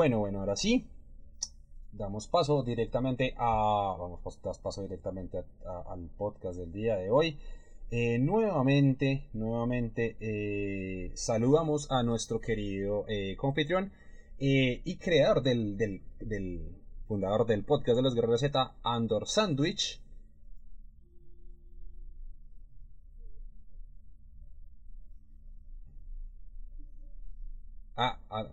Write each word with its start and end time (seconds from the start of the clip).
bueno, 0.00 0.18
bueno, 0.20 0.40
ahora 0.40 0.56
sí. 0.56 0.86
Damos 1.92 2.26
paso 2.26 2.62
directamente 2.62 3.34
a. 3.36 3.96
Vamos, 3.98 4.38
paso 4.62 4.80
directamente 4.80 5.44
al 5.90 6.08
podcast 6.16 6.58
del 6.58 6.72
día 6.72 6.96
de 6.96 7.10
hoy. 7.10 7.38
Eh, 7.90 8.18
nuevamente, 8.18 9.28
nuevamente 9.34 10.16
eh, 10.18 11.12
saludamos 11.16 11.90
a 11.90 12.02
nuestro 12.02 12.40
querido 12.40 13.04
eh, 13.08 13.36
confitrión 13.36 13.92
y 14.38 14.96
creador 14.96 15.42
del, 15.42 15.76
del, 15.76 16.00
del, 16.18 16.78
fundador 17.06 17.44
del 17.46 17.62
podcast 17.62 17.96
de 17.96 18.02
los 18.02 18.14
Guerreros 18.14 18.40
Z, 18.40 18.72
Andor 18.82 19.28
Sandwich. 19.28 20.00
Ah, 27.96 28.18
ah. 28.30 28.46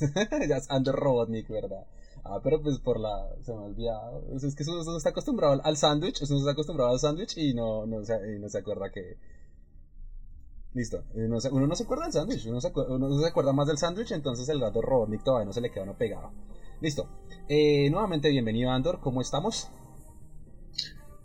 ya 0.48 0.56
es 0.56 0.70
Andor 0.70 0.96
Robotnik, 0.96 1.48
¿verdad? 1.48 1.86
Ah, 2.24 2.40
pero 2.42 2.62
pues 2.62 2.78
por 2.78 3.00
la. 3.00 3.28
Se 3.42 3.52
me 3.52 3.60
olvida. 3.60 4.00
Es 4.34 4.54
que 4.54 4.64
uno, 4.68 4.96
está 4.96 5.10
acostumbrado 5.10 5.60
al 5.64 5.76
sándwich. 5.76 6.22
Uno 6.28 6.38
está 6.38 6.52
acostumbrado 6.52 6.92
al 6.92 7.00
sándwich 7.00 7.36
y 7.36 7.52
no, 7.52 7.86
no, 7.86 8.04
se, 8.04 8.38
no 8.38 8.48
se 8.48 8.58
acuerda 8.58 8.90
que. 8.90 9.18
Listo. 10.74 11.04
Uno, 11.14 11.38
uno 11.50 11.66
no 11.66 11.74
se 11.74 11.82
acuerda 11.82 12.04
del 12.04 12.12
sándwich. 12.12 12.46
Uno, 12.46 12.60
se 12.60 12.68
acuerda 13.26 13.52
más 13.52 13.66
del 13.66 13.78
sándwich. 13.78 14.12
Entonces 14.12 14.48
el 14.48 14.60
rato 14.60 14.80
Robotnik 14.80 15.24
todavía 15.24 15.46
no 15.46 15.52
se 15.52 15.60
le 15.60 15.70
queda 15.70 15.82
uno 15.82 15.98
pegado. 15.98 16.30
Listo. 16.80 17.08
Eh, 17.48 17.90
nuevamente 17.90 18.30
bienvenido 18.30 18.70
Andor. 18.70 19.00
¿Cómo 19.00 19.20
estamos? 19.20 19.68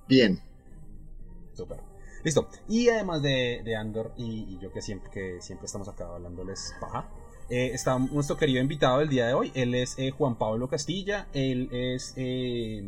Bien. 0.07 0.39
Super. 1.53 1.79
Listo. 2.23 2.47
Y 2.67 2.89
además 2.89 3.21
de, 3.21 3.61
de 3.63 3.75
Andor 3.75 4.13
y, 4.17 4.55
y, 4.55 4.59
yo 4.59 4.71
que 4.71 4.81
siempre, 4.81 5.11
que 5.11 5.41
siempre 5.41 5.67
estamos 5.67 5.87
acá 5.87 6.07
hablándoles 6.07 6.73
paja. 6.81 7.07
Eh, 7.49 7.71
está 7.73 7.97
nuestro 7.97 8.35
querido 8.35 8.61
invitado 8.61 8.99
del 8.99 9.09
día 9.09 9.27
de 9.27 9.33
hoy. 9.33 9.51
Él 9.55 9.73
es 9.73 9.97
eh, 9.97 10.11
Juan 10.11 10.37
Pablo 10.37 10.67
Castilla. 10.67 11.27
Él 11.33 11.69
es, 11.71 12.13
eh, 12.17 12.79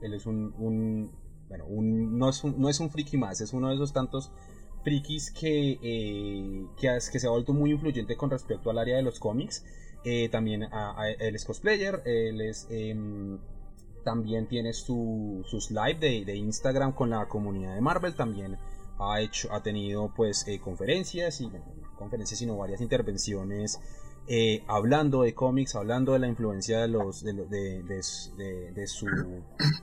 él 0.00 0.14
es 0.14 0.24
un, 0.24 1.10
bueno, 1.48 1.66
un, 1.66 2.18
no, 2.18 2.30
es 2.30 2.42
un, 2.42 2.58
no 2.58 2.68
es 2.70 2.80
un 2.80 2.90
friki 2.90 3.18
más, 3.18 3.40
es 3.42 3.52
uno 3.52 3.68
de 3.68 3.74
esos 3.74 3.92
tantos 3.92 4.32
frikis 4.82 5.30
que, 5.30 5.78
que, 6.80 6.98
que, 7.12 7.20
se 7.20 7.26
ha 7.26 7.30
vuelto 7.30 7.52
muy 7.52 7.70
influyente 7.70 8.16
con 8.16 8.30
respecto 8.30 8.70
al 8.70 8.78
área 8.78 8.96
de 8.96 9.02
los 9.02 9.20
cómics. 9.20 9.64
también 10.30 10.66
él 11.20 11.34
es 11.34 11.44
cosplayer, 11.44 12.02
él 12.06 12.40
es, 12.40 12.66
em, 12.70 13.38
también 14.04 14.48
tiene 14.48 14.72
su, 14.72 15.44
sus 15.46 15.70
live 15.70 15.98
de, 16.00 16.24
de, 16.24 16.36
Instagram 16.36 16.94
con 16.94 17.10
la 17.10 17.28
comunidad 17.28 17.74
de 17.74 17.80
Marvel. 17.80 18.14
También 18.14 18.56
ha, 18.98 19.20
hecho, 19.20 19.52
ha 19.52 19.62
tenido 19.62 20.12
pues 20.16 20.46
conferencias 20.64 21.40
y 21.42 21.50
conferencias, 22.02 22.38
sino 22.38 22.56
varias 22.56 22.80
intervenciones 22.80 23.80
eh, 24.28 24.62
hablando 24.68 25.22
de 25.22 25.34
cómics, 25.34 25.74
hablando 25.74 26.12
de 26.12 26.20
la 26.20 26.28
influencia 26.28 26.80
de 26.80 26.88
los, 26.88 27.24
de, 27.24 27.32
de, 27.32 27.82
de, 28.72 28.86
su, 28.86 29.06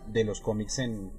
de 0.07 0.23
los 0.23 0.39
cómics 0.39 0.79
en, 0.79 1.11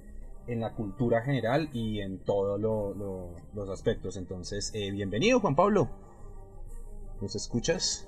en, 0.47 0.59
la 0.59 0.73
cultura 0.73 1.21
general 1.21 1.69
y 1.71 2.01
en 2.01 2.19
todos 2.19 2.59
los 2.59 3.69
aspectos. 3.69 4.17
Entonces, 4.17 4.71
eh, 4.73 4.89
bienvenido 4.91 5.39
Juan 5.39 5.55
Pablo. 5.55 5.89
¿Nos 7.21 7.35
escuchas? 7.35 8.07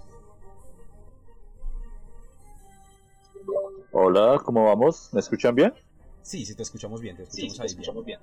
Hola, 3.91 4.41
¿cómo 4.43 4.65
vamos? 4.65 5.09
¿Me 5.13 5.19
escuchan 5.19 5.53
bien? 5.53 5.73
Sí, 6.23 6.43
sí, 6.45 6.55
te 6.55 6.63
escuchamos 6.63 7.01
bien, 7.01 7.17
te 7.17 7.23
escuchamos, 7.23 8.03
bien. 8.03 8.19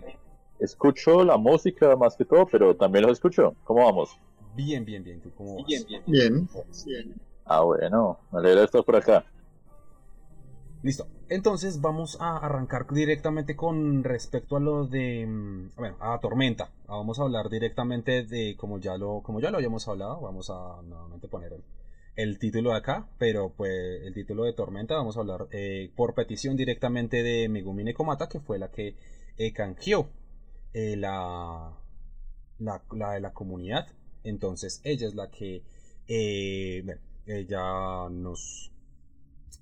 bien 0.00 0.29
escucho 0.60 1.24
la 1.24 1.36
música 1.36 1.96
más 1.96 2.16
que 2.16 2.24
todo, 2.24 2.46
pero 2.46 2.76
también 2.76 3.04
los 3.04 3.12
escucho. 3.12 3.54
¿Cómo 3.64 3.84
vamos? 3.84 4.16
Bien, 4.54 4.84
bien, 4.84 5.02
bien. 5.02 5.20
¿Tú 5.20 5.30
cómo 5.36 5.56
vas? 5.56 5.66
Bien, 5.66 5.84
bien. 5.86 6.02
Bien. 6.06 7.14
Ah, 7.44 7.62
bueno, 7.62 8.18
me 8.30 8.38
alegra 8.38 8.64
estar 8.64 8.84
por 8.84 8.96
acá. 8.96 9.24
Listo. 10.82 11.06
Entonces 11.28 11.80
vamos 11.80 12.16
a 12.20 12.38
arrancar 12.38 12.86
directamente 12.90 13.54
con 13.54 14.02
respecto 14.02 14.56
a 14.56 14.60
lo 14.60 14.86
de, 14.86 15.26
mm, 15.26 15.70
bueno, 15.76 15.96
a 16.00 16.18
Tormenta. 16.20 16.70
Vamos 16.88 17.20
a 17.20 17.22
hablar 17.22 17.50
directamente 17.50 18.24
de, 18.24 18.56
como 18.56 18.78
ya 18.78 18.96
lo, 18.96 19.20
como 19.22 19.40
ya 19.40 19.50
lo 19.50 19.58
habíamos 19.58 19.86
hablado, 19.88 20.20
vamos 20.20 20.50
a 20.50 20.82
nuevamente 20.82 21.28
poner 21.28 21.52
el, 22.16 22.38
título 22.38 22.70
de 22.70 22.78
acá, 22.78 23.08
pero 23.18 23.52
pues 23.56 24.02
el 24.04 24.14
título 24.14 24.44
de 24.44 24.54
Tormenta 24.54 24.94
vamos 24.94 25.16
a 25.16 25.20
hablar 25.20 25.46
eh, 25.52 25.92
por 25.94 26.14
petición 26.14 26.56
directamente 26.56 27.22
de 27.22 27.48
Megumi 27.48 27.84
Nekomata, 27.84 28.28
que 28.28 28.40
fue 28.40 28.58
la 28.58 28.70
que 28.70 28.96
eh, 29.36 29.52
canjeó 29.52 30.08
eh, 30.74 30.96
la, 30.96 31.72
la, 32.58 33.12
de 33.12 33.20
la 33.20 33.32
comunidad. 33.32 33.88
Entonces 34.24 34.80
ella 34.84 35.06
es 35.06 35.14
la 35.14 35.30
que, 35.30 35.62
eh, 36.08 36.82
bueno, 36.84 37.00
ella 37.26 38.08
nos 38.10 38.72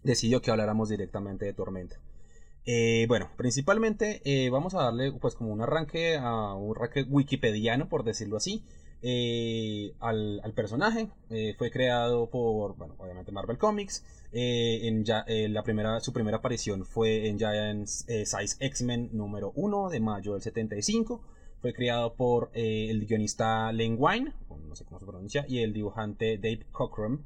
decidió 0.02 0.40
que 0.40 0.50
habláramos 0.50 0.88
directamente 0.88 1.44
de 1.44 1.52
Tormenta. 1.52 2.00
Eh, 2.64 3.06
bueno, 3.08 3.30
principalmente 3.36 4.20
vamos 4.50 4.74
a 4.74 4.82
darle 4.82 5.12
pues 5.12 5.34
como 5.34 5.52
un 5.52 5.62
arranque 5.62 6.16
a 6.16 6.54
un 6.54 6.76
arranque 6.76 7.02
wikipediano, 7.02 7.88
por 7.88 8.04
decirlo 8.04 8.36
así, 8.36 8.62
al, 9.02 10.40
al, 10.42 10.52
personaje. 10.54 11.08
fue 11.56 11.70
creado 11.70 12.28
por, 12.30 12.76
bueno, 12.76 12.94
obviamente 12.98 13.32
Marvel 13.32 13.58
Comics. 13.58 14.04
en 14.32 15.04
ya, 15.04 15.24
la 15.26 15.62
primera, 15.62 16.00
su 16.00 16.12
primera 16.12 16.38
aparición 16.38 16.84
fue 16.84 17.28
en 17.28 17.38
Giants 17.38 18.06
Size 18.06 18.56
X-Men 18.60 19.10
número 19.12 19.52
1 19.54 19.90
de 19.90 20.00
mayo 20.00 20.32
del 20.34 20.42
75. 20.42 21.22
Fue 21.60 21.72
creado 21.72 22.14
por 22.14 22.50
eh, 22.54 22.88
el 22.88 23.06
guionista 23.06 23.72
Len 23.72 23.96
Wine, 23.98 24.32
no 24.48 24.76
sé 24.76 24.84
cómo 24.84 25.00
se 25.00 25.06
pronuncia, 25.06 25.44
y 25.48 25.58
el 25.58 25.72
dibujante 25.72 26.38
Dave 26.38 26.66
Cockrum. 26.70 27.24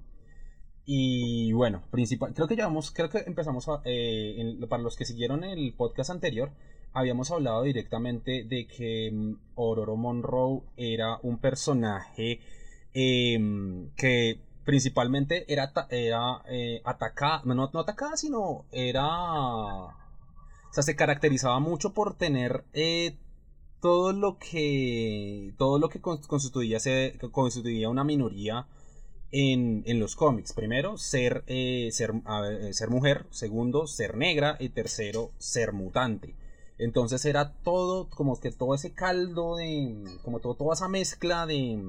Y 0.85 1.53
bueno, 1.53 1.83
principal, 1.91 2.33
creo 2.35 2.49
que 2.49 2.57
creo 2.95 3.11
que 3.11 3.19
empezamos 3.27 3.69
eh, 3.85 4.59
para 4.69 4.83
los 4.83 4.97
que 4.97 5.05
siguieron 5.05 5.45
el 5.45 5.75
podcast 5.75 6.11
anterior, 6.11 6.51
habíamos 6.93 7.31
hablado 7.31 7.63
directamente 7.63 8.45
de 8.45 8.67
que 8.67 9.11
mm, 9.13 9.35
Ororo 9.55 9.97
Monroe 9.97 10.63
era 10.77 11.19
un 11.23 11.39
personaje 11.39 12.41
em, 12.95 13.91
que 13.97 14.41
principalmente 14.65 15.53
era, 15.53 15.73
era 15.91 16.43
eh, 16.49 16.81
atacada, 16.85 17.43
no, 17.45 17.71
no 17.73 17.81
atacada, 17.81 18.17
sino 18.17 18.67
era... 18.73 19.07
O 19.15 20.75
sea, 20.75 20.83
se 20.83 20.97
caracterizaba 20.97 21.61
mucho 21.61 21.93
por 21.93 22.15
tener 22.15 22.65
todo 23.81 24.13
lo 24.13 24.39
que 24.39 25.53
todo 25.59 25.79
lo 25.79 25.91
que 25.91 26.01
constituía, 26.01 26.81
se, 26.81 27.19
constituía 27.31 27.91
una 27.91 28.05
minoría 28.05 28.67
en, 29.33 29.83
en 29.87 29.99
los 29.99 30.15
cómics. 30.15 30.53
Primero, 30.53 30.99
ser, 30.99 31.43
eh, 31.47 31.89
ser, 31.93 32.13
ser 32.73 32.91
mujer. 32.91 33.27
Segundo, 33.31 33.87
ser 33.87 34.17
negra. 34.17 34.57
Y 34.61 34.69
tercero, 34.69 35.33
ser 35.39 35.73
mutante. 35.73 36.37
Entonces 36.83 37.25
era 37.25 37.53
todo, 37.63 38.09
como 38.11 38.41
que 38.41 38.51
todo 38.51 38.75
ese 38.75 38.93
caldo 38.93 39.57
de. 39.57 40.03
Como 40.23 40.41
todo, 40.41 40.55
toda 40.55 40.75
esa 40.75 40.89
mezcla 40.89 41.47
de. 41.47 41.81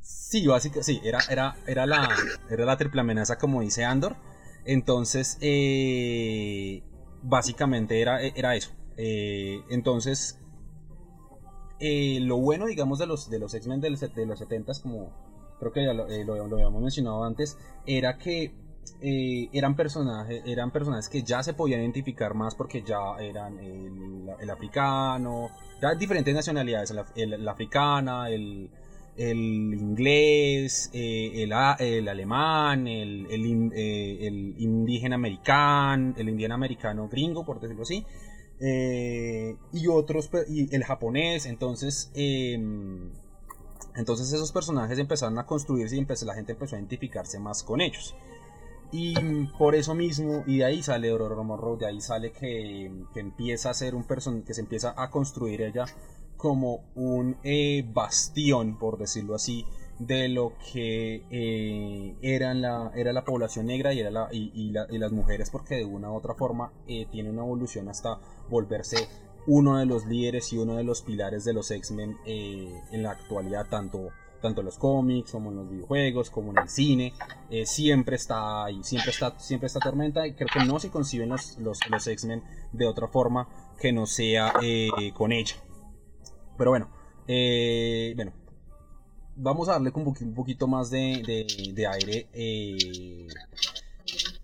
Sí, 0.00 0.46
básicamente, 0.46 0.84
sí, 0.84 1.00
era, 1.04 1.20
era, 1.30 1.56
era, 1.66 1.86
la, 1.86 2.08
era 2.50 2.64
la 2.64 2.76
triple 2.76 3.02
amenaza, 3.02 3.38
como 3.38 3.60
dice 3.60 3.84
Andor. 3.84 4.16
Entonces, 4.64 5.38
eh, 5.40 6.82
básicamente 7.22 8.00
era, 8.00 8.20
era 8.20 8.56
eso. 8.56 8.72
Eh, 8.96 9.62
entonces, 9.70 10.40
eh, 11.78 12.18
lo 12.20 12.36
bueno, 12.38 12.66
digamos, 12.66 12.98
de 12.98 13.06
los, 13.06 13.30
de 13.30 13.38
los 13.38 13.54
X-Men 13.54 13.80
de 13.80 13.90
los, 13.90 14.00
70 14.00 14.72
como 14.82 15.12
creo 15.60 15.72
que 15.72 15.84
ya 15.84 15.94
lo, 15.94 16.04
habíamos 16.54 16.82
mencionado 16.82 17.22
antes, 17.22 17.56
era 17.86 18.18
que 18.18 18.52
eran 19.02 19.76
personajes 19.76 20.42
eran 20.44 20.70
personajes 20.70 21.08
que 21.08 21.22
ya 21.22 21.42
se 21.42 21.54
podían 21.54 21.80
identificar 21.80 22.34
más 22.34 22.54
porque 22.54 22.82
ya 22.82 23.16
eran 23.18 23.58
el, 23.58 24.50
africano, 24.50 25.50
diferentes 25.98 26.34
nacionalidades, 26.34 26.94
el, 27.16 27.48
africana, 27.48 28.28
el, 28.28 28.70
inglés, 29.16 30.90
el, 30.92 31.52
el, 31.78 32.08
alemán, 32.08 32.86
el, 32.86 33.26
el, 33.30 33.46
indígena 34.58 35.14
americano, 35.14 36.14
el 36.16 36.28
indígena 36.28 36.54
americano 36.54 37.08
gringo, 37.08 37.44
por 37.44 37.60
decirlo 37.60 37.82
así, 37.82 38.04
eh, 38.60 39.56
y 39.72 39.86
otros, 39.86 40.30
y 40.48 40.74
el 40.74 40.84
japonés, 40.84 41.46
entonces, 41.46 42.10
em, 42.14 43.10
entonces 43.96 44.30
esos 44.32 44.52
personajes 44.52 44.98
empezaron 44.98 45.38
a 45.38 45.46
construirse 45.46 45.96
y 45.96 46.04
la 46.26 46.34
gente 46.34 46.52
empezó 46.52 46.76
a 46.76 46.78
identificarse 46.78 47.38
más 47.38 47.62
con 47.62 47.80
ellos. 47.80 48.14
Y 48.92 49.14
por 49.58 49.74
eso 49.74 49.94
mismo, 49.94 50.42
y 50.46 50.58
de 50.58 50.64
ahí 50.64 50.82
sale 50.82 51.10
Aurora 51.10 51.42
Monroe, 51.42 51.78
de 51.78 51.86
ahí 51.86 52.00
sale 52.00 52.32
que, 52.32 52.90
que, 53.14 53.20
empieza 53.20 53.70
a 53.70 53.74
ser 53.74 53.94
un 53.94 54.04
personaje, 54.04 54.44
que 54.44 54.54
se 54.54 54.62
empieza 54.62 54.94
a 54.96 55.10
construir 55.10 55.62
ella 55.62 55.84
como 56.36 56.84
un 56.94 57.36
eh, 57.44 57.84
bastión, 57.92 58.78
por 58.78 58.98
decirlo 58.98 59.34
así, 59.34 59.64
de 60.00 60.30
lo 60.30 60.54
que 60.72 61.22
eh, 61.30 62.38
la, 62.54 62.90
era 62.94 63.12
la 63.12 63.24
población 63.24 63.66
negra 63.66 63.92
y, 63.92 64.00
era 64.00 64.10
la, 64.10 64.28
y, 64.32 64.70
las 64.72 65.12
mujeres, 65.12 65.50
porque 65.50 65.76
de 65.76 65.84
una 65.84 66.10
u 66.10 66.16
otra 66.16 66.34
forma 66.34 66.72
eh, 66.88 67.06
tiene 67.12 67.30
una 67.30 67.42
evolución 67.42 67.88
hasta 67.88 68.18
volverse 68.48 68.96
uno 69.46 69.76
de 69.76 69.86
los 69.86 70.06
líderes 70.06 70.52
y 70.52 70.58
uno 70.58 70.76
de 70.76 70.84
los 70.84 71.02
pilares 71.02 71.44
de 71.44 71.52
los 71.52 71.70
X-Men 71.70 72.16
eh, 72.24 72.80
en 72.90 73.02
la 73.02 73.10
actualidad, 73.10 73.66
tanto 73.68 74.08
tanto 74.40 74.60
en 74.60 74.66
los 74.66 74.78
cómics 74.78 75.30
como 75.32 75.50
en 75.50 75.56
los 75.56 75.70
videojuegos, 75.70 76.30
como 76.30 76.50
en 76.50 76.58
el 76.58 76.68
cine, 76.68 77.12
eh, 77.50 77.66
siempre 77.66 78.16
está 78.16 78.64
ahí, 78.64 78.82
siempre 78.82 79.10
está, 79.10 79.38
siempre 79.38 79.66
está 79.66 79.80
Tormenta 79.80 80.26
y 80.26 80.34
creo 80.34 80.48
que 80.52 80.64
no 80.64 80.80
se 80.80 80.90
conciben 80.90 81.28
los, 81.28 81.58
los, 81.58 81.78
los 81.88 82.06
X-Men 82.06 82.42
de 82.72 82.86
otra 82.86 83.08
forma 83.08 83.48
que 83.78 83.92
no 83.92 84.06
sea 84.06 84.54
eh, 84.62 84.88
con 85.14 85.32
ella. 85.32 85.56
Pero 86.56 86.70
bueno, 86.70 86.90
eh, 87.26 88.12
bueno, 88.16 88.32
vamos 89.36 89.68
a 89.68 89.72
darle 89.72 89.92
un 89.94 90.34
poquito 90.34 90.66
más 90.66 90.90
de, 90.90 91.46
de, 91.74 91.86
aire. 91.86 92.28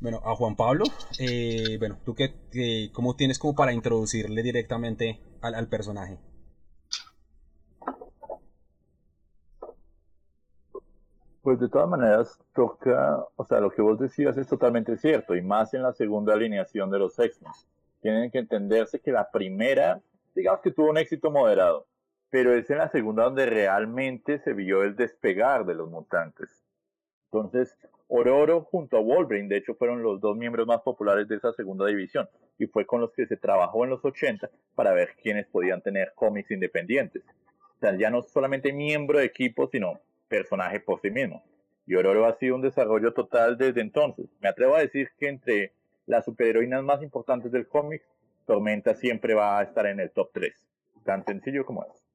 bueno, 0.00 0.22
a 0.24 0.34
Juan 0.34 0.56
Pablo, 0.56 0.84
bueno, 1.78 1.98
tú 2.04 2.14
qué, 2.14 2.90
cómo 2.92 3.16
tienes 3.16 3.38
como 3.38 3.54
para 3.54 3.72
introducirle 3.72 4.42
directamente 4.42 5.20
al 5.42 5.68
personaje. 5.68 6.18
Pues 11.46 11.60
de 11.60 11.68
todas 11.68 11.88
maneras, 11.88 12.40
toca, 12.56 13.24
o 13.36 13.44
sea, 13.44 13.60
lo 13.60 13.70
que 13.70 13.80
vos 13.80 14.00
decías 14.00 14.36
es 14.36 14.48
totalmente 14.48 14.96
cierto, 14.96 15.36
y 15.36 15.42
más 15.42 15.72
en 15.74 15.84
la 15.84 15.92
segunda 15.92 16.34
alineación 16.34 16.90
de 16.90 16.98
los 16.98 17.16
X-Men. 17.16 17.52
Tienen 18.02 18.32
que 18.32 18.40
entenderse 18.40 18.98
que 18.98 19.12
la 19.12 19.30
primera, 19.30 20.00
digamos 20.34 20.60
que 20.60 20.72
tuvo 20.72 20.90
un 20.90 20.98
éxito 20.98 21.30
moderado, 21.30 21.86
pero 22.30 22.52
es 22.52 22.68
en 22.68 22.78
la 22.78 22.88
segunda 22.88 23.22
donde 23.22 23.46
realmente 23.46 24.40
se 24.40 24.54
vio 24.54 24.82
el 24.82 24.96
despegar 24.96 25.64
de 25.66 25.76
los 25.76 25.88
mutantes. 25.88 26.64
Entonces, 27.30 27.78
Ororo 28.08 28.62
junto 28.62 28.96
a 28.96 29.00
Wolverine, 29.00 29.46
de 29.48 29.58
hecho, 29.58 29.76
fueron 29.76 30.02
los 30.02 30.20
dos 30.20 30.36
miembros 30.36 30.66
más 30.66 30.80
populares 30.80 31.28
de 31.28 31.36
esa 31.36 31.52
segunda 31.52 31.86
división, 31.86 32.28
y 32.58 32.66
fue 32.66 32.86
con 32.86 33.00
los 33.00 33.12
que 33.12 33.24
se 33.24 33.36
trabajó 33.36 33.84
en 33.84 33.90
los 33.90 34.04
80 34.04 34.50
para 34.74 34.94
ver 34.94 35.10
quiénes 35.22 35.46
podían 35.46 35.80
tener 35.80 36.10
cómics 36.16 36.50
independientes. 36.50 37.22
O 37.76 37.78
sea, 37.78 37.96
ya 37.96 38.10
no 38.10 38.22
solamente 38.22 38.72
miembro 38.72 39.20
de 39.20 39.26
equipo, 39.26 39.68
sino 39.68 40.00
personaje 40.28 40.80
por 40.80 41.00
sí 41.00 41.10
mismo. 41.10 41.44
Y 41.86 41.94
Ororo 41.94 42.26
ha 42.26 42.36
sido 42.38 42.56
un 42.56 42.62
desarrollo 42.62 43.12
total 43.12 43.56
desde 43.56 43.80
entonces. 43.80 44.26
Me 44.40 44.48
atrevo 44.48 44.74
a 44.74 44.80
decir 44.80 45.08
que 45.18 45.28
entre 45.28 45.72
las 46.06 46.24
superheroínas 46.24 46.82
más 46.82 47.02
importantes 47.02 47.52
del 47.52 47.68
cómic, 47.68 48.02
Tormenta 48.46 48.94
siempre 48.94 49.34
va 49.34 49.58
a 49.58 49.62
estar 49.62 49.86
en 49.86 50.00
el 50.00 50.10
top 50.10 50.30
3. 50.32 50.52
Tan 51.04 51.24
sencillo 51.24 51.64
como 51.64 51.84
es. 51.84 52.06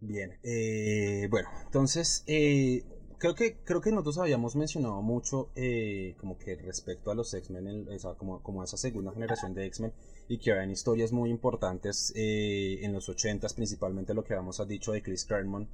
Bien, 0.00 0.38
eh, 0.44 1.26
bueno, 1.30 1.48
entonces 1.64 2.22
eh, 2.28 2.84
creo 3.18 3.34
que 3.34 3.56
creo 3.64 3.80
que 3.80 3.90
nosotros 3.90 4.18
habíamos 4.18 4.54
mencionado 4.54 5.02
mucho 5.02 5.50
eh, 5.56 6.14
como 6.18 6.38
que 6.38 6.54
respecto 6.54 7.10
a 7.10 7.16
los 7.16 7.34
X-Men, 7.34 7.88
como, 8.16 8.42
como 8.42 8.62
a 8.62 8.64
esa 8.64 8.76
segunda 8.76 9.12
generación 9.12 9.54
de 9.54 9.66
X-Men 9.66 9.92
y 10.28 10.38
que 10.38 10.52
habían 10.52 10.70
historias 10.70 11.10
muy 11.10 11.30
importantes 11.30 12.12
eh, 12.14 12.80
en 12.82 12.92
los 12.92 13.08
80s, 13.08 13.54
principalmente 13.54 14.12
lo 14.12 14.22
que 14.22 14.34
habíamos 14.34 14.66
dicho 14.68 14.92
de 14.92 15.02
Chris 15.02 15.24
Claremont, 15.24 15.70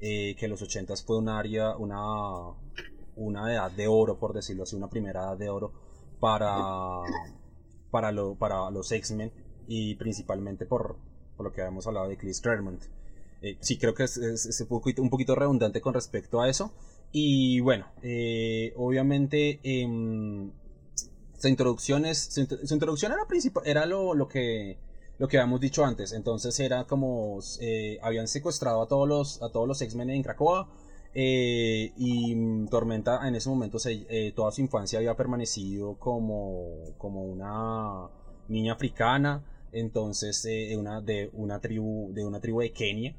eh, 0.00 0.36
que 0.38 0.48
los 0.48 0.62
80s 0.62 1.04
fue 1.04 1.16
un 1.16 1.30
área, 1.30 1.76
una, 1.76 2.52
una 3.16 3.52
edad 3.52 3.70
de 3.70 3.88
oro, 3.88 4.18
por 4.18 4.34
decirlo 4.34 4.64
así, 4.64 4.76
una 4.76 4.90
primera 4.90 5.22
edad 5.22 5.38
de 5.38 5.48
oro 5.48 5.72
para, 6.20 7.00
para, 7.90 8.12
lo, 8.12 8.34
para 8.34 8.70
los 8.70 8.92
X-Men 8.92 9.32
y 9.66 9.94
principalmente 9.94 10.66
por, 10.66 10.96
por, 11.36 11.46
lo 11.46 11.52
que 11.52 11.62
habíamos 11.62 11.86
hablado 11.86 12.08
de 12.08 12.18
Chris 12.18 12.42
Claremont. 12.42 12.82
Eh, 13.40 13.56
sí, 13.60 13.78
creo 13.78 13.94
que 13.94 14.04
es, 14.04 14.18
es, 14.18 14.60
un, 14.60 14.66
poquito, 14.66 15.00
un, 15.00 15.08
poquito, 15.08 15.34
redundante 15.34 15.80
con 15.80 15.94
respecto 15.94 16.42
a 16.42 16.50
eso. 16.50 16.74
Y 17.12 17.60
bueno, 17.60 17.86
obviamente 18.76 19.60
em, 19.62 20.50
su 21.38 21.48
introducción, 21.48 22.06
es, 22.06 22.18
su, 22.18 22.40
introducción 22.74 23.12
era, 23.12 23.26
era 23.64 23.86
lo, 23.86 24.14
lo, 24.14 24.28
que, 24.28 24.78
lo 25.18 25.28
que 25.28 25.38
habíamos 25.38 25.60
dicho 25.60 25.84
antes. 25.84 26.12
Entonces 26.12 26.58
era 26.60 26.84
como 26.84 27.40
eh, 27.60 27.98
habían 28.02 28.28
secuestrado 28.28 28.82
a 28.82 28.88
todos 28.88 29.08
los, 29.08 29.42
a 29.42 29.50
todos 29.50 29.68
los 29.68 29.80
X-Men 29.80 30.10
en 30.10 30.22
Cracoa. 30.22 30.68
Eh, 31.18 31.92
y 31.96 32.66
Tormenta 32.66 33.26
en 33.26 33.36
ese 33.36 33.48
momento 33.48 33.78
eh, 33.86 34.32
toda 34.36 34.52
su 34.52 34.60
infancia 34.60 34.98
había 34.98 35.16
permanecido 35.16 35.94
como, 35.98 36.94
como 36.98 37.24
una 37.24 38.08
niña 38.48 38.74
africana. 38.74 39.44
Entonces 39.72 40.46
una, 40.76 41.00
de, 41.00 41.30
una 41.34 41.60
tribu, 41.60 42.12
de 42.12 42.24
una 42.24 42.40
tribu 42.40 42.60
de 42.60 42.72
Kenia. 42.72 43.16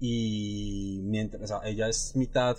Y 0.00 1.00
mientras, 1.04 1.52
ella 1.64 1.88
es 1.88 2.16
mitad 2.16 2.56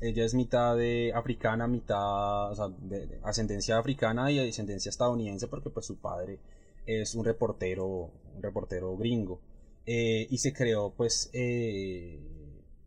ella 0.00 0.24
es 0.24 0.34
mitad 0.34 0.76
de 0.76 1.12
africana, 1.14 1.66
mitad, 1.66 2.50
de, 2.78 3.20
ascendencia 3.22 3.78
africana 3.78 4.30
y 4.30 4.38
ascendencia 4.38 4.90
estadounidense 4.90 5.48
porque 5.48 5.70
pues 5.70 5.86
su 5.86 5.96
padre 5.96 6.38
es 6.86 7.14
un 7.14 7.24
reportero, 7.24 8.10
un 8.34 8.42
reportero 8.42 8.96
gringo. 8.96 9.40
Eh, 9.86 10.26
y 10.30 10.38
se 10.38 10.52
creó 10.54 10.94
pues, 10.96 11.28
eh, 11.34 12.18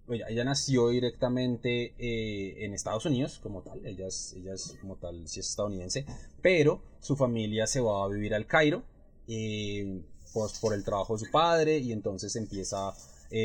ella, 0.09 0.43
nació 0.43 0.89
directamente 0.89 1.93
eh, 1.99 2.65
en 2.65 2.73
Estados 2.73 3.05
Unidos 3.05 3.39
como 3.43 3.61
tal, 3.61 3.85
ella 3.85 4.07
es, 4.07 4.33
ella 4.33 4.53
es 4.53 4.75
como 4.81 4.95
tal, 4.95 5.27
sí 5.27 5.39
es 5.39 5.49
estadounidense, 5.49 6.05
pero 6.41 6.81
su 6.99 7.15
familia 7.15 7.67
se 7.67 7.81
va 7.81 8.03
a 8.03 8.07
vivir 8.07 8.33
al 8.33 8.47
Cairo 8.47 8.83
pues, 9.27 10.59
por 10.59 10.73
el 10.73 10.83
trabajo 10.83 11.15
de 11.17 11.25
su 11.25 11.31
padre 11.31 11.77
y 11.77 11.91
entonces 11.91 12.35
empieza, 12.35 12.93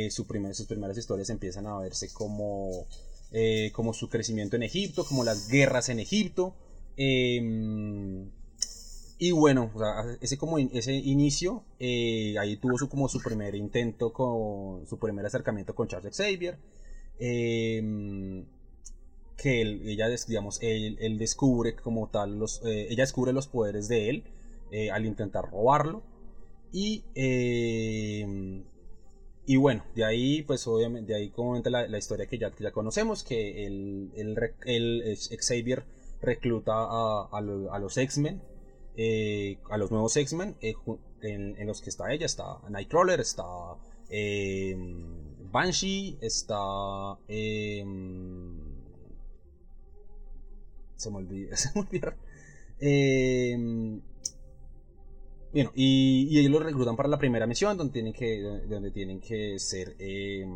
su 0.08 0.26
primer, 0.26 0.54
sus 0.54 0.66
primeras 0.66 0.96
historias 0.96 1.28
empiezan 1.28 1.66
a 1.66 1.78
verse 1.78 2.10
como 2.14 2.86
eh, 3.34 3.70
como 3.72 3.94
su 3.94 4.10
crecimiento 4.10 4.56
en 4.56 4.62
Egipto, 4.62 5.04
como 5.04 5.24
las 5.24 5.48
guerras 5.48 5.88
en 5.88 6.00
Egipto. 6.00 6.54
Em, 6.96 8.30
y 9.18 9.30
bueno, 9.30 9.70
ese, 10.20 10.36
como 10.36 10.58
ese 10.58 10.92
inicio, 10.94 11.64
eh, 11.78 12.34
ahí 12.38 12.56
tuvo 12.58 12.76
su, 12.76 12.90
como 12.90 13.08
su 13.08 13.22
primer 13.22 13.54
intento 13.54 14.12
con 14.12 14.86
su 14.86 14.98
primer 14.98 15.24
acercamiento 15.24 15.74
con 15.74 15.88
Charles 15.88 16.14
Xavier. 16.14 16.58
Em, 17.18 18.44
que 19.36 19.62
él, 19.62 19.82
ella, 19.88 20.08
digamos, 20.28 20.58
él, 20.60 21.18
descubre 21.18 21.74
como 21.74 22.08
tal, 22.10 22.38
los, 22.38 22.60
eh, 22.64 22.88
ella 22.90 23.04
descubre 23.04 23.32
los 23.32 23.48
poderes 23.48 23.88
de 23.88 24.10
él 24.10 24.24
al 24.92 25.06
intentar 25.06 25.50
robarlo. 25.50 26.02
Y 26.72 27.04
em, 27.14 28.64
y 29.44 29.56
bueno, 29.56 29.84
de 29.94 30.04
ahí, 30.04 30.42
pues 30.42 30.66
obviamente, 30.66 31.12
de 31.12 31.18
ahí 31.18 31.30
comenta 31.30 31.68
la, 31.68 31.88
la 31.88 31.98
historia 31.98 32.26
que 32.26 32.38
ya, 32.38 32.52
ya 32.56 32.70
conocemos, 32.70 33.24
que 33.24 33.66
el, 33.66 34.10
el, 34.14 34.36
el 34.64 35.16
Xavier 35.16 35.84
recluta 36.20 36.72
a, 36.74 37.40
los 37.40 37.96
X-Men, 37.98 38.40
eh, 38.96 39.58
a 39.68 39.76
los 39.76 39.90
nuevos 39.90 40.16
X-Men, 40.16 40.56
eh, 40.60 40.74
en, 41.22 41.66
los 41.66 41.80
que 41.80 41.90
está 41.90 42.12
ella, 42.12 42.26
está 42.26 42.60
Nightcrawler, 42.68 43.20
está 43.20 43.44
eh, 44.08 44.76
Banshee, 45.50 46.18
está... 46.20 47.18
Em, 47.26 48.60
se 50.96 51.10
me 51.10 51.16
olvidó, 51.16 51.56
se 51.56 51.70
me 51.74 51.80
olvidó. 51.80 52.14
Bueno, 55.52 55.70
y, 55.74 56.38
ellos 56.38 56.50
los 56.50 56.62
reclutan 56.62 56.96
para 56.96 57.08
la 57.08 57.18
primera 57.18 57.46
misión, 57.46 57.76
donde 57.76 57.92
tienen 57.92 58.12
que, 58.12 58.40
donde 58.68 58.90
tienen 58.90 59.20
que 59.20 59.58
ser, 59.58 59.94
eh, 59.98 60.46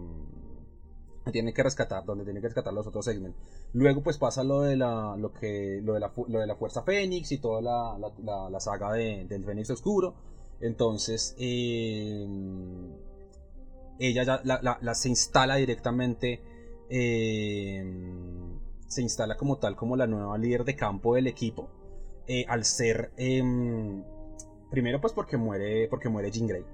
tienen 1.33 1.53
que 1.53 1.62
rescatar, 1.62 2.05
donde 2.05 2.25
tienen 2.25 2.41
que 2.41 2.49
rescatar 2.49 2.73
los 2.73 2.87
otros 2.87 3.07
X-Men. 3.09 3.35
Luego, 3.75 4.03
pues 4.03 4.17
pasa 4.17 4.43
lo 4.43 4.62
de 4.62 4.76
la, 4.76 5.17
lo 5.19 5.33
que, 5.33 5.81
lo 5.83 5.95
de 5.95 6.00
la, 6.00 6.12
lo 6.29 6.41
de 6.41 6.47
la 6.47 6.57
Fuerza 6.57 6.83
Fénix 6.83 7.33
y 7.33 7.38
toda 7.38 7.61
la, 7.61 7.99
la, 8.23 8.49
la 8.49 8.61
saga 8.61 8.93
de, 8.93 9.26
del 9.29 9.45
Fénix 9.45 9.71
Oscuro. 9.71 10.15
Entonces, 10.61 11.35
eh, 11.38 12.26
ella 13.99 14.23
ya 14.25 14.41
la, 14.45 14.95
se 14.95 15.09
instala 15.09 15.57
directamente, 15.57 16.41
eh, 16.88 17.85
se 18.88 19.03
instala 19.03 19.37
como 19.37 19.59
tal, 19.59 19.76
como 19.76 19.97
la 19.97 20.07
nueva 20.07 20.38
líder 20.38 20.65
de 20.65 20.76
campo 20.76 21.15
del 21.15 21.26
equipo, 21.26 21.69
eh, 22.26 22.45
al 22.49 22.65
ser 22.65 23.12
em, 23.17 24.03
Primero 24.70 25.00
pues 25.00 25.12
porque 25.12 25.37
muere, 25.37 25.88
porque 25.88 26.08
muere 26.08 26.30
Jean 26.30 26.46
Grey. 26.46 26.64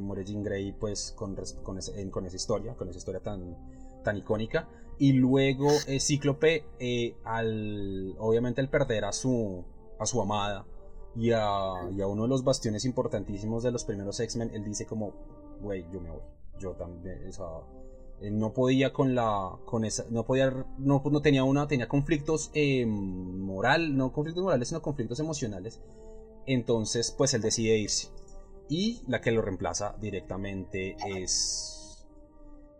Muere 0.00 0.24
Jean 0.24 0.42
Grey 0.42 0.72
pues 0.72 1.12
con, 1.16 1.36
con, 1.62 1.78
con, 2.10 2.26
esa 2.26 2.36
historia, 2.36 2.74
con 2.74 2.88
esa 2.88 2.98
historia 2.98 3.20
tan, 3.20 3.56
tan 4.02 4.16
icónica. 4.16 4.68
Y 4.98 5.12
luego 5.14 5.68
eh, 5.86 6.00
Cíclope, 6.00 6.64
eh, 6.78 7.16
al, 7.24 8.14
obviamente 8.18 8.60
al 8.60 8.68
perder 8.68 9.04
a 9.04 9.12
su, 9.12 9.64
a 9.98 10.06
su 10.06 10.20
amada 10.20 10.64
y 11.16 11.32
a, 11.32 11.90
y 11.90 12.00
a 12.00 12.06
uno 12.06 12.22
de 12.22 12.28
los 12.28 12.44
bastiones 12.44 12.84
importantísimos 12.84 13.62
de 13.62 13.72
los 13.72 13.84
primeros 13.84 14.20
X-Men, 14.20 14.50
él 14.54 14.64
dice 14.64 14.86
como, 14.86 15.12
güey, 15.60 15.84
yo 15.92 16.00
me 16.00 16.10
voy. 16.10 16.22
Yo 16.58 16.72
también, 16.72 17.28
o 17.28 17.32
sea, 17.32 17.46
no 18.30 18.52
podía 18.52 18.92
con 18.92 19.14
la 19.14 19.58
con 19.64 19.84
esa 19.84 20.04
no 20.10 20.24
podía 20.24 20.50
no, 20.78 21.02
no 21.04 21.22
tenía 21.22 21.44
una 21.44 21.66
tenía 21.66 21.88
conflictos 21.88 22.50
eh, 22.54 22.86
moral 22.86 23.96
no 23.96 24.12
conflictos 24.12 24.44
morales 24.44 24.68
sino 24.68 24.80
conflictos 24.80 25.18
emocionales 25.18 25.80
entonces, 26.46 27.14
pues 27.16 27.34
él 27.34 27.42
decide 27.42 27.78
irse. 27.78 28.08
Y 28.68 29.02
la 29.08 29.20
que 29.20 29.32
lo 29.32 29.42
reemplaza 29.42 29.96
directamente 30.00 30.96
es, 31.06 32.06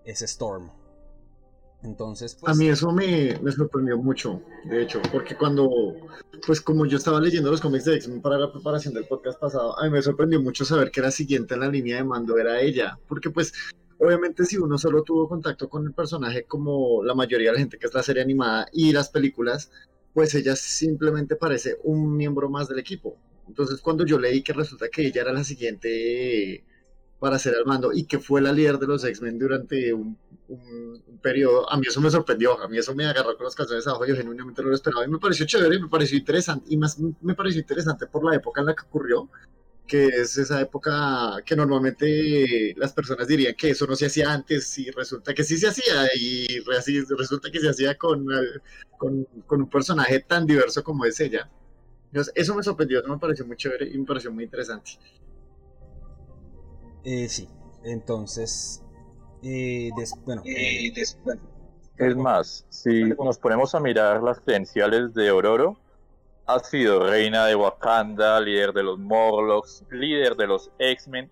es 0.05 0.23
Storm. 0.23 0.71
Entonces, 1.83 2.37
pues... 2.41 2.53
A 2.53 2.57
mí 2.57 2.69
eso 2.69 2.93
me, 2.93 3.37
me, 3.43 3.51
sorprendió 3.51 3.99
mucho, 3.99 4.41
de 4.65 4.83
hecho, 4.83 5.03
porque 5.11 5.37
cuando, 5.37 5.69
pues 6.47 6.61
como 6.61 6.87
yo 6.87 6.97
estaba 6.97 7.21
leyendo 7.21 7.51
los 7.51 7.61
cómics 7.61 7.85
de 7.85 7.97
X-Men 7.97 8.23
para 8.23 8.39
la 8.39 8.53
preparación 8.53 8.95
del 8.95 9.07
podcast 9.07 9.41
pasado, 9.41 9.77
a 9.79 9.85
mí 9.85 9.91
me 9.91 10.01
sorprendió 10.01 10.41
mucho 10.41 10.65
saber 10.65 10.93
que 10.93 11.01
la 11.01 11.11
siguiente 11.11 11.55
en 11.55 11.61
la 11.61 11.69
línea 11.69 11.97
de 11.97 12.05
mando 12.05 12.39
era 12.39 12.61
ella, 12.61 12.99
porque 13.09 13.31
pues 13.31 13.53
obviamente 13.99 14.45
si 14.45 14.59
uno 14.59 14.79
solo 14.79 15.03
tuvo 15.03 15.29
contacto 15.29 15.69
con 15.69 15.85
el 15.85 15.93
personaje 15.93 16.45
como 16.45 17.03
la 17.03 17.15
mayoría 17.15 17.49
de 17.49 17.55
la 17.55 17.61
gente 17.61 17.79
que 17.79 17.89
es 17.89 17.95
la 17.95 18.03
serie 18.05 18.23
animada 18.23 18.67
y 18.73 18.93
las 18.93 19.09
películas, 19.09 19.73
pues 20.15 20.35
ella 20.37 20.55
simplemente 20.55 21.35
parece 21.35 21.79
un 21.83 22.17
miembro 22.17 22.49
más 22.49 22.69
del 22.69 22.79
equipo. 22.79 23.17
Entonces 23.49 23.81
cuando 23.81 24.05
yo 24.07 24.19
leí 24.19 24.43
que 24.43 24.53
resulta 24.53 24.89
que 24.89 25.07
ella 25.07 25.23
era 25.23 25.33
la 25.33 25.45
siguiente 25.45 26.65
para 27.23 27.39
ser 27.39 27.55
al 27.55 27.65
mando 27.67 27.93
y 27.93 28.05
que 28.05 28.19
fue 28.19 28.41
la 28.41 28.53
líder 28.53 28.81
de 28.81 28.87
los 28.89 29.05
X-Men 29.05 29.39
durante 29.39 29.93
un, 29.95 30.19
periodo, 31.23 31.71
a 31.71 31.77
mí 31.77 31.85
eso 31.89 32.01
me 32.01 32.11
sorprendió, 32.11 32.61
a 32.61 32.67
mí 32.67 32.79
eso 32.79 32.97
me 32.97 33.07
agarró 33.07 33.37
con 33.37 33.45
los 33.45 33.55
calzones 33.55 33.87
abajo, 33.87 34.05
yo 34.05 34.17
genuinamente 34.17 34.61
no 34.61 34.71
lo 34.71 34.75
esperaba 34.75 35.05
y 35.05 35.09
me 35.09 35.21
pareció 35.21 35.47
chévere, 35.47 35.79
me 35.79 35.89
pareció 35.89 36.19
interesante 36.19 36.67
y 36.69 36.77
más 36.77 36.99
me 36.99 37.37
pareció 37.37 37.61
interesante 37.61 38.09
por 38.09 38.25
la 38.29 38.35
época 38.35 38.61
en 38.61 38.67
la 38.67 38.75
que 38.75 38.83
ocurrió, 38.83 39.31
que 39.87 40.07
es 40.09 40.37
esa 40.37 40.61
época 40.61 41.37
que 41.47 41.55
normalmente 41.55 42.75
las 42.77 42.93
personas 42.93 43.29
dirían 43.29 43.55
que 43.55 43.71
eso 43.71 43.87
no 43.87 43.95
se 43.95 44.07
hacía 44.07 44.33
antes 44.33 44.77
y 44.79 44.91
resulta 44.91 45.33
que 45.33 45.45
sí 45.45 45.57
se 45.59 45.69
hacía 45.69 46.09
y 46.17 46.59
resulta 46.59 47.51
que 47.53 47.61
se 47.61 47.69
hacía 47.69 47.97
con, 47.97 48.27
con, 48.99 49.25
con 49.47 49.63
un 49.63 49.71
personaje 49.71 50.19
tan 50.21 50.45
diverso 50.45 50.83
como 50.83 51.05
es 51.05 51.21
ella. 51.21 51.49
Entonces, 52.13 52.35
eso 52.37 52.55
me 52.55 52.63
sorprendió, 52.63 53.01
eso 53.01 53.09
me 53.09 53.19
pareció 53.19 53.47
muy 53.47 53.57
chévere 53.57 53.89
y 53.89 53.97
me 53.97 54.05
pareció 54.05 54.31
muy 54.31 54.45
interesante. 54.45 54.93
Eh, 57.05 57.27
sí, 57.27 57.49
entonces, 57.85 58.85
eh, 59.43 59.91
bueno, 60.27 60.43
eh, 60.45 60.93
es 61.97 62.17
más, 62.17 62.67
si 62.69 63.05
nos 63.05 63.39
ponemos 63.39 63.75
a 63.75 63.81
mirar 63.81 64.23
las 64.23 64.41
credenciales 64.41 65.15
de 65.15 65.31
Ororo, 65.31 65.79
ha 66.45 66.59
sido 66.59 67.09
reina 67.09 67.47
de 67.47 67.55
Wakanda, 67.55 68.39
líder 68.41 68.75
de 68.75 68.83
los 68.83 68.99
Morlocks, 68.99 69.83
líder 69.91 70.37
de 70.37 70.47
los 70.47 70.71
X-Men, 70.79 71.31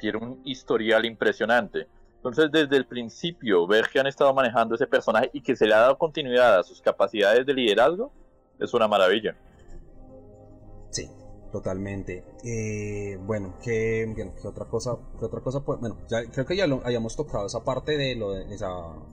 tiene 0.00 0.18
un 0.18 0.40
historial 0.44 1.04
impresionante. 1.04 1.86
Entonces, 2.16 2.50
desde 2.50 2.76
el 2.76 2.86
principio, 2.86 3.64
ver 3.68 3.88
que 3.88 4.00
han 4.00 4.08
estado 4.08 4.34
manejando 4.34 4.74
ese 4.74 4.88
personaje 4.88 5.30
y 5.32 5.40
que 5.40 5.54
se 5.54 5.66
le 5.66 5.74
ha 5.74 5.80
dado 5.80 5.98
continuidad 5.98 6.58
a 6.58 6.64
sus 6.64 6.80
capacidades 6.80 7.46
de 7.46 7.54
liderazgo, 7.54 8.10
es 8.58 8.74
una 8.74 8.88
maravilla. 8.88 9.36
Totalmente. 11.54 12.24
Eh, 12.42 13.16
bueno, 13.24 13.54
¿qué, 13.62 14.12
otra 14.42 14.64
cosa? 14.64 14.98
¿Qué 15.20 15.24
otra 15.24 15.40
cosa? 15.40 15.60
Pues, 15.60 15.78
bueno, 15.78 15.98
ya, 16.08 16.24
creo 16.24 16.44
que 16.44 16.56
ya 16.56 16.66
lo 16.66 16.84
hayamos 16.84 17.14
tocado 17.14 17.46
esa 17.46 17.62
parte 17.62 17.96
de 17.96 18.16
lo 18.16 18.32
de 18.32 18.52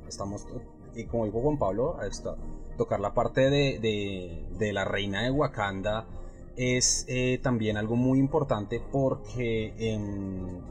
estamos, 0.08 0.48
y 0.96 1.06
como 1.06 1.26
dijo 1.26 1.40
Juan 1.40 1.60
Pablo, 1.60 2.02
está, 2.02 2.36
tocar 2.80 3.00
la 3.00 3.14
parte 3.14 3.52
de, 3.52 4.48
de, 4.58 4.74
la 4.74 4.86
reina 4.86 5.22
de 5.22 5.30
Wakanda 5.30 6.08
es 6.56 7.06
eh, 7.08 7.40
también 7.44 7.78
algo 7.78 7.96
muy 7.96 8.18
importante 8.18 8.82
porque 8.92 9.76
em, 9.78 10.62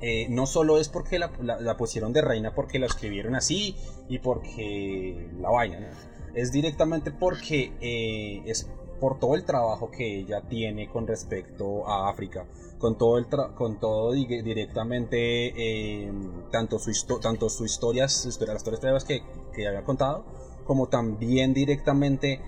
eh, 0.00 0.26
no 0.30 0.46
solo 0.46 0.80
es 0.80 0.88
porque 0.88 1.18
la, 1.18 1.76
pusieron 1.76 2.14
de 2.14 2.22
reina 2.22 2.54
porque 2.54 2.78
la 2.78 2.86
escribieron 2.86 3.34
así 3.34 3.76
y 4.08 4.20
porque 4.20 5.28
la 5.38 5.50
vaina, 5.50 5.90
es 6.34 6.50
directamente 6.50 7.10
porque 7.10 8.42
es 8.46 8.70
por 9.00 9.18
todo 9.18 9.34
el 9.34 9.44
trabajo 9.44 9.90
que 9.90 10.20
ella 10.20 10.42
tiene 10.42 10.88
con 10.88 11.06
respecto 11.06 11.86
a 11.88 12.08
África, 12.08 12.46
con 12.78 12.96
todo, 12.96 13.18
el 13.18 13.26
con 13.54 13.78
todo 13.78 14.12
directamente, 14.12 15.16
eh, 15.56 16.12
tanto, 16.50 16.78
su 16.78 16.90
tanto 17.20 17.48
su 17.48 17.64
historia, 17.64 18.08
su 18.08 18.28
historia, 18.28 18.54
las 18.54 18.66
historias 18.66 19.04
que, 19.04 19.22
que 19.54 19.66
había 19.66 19.84
contado, 19.84 20.24
como 20.64 20.88
también 20.88 21.54
directamente 21.54 22.40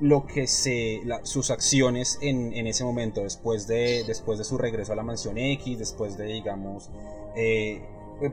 lo 0.00 0.26
que 0.26 0.48
se 0.48 1.02
sus 1.22 1.50
acciones 1.50 2.18
en, 2.22 2.52
en, 2.54 2.66
ese 2.66 2.82
momento 2.82 3.20
después 3.20 3.68
de 3.68 4.02
después 4.04 4.36
de 4.36 4.44
su 4.44 4.58
regreso 4.58 4.92
a 4.92 4.96
la 4.96 5.04
mansión 5.04 5.38
X 5.38 5.78
después 5.78 6.16
de 6.16 6.24
digamos 6.24 6.90
eh, 7.36 7.80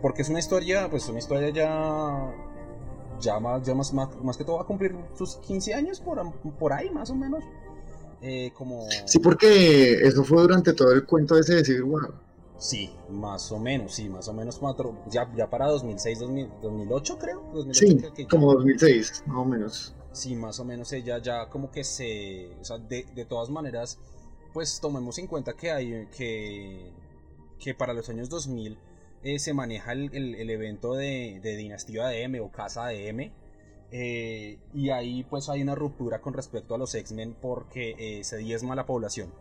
porque 0.01 0.23
es 0.23 0.29
una 0.29 0.39
historia 0.39 0.89
pues 0.89 1.07
una 1.09 1.19
historia 1.19 1.49
ya 1.49 2.33
ya 3.19 3.39
más, 3.39 3.63
ya 3.63 3.75
más, 3.75 3.93
más, 3.93 4.37
que 4.37 4.43
todo 4.43 4.57
va 4.57 4.63
a 4.63 4.65
cumplir 4.65 4.95
sus 5.15 5.35
15 5.37 5.73
años 5.73 5.99
por, 5.99 6.31
por 6.57 6.73
ahí, 6.73 6.89
más 6.89 7.09
o 7.09 7.15
menos. 7.15 7.43
Eh, 8.21 8.51
como... 8.53 8.87
Sí, 9.05 9.19
porque 9.19 9.93
eso 10.01 10.23
fue 10.23 10.41
durante 10.41 10.73
todo 10.73 10.91
el 10.91 11.05
cuento 11.05 11.35
de 11.35 11.41
ese 11.41 11.55
de 11.55 11.65
Civil 11.65 11.83
War. 11.83 12.11
Sí, 12.57 12.89
más 13.09 13.51
o 13.53 13.59
menos, 13.59 13.95
sí, 13.95 14.09
más 14.09 14.27
o 14.27 14.33
menos 14.33 14.57
cuatro, 14.59 14.93
ya, 15.09 15.31
ya 15.33 15.49
para 15.49 15.67
2006, 15.67 16.19
2008 16.61 17.17
creo. 17.17 17.41
sí, 17.71 17.97
como 18.29 18.53
2006, 18.53 19.23
más 19.27 19.37
o 19.37 19.45
menos. 19.45 19.95
Sí, 20.11 20.35
más 20.35 20.59
o 20.59 20.65
menos 20.65 20.91
ella 20.91 21.19
ya 21.19 21.47
como 21.47 21.71
que 21.71 21.85
se, 21.85 22.49
o 22.59 22.65
sea, 22.65 22.77
de, 22.77 23.05
de 23.15 23.23
todas 23.23 23.49
maneras, 23.49 23.97
pues 24.51 24.81
tomemos 24.81 25.17
en 25.19 25.27
cuenta 25.27 25.53
que 25.53 25.71
hay, 25.71 26.07
que, 26.07 26.91
que 27.59 27.73
para 27.73 27.93
los 27.93 28.09
años 28.09 28.29
2000 28.29 28.77
eh, 29.23 29.39
se 29.39 29.53
maneja 29.53 29.93
el, 29.93 30.13
el, 30.13 30.49
evento 30.49 30.95
de, 30.95 31.39
de, 31.41 31.55
Dinastía 31.55 32.07
de 32.07 32.23
M 32.23 32.39
o 32.39 32.51
Casa 32.51 32.87
de 32.87 33.09
M. 33.09 33.31
Eh, 33.91 34.59
y 34.73 34.89
ahí 34.91 35.23
pues 35.23 35.49
hay 35.49 35.61
una 35.61 35.75
ruptura 35.75 36.21
con 36.21 36.33
respecto 36.33 36.75
a 36.75 36.77
los 36.77 36.93
X-Men 36.93 37.35
porque 37.41 37.95
eh, 37.97 38.23
se 38.23 38.37
diezma 38.37 38.75
la 38.75 38.85
población. 38.85 39.33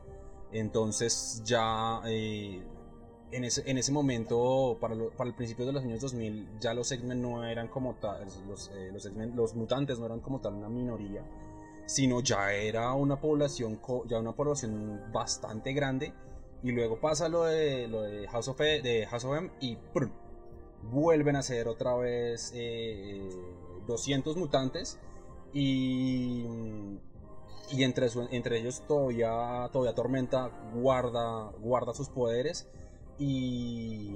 Entonces 0.52 1.42
ya 1.44 2.00
en, 3.30 3.44
ese, 3.44 3.62
en 3.70 3.78
ese 3.78 3.92
momento, 3.92 4.78
para, 4.80 4.94
para 5.16 5.28
el 5.28 5.36
principio 5.36 5.66
de 5.66 5.72
los 5.72 5.82
años 5.82 6.00
2000, 6.00 6.60
ya 6.60 6.74
los 6.74 6.90
X-Men 6.90 7.20
no 7.20 7.44
eran 7.44 7.68
como 7.68 7.94
tal, 7.96 8.24
los, 8.48 8.70
los, 8.92 9.10
los 9.34 9.54
mutantes 9.54 9.98
no 9.98 10.06
eran 10.06 10.20
como 10.20 10.40
tal 10.40 10.54
una 10.54 10.68
minoría, 10.68 11.22
sino 11.86 12.20
ya 12.20 12.52
era 12.52 12.92
una 12.92 13.20
población, 13.20 13.80
ya 14.06 14.18
una 14.18 14.32
población 14.32 15.10
bastante 15.12 15.72
grande 15.72 16.12
y 16.62 16.72
luego 16.72 17.00
pasa 17.00 17.28
lo 17.28 17.44
de, 17.44 17.88
lo 17.88 18.02
de 18.02 18.26
House 18.28 18.48
of, 18.48 18.60
e, 18.60 18.82
de 18.82 19.06
House 19.06 19.24
of 19.24 19.36
M 19.36 19.50
y 19.60 19.78
vuelven 20.82 21.36
a 21.36 21.42
ser 21.42 21.68
otra 21.68 21.94
vez 21.96 22.52
200 23.88 24.36
eh, 24.36 24.38
mutantes. 24.38 24.98
Y, 25.52 26.44
y 27.70 27.82
entre, 27.82 28.06
entre 28.30 28.60
ellos 28.60 28.82
todavía, 28.86 29.68
todavía 29.72 29.94
Tormenta 29.94 30.50
guarda, 30.74 31.50
guarda 31.58 31.94
sus 31.94 32.08
poderes. 32.08 32.68
Y, 33.18 34.12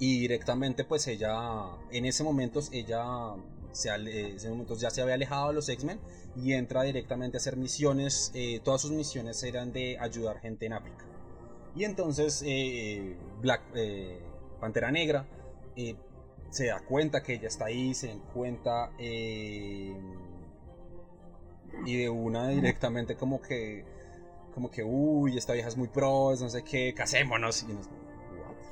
y 0.00 0.20
directamente 0.20 0.84
pues 0.84 1.06
ella, 1.06 1.66
en 1.90 2.04
ese 2.04 2.24
momento 2.24 2.60
ella 2.72 3.34
se, 3.72 3.90
en 3.90 4.06
ese 4.36 4.48
momento 4.48 4.74
ya 4.76 4.90
se 4.90 5.02
había 5.02 5.14
alejado 5.14 5.48
de 5.48 5.54
los 5.54 5.68
X-Men 5.68 6.00
y 6.36 6.52
entra 6.52 6.82
directamente 6.82 7.36
a 7.36 7.38
hacer 7.38 7.56
misiones. 7.56 8.30
Eh, 8.34 8.60
todas 8.62 8.82
sus 8.82 8.90
misiones 8.90 9.42
eran 9.42 9.72
de 9.72 9.98
ayudar 9.98 10.40
gente 10.40 10.66
en 10.66 10.72
África. 10.72 11.04
Y 11.74 11.84
entonces 11.84 12.42
eh, 12.44 13.16
Black 13.40 13.62
eh, 13.74 14.20
Pantera 14.60 14.90
Negra 14.90 15.26
se 16.50 16.66
da 16.66 16.80
cuenta 16.80 17.22
que 17.22 17.34
ella 17.34 17.48
está 17.48 17.66
ahí, 17.66 17.94
se 17.94 18.08
da 18.08 18.18
cuenta 18.32 18.90
y 18.98 19.92
de 21.84 22.08
una 22.08 22.48
directamente 22.48 23.16
como 23.16 23.40
que 23.40 23.84
como 24.54 24.70
que 24.70 24.82
uy 24.82 25.38
esta 25.38 25.52
vieja 25.52 25.68
es 25.68 25.76
muy 25.76 25.88
pro, 25.88 26.34
no 26.40 26.48
sé 26.48 26.64
qué, 26.64 26.92
casémonos. 26.94 27.62
Y 27.62 27.72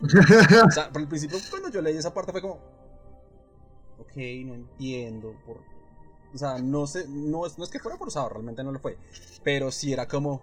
o 0.67 0.71
sea, 0.71 0.91
por 0.91 1.01
el 1.01 1.09
principio 1.09 1.39
cuando 1.51 1.71
yo 1.71 1.81
leí 1.81 1.97
esa 1.97 2.13
parte 2.13 2.33
fue 2.33 2.43
como 2.43 2.55
ok, 3.99 4.17
no 4.45 4.55
entiendo 4.55 5.35
por 5.47 5.77
o 6.37 6.39
sea, 6.39 6.59
no, 6.59 6.87
sé, 6.87 7.07
no, 7.09 7.47
es, 7.47 7.57
no 7.57 7.65
es 7.65 7.71
que 7.71 7.79
fuera 7.79 7.97
forzado, 7.97 8.29
realmente 8.29 8.63
no 8.63 8.71
lo 8.71 8.79
fue. 8.79 8.99
Pero 9.43 9.71
sí 9.71 9.95
era 9.95 10.07
como. 10.07 10.43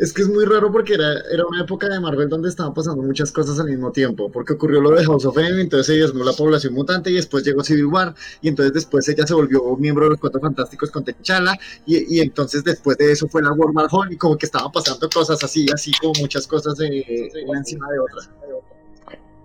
Es 0.00 0.14
que 0.14 0.22
es 0.22 0.28
muy 0.30 0.46
raro 0.46 0.72
porque 0.72 0.94
era, 0.94 1.12
era 1.30 1.44
una 1.44 1.60
época 1.60 1.86
de 1.86 2.00
Marvel 2.00 2.26
donde 2.30 2.48
estaban 2.48 2.72
pasando 2.72 3.02
muchas 3.02 3.30
cosas 3.30 3.60
al 3.60 3.66
mismo 3.66 3.92
tiempo. 3.92 4.32
Porque 4.32 4.54
ocurrió 4.54 4.80
lo 4.80 4.92
de 4.92 5.04
House 5.04 5.26
of 5.26 5.36
M, 5.36 5.60
entonces 5.60 5.94
ella 5.94 6.06
desnudó 6.06 6.24
la 6.24 6.32
población 6.32 6.72
mutante 6.72 7.10
y 7.10 7.16
después 7.16 7.44
llegó 7.44 7.62
Civil 7.62 7.84
War. 7.84 8.14
Y 8.40 8.48
entonces 8.48 8.72
después 8.72 9.06
ella 9.10 9.26
se 9.26 9.34
volvió 9.34 9.76
miembro 9.76 10.06
de 10.06 10.12
los 10.12 10.18
Cuatro 10.18 10.40
Fantásticos 10.40 10.90
con 10.90 11.04
T'Challa. 11.04 11.52
Y, 11.84 12.16
y, 12.16 12.20
entonces 12.20 12.64
después 12.64 12.96
de 12.96 13.12
eso 13.12 13.28
fue 13.28 13.42
la 13.42 13.52
War 13.52 13.88
Hall 13.90 14.10
y 14.10 14.16
como 14.16 14.38
que 14.38 14.46
estaban 14.46 14.72
pasando 14.72 15.06
cosas 15.10 15.44
así, 15.44 15.66
así 15.70 15.92
como 16.00 16.14
muchas 16.18 16.46
cosas 16.46 16.78
de, 16.78 17.30
una 17.46 17.58
encima 17.58 17.86
de 17.90 17.98
otra 17.98 18.22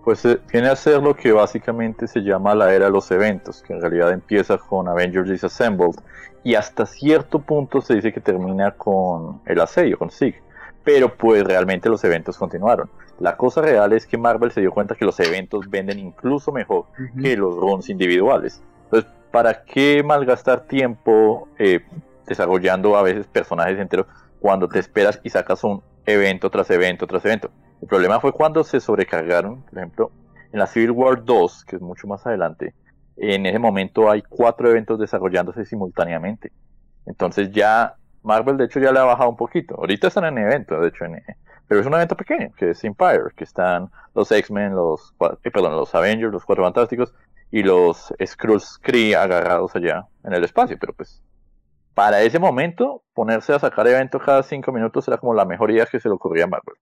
pues 0.06 0.24
eh, 0.24 0.40
viene 0.54 0.70
a 0.70 0.76
ser 0.76 1.02
lo 1.02 1.16
que 1.16 1.32
básicamente 1.32 2.08
se 2.08 2.20
llama 2.20 2.54
la 2.54 2.72
era 2.72 2.86
de 2.86 2.92
los 2.92 3.10
eventos, 3.10 3.64
que 3.64 3.74
en 3.74 3.82
realidad 3.82 4.12
empieza 4.12 4.56
con 4.60 4.88
Avengers 4.88 5.28
Disassembled 5.28 5.96
y 6.44 6.54
hasta 6.54 6.86
cierto 6.86 7.40
punto 7.40 7.82
se 7.82 7.96
dice 7.96 8.14
que 8.14 8.22
termina 8.22 8.70
con 8.70 9.42
el 9.48 9.60
asedio, 9.60 9.98
con 9.98 10.12
Sig. 10.12 10.45
Pero 10.86 11.14
pues 11.18 11.44
realmente 11.44 11.90
los 11.90 12.02
eventos 12.06 12.38
continuaron. 12.38 12.90
La 13.20 13.36
cosa 13.36 13.62
real 13.62 13.92
es 13.92 14.08
que 14.08 14.18
Marvel 14.18 14.52
se 14.52 14.62
dio 14.62 14.72
cuenta 14.72 14.96
que 14.96 15.04
los 15.04 15.20
eventos 15.20 15.70
venden 15.70 16.00
incluso 16.00 16.54
mejor 16.54 16.86
que 17.22 17.36
los 17.36 17.56
runs 17.56 17.90
individuales. 17.90 18.62
Entonces, 18.86 19.12
¿para 19.32 19.66
qué 19.66 20.04
malgastar 20.04 20.62
tiempo 20.68 21.50
eh, 21.60 21.82
desarrollando 22.26 22.96
a 22.96 23.02
veces 23.02 23.28
personajes 23.28 23.78
enteros 23.80 24.08
cuando 24.40 24.70
te 24.70 24.80
esperas 24.80 25.20
y 25.24 25.30
sacas 25.30 25.64
un 25.64 25.82
evento 26.06 26.50
tras 26.50 26.70
evento 26.70 27.08
tras 27.08 27.26
evento? 27.26 27.50
El 27.82 27.88
problema 27.90 28.22
fue 28.22 28.32
cuando 28.32 28.64
se 28.64 28.80
sobrecargaron, 28.80 29.64
por 29.64 29.78
ejemplo, 29.78 30.12
en 30.54 30.60
la 30.60 30.68
Civil 30.68 30.92
War 30.92 31.26
2, 31.26 31.66
que 31.66 31.76
es 31.76 31.82
mucho 31.82 32.08
más 32.08 32.26
adelante, 32.26 32.74
en 33.18 33.46
ese 33.46 33.60
momento 33.60 34.10
hay 34.10 34.22
cuatro 34.22 34.70
eventos 34.70 35.00
desarrollándose 35.00 35.66
simultáneamente. 35.66 36.52
Entonces 37.06 37.52
ya 37.52 37.96
Marvel 38.26 38.58
de 38.58 38.66
hecho 38.66 38.80
ya 38.80 38.92
le 38.92 39.00
ha 39.00 39.04
bajado 39.04 39.30
un 39.30 39.38
poquito. 39.38 39.76
Ahorita 39.76 40.08
están 40.08 40.26
en 40.26 40.38
eventos, 40.38 40.82
de 40.82 40.88
hecho, 40.88 41.06
Pero 41.68 41.82
es 41.82 41.88
un 41.88 41.94
evento 41.94 42.18
pequeño, 42.18 42.52
que 42.58 42.72
es 42.72 42.84
Empire, 42.84 43.32
que 43.36 43.44
están 43.44 43.90
los 44.14 44.32
X-Men, 44.32 44.76
los, 44.76 45.14
eh, 45.44 45.52
perdón, 45.52 45.74
los 45.74 45.94
Avengers, 45.96 46.34
los 46.34 46.44
Cuatro 46.44 46.64
Fantásticos 46.64 47.14
y 47.52 47.64
los 47.64 48.14
Skrulls 48.26 48.80
Kree 48.82 49.16
agarrados 49.16 49.76
allá 49.76 50.08
en 50.24 50.34
el 50.34 50.44
espacio. 50.44 50.78
Pero 50.80 50.94
pues, 50.94 51.24
para 51.94 52.22
ese 52.24 52.40
momento, 52.40 53.04
ponerse 53.14 53.54
a 53.54 53.60
sacar 53.60 53.88
eventos 53.88 54.22
cada 54.24 54.44
cinco 54.44 54.72
minutos 54.72 55.08
era 55.08 55.18
como 55.18 55.34
la 55.34 55.46
mejor 55.46 55.72
idea 55.72 55.86
que 55.86 56.00
se 56.00 56.10
le 56.10 56.16
ocurría 56.16 56.46
a 56.46 56.48
Marvel. 56.48 56.76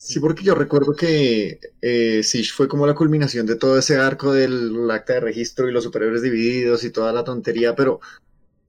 Sí, 0.00 0.20
porque 0.20 0.44
yo 0.44 0.54
recuerdo 0.54 0.94
que 0.94 1.58
eh, 1.82 2.22
fue 2.54 2.68
como 2.68 2.86
la 2.86 2.94
culminación 2.94 3.46
de 3.46 3.56
todo 3.56 3.78
ese 3.78 3.96
arco 3.96 4.32
del 4.32 4.88
acta 4.92 5.14
de 5.14 5.20
registro 5.20 5.68
y 5.68 5.72
los 5.72 5.82
superhéroes 5.82 6.22
divididos 6.22 6.84
y 6.84 6.92
toda 6.92 7.12
la 7.12 7.24
tontería, 7.24 7.74
pero 7.74 8.00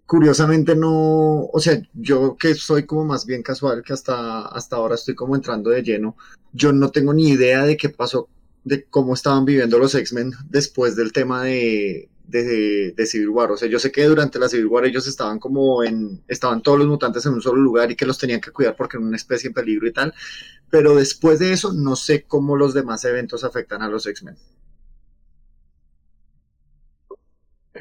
curiosamente 0.09 0.75
no, 0.75 1.45
o 1.53 1.59
sea, 1.59 1.79
yo 1.93 2.35
que 2.35 2.55
soy 2.55 2.87
como 2.87 3.05
más 3.05 3.27
bien 3.27 3.43
casual, 3.43 3.83
que 3.83 3.93
hasta, 3.93 4.47
hasta 4.47 4.75
ahora 4.75 4.95
estoy 4.95 5.13
como 5.13 5.35
entrando 5.35 5.69
de 5.69 5.83
lleno, 5.83 6.17
yo 6.51 6.73
no 6.73 6.89
tengo 6.89 7.13
ni 7.13 7.29
idea 7.29 7.63
de 7.63 7.77
qué 7.77 7.89
pasó, 7.89 8.27
de 8.63 8.85
cómo 8.85 9.13
estaban 9.13 9.45
viviendo 9.45 9.77
los 9.77 9.93
X-Men 9.93 10.33
después 10.49 10.95
del 10.95 11.13
tema 11.13 11.43
de, 11.43 12.09
de, 12.25 13.05
Civil 13.05 13.29
War. 13.29 13.51
O 13.51 13.57
sea, 13.57 13.69
yo 13.69 13.77
sé 13.77 13.91
que 13.91 14.03
durante 14.05 14.39
la 14.39 14.49
Civil 14.49 14.65
War 14.65 14.85
ellos 14.87 15.05
estaban 15.05 15.37
como 15.37 15.83
en, 15.83 16.23
estaban 16.27 16.63
todos 16.63 16.79
los 16.79 16.87
mutantes 16.87 17.23
en 17.27 17.33
un 17.33 17.41
solo 17.43 17.61
lugar 17.61 17.91
y 17.91 17.95
que 17.95 18.07
los 18.07 18.17
tenían 18.17 18.41
que 18.41 18.49
cuidar 18.49 18.75
porque 18.75 18.97
eran 18.97 19.09
una 19.09 19.15
especie 19.15 19.49
en 19.49 19.53
peligro 19.53 19.87
y 19.87 19.93
tal, 19.93 20.11
pero 20.71 20.95
después 20.95 21.37
de 21.37 21.53
eso 21.53 21.71
no 21.71 21.95
sé 21.95 22.23
cómo 22.23 22.57
los 22.57 22.73
demás 22.73 23.05
eventos 23.05 23.43
afectan 23.43 23.83
a 23.83 23.87
los 23.87 24.07
X-Men. 24.07 24.37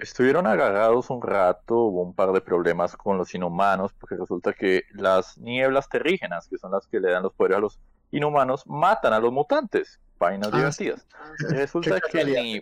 Estuvieron 0.01 0.47
agarrados 0.47 1.11
un 1.11 1.23
rato, 1.23 1.77
hubo 1.77 2.03
un 2.03 2.15
par 2.15 2.33
de 2.33 2.41
problemas 2.41 2.97
con 2.97 3.19
los 3.19 3.35
inhumanos, 3.35 3.93
porque 3.93 4.17
resulta 4.17 4.53
que 4.53 4.85
las 4.93 5.37
nieblas 5.39 5.89
terrígenas, 5.89 6.49
que 6.49 6.59
son 6.59 6.73
las 6.73 6.87
que 6.87 7.01
le 7.01 7.11
dan 7.11 7.23
los 7.23 7.33
poderes 7.33 7.59
a 7.59 7.61
los 7.61 7.79
inhumanos, 8.11 8.67
matan 8.67 9.13
a 9.13 9.19
los 9.19 9.33
mutantes. 9.33 10.01
Vainas 10.19 10.51
ah, 10.53 10.57
divertidas. 10.57 11.07
Ah, 11.15 11.33
resulta 11.51 12.01
que 12.01 12.25
ni 12.25 12.61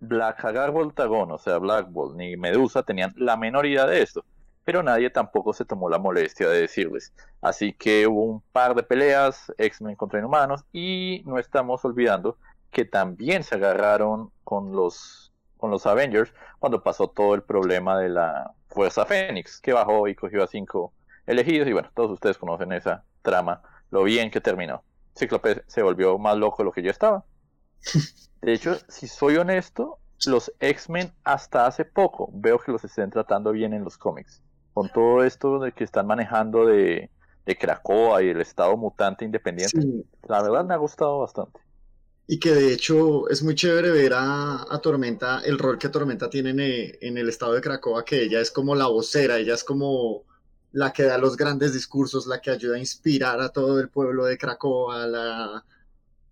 Black 0.00 0.44
Hagar 0.44 0.70
Voltagón, 0.70 1.30
o 1.32 1.38
sea, 1.38 1.58
Black 1.58 1.90
Bolt, 1.90 2.16
ni 2.16 2.36
Medusa 2.36 2.82
tenían 2.82 3.12
la 3.16 3.36
menor 3.36 3.66
idea 3.66 3.86
de 3.86 4.02
esto, 4.02 4.24
pero 4.64 4.82
nadie 4.82 5.10
tampoco 5.10 5.52
se 5.52 5.64
tomó 5.64 5.88
la 5.88 5.98
molestia 5.98 6.48
de 6.48 6.60
decirles. 6.60 7.12
Así 7.40 7.72
que 7.72 8.06
hubo 8.06 8.24
un 8.24 8.40
par 8.52 8.74
de 8.74 8.82
peleas, 8.82 9.52
X-Men 9.56 9.96
contra 9.96 10.18
inhumanos, 10.18 10.64
y 10.72 11.22
no 11.24 11.38
estamos 11.38 11.84
olvidando 11.84 12.36
que 12.70 12.84
también 12.84 13.42
se 13.42 13.54
agarraron 13.54 14.30
con 14.44 14.72
los 14.72 15.27
con 15.58 15.70
los 15.70 15.86
Avengers 15.86 16.32
cuando 16.58 16.82
pasó 16.82 17.08
todo 17.08 17.34
el 17.34 17.42
problema 17.42 17.98
de 17.98 18.08
la 18.08 18.52
Fuerza 18.68 19.04
Fénix, 19.04 19.60
que 19.60 19.72
bajó 19.72 20.08
y 20.08 20.14
cogió 20.14 20.42
a 20.42 20.46
cinco 20.46 20.94
elegidos. 21.26 21.68
Y 21.68 21.72
bueno, 21.72 21.90
todos 21.94 22.12
ustedes 22.12 22.38
conocen 22.38 22.72
esa 22.72 23.04
trama, 23.22 23.62
lo 23.90 24.04
bien 24.04 24.30
que 24.30 24.40
terminó. 24.40 24.82
Cíclope 25.16 25.64
se 25.66 25.82
volvió 25.82 26.18
más 26.18 26.36
loco 26.36 26.58
de 26.58 26.64
lo 26.64 26.72
que 26.72 26.82
ya 26.82 26.90
estaba. 26.90 27.24
De 28.40 28.52
hecho, 28.52 28.76
si 28.88 29.08
soy 29.08 29.36
honesto, 29.36 29.98
los 30.26 30.52
X-Men 30.60 31.12
hasta 31.24 31.66
hace 31.66 31.84
poco 31.84 32.30
veo 32.32 32.58
que 32.58 32.72
los 32.72 32.84
estén 32.84 33.10
tratando 33.10 33.52
bien 33.52 33.72
en 33.72 33.84
los 33.84 33.98
cómics. 33.98 34.42
Con 34.72 34.88
todo 34.90 35.24
esto 35.24 35.58
de 35.58 35.72
que 35.72 35.82
están 35.82 36.06
manejando 36.06 36.66
de, 36.66 37.10
de 37.44 37.56
Krakoa 37.56 38.22
y 38.22 38.28
el 38.28 38.40
estado 38.40 38.76
mutante 38.76 39.24
independiente, 39.24 39.80
la 40.28 40.42
verdad 40.42 40.64
me 40.64 40.74
ha 40.74 40.76
gustado 40.76 41.18
bastante. 41.20 41.60
Y 42.30 42.38
que 42.38 42.52
de 42.54 42.74
hecho 42.74 43.26
es 43.30 43.42
muy 43.42 43.54
chévere 43.54 43.90
ver 43.90 44.12
a, 44.14 44.80
Tormenta, 44.82 45.40
el 45.46 45.58
rol 45.58 45.78
que 45.78 45.88
Tormenta 45.88 46.28
tiene 46.28 46.50
en, 47.00 47.16
el 47.16 47.28
estado 47.28 47.54
de 47.54 47.62
Cracoa, 47.62 48.04
que 48.04 48.22
ella 48.22 48.40
es 48.40 48.50
como 48.50 48.74
la 48.74 48.86
vocera, 48.86 49.38
ella 49.38 49.54
es 49.54 49.64
como 49.64 50.26
la 50.72 50.92
que 50.92 51.04
da 51.04 51.16
los 51.16 51.38
grandes 51.38 51.72
discursos, 51.72 52.26
la 52.26 52.40
que 52.42 52.50
ayuda 52.50 52.76
a 52.76 52.80
inspirar 52.80 53.40
a 53.40 53.48
todo 53.48 53.80
el 53.80 53.88
pueblo 53.88 54.26
de 54.26 54.36
Cracoa, 54.36 55.06
la... 55.06 55.64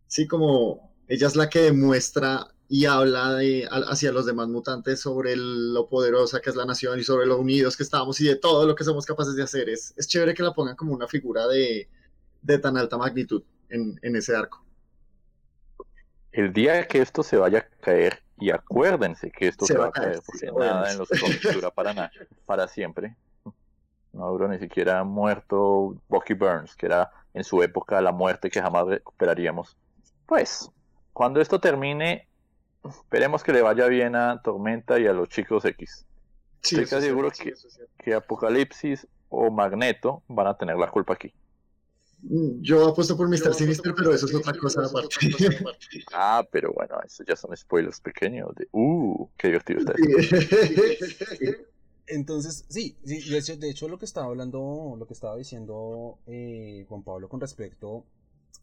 Sí, 0.06 0.26
como 0.28 0.94
ella 1.08 1.28
es 1.28 1.36
la 1.36 1.48
que 1.48 1.60
demuestra 1.62 2.46
y 2.68 2.84
habla 2.84 3.34
de, 3.34 3.66
hacia 3.70 4.12
los 4.12 4.26
demás 4.26 4.48
mutantes 4.48 5.00
sobre 5.00 5.34
lo 5.36 5.88
poderosa 5.88 6.40
que 6.40 6.50
es 6.50 6.56
la 6.56 6.66
nación 6.66 7.00
y 7.00 7.04
sobre 7.04 7.26
lo 7.26 7.38
unidos 7.38 7.76
que 7.76 7.85
estamos 7.85 8.20
y 8.20 8.24
de 8.26 8.37
todo 8.37 8.66
lo 8.66 8.74
que 8.74 8.85
somos 8.85 9.06
capaces 9.06 9.35
de 9.35 9.44
hacer. 9.44 9.70
Es, 9.70 9.94
es 9.96 10.06
chévere 10.09 10.35
que 10.35 10.42
la 10.42 10.52
pongan 10.52 10.76
como 10.76 10.92
una 10.92 11.09
figura 11.09 11.46
de, 11.48 11.88
de 12.42 12.59
tan 12.59 12.76
alta 12.76 12.98
magnitud 12.98 13.42
en, 13.70 13.98
en 14.02 14.16
ese 14.16 14.37
arco 14.37 14.65
el 16.37 16.53
día 16.53 16.87
que 16.87 17.01
esto 17.01 17.22
se 17.22 17.38
vaya 17.38 17.61
a 17.61 17.83
caer, 17.83 18.22
y 18.38 18.51
acuérdense 18.51 19.31
que 19.31 19.49
esto 19.49 19.64
se, 19.64 19.77
va 19.77 19.87
a 19.87 19.90
caer, 19.90 20.20
porque 20.25 20.53
nada 20.53 20.92
en 20.92 20.99
los 20.99 21.09
cómics 21.09 21.40
dura 21.55 21.70
para 21.70 21.94
nada, 21.94 22.11
para 22.44 22.68
siempre. 22.68 23.16
No 24.12 24.31
duró 24.31 24.46
ni 24.46 24.59
siquiera 24.59 25.03
muerto 25.05 25.96
Bucky 26.09 26.35
Burns, 26.35 26.77
que 26.77 26.87
era 26.87 27.11
en 27.33 27.42
su 27.42 27.62
época 27.62 28.01
la 28.03 28.12
muerte 28.12 28.51
que 28.51 28.61
jamás 28.61 28.87
recuperaríamos. 28.87 29.77
Pues, 30.27 30.70
cuando 31.14 31.40
esto 31.40 31.59
termine, 31.59 32.29
esperemos 32.87 33.42
que 33.42 33.53
le 33.53 33.62
vaya 33.62 33.87
bien 33.87 34.14
a 34.14 34.42
Tormenta 34.42 34.99
y 34.99 35.07
a 35.07 35.14
los 35.14 35.31
chicos 35.31 35.64
X. 35.64 36.07
Estoy 36.62 36.85
casi 36.85 37.07
seguro 37.07 37.31
que, 37.31 37.55
que 37.99 38.14
Apocalipsis 38.14 39.07
o 39.31 39.51
Magneto 39.51 40.22
van 40.29 40.49
a 40.49 40.55
tener 40.57 40.77
la 40.77 40.90
culpa 40.90 41.14
aquí. 41.14 41.33
Yo 42.22 42.88
apuesto 42.88 43.16
por 43.16 43.29
Mr. 43.29 43.55
Sinister, 43.55 43.94
pero 43.94 44.12
eso 44.12 44.26
es 44.26 44.35
otra 44.35 44.55
cosa 44.55 44.85
aparte. 44.85 45.16
ah, 46.12 46.46
pero 46.50 46.72
bueno, 46.72 46.98
eso 47.05 47.22
ya 47.24 47.37
son 47.37 47.57
spoilers 47.57 48.00
pequeños. 48.00 48.55
De, 48.55 48.68
uh, 48.72 49.29
qué 49.37 49.48
divertido 49.48 49.81
está 49.81 49.94
Entonces, 52.09 52.64
sí, 52.68 52.96
sí 53.05 53.29
de, 53.31 53.38
hecho, 53.38 53.57
de 53.57 53.70
hecho 53.70 53.88
lo 53.88 53.98
que 53.98 54.05
estaba 54.05 54.26
hablando, 54.26 54.94
lo 54.98 55.07
que 55.07 55.14
estaba 55.14 55.37
diciendo 55.37 56.18
eh, 56.26 56.85
Juan 56.88 57.02
Pablo 57.02 57.29
con 57.29 57.40
respecto 57.40 58.05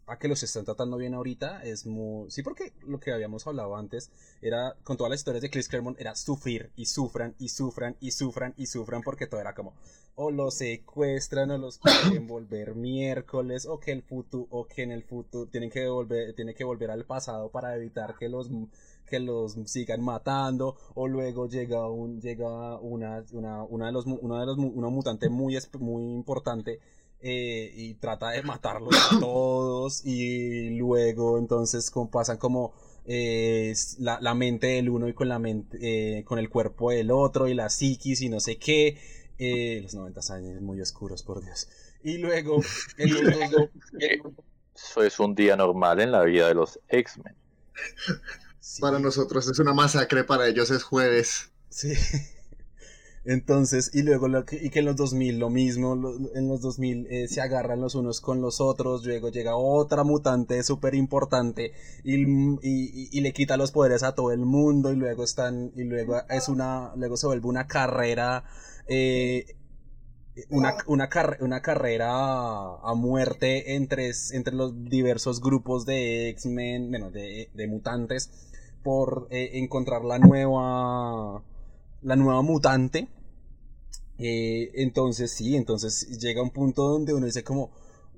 a 0.08 0.18
que 0.18 0.28
los 0.28 0.44
están 0.44 0.66
tratando 0.66 0.98
bien 0.98 1.13
ahorita 1.13 1.63
es 1.63 1.86
muy... 1.86 2.30
Sí, 2.30 2.42
porque 2.42 2.74
lo 2.86 3.00
que 3.00 3.12
habíamos 3.12 3.46
hablado 3.48 3.76
antes 3.76 4.12
era, 4.42 4.76
con 4.84 4.98
todas 4.98 5.12
las 5.12 5.20
historias 5.20 5.42
de 5.42 5.50
Chris 5.50 5.68
Claremont, 5.68 6.00
era 6.00 6.16
sufrir 6.16 6.72
y 6.76 6.86
sufran 6.86 7.36
y 7.39 7.50
sufran 7.50 7.96
y 8.00 8.12
sufran 8.12 8.54
y 8.58 8.66
sufran 8.66 9.02
porque 9.02 9.28
todo 9.28 9.39
era 9.39 9.54
como, 9.54 9.74
o 10.15 10.32
los 10.32 10.56
secuestran 10.56 11.52
o 11.52 11.58
los 11.58 11.80
quieren 11.80 12.28
volver 12.28 12.76
miércoles 12.76 13.65
o 13.65 13.80
que 13.80 13.91
el 13.91 14.04
futuro, 14.04 14.47
o 14.52 14.67
que 14.67 14.84
en 14.84 14.91
el 14.91 15.04
futuro 15.04 15.49
tienen 15.49 15.69
que 15.69 15.88
volver, 15.88 16.36
que 16.36 16.63
volver 16.63 16.91
al 16.91 17.06
pasado 17.06 17.49
para 17.49 17.76
evitar 17.76 18.15
que 18.17 18.30
los 18.30 18.49
que 19.06 19.19
los 19.19 19.58
sigan 19.65 20.02
matando 20.02 20.76
o 20.95 21.08
luego 21.08 21.47
llega 21.47 21.88
un 21.89 22.21
llega 22.21 22.80
una 22.80 23.23
una, 23.32 23.63
una 23.63 23.88
de 23.88 23.91
los 23.91 24.06
uno 24.06 24.39
de 24.39 24.45
los 24.45 24.58
una 24.58 24.89
mutante 24.89 25.30
muy 25.30 25.58
muy 25.80 26.04
importante 26.04 26.80
eh, 27.19 27.71
y 27.76 27.93
trata 27.95 28.32
de 28.32 28.43
matarlos 28.43 28.95
a 29.12 29.19
todos 29.19 30.06
y 30.06 30.78
luego 30.78 31.38
entonces 31.38 31.89
como 31.89 32.10
pasan 32.12 32.38
como 32.38 32.73
eh, 33.06 33.73
la, 33.99 34.19
la, 34.21 34.34
mente 34.34 34.67
del 34.67 34.89
uno 34.89 35.08
y 35.10 35.13
con 35.13 35.28
la 35.28 35.38
mente 35.38 35.78
eh, 36.19 36.23
con 36.23 36.39
el 36.39 36.49
cuerpo 36.49 36.91
del 36.91 37.12
otro 37.12 37.47
y 37.47 37.54
la 37.54 37.69
psiquis 37.69 38.21
y 38.21 38.30
no 38.30 38.39
sé 38.39 38.58
qué 38.58 38.97
los 39.82 39.94
90 39.94 40.34
años 40.34 40.62
muy 40.62 40.82
oscuros 40.82 41.24
por 41.24 41.44
Dios. 41.44 41.68
Y 42.04 42.18
luego, 42.18 42.62
eso 44.76 45.04
es 45.04 45.20
un 45.20 45.36
día 45.36 45.56
normal 45.56 46.00
en 46.02 46.12
la 46.12 46.24
vida 46.24 46.48
de 46.48 46.56
los 46.56 46.80
X-Men. 46.88 47.36
Para 48.80 49.00
nosotros 49.00 49.48
es 49.48 49.60
una 49.60 49.74
masacre 49.74 50.24
para 50.24 50.48
ellos 50.48 50.72
es 50.72 50.84
jueves. 50.84 51.52
Sí. 51.70 51.94
Entonces, 53.26 53.92
y 53.94 54.02
luego 54.02 54.28
lo 54.28 54.46
que, 54.46 54.58
y 54.62 54.70
que 54.70 54.80
en 54.80 54.86
los 54.86 54.98
2000 54.98 55.40
lo 55.40 55.50
mismo, 55.50 55.94
en 56.36 56.48
los 56.50 56.60
2000 56.60 57.08
eh, 57.10 57.28
se 57.30 57.40
agarran 57.40 57.80
los 57.80 57.96
unos 57.96 58.20
con 58.20 58.42
los 58.42 58.60
otros, 58.60 59.06
luego 59.06 59.30
llega 59.30 59.56
otra 59.56 60.04
mutante 60.04 60.62
súper 60.62 60.94
importante 60.94 61.72
y, 62.04 62.22
y, 62.22 63.10
y, 63.12 63.22
le 63.22 63.32
quita 63.32 63.56
los 63.56 63.72
poderes 63.72 64.04
a 64.04 64.14
todo 64.14 64.32
el 64.34 64.42
mundo 64.42 64.92
y 64.92 64.98
luego 64.98 65.24
están, 65.24 65.72
y 65.76 65.86
luego 65.86 66.22
es 66.30 66.50
una, 66.50 66.92
luego 66.98 67.16
se 67.16 67.28
vuelve 67.28 67.48
una 67.48 67.66
carrera, 67.66 68.44
eh, 68.88 69.56
una, 70.50 70.76
una, 70.88 71.10
una, 71.39 71.62
carrera 71.62 72.10
a 72.10 72.93
muerte 72.96 73.76
entre, 73.76 74.12
entre 74.32 74.56
los 74.56 74.89
diversos 74.89 75.41
grupos 75.41 75.86
de 75.86 76.30
X-Men, 76.30 76.89
bueno, 76.89 77.12
de, 77.12 77.50
de 77.54 77.67
mutantes 77.67 78.32
por 78.84 79.28
eh, 79.32 79.52
encontrar 79.54 80.04
la 80.04 80.19
nueva 80.19 81.43
la 82.04 82.15
nueva 82.15 82.41
mutante. 82.41 83.08
Eh, 84.19 84.72
entonces 84.76 85.32
sí, 85.32 85.56
entonces 85.56 86.19
llega 86.19 86.43
un 86.43 86.52
punto 86.52 86.88
donde 86.88 87.13
uno 87.13 87.26
dice 87.26 87.43
como, 87.43 87.72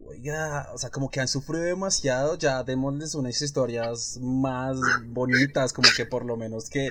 oiga, 0.08 0.70
o 0.74 0.78
sea, 0.78 0.89
como 0.89 1.10
que 1.10 1.20
han 1.20 1.28
sufrido 1.28 1.63
demasiado, 1.63 2.38
ya 2.38 2.63
démosles 2.63 3.15
unas 3.15 3.41
historias 3.41 4.20
más 4.22 4.78
bonitas, 5.08 5.74
como 5.74 5.88
que 5.96 6.06
por 6.06 6.26
lo 6.26 6.38
menos 6.38 6.70
que, 6.70 6.89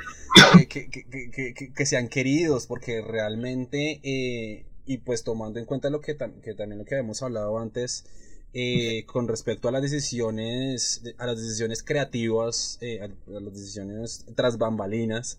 que, 0.68 0.88
que, 0.88 1.72
que 1.74 1.86
sean 1.86 2.08
queridos, 2.08 2.66
porque 2.66 3.00
realmente, 3.02 4.00
eh, 4.02 4.66
y 4.86 4.98
pues 4.98 5.24
tomando 5.24 5.58
en 5.58 5.64
cuenta 5.64 5.90
lo 5.90 6.00
que, 6.00 6.16
que 6.42 6.54
también 6.54 6.78
lo 6.78 6.84
que 6.84 6.94
habíamos 6.94 7.22
hablado 7.22 7.58
antes, 7.58 8.04
eh, 8.52 9.04
con 9.06 9.26
respecto 9.26 9.68
a 9.68 9.72
las 9.72 9.82
decisiones, 9.82 11.02
a 11.18 11.26
las 11.26 11.36
decisiones 11.36 11.82
creativas, 11.82 12.78
a, 13.02 13.08
las 13.30 13.54
decisiones 13.54 14.26
tras 14.34 14.58
bambalinas, 14.58 15.38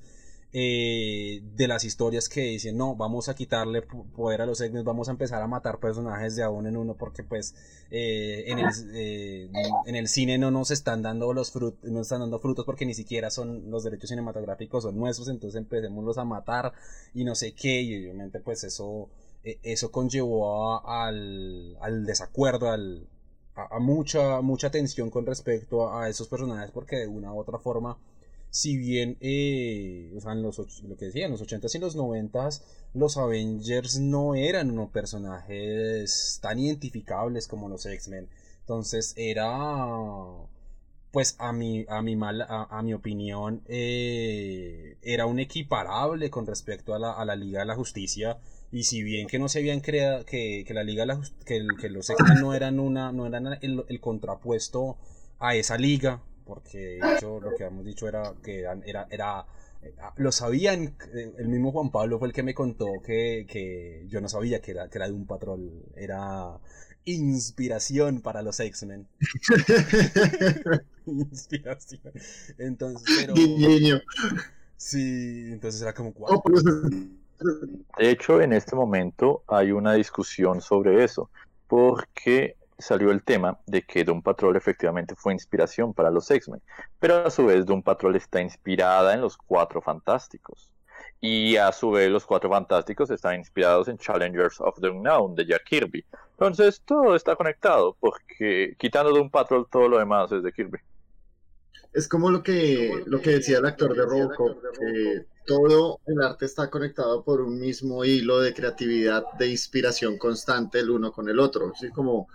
eh, 0.57 1.41
de 1.57 1.67
las 1.67 1.83
historias 1.83 2.29
que 2.29 2.39
dicen, 2.39 2.77
no, 2.77 2.95
vamos 2.95 3.27
a 3.27 3.35
quitarle 3.35 3.81
poder 3.81 4.41
a 4.41 4.45
los 4.45 4.61
x 4.61 4.85
vamos 4.85 5.09
a 5.09 5.11
empezar 5.11 5.41
a 5.41 5.47
matar 5.47 5.81
personajes 5.81 6.37
de 6.37 6.43
a 6.43 6.49
uno 6.49 6.69
en 6.69 6.77
uno 6.77 6.95
porque 6.95 7.23
pues 7.23 7.55
eh, 7.91 8.45
en, 8.47 8.59
el, 8.59 8.67
eh, 8.93 9.49
en 9.85 9.95
el 9.97 10.07
cine 10.07 10.37
no 10.37 10.51
nos 10.51 10.71
están 10.71 11.01
dando 11.01 11.33
los 11.33 11.51
frutos, 11.51 11.83
no 11.83 11.99
están 11.99 12.21
dando 12.21 12.39
frutos 12.39 12.63
porque 12.63 12.85
ni 12.85 12.93
siquiera 12.93 13.29
son 13.31 13.69
los 13.69 13.83
derechos 13.83 14.09
cinematográficos 14.09 14.83
son 14.83 14.97
nuestros, 14.97 15.27
entonces 15.27 15.59
empecémoslos 15.59 16.17
a 16.17 16.23
matar 16.23 16.71
y 17.13 17.25
no 17.25 17.35
sé 17.35 17.51
qué, 17.51 17.81
y 17.81 17.97
obviamente 17.97 18.39
pues 18.39 18.63
eso, 18.63 19.09
eso 19.43 19.91
conllevó 19.91 20.87
al, 20.87 21.75
al 21.81 22.05
desacuerdo, 22.05 22.69
al, 22.69 23.09
a, 23.55 23.79
mucha, 23.79 24.39
mucha 24.39 24.69
tensión 24.69 25.09
con 25.09 25.25
respecto 25.25 25.93
a 25.93 26.07
esos 26.07 26.29
personajes 26.29 26.71
porque 26.71 26.95
de 26.95 27.07
una 27.07 27.33
u 27.33 27.39
otra 27.39 27.59
forma 27.59 27.97
si 28.55 28.77
bien, 28.77 29.17
eh, 29.19 30.13
o 30.15 30.21
sea, 30.21 30.31
en 30.31 30.41
los, 30.41 30.57
lo 30.83 30.95
que 30.95 31.07
decía, 31.07 31.25
en 31.25 31.31
los 31.31 31.41
80s 31.41 31.75
y 31.75 31.79
los 31.79 31.97
90s, 31.97 32.61
los 32.93 33.17
Avengers 33.17 33.99
no 33.99 34.33
eran 34.33 34.71
unos 34.71 34.91
personajes 34.91 36.39
tan 36.41 36.57
identificables 36.59 37.49
como 37.49 37.67
los 37.67 37.85
X-Men. 37.85 38.29
Entonces 38.61 39.13
era, 39.17 39.85
pues 41.11 41.35
a 41.37 41.51
mi, 41.51 41.85
a 41.89 42.01
mi, 42.01 42.15
mal, 42.15 42.45
a, 42.47 42.81
mi 42.81 42.93
opinión, 42.93 43.61
eh, 43.67 44.99
era 45.01 45.25
un 45.25 45.39
equiparable 45.39 46.29
con 46.29 46.47
respecto 46.47 46.95
a 46.95 46.99
la, 46.99 47.11
a 47.11 47.25
la 47.25 47.35
Liga 47.35 47.59
de 47.59 47.65
la 47.65 47.75
Justicia. 47.75 48.39
Y 48.71 48.85
si 48.85 49.03
bien 49.03 49.27
que 49.27 49.37
no 49.37 49.49
se 49.49 49.59
habían 49.59 49.81
creado, 49.81 50.23
que, 50.23 50.63
que 50.65 50.73
la 50.73 50.85
Liga 50.85 51.01
de 51.01 51.07
la 51.07 51.21
que, 51.45 51.89
los 51.89 52.09
X-Men 52.09 52.39
no 52.39 52.53
eran, 52.53 52.79
una, 52.79 53.11
no 53.11 53.27
eran 53.27 53.47
el 53.61 53.99
contrapuesto 53.99 54.97
a 55.39 55.55
esa 55.55 55.77
liga, 55.77 56.23
porque 56.45 56.99
de 57.01 57.13
hecho 57.15 57.39
lo 57.39 57.55
que 57.55 57.63
habíamos 57.63 57.85
dicho 57.85 58.07
era 58.07 58.33
que 58.43 58.61
era, 58.61 59.07
era, 59.09 59.45
eh, 59.81 59.93
lo 60.17 60.31
sabían, 60.31 60.95
eh, 61.13 61.33
el 61.37 61.47
mismo 61.47 61.71
Juan 61.71 61.91
Pablo 61.91 62.19
fue 62.19 62.27
el 62.27 62.33
que 62.33 62.43
me 62.43 62.53
contó 62.53 62.87
que, 63.03 63.45
que 63.49 64.05
yo 64.07 64.21
no 64.21 64.29
sabía 64.29 64.61
que 64.61 64.71
era, 64.71 64.89
que 64.89 64.97
era 64.97 65.07
de 65.07 65.13
un 65.13 65.25
patrón, 65.25 65.83
era 65.95 66.59
inspiración 67.05 68.21
para 68.21 68.41
los 68.41 68.59
X-Men. 68.59 69.07
inspiración. 71.05 72.01
Entonces, 72.57 73.25
pero... 73.25 73.35
Sí, 74.77 75.49
entonces 75.51 75.81
era 75.81 75.93
como... 75.93 76.13
Oh, 76.19 76.43
de 77.97 78.09
hecho, 78.09 78.41
en 78.41 78.53
este 78.53 78.75
momento 78.75 79.43
hay 79.47 79.71
una 79.71 79.93
discusión 79.93 80.61
sobre 80.61 81.03
eso, 81.03 81.29
porque 81.67 82.55
salió 82.77 83.11
el 83.11 83.23
tema 83.23 83.59
de 83.65 83.83
que 83.83 84.03
Doom 84.03 84.21
Patrol 84.21 84.55
efectivamente 84.55 85.15
fue 85.15 85.33
inspiración 85.33 85.93
para 85.93 86.11
los 86.11 86.29
X-Men, 86.29 86.61
pero 86.99 87.25
a 87.25 87.29
su 87.29 87.45
vez 87.45 87.65
Doom 87.65 87.83
Patrol 87.83 88.15
está 88.15 88.41
inspirada 88.41 89.13
en 89.13 89.21
los 89.21 89.37
Cuatro 89.37 89.81
Fantásticos. 89.81 90.71
Y 91.21 91.55
a 91.57 91.71
su 91.71 91.91
vez 91.91 92.09
los 92.11 92.25
Cuatro 92.25 92.49
Fantásticos 92.49 93.09
están 93.09 93.35
inspirados 93.35 93.87
en 93.87 93.97
Challengers 93.97 94.59
of 94.59 94.79
the 94.79 94.89
Unknown 94.89 95.35
de 95.35 95.45
Jack 95.45 95.63
Kirby. 95.65 96.05
Entonces 96.31 96.81
todo 96.85 97.15
está 97.15 97.35
conectado, 97.35 97.95
porque 97.99 98.75
quitando 98.77 99.11
Doom 99.11 99.29
Patrol 99.29 99.67
todo 99.71 99.87
lo 99.87 99.97
demás 99.97 100.31
es 100.31 100.43
de 100.43 100.51
Kirby. 100.51 100.79
Es 101.93 102.09
como 102.09 102.29
lo 102.29 102.43
que, 102.43 103.03
lo 103.05 103.21
que 103.21 103.31
decía 103.31 103.59
el 103.59 103.65
actor 103.65 103.95
de 103.95 104.03
Robocop, 104.03 104.57
que 104.77 105.25
todo 105.45 106.01
el 106.07 106.21
arte 106.21 106.45
está 106.45 106.69
conectado 106.69 107.23
por 107.23 107.39
un 107.39 107.57
mismo 107.57 108.03
hilo 108.03 108.41
de 108.41 108.53
creatividad, 108.53 109.23
de 109.39 109.47
inspiración 109.47 110.17
constante 110.17 110.79
el 110.79 110.89
uno 110.89 111.11
con 111.13 111.29
el 111.29 111.39
otro. 111.39 111.71
Así 111.73 111.89
como 111.91 112.27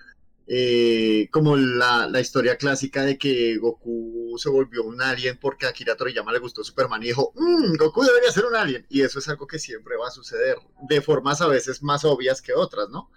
eh, 0.53 1.29
como 1.31 1.57
la, 1.57 2.09
la, 2.09 2.21
historia 2.21 2.57
clásica 2.57 3.05
de 3.05 3.17
que 3.17 3.57
Goku 3.59 4.35
se 4.37 4.49
volvió 4.49 4.83
un 4.83 5.01
alien 5.01 5.39
porque 5.41 5.65
a 5.65 5.69
Akira 5.69 5.95
Toriyama 5.95 6.33
le 6.33 6.41
gustó 6.41 6.65
Superman 6.65 7.01
y 7.05 7.07
dijo, 7.07 7.33
mmm, 7.37 7.77
Goku 7.77 8.03
debería 8.03 8.33
ser 8.33 8.47
un 8.47 8.57
alien. 8.57 8.85
Y 8.89 9.03
eso 9.03 9.21
es 9.21 9.29
algo 9.29 9.47
que 9.47 9.61
siempre 9.61 9.97
va 9.97 10.09
a 10.09 10.11
suceder, 10.11 10.57
de 10.89 11.01
formas 11.03 11.41
a 11.41 11.47
veces 11.47 11.85
más 11.85 12.05
obvias 12.05 12.43
que 12.43 12.53
otras, 12.53 12.89
¿no? 12.89 13.13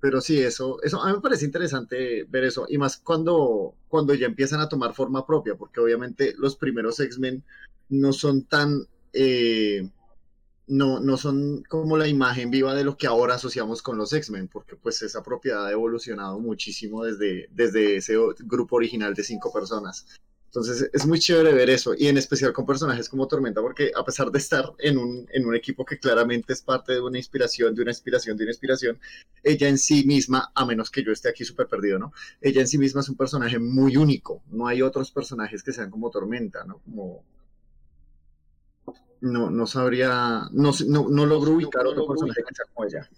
Pero 0.00 0.20
sí, 0.20 0.40
eso, 0.40 0.82
eso 0.82 1.00
a 1.00 1.06
mí 1.06 1.12
me 1.12 1.20
parece 1.20 1.44
interesante 1.44 2.24
ver 2.24 2.42
eso, 2.42 2.66
y 2.68 2.76
más 2.76 2.96
cuando, 2.96 3.76
cuando 3.86 4.12
ya 4.12 4.26
empiezan 4.26 4.60
a 4.60 4.68
tomar 4.68 4.94
forma 4.94 5.24
propia, 5.24 5.54
porque 5.54 5.78
obviamente 5.78 6.34
los 6.38 6.56
primeros 6.56 6.98
X-Men 6.98 7.44
no 7.88 8.12
son 8.12 8.46
tan... 8.46 8.88
Eh, 9.12 9.88
no, 10.66 11.00
no 11.00 11.16
son 11.16 11.62
como 11.68 11.96
la 11.96 12.08
imagen 12.08 12.50
viva 12.50 12.74
de 12.74 12.84
lo 12.84 12.96
que 12.96 13.06
ahora 13.06 13.34
asociamos 13.34 13.82
con 13.82 13.98
los 13.98 14.12
X-Men, 14.12 14.48
porque 14.48 14.76
pues 14.76 15.02
esa 15.02 15.22
propiedad 15.22 15.66
ha 15.66 15.72
evolucionado 15.72 16.38
muchísimo 16.40 17.04
desde, 17.04 17.48
desde 17.50 17.96
ese 17.96 18.14
grupo 18.40 18.76
original 18.76 19.14
de 19.14 19.24
cinco 19.24 19.52
personas. 19.52 20.06
Entonces 20.46 20.88
es 20.92 21.04
muy 21.04 21.18
chévere 21.18 21.52
ver 21.52 21.68
eso, 21.68 21.94
y 21.98 22.06
en 22.06 22.16
especial 22.16 22.52
con 22.52 22.64
personajes 22.64 23.08
como 23.08 23.26
Tormenta, 23.26 23.60
porque 23.60 23.90
a 23.92 24.04
pesar 24.04 24.30
de 24.30 24.38
estar 24.38 24.72
en 24.78 24.98
un, 24.98 25.26
en 25.32 25.46
un 25.46 25.56
equipo 25.56 25.84
que 25.84 25.98
claramente 25.98 26.52
es 26.52 26.62
parte 26.62 26.92
de 26.92 27.00
una 27.00 27.18
inspiración, 27.18 27.74
de 27.74 27.82
una 27.82 27.90
inspiración, 27.90 28.36
de 28.36 28.44
una 28.44 28.52
inspiración, 28.52 29.00
ella 29.42 29.68
en 29.68 29.78
sí 29.78 30.04
misma, 30.06 30.52
a 30.54 30.64
menos 30.64 30.92
que 30.92 31.02
yo 31.02 31.10
esté 31.10 31.28
aquí 31.28 31.44
súper 31.44 31.66
perdido, 31.66 31.98
¿no? 31.98 32.12
Ella 32.40 32.60
en 32.60 32.68
sí 32.68 32.78
misma 32.78 33.00
es 33.00 33.08
un 33.08 33.16
personaje 33.16 33.58
muy 33.58 33.96
único, 33.96 34.44
no 34.52 34.68
hay 34.68 34.80
otros 34.80 35.10
personajes 35.10 35.64
que 35.64 35.72
sean 35.72 35.90
como 35.90 36.08
Tormenta, 36.10 36.62
¿no? 36.64 36.78
Como, 36.84 37.24
no, 39.24 39.50
no 39.50 39.66
sabría, 39.66 40.42
no, 40.52 40.70
no, 40.86 41.08
no 41.08 41.26
logro 41.26 41.52
ubicar 41.52 41.86
otro 41.86 42.06
personaje 42.06 42.42
que 42.46 42.54
sea 42.54 42.64
como 42.72 42.86
ella. 42.86 43.08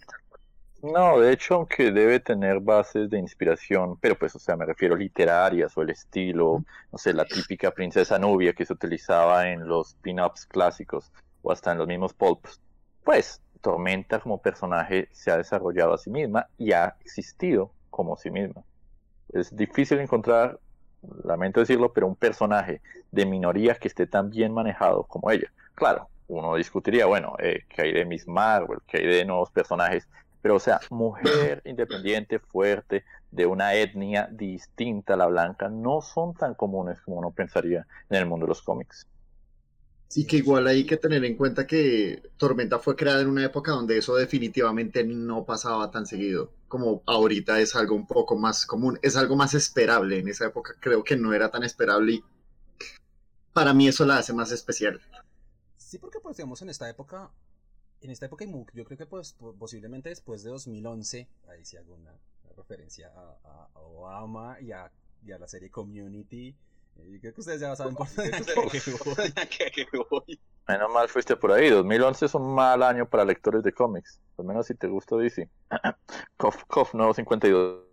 No, 0.82 1.18
de 1.18 1.32
hecho, 1.32 1.54
aunque 1.54 1.90
debe 1.90 2.20
tener 2.20 2.60
bases 2.60 3.10
de 3.10 3.18
inspiración, 3.18 3.98
pero 3.98 4.16
pues, 4.16 4.36
o 4.36 4.38
sea, 4.38 4.56
me 4.56 4.66
refiero 4.66 4.94
literarias 4.94 5.76
o 5.76 5.82
el 5.82 5.90
estilo, 5.90 6.64
no 6.92 6.98
sé, 6.98 7.12
la 7.12 7.24
típica 7.24 7.72
princesa 7.72 8.18
Nubia 8.18 8.52
que 8.52 8.64
se 8.64 8.72
utilizaba 8.72 9.48
en 9.48 9.66
los 9.66 9.94
pin-ups 9.94 10.46
clásicos 10.46 11.10
o 11.42 11.50
hasta 11.50 11.72
en 11.72 11.78
los 11.78 11.88
mismos 11.88 12.14
pulps. 12.14 12.60
Pues, 13.04 13.40
Tormenta 13.60 14.20
como 14.20 14.40
personaje 14.40 15.08
se 15.10 15.32
ha 15.32 15.36
desarrollado 15.36 15.94
a 15.94 15.98
sí 15.98 16.10
misma 16.10 16.46
y 16.56 16.72
ha 16.72 16.94
existido 17.00 17.72
como 17.90 18.16
sí 18.16 18.30
misma. 18.30 18.62
Es 19.32 19.56
difícil 19.56 19.98
encontrar, 19.98 20.60
lamento 21.24 21.58
decirlo, 21.58 21.92
pero 21.92 22.06
un 22.06 22.14
personaje 22.14 22.80
de 23.10 23.26
minoría 23.26 23.74
que 23.74 23.88
esté 23.88 24.06
tan 24.06 24.30
bien 24.30 24.52
manejado 24.52 25.04
como 25.04 25.30
ella. 25.30 25.50
Claro, 25.76 26.08
uno 26.28 26.56
discutiría, 26.56 27.04
bueno, 27.04 27.36
eh, 27.38 27.64
¿qué 27.68 27.82
hay 27.82 27.92
de 27.92 28.06
Miss 28.06 28.26
Marvel? 28.26 28.78
¿Qué 28.86 28.96
hay 28.96 29.06
de 29.06 29.24
nuevos 29.26 29.50
personajes? 29.50 30.08
Pero, 30.40 30.56
o 30.56 30.58
sea, 30.58 30.80
mujer 30.90 31.60
independiente, 31.66 32.38
fuerte, 32.38 33.04
de 33.30 33.44
una 33.44 33.74
etnia 33.74 34.26
distinta 34.32 35.14
a 35.14 35.16
la 35.18 35.26
blanca, 35.26 35.68
no 35.68 36.00
son 36.00 36.34
tan 36.34 36.54
comunes 36.54 36.98
como 37.02 37.18
uno 37.18 37.30
pensaría 37.30 37.86
en 38.08 38.16
el 38.16 38.26
mundo 38.26 38.46
de 38.46 38.48
los 38.48 38.62
cómics. 38.62 39.06
Y 40.14 40.26
que 40.26 40.38
igual 40.38 40.66
hay 40.66 40.86
que 40.86 40.96
tener 40.96 41.22
en 41.26 41.36
cuenta 41.36 41.66
que 41.66 42.22
Tormenta 42.38 42.78
fue 42.78 42.96
creada 42.96 43.20
en 43.20 43.28
una 43.28 43.44
época 43.44 43.72
donde 43.72 43.98
eso 43.98 44.14
definitivamente 44.14 45.04
no 45.04 45.44
pasaba 45.44 45.90
tan 45.90 46.06
seguido, 46.06 46.52
como 46.68 47.02
ahorita 47.04 47.60
es 47.60 47.76
algo 47.76 47.94
un 47.96 48.06
poco 48.06 48.36
más 48.36 48.64
común, 48.64 48.98
es 49.02 49.16
algo 49.16 49.36
más 49.36 49.52
esperable. 49.52 50.20
En 50.20 50.28
esa 50.28 50.46
época 50.46 50.74
creo 50.80 51.04
que 51.04 51.16
no 51.16 51.34
era 51.34 51.50
tan 51.50 51.64
esperable 51.64 52.12
y 52.12 52.24
para 53.52 53.74
mí 53.74 53.88
eso 53.88 54.06
la 54.06 54.18
hace 54.18 54.32
más 54.32 54.52
especial. 54.52 55.00
Sí, 55.86 55.98
porque 55.98 56.18
pues 56.18 56.36
digamos 56.36 56.60
en 56.62 56.68
esta 56.68 56.90
época, 56.90 57.30
en 58.00 58.10
esta 58.10 58.26
época 58.26 58.44
yo 58.74 58.84
creo 58.84 58.98
que 58.98 59.06
pues 59.06 59.36
posiblemente 59.56 60.08
después 60.08 60.42
de 60.42 60.50
2011, 60.50 61.28
ahí 61.48 61.64
sí 61.64 61.76
hago 61.76 61.94
una, 61.94 62.12
referencia 62.56 63.12
a, 63.44 63.68
Obama 63.74 64.58
y 64.60 64.72
a, 64.72 64.90
la 65.22 65.46
serie 65.46 65.70
Community. 65.70 66.48
Eh, 66.96 67.10
yo 67.12 67.20
creo 67.20 67.34
que 67.34 67.40
ustedes 67.40 67.60
ya 67.60 67.76
saben 67.76 67.94
por 67.94 68.08
qué 68.10 69.86
voy. 70.10 70.40
Menos 70.66 70.92
mal 70.92 71.08
fuiste 71.08 71.36
por 71.36 71.52
ahí. 71.52 71.70
2011 71.70 72.26
es 72.26 72.34
un 72.34 72.52
mal 72.52 72.82
año 72.82 73.08
para 73.08 73.24
lectores 73.24 73.62
de 73.62 73.72
cómics. 73.72 74.18
Al 74.38 74.44
menos 74.44 74.66
si 74.66 74.74
te 74.74 74.88
gusta 74.88 75.14
DC. 75.14 75.48
Cof, 76.36 76.64
Cof, 76.64 76.94
nuevo 76.94 77.14
52. 77.14 77.84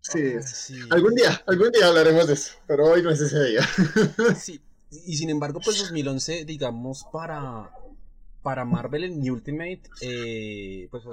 Sí. 0.00 0.34
Ah, 0.36 0.42
sí. 0.42 0.78
Algún 0.90 1.16
día, 1.16 1.42
algún 1.44 1.72
día 1.72 1.88
hablaremos 1.88 2.28
de 2.28 2.34
eso, 2.34 2.54
pero 2.68 2.86
hoy 2.86 3.02
no 3.02 3.10
es 3.10 3.20
ese 3.20 3.42
día. 3.46 3.62
sí, 4.36 4.62
y 4.90 5.16
sin 5.16 5.30
embargo, 5.30 5.60
pues 5.62 5.78
2011, 5.78 6.44
digamos, 6.44 7.04
para, 7.12 7.70
para 8.42 8.64
Marvel 8.64 9.04
en 9.04 9.30
Ultimate, 9.30 9.82
eh, 10.00 10.88
pues 10.90 11.04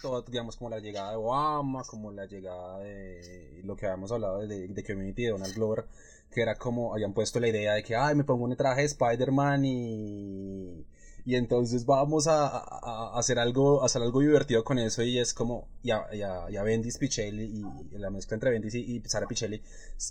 todo, 0.00 0.22
digamos, 0.22 0.56
como 0.56 0.70
la 0.70 0.78
llegada 0.78 1.10
de 1.10 1.16
Obama, 1.16 1.82
como 1.84 2.12
la 2.12 2.26
llegada 2.26 2.78
de 2.80 3.60
lo 3.64 3.76
que 3.76 3.86
habíamos 3.86 4.12
hablado 4.12 4.46
de, 4.46 4.68
de 4.68 4.84
Community 4.84 5.24
de 5.24 5.30
Donald 5.30 5.54
Glover, 5.54 5.86
que 6.30 6.42
era 6.42 6.54
como, 6.54 6.94
habían 6.94 7.14
puesto 7.14 7.40
la 7.40 7.48
idea 7.48 7.74
de 7.74 7.82
que, 7.82 7.96
ay, 7.96 8.14
me 8.14 8.24
pongo 8.24 8.44
un 8.44 8.56
traje 8.56 8.82
de 8.82 8.86
Spider-Man 8.86 9.64
y, 9.64 10.86
y 11.24 11.34
entonces 11.34 11.84
vamos 11.84 12.28
a, 12.28 12.46
a, 12.46 13.18
hacer 13.18 13.40
algo 13.40 13.82
hacer 13.84 14.02
algo 14.02 14.20
divertido 14.20 14.62
con 14.62 14.78
eso 14.78 15.02
y 15.02 15.18
es 15.18 15.34
como 15.34 15.66
ya 15.82 16.06
ya 16.14 16.48
ya 16.50 16.62
Bendis 16.62 16.98
Pichelli 16.98 17.64
y, 17.92 17.98
la 17.98 18.10
mezcla 18.10 18.36
entre 18.36 18.50
Bendis 18.50 18.76
y, 18.76 18.96
y 18.96 19.02
Sara 19.08 19.26
Pichelli 19.26 19.60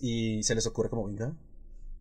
y 0.01 0.43
se 0.43 0.55
les 0.55 0.67
ocurre 0.67 0.89
como 0.89 1.05
venga 1.05 1.33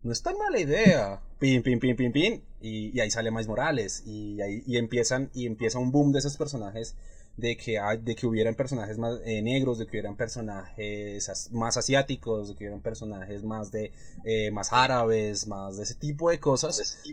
no 0.05 0.11
es 0.11 0.21
tan 0.21 0.37
mala 0.37 0.59
idea. 0.59 1.19
Pin, 1.39 1.63
pin, 1.63 1.79
pin, 1.79 1.95
pin, 1.95 2.11
pin. 2.11 2.43
Y, 2.61 2.99
ahí 2.99 3.09
sale 3.09 3.31
más 3.31 3.47
Morales. 3.47 4.03
Y 4.05 4.39
ahí 4.39 4.63
y 4.67 4.77
empiezan, 4.77 5.31
y 5.33 5.47
empieza 5.47 5.79
un 5.79 5.91
boom 5.91 6.11
de 6.11 6.19
esos 6.19 6.37
personajes. 6.37 6.95
De 7.37 7.57
que, 7.57 7.81
de 8.01 8.15
que 8.15 8.27
hubieran 8.27 8.55
personajes 8.55 8.97
más 8.97 9.19
eh, 9.25 9.41
negros, 9.41 9.77
de 9.77 9.85
que 9.85 9.97
hubieran 9.97 10.15
personajes 10.15 11.51
más 11.51 11.75
asiáticos, 11.75 12.47
de 12.47 12.55
que 12.55 12.63
hubieran 12.63 12.81
personajes 12.81 13.43
más 13.43 13.71
de 13.71 13.91
eh, 14.23 14.51
más 14.51 14.71
árabes, 14.71 15.45
más 15.45 15.75
de 15.75 15.83
ese 15.83 15.95
tipo 15.95 16.29
de 16.29 16.39
cosas. 16.39 17.03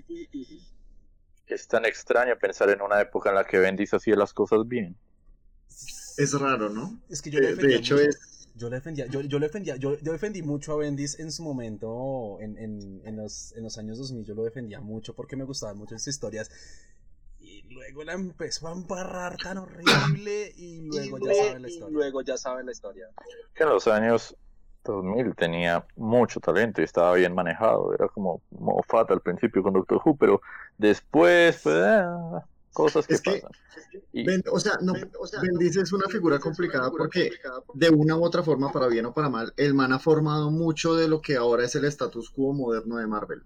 Es 1.48 1.66
tan 1.66 1.87
extraño 1.87 2.38
pensar 2.38 2.70
en 2.70 2.83
una 2.83 3.00
época 3.00 3.31
en 3.31 3.35
la 3.35 3.44
que 3.44 3.59
Bendis 3.59 3.94
hacía 3.94 4.14
las 4.14 4.33
cosas 4.33 4.68
bien. 4.68 4.96
Es 6.18 6.38
raro, 6.38 6.68
¿no? 6.68 7.00
Es 7.09 7.20
que 7.20 7.31
yo 7.31 7.40
de, 7.40 7.57
de 7.57 7.74
hecho 7.74 7.98
es 7.98 8.32
yo 8.55 8.69
le 8.69 8.77
defendía, 8.77 9.07
yo, 9.07 9.21
yo 9.23 9.38
le 9.38 9.47
defendía, 9.47 9.77
yo, 9.77 9.99
yo, 9.99 10.12
defendí 10.12 10.43
mucho 10.43 10.73
a 10.73 10.77
Bendis 10.77 11.19
en 11.19 11.33
su 11.33 11.43
momento, 11.43 12.38
en, 12.41 12.59
en, 12.59 13.01
en, 13.05 13.17
los, 13.17 13.53
en 13.57 13.62
los 13.62 13.79
años 13.79 13.99
2000, 13.99 14.25
yo 14.25 14.35
lo 14.35 14.45
defendía 14.45 14.81
mucho 14.81 15.15
porque 15.15 15.37
me 15.37 15.45
gustaban 15.45 15.79
mucho 15.79 15.99
sus 15.99 16.09
historias. 16.09 16.51
Y 17.41 17.62
luego 17.73 18.05
la 18.05 18.12
empezó 18.12 18.69
a 18.69 18.73
embarrar 18.73 19.37
tan 19.37 19.59
horrible 19.59 20.53
y 20.57 20.81
luego 20.83 21.19
ya 21.19 21.35
saben 21.35 21.62
la 21.62 21.69
historia. 21.69 21.95
luego 21.95 22.23
ya 22.23 22.37
saben 22.37 22.67
la 22.67 22.73
historia. 22.73 23.09
Que 23.55 23.65
en 23.65 23.69
los 23.71 23.88
años 23.88 24.37
2000 24.85 25.35
tenía 25.35 25.85
mucho 25.97 26.41
talento 26.41 26.81
y 26.81 26.85
estaba 26.85 27.15
bien 27.15 27.35
manejado. 27.35 27.95
Era 27.95 28.09
como 28.09 28.43
Moffat 28.51 29.11
al 29.11 29.21
principio 29.21 29.62
con 29.62 29.73
Doctor 29.73 30.01
Who, 30.05 30.17
pero 30.17 30.41
después, 30.79 31.61
pues, 31.62 31.77
eh, 31.77 32.05
cosas 32.73 33.07
que, 33.07 33.17
pasan. 33.19 33.51
o 34.51 34.61
sea, 34.61 34.79
no, 34.81 34.95
Bendis 35.43 35.77
es 35.77 35.93
una 35.93 36.09
figura 36.09 36.39
complicada 36.39 36.91
porque 36.91 37.31
de 37.75 37.91
una 37.91 38.17
u 38.17 38.25
otra 38.25 38.43
forma, 38.43 38.73
para 38.73 38.89
bien 38.89 39.07
o 39.07 39.15
para 39.15 39.29
mal, 39.29 39.53
el 39.57 39.75
man 39.75 39.93
ha 39.93 39.99
formado 39.99 40.51
mucho 40.51 40.95
de 40.95 41.09
lo 41.09 41.21
que 41.21 41.37
ahora 41.37 41.65
es 41.65 41.75
el 41.75 41.85
status 41.85 42.31
quo 42.31 42.53
moderno 42.53 42.97
de 42.97 43.07
Marvel. 43.07 43.43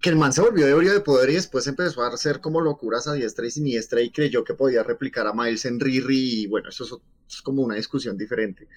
Que 0.00 0.10
el 0.10 0.16
man 0.16 0.32
se 0.32 0.42
volvió 0.42 0.66
de 0.66 0.90
de 0.90 1.00
poder 1.00 1.30
y 1.30 1.34
después 1.34 1.66
empezó 1.66 2.02
a 2.02 2.08
hacer 2.08 2.40
como 2.40 2.60
locuras 2.60 3.08
a 3.08 3.14
diestra 3.14 3.46
y 3.46 3.50
siniestra 3.50 4.02
y 4.02 4.10
creyó 4.10 4.44
que 4.44 4.54
podía 4.54 4.82
replicar 4.82 5.26
a 5.26 5.32
Miles 5.32 5.64
en 5.64 5.80
Riri 5.80 6.42
y 6.42 6.46
bueno, 6.46 6.68
eso 6.68 7.02
es 7.26 7.42
como 7.42 7.62
una 7.62 7.76
discusión 7.76 8.16
diferente. 8.16 8.68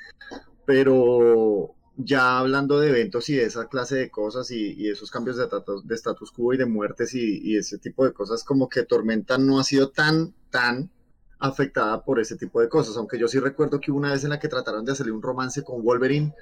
Pero 0.65 1.76
ya 1.97 2.37
hablando 2.37 2.79
de 2.79 2.89
eventos 2.89 3.27
y 3.29 3.35
de 3.35 3.45
esa 3.45 3.67
clase 3.67 3.95
de 3.95 4.11
cosas 4.11 4.51
y, 4.51 4.87
esos 4.87 5.09
cambios 5.09 5.37
de, 5.37 5.95
status 5.95 6.31
quo 6.31 6.53
y 6.53 6.57
de 6.57 6.65
muertes 6.65 7.13
y, 7.13 7.57
ese 7.57 7.79
tipo 7.79 8.05
de 8.05 8.13
cosas, 8.13 8.43
como 8.43 8.69
que 8.69 8.83
Tormenta 8.83 9.37
no 9.37 9.59
ha 9.59 9.63
sido 9.63 9.89
tan, 9.89 10.33
tan 10.51 10.91
afectada 11.39 12.03
por 12.03 12.19
ese 12.19 12.35
tipo 12.35 12.61
de 12.61 12.69
cosas, 12.69 12.95
aunque 12.97 13.19
yo 13.19 13.27
sí 13.27 13.39
recuerdo 13.39 13.79
que 13.79 13.91
hubo 13.91 13.99
una 13.99 14.11
vez 14.11 14.23
en 14.23 14.29
la 14.29 14.39
que 14.39 14.47
trataron 14.47 14.85
de 14.85 14.91
hacerle 14.91 15.11
un 15.11 15.21
romance 15.21 15.63
con 15.63 15.83
Wolverine 15.83 16.33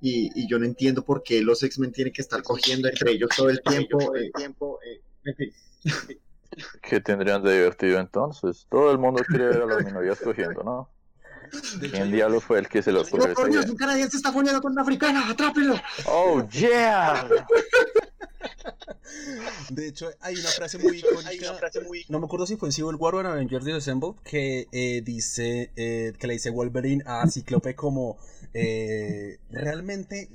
y, 0.00 0.48
yo 0.48 0.58
no 0.58 0.64
entiendo 0.64 1.04
por 1.04 1.22
qué 1.22 1.42
los 1.42 1.62
X-Men 1.62 1.92
tienen 1.92 2.12
que 2.12 2.22
estar 2.22 2.42
cogiendo 2.42 2.88
entre 2.88 3.12
ellos 3.12 3.30
todo 3.36 3.50
el 3.50 3.62
tiempo. 3.62 4.12
Tiempo 4.34 4.80
eh, 4.82 5.52
¿Qué 6.82 7.00
tendrían 7.00 7.42
de 7.42 7.52
divertido 7.52 8.00
entonces? 8.00 8.66
Todo 8.68 8.90
el 8.90 8.98
mundo 8.98 9.22
quiere 9.26 9.46
ver 9.46 9.62
a 9.62 9.66
las 9.66 9.84
minorías 9.84 10.20
cogiendo, 10.20 10.62
¿no? 10.64 10.90
¿Quién 11.80 12.10
diablo 12.10 12.40
fue 12.40 12.58
el 12.58 12.68
que 12.68 12.82
se 12.82 12.92
lo 12.92 13.02
ocurrió? 13.02 13.32
¡Oh, 13.32 13.34
por 13.34 13.50
Dios! 13.50 13.66
Un 13.68 13.76
canadiense 13.76 14.16
está 14.16 14.32
follando 14.32 14.60
con 14.60 14.72
una 14.72 14.82
africana, 14.82 15.28
¡atrápelo! 15.28 15.74
¡Oh, 16.06 16.46
yeah! 16.48 17.28
De 19.70 19.88
hecho, 19.88 20.10
hay 20.20 20.34
una 20.36 20.48
frase 20.48 20.78
muy 20.78 20.98
icónica. 20.98 21.58
No 22.08 22.18
me 22.18 22.26
acuerdo 22.26 22.46
si 22.46 22.56
fue 22.56 22.68
en 22.68 22.72
Civil 22.72 22.96
War 22.96 23.14
o 23.14 23.20
en 23.20 23.26
Avengers 23.26 23.66
Assembled 23.66 24.14
que 24.24 24.68
eh, 24.72 25.02
dice 25.04 25.70
eh, 25.76 26.12
que 26.18 26.26
le 26.26 26.34
dice 26.34 26.50
Wolverine 26.50 27.02
a 27.06 27.26
Cíclope 27.28 27.74
como 27.74 28.16
eh, 28.54 29.38
realmente 29.50 30.28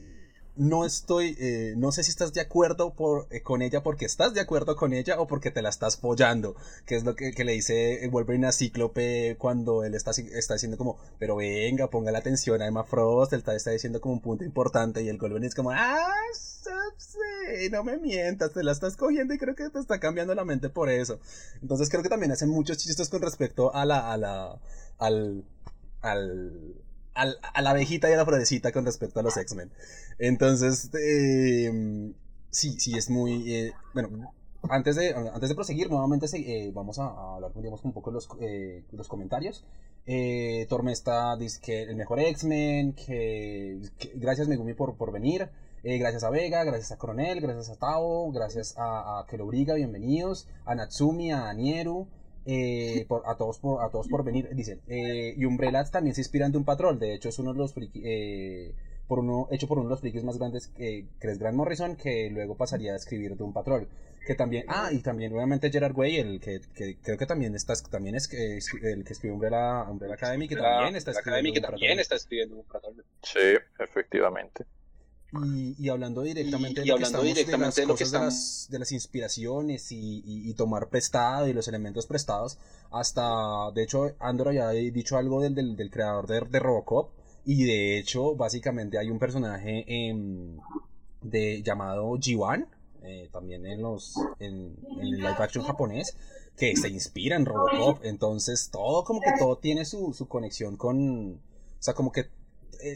no 0.57 0.85
estoy, 0.85 1.35
eh, 1.39 1.73
no 1.77 1.91
sé 1.91 2.03
si 2.03 2.11
estás 2.11 2.33
de 2.33 2.41
acuerdo 2.41 2.93
por, 2.93 3.27
eh, 3.31 3.41
con 3.41 3.61
ella 3.61 3.83
porque 3.83 4.05
estás 4.05 4.33
de 4.33 4.41
acuerdo 4.41 4.75
con 4.75 4.93
ella 4.93 5.19
o 5.19 5.27
porque 5.27 5.51
te 5.51 5.61
la 5.61 5.69
estás 5.69 5.97
follando, 5.97 6.55
que 6.85 6.95
es 6.95 7.03
lo 7.03 7.15
que, 7.15 7.31
le 7.37 7.51
dice 7.53 8.07
Wolverine 8.11 8.47
a 8.47 8.51
Cíclope 8.51 9.35
cuando 9.37 9.83
él 9.83 9.93
está, 9.93 10.11
está 10.11 10.55
diciendo 10.55 10.77
como, 10.77 10.97
pero 11.19 11.35
venga, 11.37 11.89
ponga 11.89 12.11
la 12.11 12.19
atención 12.19 12.61
a 12.61 12.67
Emma 12.67 12.83
Frost, 12.83 13.33
él 13.33 13.39
está, 13.39 13.55
está 13.55 13.71
diciendo 13.71 14.01
como 14.01 14.15
un 14.15 14.21
punto 14.21 14.43
importante 14.43 15.01
y 15.01 15.09
el 15.09 15.17
Wolverine 15.17 15.47
es 15.47 15.55
como, 15.55 15.71
ah, 15.71 16.03
no 17.71 17.83
me 17.83 17.97
mientas, 17.97 18.53
te 18.53 18.63
la 18.63 18.71
estás 18.71 18.95
cogiendo 18.97 19.33
y 19.33 19.37
creo 19.37 19.55
que 19.55 19.69
te 19.69 19.79
está 19.79 19.99
cambiando 19.99 20.35
la 20.35 20.45
mente 20.45 20.69
por 20.69 20.89
eso. 20.89 21.19
Entonces 21.61 21.89
creo 21.89 22.03
que 22.03 22.09
también 22.09 22.31
hacen 22.31 22.49
muchos 22.49 22.77
chistes 22.77 23.09
con 23.09 23.21
respecto 23.21 23.73
a 23.73 23.85
la, 23.85 24.11
a 24.11 24.17
la, 24.17 24.59
al, 24.99 25.43
al, 27.17 27.39
a 27.41 27.61
la 27.61 27.71
abejita 27.71 28.09
y 28.09 28.13
a 28.13 28.17
la 28.17 28.25
florecita 28.25 28.71
con 28.71 28.85
respecto 28.85 29.19
a 29.19 29.23
los 29.23 29.35
X-Men. 29.35 29.71
Entonces, 30.19 30.89
eh, 30.93 32.13
sí, 32.49 32.79
sí, 32.79 32.97
es 32.97 33.09
muy... 33.09 33.53
Eh, 33.53 33.73
bueno, 33.93 34.33
antes 34.69 34.95
de, 34.95 35.13
antes 35.13 35.49
de 35.49 35.55
proseguir, 35.55 35.89
nuevamente 35.89 36.27
eh, 36.33 36.71
vamos 36.73 36.99
a, 36.99 37.35
hablar 37.35 37.53
digamos, 37.55 37.83
un 37.83 37.93
poco 37.93 38.11
los, 38.11 38.29
los 38.91 39.07
comentarios. 39.07 39.65
Tormesta 40.69 41.35
dice 41.35 41.59
que 41.61 41.83
el 41.83 41.95
mejor 41.95 42.19
X-Men, 42.19 42.93
que, 42.93 43.79
gracias 44.15 44.47
Megumi 44.47 44.73
por, 44.73 44.95
por 44.95 45.11
venir. 45.11 45.49
gracias 45.83 46.23
a 46.23 46.29
Vega, 46.29 46.63
gracias 46.63 46.91
a 46.91 46.97
Coronel, 46.97 47.41
gracias 47.41 47.69
a 47.69 47.75
Tao, 47.75 48.31
gracias 48.31 48.75
a, 48.77 49.19
a 49.19 49.25
Kelobriga, 49.27 49.75
bienvenidos. 49.75 50.47
A 50.65 50.75
Natsumi, 50.75 51.31
a 51.31 51.51
Nieru. 51.53 52.07
Eh, 52.49 53.05
por, 53.09 53.23
a, 53.25 53.35
todos 53.35 53.59
por, 53.59 53.83
a 53.83 53.89
todos 53.89 54.07
por 54.07 54.23
venir, 54.23 54.47
dicen. 54.53 54.79
Eh, 54.87 55.33
y 55.35 55.43
Umbrella 55.43 55.83
también 55.83 56.15
se 56.15 56.21
inspiran 56.21 56.49
de 56.53 56.57
un 56.57 56.63
patrón, 56.63 56.97
de 56.97 57.13
hecho 57.13 57.27
es 57.27 57.37
uno 57.39 57.51
de 57.51 57.59
los 57.59 57.73
eh, 57.77 58.73
por 59.05 59.19
uno, 59.19 59.49
hecho 59.51 59.67
por 59.67 59.79
uno 59.79 59.89
de 59.89 59.91
los 59.91 59.99
frikis 59.99 60.23
más 60.23 60.37
grandes 60.37 60.67
que, 60.69 61.05
es 61.19 61.39
Grant 61.39 61.57
Morrison, 61.57 61.97
que 61.97 62.29
luego 62.29 62.55
pasaría 62.55 62.93
a 62.93 62.95
escribir 62.95 63.35
de 63.35 63.43
un 63.43 63.51
patrón. 63.51 63.89
Que 64.25 64.35
también, 64.35 64.65
ah, 64.67 64.89
y 64.91 64.99
también 64.99 65.33
obviamente 65.33 65.69
Gerard 65.69 65.95
Way, 65.95 66.17
el 66.17 66.39
que, 66.39 66.61
que 66.73 66.97
creo 67.01 67.17
que 67.17 67.25
también 67.25 67.53
está, 67.55 67.73
también 67.89 68.15
es 68.15 68.29
el 68.33 69.03
que 69.03 69.13
escribió 69.13 69.35
Umbrella, 69.35 69.83
Umbrella 69.83 70.15
Academy, 70.15 70.47
que 70.47 70.55
también 70.55 70.95
está 70.95 71.11
escribiendo, 71.11 71.53
que 71.53 71.61
también 71.61 71.99
está 71.99 72.15
escribiendo 72.15 72.55
un 72.55 72.65
patrón. 72.65 73.03
Sí, 73.23 73.57
efectivamente. 73.77 74.65
Y, 75.33 75.89
hablando 75.89 76.21
directamente, 76.21 76.81
de, 76.81 76.87
lo 76.87 76.93
hablando 76.95 77.21
que 77.21 77.27
directamente 77.27 77.81
de, 77.81 77.87
las 77.87 78.11
de, 78.11 78.19
las, 78.19 78.67
de 78.69 78.79
las 78.79 78.91
inspiraciones 78.93 79.91
y, 79.91 80.21
y, 80.25 80.53
tomar 80.53 80.87
prestado 80.87 81.47
y 81.47 81.53
los 81.53 81.67
elementos 81.67 82.07
prestados, 82.07 82.57
hasta, 82.91 83.69
de 83.71 83.83
hecho, 83.83 84.15
Andor 84.19 84.53
ya 84.53 84.69
ha 84.69 84.71
dicho 84.71 85.17
algo 85.17 85.41
del, 85.41 85.53
del, 85.53 85.75
del 85.75 85.91
creador 85.91 86.27
de, 86.27 86.39
de, 86.41 86.59
Robocop, 86.59 87.11
y 87.43 87.65
de 87.65 87.97
hecho, 87.97 88.35
básicamente 88.35 88.97
hay 88.97 89.09
un 89.09 89.19
personaje 89.19 89.85
de, 91.21 91.61
llamado 91.61 92.09
G1, 92.13 92.65
eh, 93.03 93.29
también 93.31 93.65
en 93.65 93.81
los 93.81 94.15
en, 94.39 94.77
en, 94.97 94.99
el 95.01 95.17
live 95.17 95.35
action 95.39 95.65
japonés, 95.65 96.15
que 96.55 96.73
se 96.77 96.87
inspira 96.87 97.35
en 97.35 97.45
Robocop, 97.45 98.03
entonces 98.05 98.69
todo 98.71 99.03
como 99.03 99.19
que 99.19 99.33
todo 99.37 99.57
tiene 99.57 99.83
su, 99.83 100.13
su 100.13 100.29
conexión 100.29 100.77
con, 100.77 101.33
o 101.33 101.39
sea, 101.79 101.93
como 101.93 102.13
que 102.13 102.29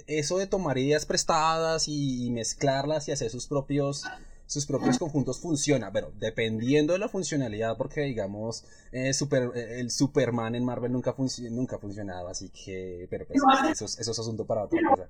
eso 0.08 0.38
de 0.38 0.48
tomar 0.48 0.78
ideas 0.78 1.06
prestadas 1.06 1.88
y, 1.88 2.30
mezclarlas 2.32 3.08
y 3.08 3.12
hacer 3.12 3.30
sus 3.30 3.48
propios 3.48 4.04
sus 4.52 4.66
propios 4.66 5.00
conjuntos 5.00 5.40
funciona, 5.40 5.94
pero 5.94 6.12
dependiendo 6.20 6.92
de 6.92 7.00
la 7.00 7.08
funcionalidad, 7.08 7.78
porque 7.78 8.02
digamos, 8.02 8.66
eh, 8.92 9.14
super, 9.14 9.50
eh, 9.56 9.80
el 9.80 9.90
Superman 9.90 10.56
en 10.56 10.66
Marvel 10.66 10.92
nunca, 10.92 11.16
nunca 11.52 11.78
ha 11.78 11.80
funcionado, 11.80 12.28
así 12.28 12.50
que, 12.50 13.08
pero 13.10 13.26
pues, 13.26 13.40
eso, 13.72 13.86
es, 13.86 13.98
eso 13.98 14.12
es 14.12 14.20
asunto 14.20 14.46
para 14.46 14.66
otra 14.66 14.82
cosa. 14.90 15.08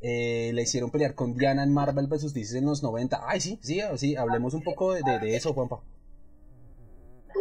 Eh, 0.00 0.52
le 0.54 0.62
hicieron 0.62 0.90
pelear 0.90 1.14
con 1.14 1.34
Diana 1.34 1.64
en 1.64 1.72
Marvel 1.72 2.06
vs. 2.06 2.34
DC 2.34 2.58
en 2.58 2.66
los 2.66 2.84
90. 2.84 3.20
Ay, 3.26 3.40
sí, 3.40 3.58
sí, 3.62 3.80
sí, 3.96 4.14
hablemos 4.14 4.54
un 4.54 4.62
poco 4.62 4.92
de, 4.92 5.02
de, 5.02 5.34
eso, 5.34 5.54
Juanpa. 5.54 5.80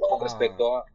Con 0.10 0.22
respecto 0.24 0.78
a, 0.78 0.86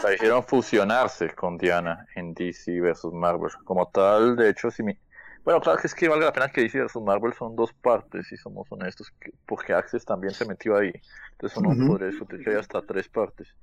se 0.00 0.14
hicieron 0.14 0.42
fusionarse 0.42 1.34
con 1.34 1.56
Diana 1.58 2.06
en 2.14 2.34
DC 2.34 2.80
versus 2.80 3.12
Marvel. 3.12 3.50
Como 3.64 3.88
tal, 3.88 4.36
de 4.36 4.50
hecho, 4.50 4.70
si 4.70 4.82
mi... 4.82 4.96
Bueno, 5.44 5.60
claro 5.60 5.78
que 5.78 5.86
es 5.86 5.94
que 5.94 6.08
vale 6.08 6.24
la 6.24 6.32
pena 6.32 6.48
que 6.48 6.62
DC 6.62 6.78
versus 6.78 7.02
Marvel 7.02 7.32
son 7.32 7.54
dos 7.54 7.72
partes, 7.72 8.26
si 8.26 8.36
somos 8.36 8.66
honestos, 8.70 9.12
porque 9.46 9.72
Access 9.72 10.04
también 10.04 10.34
se 10.34 10.44
metió 10.44 10.76
ahí. 10.76 10.92
Entonces 11.32 11.58
uno 11.58 11.86
podría 11.86 12.08
discutir 12.08 12.42
que 12.42 12.50
hay 12.50 12.56
hasta 12.56 12.82
tres 12.82 13.08
partes. 13.08 13.54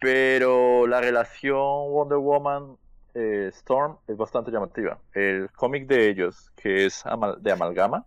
Pero 0.00 0.86
la 0.86 1.00
relación 1.00 1.56
Wonder 1.56 2.18
Woman 2.18 2.76
eh, 3.14 3.50
Storm 3.52 3.98
es 4.06 4.16
bastante 4.16 4.50
llamativa. 4.50 4.98
El 5.12 5.50
cómic 5.52 5.86
de 5.86 6.08
ellos, 6.08 6.52
que 6.56 6.86
es 6.86 7.04
de 7.40 7.52
Amalgama, 7.52 8.04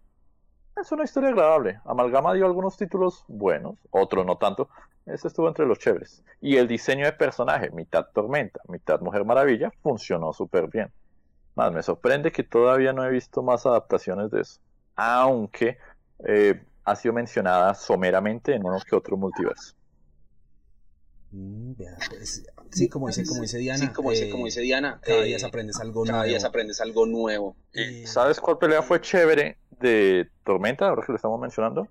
es 0.75 0.91
una 0.91 1.03
historia 1.03 1.29
agradable. 1.29 1.79
Amalgama 1.85 2.33
dio 2.33 2.45
algunos 2.45 2.77
títulos 2.77 3.25
buenos, 3.27 3.75
otros 3.91 4.25
no 4.25 4.37
tanto, 4.37 4.69
ese 5.05 5.27
estuvo 5.27 5.47
entre 5.47 5.65
los 5.65 5.79
chéveres. 5.79 6.23
Y 6.39 6.57
el 6.57 6.67
diseño 6.67 7.05
de 7.05 7.13
personaje, 7.13 7.69
mitad 7.71 8.05
Tormenta, 8.13 8.61
mitad 8.67 8.99
Mujer 9.01 9.25
Maravilla, 9.25 9.71
funcionó 9.81 10.33
súper 10.33 10.67
bien. 10.67 10.91
Más 11.55 11.71
me 11.71 11.83
sorprende 11.83 12.31
que 12.31 12.43
todavía 12.43 12.93
no 12.93 13.05
he 13.05 13.09
visto 13.09 13.43
más 13.43 13.65
adaptaciones 13.65 14.31
de 14.31 14.41
eso. 14.41 14.59
Aunque 14.95 15.77
eh, 16.25 16.63
ha 16.85 16.95
sido 16.95 17.13
mencionada 17.13 17.73
someramente 17.73 18.53
en 18.53 18.65
uno 18.65 18.79
que 18.87 18.95
otro 18.95 19.17
multiverso. 19.17 19.75
Mm, 21.31 21.73
pues, 21.73 22.43
sí, 22.71 22.89
como 22.89 23.07
dice, 23.07 23.25
como 23.25 23.41
dice 23.41 23.57
Diana. 23.57 23.79
Sí, 23.79 23.87
como, 23.89 24.11
dice, 24.11 24.29
como 24.29 24.45
dice 24.45 24.61
Diana. 24.61 24.99
Cada 25.01 25.23
día 25.23 25.37
eh, 25.37 25.45
aprendes 25.45 25.79
algo 25.79 26.03
cada 26.03 26.19
nuevo. 26.19 26.37
día 26.37 26.47
aprendes 26.47 26.81
algo 26.81 27.05
nuevo. 27.05 27.55
¿Sabes 28.05 28.39
cuál 28.39 28.57
pelea 28.57 28.81
fue 28.81 28.99
chévere 28.99 29.57
de 29.79 30.29
Tormenta, 30.43 30.89
ahora 30.89 31.03
que 31.05 31.11
lo 31.11 31.15
estamos 31.15 31.39
mencionando, 31.39 31.87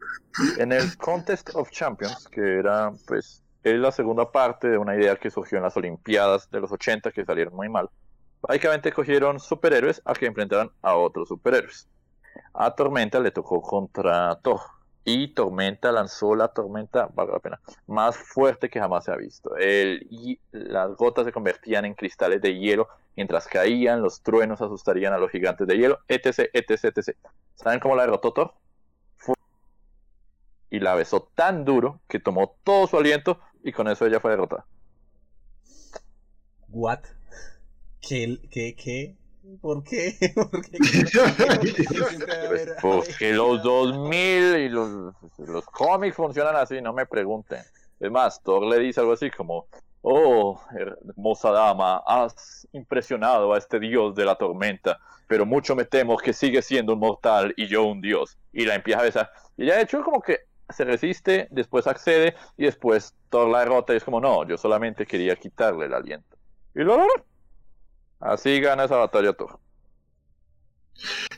en 0.58 0.72
el 0.72 0.96
Contest 0.96 1.50
of 1.54 1.70
Champions, 1.70 2.28
que 2.28 2.58
era, 2.58 2.92
pues, 3.06 3.42
es 3.62 3.78
la 3.78 3.92
segunda 3.92 4.30
parte 4.30 4.68
de 4.68 4.78
una 4.78 4.94
idea 4.94 5.16
que 5.16 5.30
surgió 5.30 5.58
en 5.58 5.64
las 5.64 5.76
Olimpiadas 5.76 6.50
de 6.50 6.60
los 6.60 6.70
80 6.70 7.10
que 7.10 7.24
salieron 7.24 7.54
muy 7.54 7.68
mal. 7.68 7.88
Básicamente 8.40 8.92
cogieron 8.92 9.38
superhéroes 9.38 10.00
a 10.04 10.14
que 10.14 10.26
enfrentaran 10.26 10.70
a 10.82 10.94
otros 10.94 11.28
superhéroes. 11.28 11.88
A 12.54 12.74
Tormenta 12.74 13.20
le 13.20 13.30
tocó 13.30 13.60
contra 13.60 14.38
Thor. 14.42 14.60
Y 15.04 15.28
Tormenta 15.28 15.92
lanzó 15.92 16.34
la 16.34 16.48
tormenta, 16.48 17.08
vale 17.14 17.32
la 17.32 17.38
pena, 17.38 17.60
más 17.86 18.16
fuerte 18.16 18.68
que 18.68 18.80
jamás 18.80 19.04
se 19.04 19.12
ha 19.12 19.16
visto. 19.16 19.56
El, 19.56 20.06
y 20.10 20.38
las 20.52 20.94
gotas 20.96 21.24
se 21.24 21.32
convertían 21.32 21.84
en 21.84 21.94
cristales 21.94 22.40
de 22.42 22.58
hielo 22.58 22.88
mientras 23.16 23.46
caían, 23.46 24.02
los 24.02 24.22
truenos 24.22 24.60
asustarían 24.60 25.12
a 25.12 25.18
los 25.18 25.30
gigantes 25.30 25.66
de 25.66 25.76
hielo, 25.76 25.98
etc, 26.08 26.50
etc, 26.52 26.84
etc. 26.96 27.16
¿Saben 27.54 27.80
cómo 27.80 27.96
la 27.96 28.02
derrotó 28.02 28.32
Thor? 28.32 28.54
Y 30.72 30.78
la 30.78 30.94
besó 30.94 31.28
tan 31.34 31.64
duro 31.64 32.00
que 32.08 32.20
tomó 32.20 32.56
todo 32.62 32.86
su 32.86 32.96
aliento 32.96 33.40
y 33.64 33.72
con 33.72 33.88
eso 33.88 34.06
ella 34.06 34.20
fue 34.20 34.30
derrotada. 34.30 34.66
What? 36.68 37.00
¿Qué? 38.00 38.38
¿Qué? 38.50 38.76
¿Qué? 38.76 39.16
¿Por 39.60 39.82
qué? 39.84 40.14
¿Por 40.34 40.62
qué? 40.62 40.78
Siempre 41.06 42.38
va 42.38 42.44
a 42.44 42.48
Pues 42.80 43.08
porque 43.08 43.32
los 43.32 43.62
2000 43.62 44.56
y 44.56 44.68
los, 44.68 45.14
los 45.38 45.64
cómics 45.66 46.16
funcionan 46.16 46.56
así, 46.56 46.80
no 46.80 46.92
me 46.92 47.06
pregunten. 47.06 47.62
Es 47.98 48.10
más, 48.10 48.42
Thor 48.42 48.64
le 48.64 48.78
dice 48.78 49.00
algo 49.00 49.12
así 49.12 49.30
como, 49.30 49.66
oh, 50.02 50.60
hermosa 50.72 51.50
dama, 51.50 52.02
has 52.06 52.66
impresionado 52.72 53.52
a 53.52 53.58
este 53.58 53.78
dios 53.78 54.14
de 54.14 54.24
la 54.24 54.36
tormenta, 54.36 54.98
pero 55.26 55.44
mucho 55.44 55.76
me 55.76 55.84
temo 55.84 56.16
que 56.16 56.32
sigue 56.32 56.62
siendo 56.62 56.94
un 56.94 57.00
mortal 57.00 57.52
y 57.56 57.66
yo 57.66 57.84
un 57.84 58.00
dios. 58.00 58.38
Y 58.52 58.64
la 58.64 58.74
empieza 58.74 59.00
a 59.00 59.04
besar. 59.04 59.30
Y 59.56 59.64
ella 59.64 59.76
de 59.76 59.82
hecho 59.82 60.02
como 60.02 60.22
que 60.22 60.40
se 60.70 60.84
resiste, 60.84 61.48
después 61.50 61.86
accede 61.86 62.34
y 62.56 62.64
después 62.64 63.14
Thor 63.28 63.48
la 63.48 63.60
derrota 63.60 63.92
y 63.92 63.96
es 63.96 64.04
como, 64.04 64.20
no, 64.20 64.46
yo 64.46 64.56
solamente 64.56 65.04
quería 65.06 65.36
quitarle 65.36 65.86
el 65.86 65.94
aliento. 65.94 66.36
Y 66.74 66.80
lo 66.80 66.96
logró. 66.96 67.29
Así 68.20 68.60
gana 68.60 68.84
esa 68.84 68.96
batalla 68.96 69.32
Thor. 69.32 69.58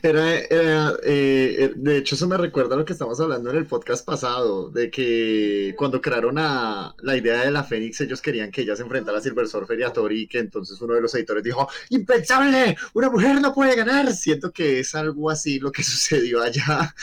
Era, 0.01 0.39
era, 0.39 0.93
eh, 1.03 1.71
de 1.75 1.97
hecho, 1.97 2.15
eso 2.15 2.27
me 2.27 2.37
recuerda 2.37 2.75
a 2.75 2.77
lo 2.77 2.83
que 2.83 2.91
estamos 2.91 3.19
hablando 3.21 3.49
en 3.49 3.55
el 3.55 3.65
podcast 3.65 4.05
pasado, 4.05 4.69
de 4.69 4.91
que 4.91 5.73
cuando 5.77 6.01
crearon 6.01 6.37
a, 6.37 6.93
la 6.99 7.15
idea 7.15 7.45
de 7.45 7.51
la 7.51 7.63
Fénix, 7.63 8.01
ellos 8.01 8.21
querían 8.21 8.51
que 8.51 8.61
ella 8.61 8.75
se 8.75 8.83
enfrentara 8.83 9.19
a 9.19 9.21
Silver 9.21 9.47
Surfer 9.47 9.79
y 9.79 9.83
a 9.83 9.93
Thor, 9.93 10.11
y 10.11 10.27
que 10.27 10.39
entonces 10.39 10.81
uno 10.81 10.95
de 10.95 11.01
los 11.01 11.15
editores 11.15 11.43
dijo, 11.43 11.69
¡impensable! 11.89 12.75
¡Una 12.93 13.09
mujer 13.09 13.39
no 13.39 13.53
puede 13.53 13.75
ganar! 13.75 14.11
Siento 14.11 14.51
que 14.51 14.81
es 14.81 14.93
algo 14.95 15.29
así 15.29 15.59
lo 15.59 15.71
que 15.71 15.83
sucedió 15.83 16.41
allá 16.41 16.93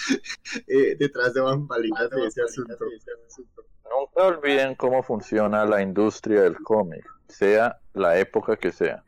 eh, 0.66 0.96
detrás 0.98 1.32
de 1.32 1.40
bambalinas 1.40 2.10
de 2.10 2.26
ese 2.26 2.42
asunto. 2.42 2.76
Nunca 3.90 4.24
olviden 4.24 4.74
cómo 4.74 5.02
funciona 5.02 5.64
la 5.64 5.80
industria 5.80 6.42
del 6.42 6.56
cómic, 6.56 7.04
sea 7.28 7.78
la 7.94 8.18
época 8.18 8.56
que 8.56 8.70
sea. 8.70 9.02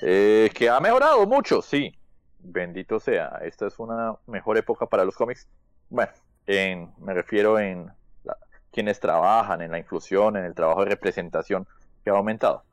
Eh, 0.00 0.50
que 0.54 0.68
ha 0.68 0.80
mejorado 0.80 1.26
mucho, 1.26 1.62
sí. 1.62 1.94
Bendito 2.38 3.00
sea. 3.00 3.38
Esta 3.42 3.66
es 3.66 3.78
una 3.78 4.14
mejor 4.26 4.56
época 4.58 4.86
para 4.86 5.04
los 5.04 5.16
cómics. 5.16 5.48
Bueno, 5.88 6.12
en, 6.46 6.92
me 6.98 7.14
refiero 7.14 7.58
en 7.58 7.86
la- 8.24 8.38
quienes 8.70 9.00
trabajan 9.00 9.60
en 9.62 9.72
la 9.72 9.78
inclusión, 9.78 10.36
en 10.36 10.44
el 10.44 10.54
trabajo 10.54 10.80
de 10.84 10.90
representación 10.90 11.66
que 12.04 12.10
ha 12.10 12.14
aumentado. 12.14 12.64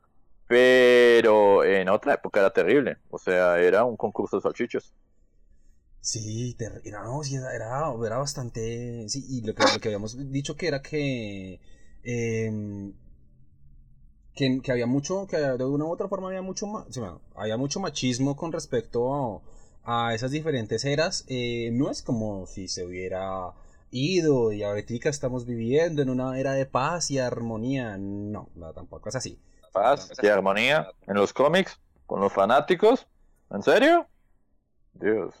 Pero 0.46 1.64
en 1.64 1.88
otra 1.90 2.14
época 2.14 2.40
era 2.40 2.52
terrible. 2.52 2.98
O 3.10 3.18
sea, 3.18 3.58
era 3.60 3.84
un 3.84 3.96
concurso 3.96 4.36
de 4.38 4.42
salchichos. 4.42 4.94
Sí, 6.00 6.56
era, 6.84 7.02
no, 7.04 7.22
sí, 7.22 7.34
era, 7.36 7.54
era, 7.54 7.92
era 8.06 8.18
bastante. 8.18 9.08
Sí, 9.08 9.24
y 9.28 9.42
lo 9.42 9.54
que, 9.54 9.62
lo 9.70 9.80
que 9.80 9.88
habíamos 9.88 10.16
dicho 10.32 10.56
que 10.56 10.68
era 10.68 10.80
que. 10.82 11.60
em, 12.02 12.94
que, 14.38 14.60
que 14.62 14.70
había 14.70 14.86
mucho, 14.86 15.26
que 15.26 15.36
de 15.36 15.64
una 15.64 15.84
u 15.84 15.90
otra 15.90 16.06
forma 16.06 16.28
había 16.28 16.42
mucho, 16.42 16.68
bueno, 16.68 17.20
había 17.34 17.56
mucho 17.56 17.80
machismo 17.80 18.36
con 18.36 18.52
respecto 18.52 19.42
a, 19.84 20.08
a 20.10 20.14
esas 20.14 20.30
diferentes 20.30 20.84
eras. 20.84 21.24
Eh, 21.26 21.70
no 21.72 21.90
es 21.90 22.02
como 22.02 22.46
si 22.46 22.68
se 22.68 22.86
hubiera 22.86 23.52
ido 23.90 24.52
y 24.52 24.62
ahorita 24.62 25.08
estamos 25.08 25.44
viviendo 25.44 26.02
en 26.02 26.10
una 26.10 26.38
era 26.38 26.52
de 26.52 26.66
paz 26.66 27.10
y 27.10 27.18
armonía. 27.18 27.96
No, 27.98 28.48
no, 28.54 28.72
tampoco 28.72 29.08
es 29.08 29.16
así. 29.16 29.40
Paz 29.72 30.12
y 30.22 30.28
armonía 30.28 30.88
en 31.08 31.14
los 31.14 31.32
cómics, 31.32 31.80
con 32.06 32.20
los 32.20 32.32
fanáticos. 32.32 33.08
¿En 33.50 33.64
serio? 33.64 34.06
Dios, 34.92 35.34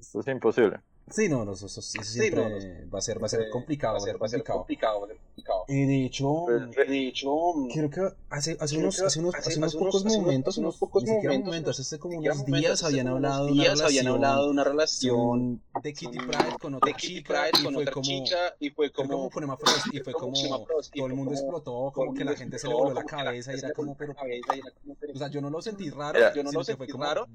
esto 0.00 0.20
es 0.20 0.26
imposible. 0.26 0.80
Sí, 1.10 1.28
no, 1.28 1.44
no, 1.44 1.52
eso, 1.52 1.66
eso- 1.66 1.80
eso 1.80 1.90
Sí, 2.02 2.08
siempre 2.20 2.42
no, 2.42 2.48
no, 2.50 2.90
va 2.90 2.98
a 2.98 3.02
ser, 3.02 3.22
va 3.22 3.26
a 3.26 3.28
ser 3.28 3.50
complicado, 3.50 3.94
Va 3.94 3.98
a 3.98 4.00
ser, 4.02 4.22
va 4.22 4.26
a 4.26 4.28
ser 4.28 4.44
complicado. 4.44 5.00
complicado. 5.00 5.64
Eh, 5.68 5.86
de 5.86 6.04
hecho, 6.04 6.44
Pues, 6.46 6.88
De 6.88 7.08
hecho, 7.08 7.30
Creo 7.72 7.90
que 7.90 8.00
hace, 8.28 8.56
hace, 8.60 8.74
Creo 8.76 8.80
unos, 8.82 9.00
que 9.00 9.06
hace, 9.06 9.18
unos, 9.20 9.34
hace- 9.34 9.48
hace 9.50 9.58
unos 9.58 9.74
pocos 9.74 10.02
unos- 10.02 10.16
momentos, 10.18 10.58
unos 10.58 10.76
pocos 10.76 11.02
ni 11.02 11.10
momentos, 11.12 11.46
momentos, 11.46 11.80
hace 11.80 11.98
como 11.98 12.18
unos 12.18 12.44
días 12.44 12.82
habían 12.84 13.08
hablado 13.08 13.44
unos 13.44 13.46
de 13.46 13.52
una 13.52 13.62
días 13.62 13.80
habían 13.80 14.06
hablado 14.08 14.44
de 14.44 14.50
una 14.50 14.64
relación 14.64 15.10
relación 15.10 15.62
de 15.82 15.92
Kitty 15.92 16.18
Pryde 16.18 16.58
con 16.60 16.74
otra 16.74 16.96
chica 16.96 17.48
y 17.48 17.64
con 17.64 17.74
fue 17.74 17.82
otra 17.82 17.94
como, 17.94 18.04
chica 18.04 18.36
y 18.60 18.70
fue 18.70 18.90
como 18.92 19.30
fue 19.30 19.42
como 19.42 19.56
Frost, 19.58 20.94
y 20.94 20.98
todo 20.98 21.06
el 21.06 21.12
fue 21.12 21.16
mundo 21.16 21.30
como- 21.30 21.40
explotó, 21.40 21.70
todo 21.70 21.92
como 21.92 22.12
el 22.12 22.18
que 22.18 22.24
la 22.24 22.30
mundo 22.30 22.38
gente 22.38 22.58
se 22.58 22.66
le 22.66 22.72
explotó, 22.72 22.84
voló 22.84 22.94
la 22.94 23.00
como 23.02 23.08
que 23.10 23.16
la 23.16 23.24
cabeza 23.24 23.50
y 23.50 23.54
gente 23.54 23.58
era 23.58 23.60
se 23.60 23.66
le 23.68 23.74
como, 23.74 23.86
voló 23.86 23.98
pero, 23.98 24.12
la 24.12 24.20
cabeza 24.20 24.56
y 24.56 24.58
era 24.60 24.70
como, 24.70 24.94
pero- 25.00 25.12
o 25.12 25.18
sea, 25.18 25.28
yo 25.28 25.40
no 25.40 25.50
lo 25.50 25.62
sentí 25.62 25.90
raro, 25.90 26.18
yo 26.34 26.42
no 26.44 26.52
lo 26.52 26.64
sentí 26.64 26.92
raro, 26.92 27.26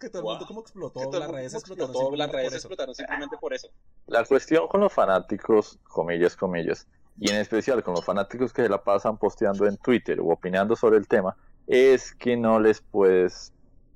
que 0.00 0.08
todo 0.10 0.22
el 0.22 0.24
mundo 0.28 0.46
como 0.46 0.60
explotó, 0.60 1.00
las 1.18 1.30
redes 1.30 1.54
explotaron 1.54 1.90
explotó, 1.90 2.16
las 2.16 2.32
redes. 2.32 2.66
Explotaron 2.74 2.94
simplemente 2.94 3.36
por 3.40 3.54
eso. 3.54 3.68
La 4.06 4.24
cuestión 4.24 4.68
con 4.68 4.80
los 4.80 4.92
fanáticos, 4.92 5.78
comillas, 5.84 6.36
comillas, 6.36 6.86
y 7.18 7.30
en 7.30 7.36
especial 7.36 7.82
con 7.82 7.94
los 7.94 8.04
fanáticos 8.04 8.52
que 8.52 8.62
se 8.62 8.68
la 8.68 8.82
pasan 8.82 9.16
posteando 9.16 9.66
en 9.66 9.76
Twitter 9.76 10.20
o 10.20 10.26
opinando 10.26 10.74
sobre 10.76 10.98
el 10.98 11.06
tema, 11.06 11.36
es 11.66 12.14
que 12.14 12.36
no 12.36 12.58
les 12.60 12.80
puedes 12.80 13.52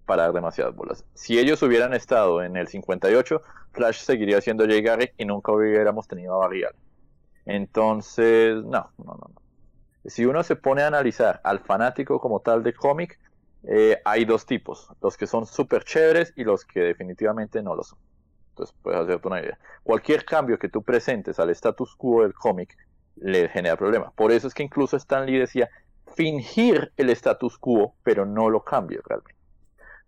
parar 0.06 0.32
demasiadas 0.32 0.74
bolas. 0.74 1.04
Si 1.14 1.38
ellos 1.38 1.62
hubieran 1.62 1.92
estado 1.92 2.42
en 2.42 2.56
el 2.56 2.68
58, 2.68 3.42
Flash 3.72 3.98
seguiría 3.98 4.40
siendo 4.40 4.64
Jay 4.64 4.80
Garrick 4.80 5.14
y 5.18 5.24
nunca 5.24 5.52
hubiéramos 5.52 6.08
tenido 6.08 6.34
a 6.34 6.38
Barry 6.38 6.64
Allen. 6.64 6.80
Entonces, 7.44 8.56
no, 8.64 8.90
no, 8.98 9.04
no. 9.04 9.30
no. 9.34 9.42
Si 10.06 10.24
uno 10.24 10.42
se 10.42 10.56
pone 10.56 10.82
a 10.82 10.86
analizar 10.86 11.40
al 11.44 11.58
fanático 11.58 12.20
como 12.20 12.40
tal 12.40 12.62
de 12.62 12.72
cómic, 12.72 13.18
eh, 13.64 14.00
hay 14.04 14.24
dos 14.24 14.46
tipos, 14.46 14.88
los 15.02 15.16
que 15.16 15.26
son 15.26 15.44
súper 15.44 15.84
chéveres 15.84 16.32
y 16.36 16.44
los 16.44 16.64
que 16.64 16.80
definitivamente 16.80 17.62
no 17.62 17.74
lo 17.74 17.82
son. 17.82 17.98
Entonces 18.58 18.76
puedes 18.82 19.00
hacerte 19.00 19.28
una 19.28 19.40
idea. 19.40 19.58
Cualquier 19.84 20.24
cambio 20.24 20.58
que 20.58 20.68
tú 20.68 20.82
presentes 20.82 21.38
al 21.38 21.50
status 21.50 21.94
quo 21.94 22.22
del 22.22 22.34
cómic 22.34 22.76
le 23.14 23.48
genera 23.48 23.76
problema. 23.76 24.10
Por 24.10 24.32
eso 24.32 24.48
es 24.48 24.54
que 24.54 24.64
incluso 24.64 24.96
Stan 24.96 25.24
Lee 25.26 25.38
decía 25.38 25.68
fingir 26.16 26.92
el 26.96 27.10
status 27.10 27.56
quo, 27.56 27.94
pero 28.02 28.26
no 28.26 28.50
lo 28.50 28.64
cambies 28.64 29.00
realmente. 29.04 29.40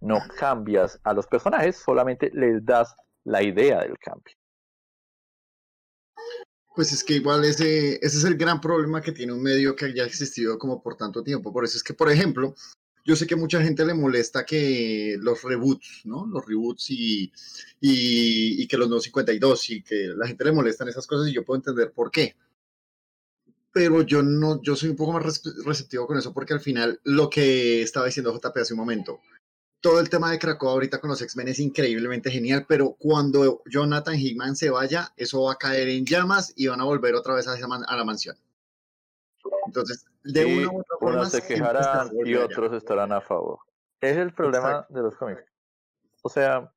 No 0.01 0.19
cambias 0.37 0.99
a 1.05 1.13
los 1.13 1.29
personajes, 1.29 1.77
solamente 1.77 2.31
les 2.35 2.65
das 2.65 2.95
la 3.23 3.43
idea 3.43 3.81
del 3.83 3.99
cambio. 3.99 4.35
Pues 6.75 6.93
es 6.93 7.05
que 7.05 7.15
igual 7.15 7.45
ese, 7.45 7.97
ese 7.97 8.19
es 8.19 8.25
el 8.25 8.37
gran 8.37 8.61
problema 8.61 9.01
que 9.01 9.13
tiene 9.13 9.33
un 9.33 9.43
medio 9.43 9.77
que 9.77 9.85
haya 9.87 10.05
existido 10.05 10.59
como 10.59 10.83
por 10.83 10.97
tanto 10.97 11.23
tiempo. 11.23 11.53
Por 11.53 11.65
eso 11.65 11.77
es 11.77 11.85
que, 11.85 11.95
por 11.95 12.11
ejemplo, 12.11 12.55
yo 13.05 13.17
sé 13.17 13.27
que 13.27 13.37
mucha 13.37 13.63
gente 13.63 13.85
le 13.85 13.95
molesta 13.95 14.45
que 14.45 15.17
los 15.21 15.43
reboots, 15.43 16.03
¿no? 16.05 16.27
Los 16.27 16.45
reboots 16.47 16.91
y, 16.91 17.33
y, 17.81 18.63
y 18.63 18.67
que 18.69 18.77
los 18.77 18.89
no 18.89 19.01
52 19.01 19.71
y 19.71 19.83
que 19.83 20.09
la 20.17 20.27
gente 20.27 20.45
le 20.45 20.53
molestan 20.53 20.89
esas 20.89 21.07
cosas 21.07 21.29
y 21.29 21.33
yo 21.35 21.45
puedo 21.45 21.59
entender 21.59 21.93
por 21.93 22.11
qué. 22.11 22.37
Pero 23.73 24.03
yo 24.03 24.23
no, 24.23 24.61
yo 24.63 24.75
soy 24.75 24.89
un 24.91 24.97
poco 24.97 25.13
más 25.13 25.43
receptivo 25.65 26.07
con 26.07 26.19
eso 26.19 26.33
porque 26.35 26.53
al 26.55 26.61
final 26.61 27.01
lo 27.05 27.31
que 27.31 27.83
estaba 27.83 28.07
diciendo 28.07 28.33
JP 28.35 28.57
hace 28.59 28.75
un 28.75 28.81
momento, 28.81 29.21
todo 29.81 30.01
el 30.01 30.11
tema 30.11 30.31
de 30.31 30.39
Krakow 30.39 30.69
ahorita 30.71 31.01
con 31.01 31.11
los 31.11 31.23
X-Men 31.23 31.49
es 31.49 31.61
increíblemente 31.61 32.31
genial, 32.31 32.67
pero 32.69 32.97
cuando 32.99 33.63
Jonathan 33.67 34.19
Hickman 34.19 34.57
se 34.57 34.71
vaya, 34.71 35.13
eso 35.17 35.43
va 35.45 35.53
a 35.53 35.57
caer 35.59 35.89
en 35.89 36.05
llamas 36.05 36.53
y 36.57 36.67
van 36.67 36.81
a 36.81 36.85
volver 36.85 37.15
otra 37.15 37.35
vez 37.35 37.47
a, 37.47 37.57
man- 37.69 37.85
a 37.87 37.97
la 37.97 38.05
mansión. 38.05 38.37
Entonces, 39.67 40.05
de 40.23 40.49
y 40.49 40.65
una 40.65 40.73
u 40.73 40.81
otra 40.81 40.97
forma, 40.99 41.17
unos 41.17 41.31
se 41.31 41.47
quejarán 41.47 42.11
y 42.25 42.35
otros 42.35 42.73
estarán 42.73 43.13
a 43.13 43.21
favor. 43.21 43.59
Es 44.01 44.17
el 44.17 44.33
problema 44.33 44.87
de 44.89 45.03
los 45.03 45.17
cómics. 45.17 45.45
O 46.23 46.29
sea, 46.29 46.73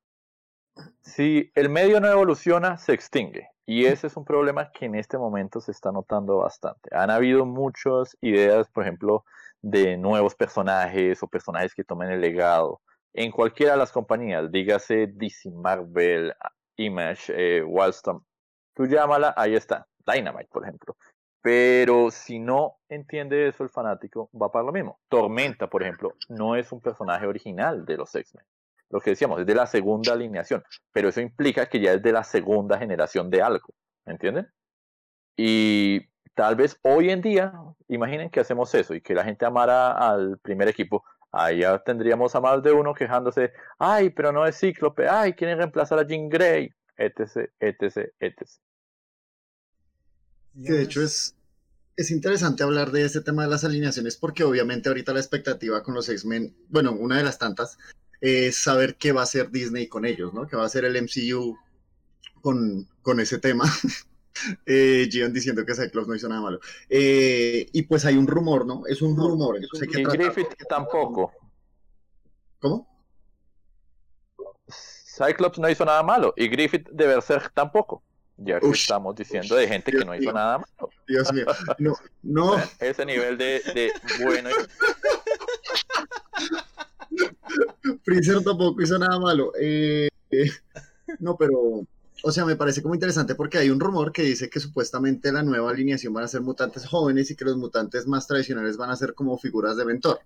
si 1.00 1.50
el 1.54 1.68
medio 1.68 2.00
no 2.00 2.08
evoluciona, 2.08 2.78
se 2.78 2.92
extingue. 2.92 3.48
Y 3.66 3.86
ese 3.86 4.08
es 4.08 4.16
un 4.16 4.24
problema 4.24 4.70
que 4.70 4.84
en 4.84 4.94
este 4.94 5.16
momento 5.16 5.60
se 5.60 5.72
está 5.72 5.90
notando 5.90 6.38
bastante. 6.38 6.94
Han 6.94 7.10
habido 7.10 7.46
muchas 7.46 8.16
ideas, 8.20 8.68
por 8.68 8.82
ejemplo, 8.82 9.24
de 9.62 9.96
nuevos 9.96 10.34
personajes 10.34 11.22
o 11.22 11.28
personajes 11.28 11.74
que 11.74 11.84
tomen 11.84 12.10
el 12.10 12.20
legado 12.20 12.82
en 13.14 13.30
cualquiera 13.30 13.72
de 13.72 13.78
las 13.78 13.92
compañías, 13.92 14.50
dígase 14.50 15.06
DC, 15.06 15.50
Marvel, 15.52 16.34
Image, 16.76 17.32
eh. 17.34 17.64
Tú 18.74 18.86
llámala, 18.86 19.32
ahí 19.36 19.54
está. 19.54 19.86
Dynamite, 20.04 20.48
por 20.50 20.64
ejemplo. 20.64 20.96
Pero 21.44 22.10
si 22.10 22.38
no 22.38 22.78
entiende 22.88 23.48
eso 23.48 23.64
el 23.64 23.68
fanático, 23.68 24.30
va 24.32 24.50
para 24.50 24.64
lo 24.64 24.72
mismo. 24.72 24.98
Tormenta, 25.10 25.68
por 25.68 25.82
ejemplo, 25.82 26.14
no 26.30 26.56
es 26.56 26.72
un 26.72 26.80
personaje 26.80 27.26
original 27.26 27.84
de 27.84 27.98
los 27.98 28.14
X-Men. 28.14 28.46
Lo 28.88 28.98
que 28.98 29.10
decíamos, 29.10 29.38
es 29.40 29.44
de 29.44 29.54
la 29.54 29.66
segunda 29.66 30.14
alineación. 30.14 30.64
Pero 30.90 31.10
eso 31.10 31.20
implica 31.20 31.66
que 31.66 31.80
ya 31.80 31.92
es 31.92 32.02
de 32.02 32.12
la 32.12 32.24
segunda 32.24 32.78
generación 32.78 33.28
de 33.28 33.42
algo. 33.42 33.74
¿Me 34.06 34.14
entienden? 34.14 34.50
Y 35.36 36.08
tal 36.32 36.56
vez 36.56 36.78
hoy 36.80 37.10
en 37.10 37.20
día, 37.20 37.52
imaginen 37.88 38.30
que 38.30 38.40
hacemos 38.40 38.74
eso 38.74 38.94
y 38.94 39.02
que 39.02 39.14
la 39.14 39.24
gente 39.24 39.44
amara 39.44 39.92
al 39.92 40.38
primer 40.38 40.68
equipo. 40.68 41.04
Ahí 41.30 41.58
ya 41.58 41.78
tendríamos 41.80 42.34
a 42.34 42.40
más 42.40 42.62
de 42.62 42.72
uno 42.72 42.94
quejándose, 42.94 43.52
ay, 43.78 44.08
pero 44.08 44.32
no 44.32 44.46
es 44.46 44.58
Cíclope, 44.58 45.06
ay, 45.10 45.34
quieren 45.34 45.58
reemplazar 45.58 45.98
a 45.98 46.06
Jean 46.06 46.30
Grey. 46.30 46.70
etc, 46.96 47.50
etc, 47.60 48.14
etc. 48.18 48.48
Que 50.62 50.72
de 50.72 50.82
hecho 50.82 51.02
es, 51.02 51.34
es 51.96 52.10
interesante 52.10 52.62
hablar 52.62 52.92
de 52.92 53.04
este 53.04 53.20
tema 53.20 53.42
de 53.42 53.48
las 53.50 53.64
alineaciones 53.64 54.16
porque 54.16 54.44
obviamente 54.44 54.88
ahorita 54.88 55.12
la 55.12 55.20
expectativa 55.20 55.82
con 55.82 55.94
los 55.94 56.08
X-Men, 56.08 56.54
bueno, 56.68 56.92
una 56.92 57.16
de 57.18 57.24
las 57.24 57.38
tantas, 57.38 57.76
es 58.20 58.56
saber 58.56 58.96
qué 58.96 59.12
va 59.12 59.20
a 59.22 59.24
hacer 59.24 59.50
Disney 59.50 59.86
con 59.88 60.04
ellos, 60.04 60.32
¿no? 60.32 60.46
Que 60.46 60.56
va 60.56 60.62
a 60.62 60.66
hacer 60.66 60.84
el 60.84 60.96
MCU 61.02 61.56
con, 62.40 62.88
con 63.02 63.20
ese 63.20 63.38
tema. 63.38 63.64
eh, 64.66 65.08
Gion 65.10 65.32
diciendo 65.32 65.64
que 65.64 65.74
Cyclops 65.74 66.08
no 66.08 66.14
hizo 66.14 66.28
nada 66.28 66.40
malo. 66.40 66.60
Eh, 66.88 67.66
y 67.72 67.82
pues 67.82 68.04
hay 68.04 68.16
un 68.16 68.26
rumor, 68.26 68.66
¿no? 68.66 68.86
Es 68.86 69.02
un 69.02 69.16
rumor. 69.16 69.56
Hay 69.56 69.88
que 69.88 70.00
Y 70.00 70.04
tratar- 70.04 70.18
Griffith 70.20 70.54
tampoco. 70.68 71.32
¿Cómo? 72.60 72.88
Cyclops 75.16 75.58
no 75.58 75.68
hizo 75.68 75.84
nada 75.84 76.02
malo 76.02 76.34
y 76.36 76.48
Griffith 76.48 76.88
de 76.90 77.06
Berserk 77.06 77.52
tampoco. 77.54 78.02
Ya 78.36 78.58
que 78.58 78.66
Ush. 78.66 78.82
estamos 78.82 79.14
diciendo 79.14 79.54
de 79.54 79.68
gente 79.68 79.92
que 79.92 80.04
no 80.04 80.14
hizo 80.14 80.22
mío. 80.22 80.32
nada 80.32 80.58
malo. 80.58 80.90
Dios 81.06 81.32
mío. 81.32 81.46
No, 81.78 81.94
no. 82.22 82.56
Ese 82.80 83.06
nivel 83.06 83.38
de, 83.38 83.60
de 83.74 83.92
bueno. 84.24 84.50
Freezer 88.04 88.42
tampoco 88.42 88.82
hizo 88.82 88.98
nada 88.98 89.18
malo. 89.18 89.52
Eh, 89.60 90.08
eh, 90.30 90.50
no, 91.20 91.36
pero, 91.36 91.86
o 92.22 92.32
sea, 92.32 92.44
me 92.44 92.56
parece 92.56 92.82
como 92.82 92.94
interesante 92.94 93.34
porque 93.34 93.58
hay 93.58 93.70
un 93.70 93.78
rumor 93.80 94.12
que 94.12 94.22
dice 94.22 94.50
que 94.50 94.60
supuestamente 94.60 95.30
la 95.30 95.42
nueva 95.42 95.70
alineación 95.70 96.12
van 96.12 96.24
a 96.24 96.28
ser 96.28 96.40
mutantes 96.40 96.86
jóvenes 96.86 97.30
y 97.30 97.36
que 97.36 97.44
los 97.44 97.56
mutantes 97.56 98.06
más 98.06 98.26
tradicionales 98.26 98.76
van 98.76 98.90
a 98.90 98.96
ser 98.96 99.14
como 99.14 99.38
figuras 99.38 99.76
de 99.76 99.84
mentor. 99.84 100.20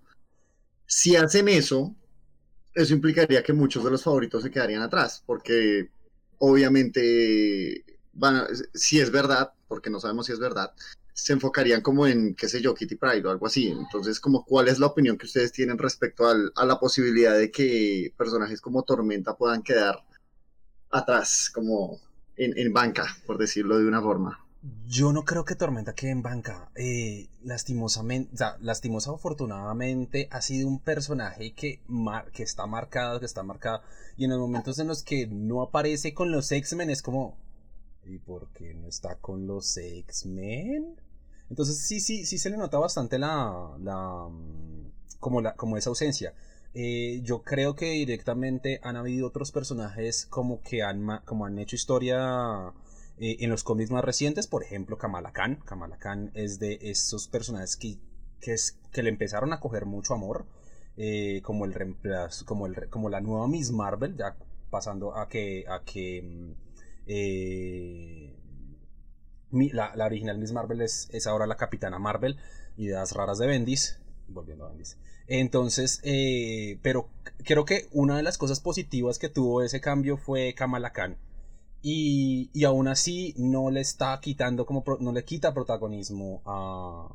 Si 0.85 1.15
hacen 1.15 1.47
eso, 1.49 1.93
eso 2.73 2.93
implicaría 2.93 3.43
que 3.43 3.53
muchos 3.53 3.83
de 3.83 3.91
los 3.91 4.03
favoritos 4.03 4.41
se 4.41 4.49
quedarían 4.49 4.81
atrás, 4.81 5.23
porque 5.25 5.89
obviamente, 6.39 7.83
a- 8.21 8.47
si 8.73 8.99
es 8.99 9.11
verdad, 9.11 9.53
porque 9.67 9.89
no 9.89 9.99
sabemos 9.99 10.25
si 10.27 10.33
es 10.33 10.39
verdad, 10.39 10.73
se 11.13 11.33
enfocarían 11.33 11.81
como 11.81 12.07
en, 12.07 12.33
qué 12.35 12.47
sé 12.47 12.61
yo, 12.61 12.73
Kitty 12.73 12.95
Pride 12.95 13.27
o 13.27 13.31
algo 13.31 13.47
así. 13.47 13.67
Entonces, 13.69 14.19
como, 14.19 14.45
¿cuál 14.45 14.67
es 14.67 14.79
la 14.79 14.87
opinión 14.87 15.17
que 15.17 15.25
ustedes 15.25 15.51
tienen 15.51 15.77
respecto 15.77 16.27
a 16.27 16.65
la 16.65 16.79
posibilidad 16.79 17.37
de 17.37 17.51
que 17.51 18.13
personajes 18.17 18.61
como 18.61 18.83
Tormenta 18.83 19.35
puedan 19.35 19.61
quedar 19.61 19.99
atrás, 20.89 21.51
como 21.53 21.99
en, 22.37 22.57
en 22.57 22.73
banca, 22.73 23.05
por 23.25 23.37
decirlo 23.37 23.77
de 23.77 23.87
una 23.87 24.01
forma? 24.01 24.45
Yo 24.87 25.13
no 25.13 25.23
creo 25.23 25.45
que 25.45 25.55
Tormenta 25.55 25.93
quede 25.93 26.11
en 26.11 26.21
banca. 26.21 26.69
Eh, 26.75 27.29
lastimosamente, 27.43 28.33
o 28.33 28.37
sea, 28.37 28.57
lastimosa 28.59 29.11
afortunadamente 29.11 30.27
ha 30.31 30.41
sido 30.41 30.67
un 30.67 30.79
personaje 30.79 31.53
que, 31.53 31.81
mar- 31.87 32.29
que 32.31 32.43
está 32.43 32.65
marcado, 32.65 33.19
que 33.19 33.25
está 33.25 33.43
marcado. 33.43 33.81
Y 34.17 34.25
en 34.25 34.31
los 34.31 34.39
momentos 34.39 34.77
en 34.79 34.87
los 34.87 35.03
que 35.03 35.27
no 35.27 35.61
aparece 35.61 36.13
con 36.13 36.31
los 36.31 36.51
X-Men 36.51 36.89
es 36.89 37.01
como... 37.01 37.37
¿Y 38.05 38.17
por 38.19 38.51
qué 38.53 38.73
no 38.73 38.87
está 38.87 39.15
con 39.15 39.47
los 39.47 39.77
X-Men? 39.77 40.95
Entonces 41.49 41.79
sí, 41.79 41.99
sí, 41.99 42.25
sí 42.25 42.37
se 42.37 42.49
le 42.49 42.57
nota 42.57 42.77
bastante 42.77 43.19
la... 43.19 43.75
la 43.81 44.27
mm, 44.29 44.91
como, 45.19 45.41
la, 45.41 45.55
como 45.55 45.77
esa 45.77 45.89
ausencia. 45.89 46.33
Eh, 46.73 47.21
yo 47.23 47.41
creo 47.43 47.75
que 47.75 47.91
directamente 47.91 48.79
han 48.83 48.95
habido 48.95 49.27
otros 49.27 49.51
personajes 49.51 50.25
como 50.27 50.61
que 50.61 50.83
han, 50.83 51.21
como 51.25 51.45
han 51.45 51.57
hecho 51.57 51.75
historia 51.75 52.73
eh, 53.17 53.37
en 53.39 53.49
los 53.49 53.63
cómics 53.63 53.91
más 53.91 54.03
recientes, 54.03 54.47
por 54.47 54.63
ejemplo, 54.63 54.97
Kamala 54.97 55.31
Khan. 55.33 55.57
Kamala 55.65 55.97
Khan 55.97 56.31
es 56.35 56.59
de 56.59 56.79
esos 56.81 57.27
personajes 57.27 57.75
que, 57.75 57.97
que, 58.39 58.53
es, 58.53 58.77
que 58.91 59.03
le 59.03 59.09
empezaron 59.09 59.51
a 59.51 59.59
coger 59.59 59.85
mucho 59.85 60.13
amor, 60.13 60.45
eh, 60.97 61.41
como 61.43 61.65
el 61.65 61.73
reemplazo, 61.73 62.45
como, 62.45 62.67
el, 62.67 62.89
como 62.89 63.09
la 63.09 63.19
nueva 63.21 63.47
Miss 63.47 63.71
Marvel, 63.71 64.15
ya 64.15 64.35
pasando 64.69 65.15
a 65.15 65.27
que, 65.27 65.65
a 65.67 65.83
que 65.83 66.21
mm, 66.21 66.68
eh, 67.09 68.33
la 69.51 70.05
original 70.05 70.37
Miss 70.37 70.51
Marvel 70.51 70.81
es, 70.81 71.09
es 71.11 71.27
ahora 71.27 71.47
la 71.47 71.57
Capitana 71.57 71.99
Marvel, 71.99 72.37
ideas 72.77 73.11
raras 73.13 73.39
de 73.39 73.47
Bendis, 73.47 73.99
volviendo 74.27 74.65
a 74.65 74.69
Bendis. 74.69 74.97
Entonces, 75.27 75.99
eh, 76.03 76.79
pero 76.81 77.09
creo 77.43 77.65
que 77.65 77.87
una 77.91 78.15
de 78.17 78.23
las 78.23 78.37
cosas 78.37 78.59
positivas 78.59 79.19
que 79.19 79.29
tuvo 79.29 79.61
ese 79.61 79.81
cambio 79.81 80.17
fue 80.17 80.53
Kamala 80.53 80.91
Khan. 80.91 81.17
Y, 81.81 82.49
y 82.53 82.65
aún 82.65 82.87
así 82.87 83.33
no 83.37 83.71
le 83.71 83.79
está 83.81 84.19
quitando 84.21 84.65
como 84.65 84.83
pro- 84.83 84.97
no 84.99 85.11
le 85.13 85.23
quita 85.23 85.53
protagonismo 85.53 86.41
a, 86.45 87.07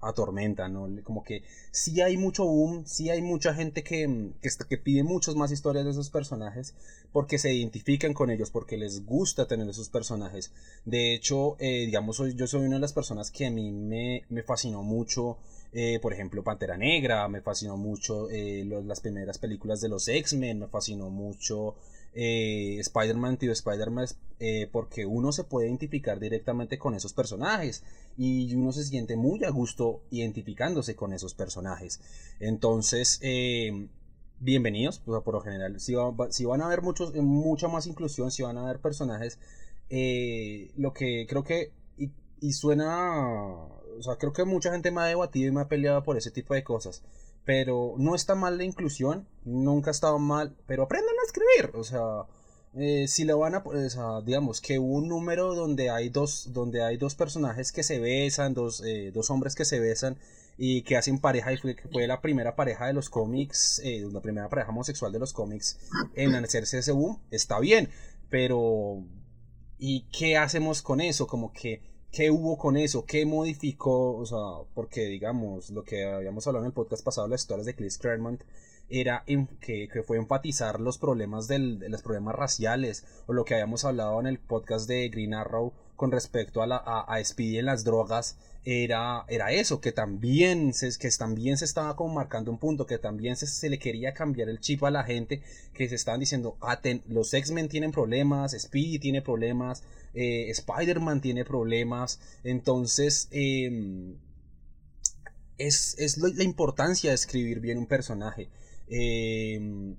a 0.00 0.12
Tormenta, 0.12 0.68
¿no? 0.68 0.88
Como 1.02 1.24
que 1.24 1.42
sí 1.72 2.00
hay 2.00 2.16
mucho 2.16 2.44
boom, 2.44 2.84
sí 2.86 3.10
hay 3.10 3.20
mucha 3.22 3.52
gente 3.54 3.82
que, 3.82 4.30
está- 4.42 4.64
que 4.66 4.78
pide 4.78 5.02
muchas 5.02 5.34
más 5.34 5.50
historias 5.50 5.84
de 5.84 5.90
esos 5.90 6.10
personajes 6.10 6.74
porque 7.12 7.38
se 7.38 7.52
identifican 7.52 8.14
con 8.14 8.30
ellos, 8.30 8.50
porque 8.50 8.76
les 8.76 9.04
gusta 9.04 9.46
tener 9.46 9.68
esos 9.68 9.88
personajes. 9.88 10.52
De 10.84 11.14
hecho, 11.14 11.56
eh, 11.58 11.86
digamos, 11.86 12.22
yo 12.36 12.46
soy 12.46 12.66
una 12.66 12.76
de 12.76 12.80
las 12.80 12.92
personas 12.92 13.30
que 13.30 13.46
a 13.46 13.50
mí 13.50 13.70
me, 13.72 14.24
me 14.28 14.42
fascinó 14.42 14.82
mucho, 14.82 15.38
eh, 15.72 15.98
por 16.00 16.12
ejemplo, 16.12 16.42
Pantera 16.44 16.76
Negra, 16.76 17.26
me 17.28 17.40
fascinó 17.40 17.76
mucho 17.76 18.30
eh, 18.30 18.64
las 18.84 19.00
primeras 19.00 19.38
películas 19.38 19.80
de 19.80 19.88
los 19.88 20.06
X-Men, 20.08 20.60
me 20.60 20.66
fascinó 20.68 21.10
mucho 21.10 21.74
eh, 22.14 22.76
Spider-Man, 22.80 23.36
tío 23.38 23.52
Spider-Man, 23.52 24.06
eh, 24.40 24.68
porque 24.72 25.06
uno 25.06 25.32
se 25.32 25.44
puede 25.44 25.68
identificar 25.68 26.18
directamente 26.20 26.78
con 26.78 26.94
esos 26.94 27.12
personajes 27.12 27.82
y 28.16 28.54
uno 28.54 28.72
se 28.72 28.84
siente 28.84 29.16
muy 29.16 29.44
a 29.44 29.50
gusto 29.50 30.00
identificándose 30.10 30.94
con 30.96 31.12
esos 31.12 31.34
personajes. 31.34 32.00
Entonces, 32.40 33.18
eh, 33.22 33.88
bienvenidos, 34.40 35.02
sea, 35.12 35.20
por 35.22 35.34
lo 35.34 35.40
general, 35.40 35.80
si, 35.80 35.94
va- 35.94 36.30
si 36.32 36.44
van 36.44 36.60
a 36.62 36.66
haber 36.66 36.82
muchos, 36.82 37.14
eh, 37.14 37.20
mucha 37.22 37.68
más 37.68 37.86
inclusión, 37.86 38.30
si 38.30 38.42
van 38.42 38.58
a 38.58 38.62
haber 38.64 38.78
personajes, 38.80 39.38
lo 40.76 40.92
que 40.92 41.26
creo 41.28 41.44
que, 41.44 41.72
y, 41.96 42.10
y 42.40 42.52
suena, 42.52 43.10
o 43.98 44.02
sea, 44.02 44.16
creo 44.16 44.32
que 44.32 44.44
mucha 44.44 44.70
gente 44.72 44.90
me 44.90 45.00
ha 45.00 45.04
debatido 45.04 45.48
y 45.48 45.52
me 45.52 45.60
ha 45.62 45.68
peleado 45.68 46.02
por 46.02 46.16
ese 46.16 46.30
tipo 46.30 46.54
de 46.54 46.62
cosas. 46.64 47.02
Pero 47.48 47.94
no 47.96 48.14
está 48.14 48.34
mal 48.34 48.58
la 48.58 48.64
inclusión, 48.64 49.26
nunca 49.46 49.88
ha 49.88 49.92
estado 49.92 50.18
mal, 50.18 50.54
pero 50.66 50.82
aprendan 50.82 51.14
a 51.18 51.24
escribir, 51.26 51.74
o 51.76 51.82
sea, 51.82 52.26
eh, 52.74 53.08
si 53.08 53.24
le 53.24 53.32
van 53.32 53.54
a, 53.54 53.62
o 53.64 53.88
sea, 53.88 54.20
digamos 54.20 54.60
que 54.60 54.78
un 54.78 55.08
número 55.08 55.54
donde 55.54 55.88
hay 55.88 56.10
dos, 56.10 56.52
donde 56.52 56.82
hay 56.82 56.98
dos 56.98 57.14
personajes 57.14 57.72
que 57.72 57.82
se 57.82 58.00
besan, 58.00 58.52
dos, 58.52 58.82
eh, 58.84 59.12
dos 59.14 59.30
hombres 59.30 59.54
que 59.54 59.64
se 59.64 59.80
besan 59.80 60.18
y 60.58 60.82
que 60.82 60.98
hacen 60.98 61.20
pareja 61.20 61.50
y 61.50 61.56
fue 61.56 62.06
la 62.06 62.20
primera 62.20 62.54
pareja 62.54 62.86
de 62.86 62.92
los 62.92 63.08
cómics, 63.08 63.80
eh, 63.82 64.06
la 64.12 64.20
primera 64.20 64.50
pareja 64.50 64.68
homosexual 64.68 65.10
de 65.10 65.18
los 65.18 65.32
cómics 65.32 65.78
en 66.16 66.34
hacerse 66.34 66.80
ese 66.80 66.92
boom, 66.92 67.18
está 67.30 67.58
bien, 67.60 67.88
pero 68.28 69.02
¿y 69.78 70.02
qué 70.10 70.36
hacemos 70.36 70.82
con 70.82 71.00
eso? 71.00 71.26
Como 71.26 71.50
que 71.54 71.80
¿Qué 72.10 72.30
hubo 72.30 72.56
con 72.58 72.76
eso? 72.76 73.04
¿Qué 73.04 73.26
modificó? 73.26 74.16
O 74.16 74.26
sea, 74.26 74.66
porque 74.74 75.06
digamos, 75.06 75.70
lo 75.70 75.84
que 75.84 76.04
habíamos 76.04 76.46
hablado 76.46 76.64
en 76.64 76.68
el 76.68 76.72
podcast 76.74 77.04
pasado, 77.04 77.28
las 77.28 77.42
historias 77.42 77.66
de 77.66 77.74
Chris 77.74 77.98
Claremont, 77.98 78.42
era 78.90 79.22
en- 79.26 79.46
que, 79.60 79.88
fue 80.06 80.16
enfatizar 80.16 80.80
los 80.80 80.96
problemas 80.98 81.46
de 81.48 81.58
los 81.58 82.02
problemas 82.02 82.34
raciales, 82.34 83.04
o 83.26 83.34
lo 83.34 83.44
que 83.44 83.54
habíamos 83.54 83.84
hablado 83.84 84.18
en 84.20 84.26
el 84.26 84.38
podcast 84.38 84.88
de 84.88 85.08
Green 85.10 85.34
Arrow 85.34 85.74
con 85.96 86.10
respecto 86.10 86.62
a, 86.62 86.66
la, 86.66 86.76
a, 86.76 87.00
a 87.02 87.22
Speedy 87.22 87.58
en 87.58 87.66
las 87.66 87.84
drogas, 87.84 88.38
era, 88.64 89.24
era 89.28 89.50
eso, 89.52 89.80
que 89.80 89.92
también, 89.92 90.72
se, 90.74 90.96
que 90.98 91.10
también 91.10 91.58
se 91.58 91.64
estaba 91.64 91.96
como 91.96 92.14
marcando 92.14 92.50
un 92.50 92.58
punto, 92.58 92.86
que 92.86 92.98
también 92.98 93.36
se, 93.36 93.46
se 93.46 93.68
le 93.68 93.78
quería 93.78 94.14
cambiar 94.14 94.48
el 94.48 94.60
chip 94.60 94.84
a 94.84 94.90
la 94.90 95.04
gente, 95.04 95.42
que 95.74 95.88
se 95.88 95.94
estaban 95.94 96.20
diciendo, 96.20 96.56
ah, 96.60 96.80
los 97.08 97.32
X-Men 97.34 97.68
tienen 97.68 97.92
problemas, 97.92 98.52
Speedy 98.58 98.98
tiene 98.98 99.22
problemas, 99.22 99.82
eh, 100.18 100.50
Spider-Man 100.50 101.20
tiene 101.20 101.44
problemas, 101.44 102.20
entonces 102.42 103.28
eh, 103.30 104.16
es, 105.58 105.96
es 105.98 106.18
la 106.18 106.44
importancia 106.44 107.10
de 107.10 107.14
escribir 107.14 107.60
bien 107.60 107.78
un 107.78 107.86
personaje. 107.86 108.48
Eh, 108.88 109.96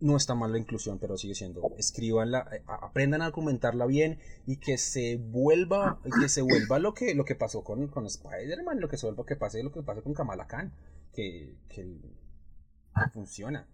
no 0.00 0.16
está 0.16 0.34
mal 0.34 0.52
la 0.52 0.58
inclusión, 0.58 0.98
pero 0.98 1.16
sigue 1.16 1.34
siendo. 1.34 1.62
Escríbanla, 1.76 2.48
eh, 2.52 2.62
aprendan 2.66 3.22
a 3.22 3.26
argumentarla 3.26 3.86
bien 3.86 4.20
y 4.46 4.58
que 4.58 4.78
se 4.78 5.16
vuelva, 5.16 6.00
que 6.20 6.28
se 6.28 6.42
vuelva 6.42 6.78
lo 6.78 6.94
que, 6.94 7.14
lo 7.14 7.24
que 7.24 7.34
pasó 7.34 7.64
con, 7.64 7.88
con 7.88 8.06
Spider-Man, 8.06 8.80
lo 8.80 8.88
que 8.88 8.96
se 8.96 9.06
vuelva 9.06 9.26
que 9.26 9.36
pase, 9.36 9.62
lo 9.62 9.72
que 9.72 9.82
pase 9.82 10.02
con 10.02 10.14
Kamala 10.14 10.46
Khan, 10.46 10.72
que, 11.12 11.56
que, 11.68 11.82
que 11.82 13.10
funciona. 13.12 13.66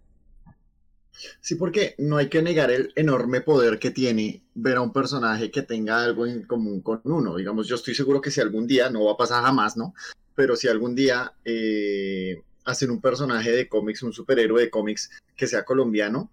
Sí, 1.41 1.55
porque 1.55 1.95
no 1.97 2.17
hay 2.17 2.29
que 2.29 2.41
negar 2.41 2.71
el 2.71 2.91
enorme 2.95 3.41
poder 3.41 3.79
que 3.79 3.91
tiene 3.91 4.43
ver 4.53 4.77
a 4.77 4.81
un 4.81 4.93
personaje 4.93 5.51
que 5.51 5.61
tenga 5.61 6.03
algo 6.03 6.25
en 6.25 6.43
común 6.43 6.81
con 6.81 7.01
uno. 7.03 7.35
Digamos, 7.35 7.67
yo 7.67 7.75
estoy 7.75 7.95
seguro 7.95 8.21
que 8.21 8.31
si 8.31 8.41
algún 8.41 8.67
día, 8.67 8.89
no 8.89 9.05
va 9.05 9.13
a 9.13 9.17
pasar 9.17 9.43
jamás, 9.43 9.77
¿no? 9.77 9.93
Pero 10.35 10.55
si 10.55 10.67
algún 10.67 10.95
día 10.95 11.33
eh, 11.45 12.41
hacen 12.65 12.91
un 12.91 13.01
personaje 13.01 13.51
de 13.51 13.69
cómics, 13.69 14.03
un 14.03 14.13
superhéroe 14.13 14.61
de 14.61 14.69
cómics 14.69 15.09
que 15.35 15.47
sea 15.47 15.63
colombiano, 15.63 16.29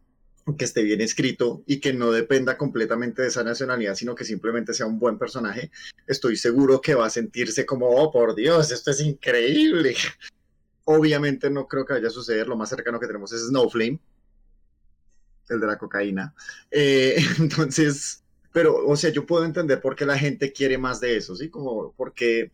que 0.58 0.64
esté 0.64 0.82
bien 0.82 1.00
escrito 1.00 1.62
y 1.66 1.78
que 1.78 1.92
no 1.92 2.10
dependa 2.10 2.58
completamente 2.58 3.22
de 3.22 3.28
esa 3.28 3.44
nacionalidad, 3.44 3.94
sino 3.94 4.14
que 4.14 4.24
simplemente 4.24 4.74
sea 4.74 4.86
un 4.86 4.98
buen 4.98 5.18
personaje, 5.18 5.70
estoy 6.06 6.36
seguro 6.36 6.80
que 6.80 6.94
va 6.94 7.06
a 7.06 7.10
sentirse 7.10 7.64
como, 7.64 7.88
oh, 7.88 8.10
por 8.10 8.34
Dios, 8.34 8.72
esto 8.72 8.90
es 8.90 9.00
increíble. 9.00 9.94
Obviamente 10.84 11.48
no 11.48 11.68
creo 11.68 11.84
que 11.84 11.92
vaya 11.92 12.08
a 12.08 12.10
suceder, 12.10 12.48
lo 12.48 12.56
más 12.56 12.70
cercano 12.70 12.98
que 12.98 13.06
tenemos 13.06 13.32
es 13.32 13.46
Snowflame, 13.46 14.00
el 15.49 15.61
de 15.61 15.66
la 15.66 15.78
cocaína. 15.78 16.34
Eh, 16.70 17.16
entonces, 17.38 18.22
pero, 18.53 18.86
o 18.86 18.97
sea, 18.97 19.11
yo 19.11 19.26
puedo 19.26 19.45
entender 19.45 19.80
por 19.80 19.97
qué 19.97 20.07
la 20.07 20.18
gente 20.18 20.53
quiere 20.53 20.78
más 20.78 21.01
de 21.01 21.16
eso, 21.16 21.34
¿sí? 21.36 21.49
Como 21.49 21.93
porque, 21.93 22.53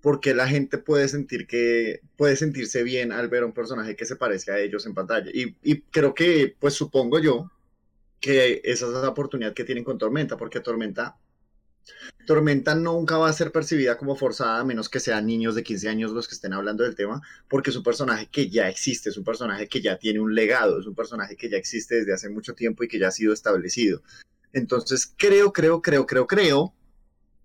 porque 0.00 0.34
la 0.34 0.48
gente 0.48 0.78
puede 0.78 1.08
sentir 1.08 1.46
que, 1.46 2.00
puede 2.16 2.36
sentirse 2.36 2.82
bien 2.82 3.12
al 3.12 3.28
ver 3.28 3.42
a 3.42 3.46
un 3.46 3.52
personaje 3.52 3.96
que 3.96 4.04
se 4.04 4.16
parece 4.16 4.52
a 4.52 4.58
ellos 4.58 4.86
en 4.86 4.94
pantalla. 4.94 5.30
Y, 5.32 5.56
y 5.62 5.82
creo 5.82 6.14
que, 6.14 6.56
pues 6.58 6.74
supongo 6.74 7.18
yo, 7.18 7.50
que 8.20 8.60
esa 8.64 8.86
es 8.86 8.92
la 8.92 9.08
oportunidad 9.08 9.54
que 9.54 9.64
tienen 9.64 9.84
con 9.84 9.98
Tormenta, 9.98 10.36
porque 10.36 10.60
Tormenta 10.60 11.16
Tormenta 12.30 12.76
nunca 12.76 13.18
va 13.18 13.28
a 13.28 13.32
ser 13.32 13.50
percibida 13.50 13.98
como 13.98 14.14
forzada, 14.14 14.60
a 14.60 14.64
menos 14.64 14.88
que 14.88 15.00
sean 15.00 15.26
niños 15.26 15.56
de 15.56 15.64
15 15.64 15.88
años 15.88 16.12
los 16.12 16.28
que 16.28 16.36
estén 16.36 16.52
hablando 16.52 16.84
del 16.84 16.94
tema, 16.94 17.20
porque 17.48 17.70
es 17.70 17.76
un 17.76 17.82
personaje 17.82 18.28
que 18.30 18.48
ya 18.48 18.68
existe, 18.68 19.10
es 19.10 19.16
un 19.16 19.24
personaje 19.24 19.66
que 19.66 19.80
ya 19.80 19.98
tiene 19.98 20.20
un 20.20 20.32
legado, 20.32 20.78
es 20.78 20.86
un 20.86 20.94
personaje 20.94 21.34
que 21.34 21.50
ya 21.50 21.56
existe 21.56 21.96
desde 21.96 22.12
hace 22.14 22.28
mucho 22.28 22.54
tiempo 22.54 22.84
y 22.84 22.88
que 22.88 23.00
ya 23.00 23.08
ha 23.08 23.10
sido 23.10 23.32
establecido. 23.32 24.00
Entonces, 24.52 25.12
creo, 25.16 25.52
creo, 25.52 25.82
creo, 25.82 26.06
creo, 26.06 26.28
creo 26.28 26.72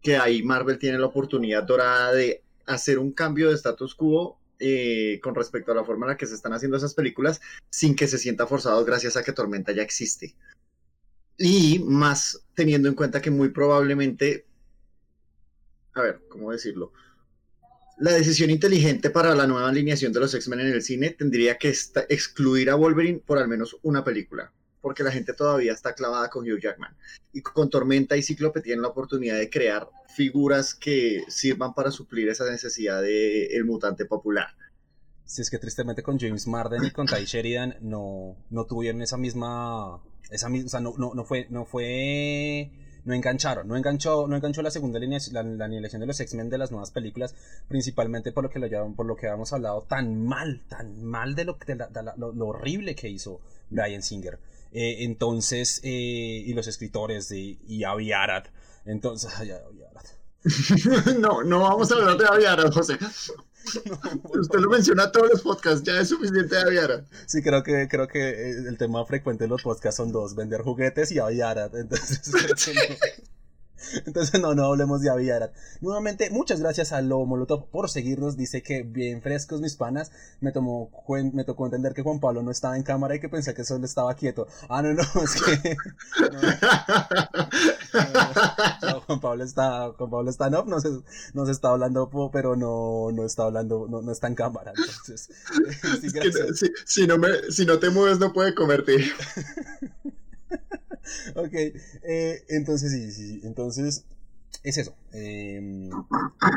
que 0.03 0.17
ahí 0.17 0.43
Marvel 0.43 0.77
tiene 0.77 0.99
la 0.99 1.07
oportunidad 1.07 1.63
dorada 1.63 2.13
de 2.13 2.43
hacer 2.67 2.99
un 2.99 3.11
cambio 3.11 3.49
de 3.49 3.55
status 3.55 3.95
quo 3.95 4.37
eh, 4.59 5.19
con 5.23 5.33
respecto 5.33 5.71
a 5.71 5.75
la 5.75 5.83
forma 5.83 6.05
en 6.05 6.11
la 6.11 6.17
que 6.17 6.27
se 6.27 6.35
están 6.35 6.53
haciendo 6.53 6.77
esas 6.77 6.93
películas 6.93 7.41
sin 7.71 7.95
que 7.95 8.07
se 8.07 8.19
sienta 8.19 8.45
forzado 8.45 8.85
gracias 8.85 9.17
a 9.17 9.23
que 9.23 9.33
Tormenta 9.33 9.71
ya 9.71 9.81
existe. 9.81 10.35
Y 11.39 11.79
más 11.79 12.45
teniendo 12.53 12.87
en 12.87 12.93
cuenta 12.93 13.19
que 13.19 13.31
muy 13.31 13.49
probablemente, 13.49 14.45
a 15.95 16.01
ver, 16.01 16.21
¿cómo 16.29 16.51
decirlo? 16.51 16.91
La 17.97 18.11
decisión 18.11 18.49
inteligente 18.49 19.09
para 19.09 19.33
la 19.33 19.47
nueva 19.47 19.69
alineación 19.69 20.11
de 20.11 20.19
los 20.19 20.33
X-Men 20.33 20.59
en 20.59 20.67
el 20.67 20.81
cine 20.81 21.11
tendría 21.11 21.57
que 21.57 21.73
excluir 22.09 22.69
a 22.69 22.75
Wolverine 22.75 23.21
por 23.25 23.37
al 23.37 23.47
menos 23.47 23.77
una 23.83 24.03
película, 24.03 24.51
porque 24.81 25.03
la 25.03 25.11
gente 25.11 25.33
todavía 25.33 25.71
está 25.71 25.93
clavada 25.93 26.29
con 26.29 26.43
Hugh 26.43 26.59
Jackman. 26.59 26.95
Y 27.31 27.41
con 27.41 27.69
Tormenta 27.69 28.17
y 28.17 28.21
Cíclope 28.21 28.61
tienen 28.61 28.81
la 28.81 28.89
oportunidad 28.89 29.37
de 29.37 29.49
crear 29.49 29.87
figuras 30.13 30.75
que 30.75 31.23
sirvan 31.29 31.73
para 31.73 31.91
suplir 31.91 32.27
esa 32.27 32.49
necesidad 32.49 33.01
del 33.01 33.47
el 33.51 33.63
mutante 33.63 34.05
popular. 34.05 34.49
Si 35.23 35.41
es 35.41 35.49
que 35.49 35.57
tristemente 35.57 36.03
con 36.03 36.19
James 36.19 36.45
Marden 36.47 36.83
y 36.83 36.91
con 36.91 37.07
Ty 37.07 37.25
Sheridan 37.25 37.77
no, 37.81 38.37
no 38.49 38.65
tuvieron 38.65 39.01
esa 39.01 39.17
misma 39.17 40.01
esa 40.29 40.47
o 40.47 40.69
sea, 40.69 40.79
no, 40.79 40.93
no, 40.97 41.13
no 41.13 41.23
fue, 41.23 41.47
no 41.49 41.65
fue, 41.65 42.71
no 43.05 43.13
engancharon, 43.13 43.67
no 43.67 43.77
enganchó, 43.77 44.27
no 44.27 44.35
enganchó 44.35 44.61
la 44.63 44.71
segunda 44.71 44.99
línea, 44.99 45.19
la, 45.31 45.43
la 45.43 45.67
de 45.67 46.05
los 46.05 46.19
X-Men 46.19 46.49
de 46.49 46.57
las 46.57 46.71
nuevas 46.71 46.91
películas, 46.91 47.35
principalmente 47.67 48.31
por 48.31 48.43
lo 48.43 48.49
que 48.49 48.59
lo 48.59 48.93
por 48.93 49.05
lo 49.05 49.15
que 49.15 49.27
habíamos 49.27 49.53
hablado 49.53 49.83
tan 49.83 50.25
mal, 50.25 50.63
tan 50.67 51.03
mal 51.03 51.35
de 51.35 51.45
lo, 51.45 51.57
de 51.65 51.77
lo, 52.17 52.47
horrible 52.47 52.95
que 52.95 53.07
hizo 53.09 53.41
Brian 53.69 54.01
Singer. 54.01 54.39
Eh, 54.71 55.03
entonces, 55.03 55.79
eh, 55.83 56.43
y 56.45 56.53
los 56.53 56.67
escritores 56.67 57.29
de 57.29 57.57
y 57.67 57.83
Avi 57.83 58.11
Arad. 58.11 58.45
Entonces, 58.85 59.31
no, 61.19 61.43
no 61.43 61.59
vamos 61.59 61.91
a 61.91 61.95
hablar 61.95 62.17
de 62.17 62.25
Avi 62.25 62.45
Arad, 62.45 62.73
José. 62.73 62.97
Usted 64.33 64.59
lo 64.59 64.69
menciona 64.69 65.11
todos 65.11 65.29
los 65.29 65.41
podcasts, 65.41 65.83
ya 65.83 65.99
es 65.99 66.09
suficiente 66.09 66.55
de 66.55 66.61
Aviara. 66.61 67.05
Sí, 67.25 67.41
creo 67.41 67.63
que, 67.63 67.87
creo 67.87 68.07
que 68.07 68.29
eh, 68.29 68.51
el 68.67 68.77
tema 68.77 69.05
frecuente 69.05 69.45
de 69.45 69.49
los 69.49 69.63
podcasts 69.63 69.97
son 69.97 70.11
dos, 70.11 70.35
vender 70.35 70.61
juguetes 70.61 71.11
y 71.11 71.19
Aviara. 71.19 71.69
Entonces, 71.73 72.21
Entonces, 74.05 74.39
no, 74.41 74.55
no 74.55 74.65
hablemos 74.65 75.01
de 75.01 75.09
Aviarat. 75.09 75.53
Nuevamente, 75.81 76.29
muchas 76.29 76.59
gracias 76.59 76.91
a 76.91 77.01
Lobo 77.01 77.25
Molotov 77.25 77.69
por 77.69 77.89
seguirnos. 77.89 78.37
Dice 78.37 78.63
que 78.63 78.83
bien 78.83 79.21
frescos 79.21 79.61
mis 79.61 79.75
panas. 79.75 80.11
Me, 80.39 80.51
tomó, 80.51 80.89
me 81.33 81.43
tocó 81.43 81.65
entender 81.65 81.93
que 81.93 82.01
Juan 82.01 82.19
Pablo 82.19 82.43
no 82.43 82.51
estaba 82.51 82.77
en 82.77 82.83
cámara 82.83 83.15
y 83.15 83.19
que 83.19 83.29
pensé 83.29 83.53
que 83.53 83.63
solo 83.63 83.85
estaba 83.85 84.13
quieto. 84.15 84.47
Ah, 84.69 84.81
no, 84.81 84.93
no, 84.93 85.03
es 85.23 85.41
que. 85.41 85.77
Juan 89.07 89.19
Pablo 89.19 89.43
está, 89.43 89.91
Juan 89.97 90.09
Pablo 90.09 90.29
está 90.29 90.49
no, 90.49 90.65
nos, 90.65 90.83
nos 91.33 91.49
está 91.49 91.69
hablando, 91.69 92.09
pero 92.31 92.55
no, 92.55 93.11
no 93.11 93.25
está 93.25 93.43
hablando, 93.43 93.87
no, 93.89 94.01
no 94.01 94.11
está 94.11 94.27
en 94.27 94.35
cámara. 94.35 94.73
Entonces, 94.75 95.29
sí, 96.01 96.09
si, 96.53 96.71
si, 96.85 97.07
no 97.07 97.17
me, 97.17 97.51
si 97.51 97.65
no 97.65 97.79
te 97.79 97.89
mueves, 97.89 98.19
no 98.19 98.33
puede 98.33 98.53
comerte. 98.55 99.05
ok, 101.35 101.53
eh, 101.53 102.43
entonces 102.49 102.91
sí, 102.91 103.11
sí, 103.11 103.41
entonces 103.43 104.05
es 104.63 104.77
eso. 104.77 104.95
Em, 105.13 105.89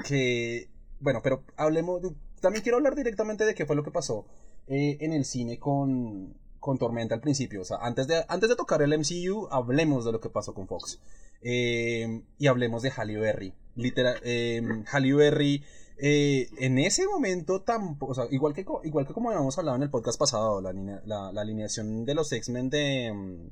que, 0.06 0.68
bueno, 1.00 1.20
pero 1.22 1.44
hablemos, 1.56 2.00
también 2.40 2.62
quiero 2.62 2.78
hablar 2.78 2.94
directamente 2.94 3.44
de 3.44 3.54
qué 3.54 3.66
fue 3.66 3.76
lo 3.76 3.84
que 3.84 3.90
pasó 3.90 4.26
eh, 4.66 4.98
en 5.00 5.12
el 5.12 5.24
cine 5.24 5.58
con, 5.58 6.34
con 6.60 6.78
Tormenta 6.78 7.14
al 7.14 7.20
principio. 7.20 7.62
O 7.62 7.64
sea, 7.64 7.78
antes 7.80 8.06
de, 8.06 8.24
antes 8.28 8.48
de 8.48 8.56
tocar 8.56 8.82
el 8.82 8.96
MCU, 8.98 9.48
hablemos 9.50 10.04
de 10.04 10.12
lo 10.12 10.20
que 10.20 10.30
pasó 10.30 10.54
con 10.54 10.66
Fox. 10.66 11.00
Em, 11.42 12.24
y 12.38 12.46
hablemos 12.46 12.82
de 12.82 12.90
Halle 12.90 13.18
Berry. 13.18 13.54
Literal, 13.76 14.18
em, 14.24 14.84
Halle 14.90 15.14
Berry. 15.14 15.64
Eh, 16.00 16.48
en 16.58 16.78
ese 16.78 17.06
momento 17.06 17.62
tampoco, 17.62 18.12
o 18.12 18.14
sea, 18.14 18.26
igual 18.30 18.54
que, 18.54 18.64
igual 18.84 19.06
que 19.06 19.12
como 19.12 19.30
habíamos 19.30 19.58
hablado 19.58 19.76
en 19.76 19.82
el 19.82 19.90
podcast 19.90 20.18
pasado, 20.18 20.60
la, 20.60 20.72
la, 20.72 21.32
la 21.32 21.40
alineación 21.40 22.04
de 22.04 22.14
los 22.14 22.32
X-Men 22.32 22.70
de, 22.70 23.50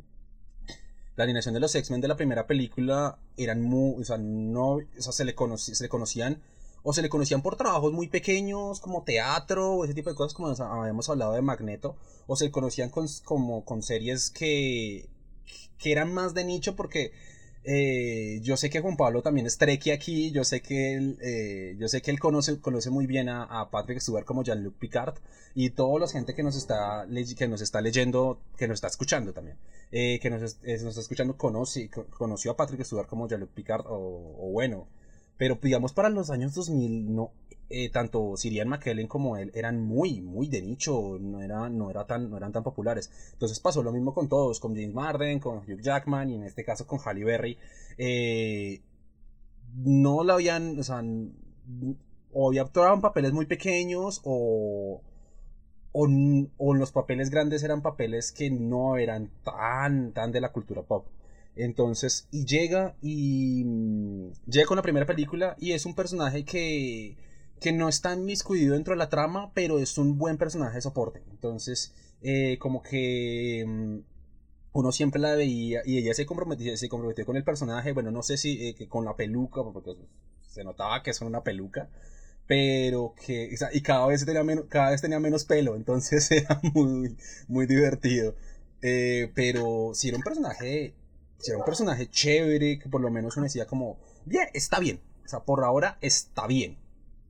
la 1.16 1.24
alineación 1.24 1.54
de 1.54 1.60
los 1.60 1.74
X-Men 1.74 2.00
de 2.00 2.08
la 2.08 2.16
primera 2.16 2.46
película 2.46 3.18
eran 3.36 3.62
muy, 3.62 4.00
o 4.00 4.04
sea, 4.04 4.18
no, 4.18 4.74
o 4.74 4.82
sea, 4.98 5.12
se 5.12 5.24
le, 5.24 5.34
se 5.56 5.82
le 5.82 5.88
conocían 5.88 6.42
o 6.82 6.92
se 6.92 7.02
le 7.02 7.08
conocían 7.08 7.42
por 7.42 7.56
trabajos 7.56 7.92
muy 7.92 8.06
pequeños 8.06 8.80
como 8.80 9.02
teatro 9.02 9.72
o 9.72 9.84
ese 9.84 9.94
tipo 9.94 10.10
de 10.10 10.14
cosas 10.14 10.34
como 10.34 10.48
habíamos 10.48 11.08
hablado 11.08 11.32
de 11.32 11.42
Magneto 11.42 11.96
o 12.28 12.36
se 12.36 12.44
le 12.44 12.50
conocían 12.52 12.90
con, 12.90 13.06
como 13.24 13.64
con 13.64 13.82
series 13.82 14.30
que, 14.30 15.08
que 15.78 15.90
eran 15.90 16.14
más 16.14 16.32
de 16.32 16.44
nicho 16.44 16.76
porque 16.76 17.12
eh, 17.68 18.38
yo 18.42 18.56
sé 18.56 18.70
que 18.70 18.80
Juan 18.80 18.96
Pablo 18.96 19.22
también 19.22 19.46
es 19.46 19.58
treki 19.58 19.90
aquí, 19.90 20.30
yo 20.30 20.44
sé 20.44 20.62
que 20.62 20.94
él, 20.94 21.18
eh, 21.20 21.74
yo 21.78 21.88
sé 21.88 22.00
que 22.00 22.12
él 22.12 22.20
conoce, 22.20 22.60
conoce 22.60 22.90
muy 22.90 23.06
bien 23.06 23.28
a, 23.28 23.68
Patrick 23.72 23.98
Stewart 23.98 24.24
como 24.24 24.44
Jean-Luc 24.44 24.76
Picard 24.76 25.16
y 25.52 25.70
toda 25.70 25.98
la 25.98 26.06
gente 26.06 26.32
que 26.34 26.44
nos 26.44 26.54
está, 26.56 27.06
que 27.36 27.48
nos 27.48 27.60
está 27.60 27.80
leyendo, 27.80 28.38
que 28.56 28.68
nos 28.68 28.76
está 28.76 28.86
escuchando 28.86 29.32
también, 29.32 29.56
eh, 29.90 30.20
que 30.20 30.30
nos, 30.30 30.42
está 30.62 31.00
escuchando 31.00 31.36
conoce, 31.36 31.90
conoció 32.16 32.52
a 32.52 32.56
Patrick 32.56 32.84
Stewart 32.84 33.08
como 33.08 33.28
Jean-Luc 33.28 33.50
Picard 33.50 33.84
o, 33.86 34.36
o 34.38 34.52
bueno, 34.52 34.86
pero 35.36 35.58
digamos 35.62 35.92
para 35.92 36.08
los 36.08 36.30
años 36.30 36.54
2000 36.54 37.14
no, 37.14 37.32
eh, 37.68 37.90
tanto 37.90 38.36
Sirian 38.36 38.68
McKellen 38.68 39.08
como 39.08 39.36
él 39.36 39.50
eran 39.54 39.80
muy, 39.80 40.20
muy 40.20 40.46
de 40.48 40.62
nicho, 40.62 41.18
no, 41.20 41.42
era, 41.42 41.68
no, 41.68 41.90
era 41.90 42.06
tan, 42.06 42.30
no 42.30 42.36
eran 42.36 42.52
tan 42.52 42.62
populares. 42.62 43.10
Entonces 43.32 43.58
pasó 43.58 43.82
lo 43.82 43.92
mismo 43.92 44.14
con 44.14 44.28
todos, 44.28 44.60
con 44.60 44.74
James 44.74 44.94
Marden, 44.94 45.40
con 45.40 45.58
Hugh 45.58 45.80
Jackman 45.80 46.30
y 46.30 46.36
en 46.36 46.44
este 46.44 46.64
caso 46.64 46.86
con 46.86 47.00
Halle 47.04 47.24
Berry. 47.24 47.58
Eh, 47.98 48.82
no 49.74 50.22
la 50.22 50.34
habían, 50.34 50.78
o 50.78 50.82
sea, 50.84 51.02
o 52.32 52.52
ya 52.52 52.62
actuaban 52.62 53.00
papeles 53.00 53.32
muy 53.32 53.46
pequeños 53.46 54.20
o, 54.24 55.02
o, 55.92 56.08
o, 56.58 56.74
los 56.74 56.92
papeles 56.92 57.30
grandes 57.30 57.64
eran 57.64 57.82
papeles 57.82 58.30
que 58.30 58.50
no 58.50 58.96
eran 58.96 59.30
tan, 59.42 60.12
tan 60.12 60.30
de 60.30 60.40
la 60.40 60.52
cultura 60.52 60.82
pop. 60.82 61.06
Entonces, 61.56 62.28
y 62.30 62.44
llega 62.44 62.96
y 63.02 63.64
mm, 63.64 64.32
llega 64.46 64.66
con 64.66 64.76
la 64.76 64.82
primera 64.82 65.06
película 65.06 65.56
y 65.58 65.72
es 65.72 65.86
un 65.86 65.94
personaje 65.94 66.44
que 66.44 67.16
que 67.60 67.72
no 67.72 67.88
está 67.88 68.14
inmiscuido 68.14 68.74
dentro 68.74 68.94
de 68.94 68.98
la 68.98 69.08
trama, 69.08 69.52
pero 69.54 69.78
es 69.78 69.98
un 69.98 70.18
buen 70.18 70.38
personaje 70.38 70.76
de 70.76 70.82
soporte. 70.82 71.22
Entonces, 71.30 71.94
eh, 72.22 72.58
como 72.58 72.82
que 72.82 73.64
mm, 73.66 73.98
uno 74.72 74.92
siempre 74.92 75.20
la 75.20 75.34
veía 75.34 75.82
y 75.84 75.98
ella 75.98 76.14
se 76.14 76.26
comprometió, 76.26 76.76
se 76.76 76.88
comprometió 76.88 77.24
con 77.26 77.36
el 77.36 77.44
personaje, 77.44 77.92
bueno, 77.92 78.10
no 78.10 78.22
sé 78.22 78.36
si 78.36 78.68
eh, 78.68 78.88
con 78.88 79.04
la 79.04 79.16
peluca, 79.16 79.62
porque 79.64 79.94
se 80.46 80.64
notaba 80.64 81.02
que 81.02 81.10
es 81.10 81.20
una 81.22 81.42
peluca, 81.42 81.88
pero 82.46 83.14
que, 83.26 83.54
y 83.72 83.80
cada 83.82 84.06
vez 84.06 84.24
tenía 84.24 84.44
menos, 84.44 84.66
cada 84.68 84.90
vez 84.90 85.00
tenía 85.02 85.20
menos 85.20 85.44
pelo, 85.44 85.76
entonces 85.76 86.30
era 86.32 86.60
muy, 86.74 87.16
muy 87.48 87.66
divertido. 87.66 88.34
Eh, 88.82 89.32
pero 89.34 89.92
si 89.94 90.08
era 90.08 90.18
un 90.18 90.22
personaje, 90.22 90.94
si 91.38 91.50
era 91.50 91.58
un 91.58 91.64
personaje 91.64 92.08
chévere, 92.08 92.78
que 92.78 92.88
por 92.88 93.00
lo 93.00 93.10
menos 93.10 93.36
uno 93.36 93.44
decía 93.44 93.66
como, 93.66 93.98
bien, 94.24 94.48
está 94.54 94.80
bien, 94.80 95.00
o 95.24 95.28
sea, 95.28 95.40
por 95.40 95.64
ahora 95.64 95.98
está 96.00 96.46
bien 96.46 96.78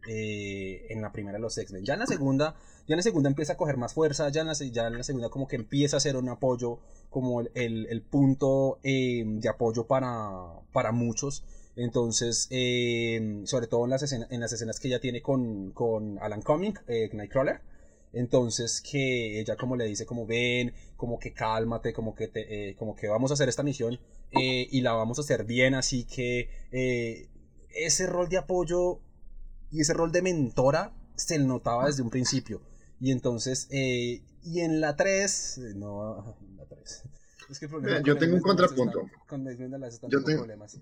eh, 0.08 0.86
en 0.90 1.02
la 1.02 1.10
primera 1.12 1.38
los 1.38 1.58
X-Men. 1.58 1.84
Ya 1.84 1.94
en 1.94 2.00
la 2.00 2.06
segunda, 2.06 2.54
ya 2.86 2.94
en 2.94 2.98
la 2.98 3.02
segunda 3.02 3.28
empieza 3.28 3.54
a 3.54 3.56
coger 3.56 3.76
más 3.76 3.94
fuerza, 3.94 4.28
ya 4.28 4.42
en 4.42 4.46
la, 4.46 4.54
segunda 4.54 5.28
como 5.30 5.48
que 5.48 5.56
empieza 5.56 5.96
a 5.96 6.00
ser 6.00 6.16
un 6.16 6.28
apoyo, 6.28 6.78
como 7.10 7.40
el, 7.40 7.50
el, 7.54 8.02
punto 8.02 8.78
eh, 8.82 9.24
de 9.26 9.48
apoyo 9.48 9.86
para, 9.86 10.60
para 10.72 10.92
muchos. 10.92 11.44
Entonces, 11.74 12.46
eh, 12.50 13.42
sobre 13.44 13.66
todo 13.66 13.84
en 13.84 13.90
las, 13.90 14.02
escenas, 14.02 14.30
en 14.30 14.40
las 14.40 14.52
escenas 14.52 14.80
que 14.80 14.88
ella 14.88 15.00
tiene 15.00 15.22
con, 15.22 15.72
con 15.72 16.18
Alan 16.20 16.42
Cumming, 16.42 16.74
Nightcrawler. 17.12 17.60
Entonces 18.12 18.80
que 18.80 19.40
ella 19.40 19.56
como 19.56 19.76
le 19.76 19.84
dice 19.84 20.06
como 20.06 20.24
ven, 20.26 20.72
como 20.96 21.18
que 21.18 21.32
cálmate, 21.32 21.92
como 21.92 22.14
que, 22.14 22.28
te, 22.28 22.74
como 22.78 22.94
que 22.96 23.08
vamos 23.08 23.30
a 23.30 23.34
hacer 23.34 23.48
esta 23.48 23.62
misión 23.62 23.98
y 24.32 24.80
la 24.80 24.92
vamos 24.92 25.18
a 25.18 25.22
hacer 25.22 25.44
bien, 25.44 25.74
así 25.74 26.04
que 26.04 26.48
ese 27.70 28.06
rol 28.06 28.28
de 28.28 28.38
apoyo 28.38 29.00
y 29.70 29.80
ese 29.80 29.92
rol 29.94 30.12
de 30.12 30.22
mentora 30.22 30.92
se 31.16 31.38
notaba 31.38 31.86
desde 31.86 32.02
un 32.02 32.10
principio. 32.10 32.62
Y 33.00 33.10
entonces, 33.10 33.68
eh, 33.70 34.22
y 34.42 34.60
en 34.60 34.80
la 34.80 34.96
3, 34.96 35.58
eh, 35.58 35.72
no, 35.74 36.36
en 36.40 36.56
la 36.56 36.64
3. 36.66 37.02
Es 37.50 37.58
que 37.58 37.66
el 37.66 37.70
problema 37.70 37.98
Mira, 37.98 38.02
yo 38.06 38.16
tengo 38.16 38.36
un 38.36 38.42
contrapunto. 38.42 39.02
Con 39.28 39.46
están 39.48 40.10
Yo 40.10 40.22
tengo- 40.24 40.40
problemas. 40.40 40.78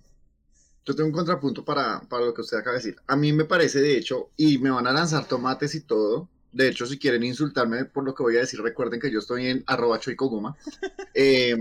Yo 0.87 0.95
tengo 0.95 1.09
un 1.09 1.15
contrapunto 1.15 1.65
para, 1.65 2.03
para 2.09 2.27
lo 2.27 2.35
que 2.35 2.43
usted 2.43 2.59
acaba 2.59 2.77
de 2.77 2.79
decir. 2.85 2.97
A 3.07 3.17
mí 3.17 3.33
me 3.33 3.47
parece, 3.47 3.81
de 3.81 3.97
hecho, 3.97 4.31
y 4.37 4.59
me 4.59 4.71
van 4.71 4.87
a 4.87 4.93
lanzar 4.93 5.27
tomates 5.27 5.75
y 5.75 5.81
todo. 5.81 6.29
De 6.55 6.68
hecho, 6.68 6.86
si 6.86 6.98
quieren 6.98 7.24
insultarme 7.24 7.84
por 7.84 8.05
lo 8.05 8.14
que 8.14 8.22
voy 8.22 8.36
a 8.36 8.40
decir, 8.40 8.61
recuerden 8.62 9.00
que 9.00 9.11
yo 9.11 9.18
estoy 9.18 9.48
en 9.48 9.64
arroba 9.66 9.98
choicogoma. 10.00 10.57
Eh, 11.16 11.57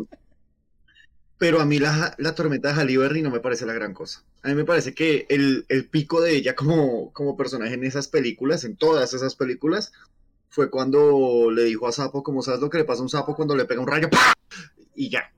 pero 1.37 1.61
a 1.61 1.65
mí 1.65 1.77
la, 1.77 2.15
la 2.17 2.33
tormenta 2.33 2.69
de 2.69 2.73
Halle 2.73 2.97
Berry 2.97 3.21
no 3.21 3.29
me 3.29 3.39
parece 3.39 3.67
la 3.67 3.73
gran 3.73 3.93
cosa. 3.93 4.23
A 4.41 4.47
mí 4.47 4.55
me 4.55 4.65
parece 4.65 4.95
que 4.95 5.27
el, 5.29 5.65
el 5.69 5.87
pico 5.87 6.21
de 6.21 6.35
ella 6.35 6.55
como, 6.55 7.13
como 7.13 7.37
personaje 7.37 7.75
en 7.75 7.83
esas 7.83 8.07
películas, 8.07 8.63
en 8.63 8.77
todas 8.77 9.13
esas 9.13 9.35
películas, 9.35 9.91
fue 10.49 10.71
cuando 10.71 11.51
le 11.51 11.63
dijo 11.65 11.87
a 11.87 11.91
Sapo, 11.91 12.23
como 12.23 12.41
sabes 12.41 12.61
lo 12.61 12.69
que 12.69 12.79
le 12.79 12.83
pasa 12.83 13.01
a 13.01 13.03
un 13.03 13.09
sapo 13.09 13.35
cuando 13.35 13.55
le 13.55 13.65
pega 13.65 13.81
un 13.81 13.87
rayo, 13.87 14.09
¡pah! 14.09 14.33
y 14.95 15.09
ya. 15.09 15.31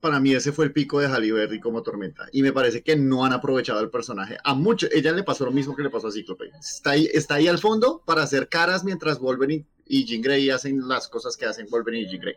Para 0.00 0.20
mí 0.20 0.32
ese 0.32 0.52
fue 0.52 0.64
el 0.64 0.72
pico 0.72 1.00
de 1.00 1.08
Halle 1.08 1.32
Berry 1.32 1.58
como 1.58 1.82
tormenta. 1.82 2.28
Y 2.30 2.42
me 2.42 2.52
parece 2.52 2.82
que 2.82 2.94
no 2.96 3.24
han 3.24 3.32
aprovechado 3.32 3.80
el 3.80 3.90
personaje. 3.90 4.38
A 4.44 4.54
muchos, 4.54 4.90
ella 4.92 5.12
le 5.12 5.24
pasó 5.24 5.44
lo 5.44 5.50
mismo 5.50 5.74
que 5.74 5.82
le 5.82 5.90
pasó 5.90 6.06
a 6.06 6.12
Cíclope. 6.12 6.50
Está 6.58 6.90
ahí, 6.90 7.08
está 7.12 7.34
ahí 7.34 7.48
al 7.48 7.58
fondo 7.58 8.02
para 8.06 8.22
hacer 8.22 8.48
caras 8.48 8.84
mientras 8.84 9.18
Wolverine 9.18 9.66
y 9.86 10.04
Jean 10.04 10.22
Grey 10.22 10.50
hacen 10.50 10.86
las 10.86 11.08
cosas 11.08 11.36
que 11.36 11.46
hacen 11.46 11.66
Wolverine 11.68 12.06
y 12.06 12.10
Jean 12.10 12.20
Grey. 12.20 12.34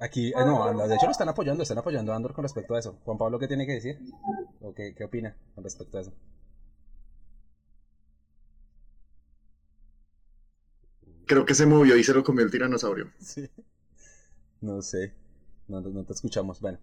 Aquí, 0.00 0.28
eh, 0.28 0.32
no, 0.36 0.86
de 0.86 0.94
hecho 0.94 1.06
lo 1.06 1.12
están 1.12 1.28
apoyando, 1.28 1.62
están 1.62 1.78
apoyando 1.78 2.12
a 2.12 2.16
Andor 2.16 2.32
con 2.32 2.44
respecto 2.44 2.74
a 2.74 2.78
eso. 2.78 2.98
Juan 3.04 3.18
Pablo, 3.18 3.38
¿qué 3.38 3.48
tiene 3.48 3.66
que 3.66 3.72
decir? 3.72 3.98
¿O 4.60 4.72
qué, 4.72 4.94
qué 4.96 5.04
opina 5.04 5.36
con 5.54 5.64
respecto 5.64 5.98
a 5.98 6.02
eso? 6.02 6.12
Creo 11.26 11.44
que 11.44 11.54
se 11.54 11.66
movió 11.66 11.96
y 11.96 12.04
se 12.04 12.14
lo 12.14 12.24
comió 12.24 12.44
el 12.44 12.50
tiranosaurio. 12.50 13.12
Sí. 13.20 13.50
No 14.60 14.82
sé. 14.82 15.14
No, 15.68 15.80
no 15.80 16.04
te 16.04 16.12
escuchamos. 16.12 16.60
Bueno, 16.60 16.78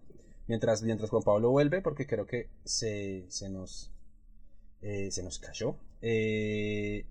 mientras, 0.46 0.82
mientras 0.82 1.10
Juan 1.10 1.22
Pablo 1.22 1.50
vuelve, 1.50 1.82
porque 1.82 2.06
creo 2.06 2.26
que 2.26 2.48
se, 2.64 3.26
se 3.28 3.48
nos 3.48 3.92
eh, 4.82 5.10
se 5.10 5.22
nos 5.22 5.38
cayó. 5.38 5.76
Eh, 6.02 7.04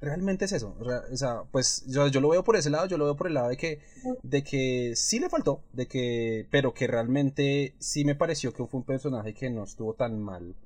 realmente 0.00 0.46
es 0.46 0.52
eso. 0.52 0.76
O 0.80 1.16
sea, 1.16 1.44
pues 1.50 1.84
yo, 1.86 2.08
yo 2.08 2.20
lo 2.20 2.30
veo 2.30 2.44
por 2.44 2.56
ese 2.56 2.70
lado, 2.70 2.86
yo 2.86 2.98
lo 2.98 3.04
veo 3.04 3.16
por 3.16 3.28
el 3.28 3.34
lado 3.34 3.48
de 3.48 3.56
que, 3.56 3.80
de 4.22 4.42
que 4.42 4.94
sí 4.96 5.18
le 5.20 5.28
faltó, 5.28 5.62
de 5.72 5.86
que, 5.86 6.46
pero 6.50 6.74
que 6.74 6.86
realmente 6.86 7.74
sí 7.78 8.04
me 8.04 8.14
pareció 8.14 8.52
que 8.52 8.66
fue 8.66 8.80
un 8.80 8.86
personaje 8.86 9.34
que 9.34 9.50
no 9.50 9.64
estuvo 9.64 9.94
tan 9.94 10.20
mal. 10.20 10.56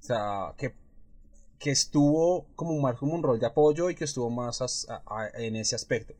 O 0.00 0.02
sea, 0.02 0.54
que, 0.56 0.74
que 1.58 1.70
estuvo 1.70 2.46
como 2.54 2.78
más 2.80 2.96
como 2.96 3.14
un 3.14 3.22
rol 3.22 3.40
de 3.40 3.46
apoyo 3.46 3.90
y 3.90 3.94
que 3.94 4.04
estuvo 4.04 4.30
más 4.30 4.86
en 5.34 5.56
ese 5.56 5.74
aspecto 5.74 6.14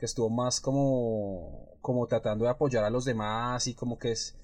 que 0.00 0.06
estuvo 0.06 0.30
más 0.30 0.60
como 0.62 1.69
como 1.80 2.06
tratando 2.06 2.44
de 2.44 2.50
apoyar 2.50 2.84
a 2.84 2.90
los 2.90 3.04
demás 3.04 3.66
y 3.66 3.74
como 3.74 3.98
que 3.98 4.12
es 4.12 4.36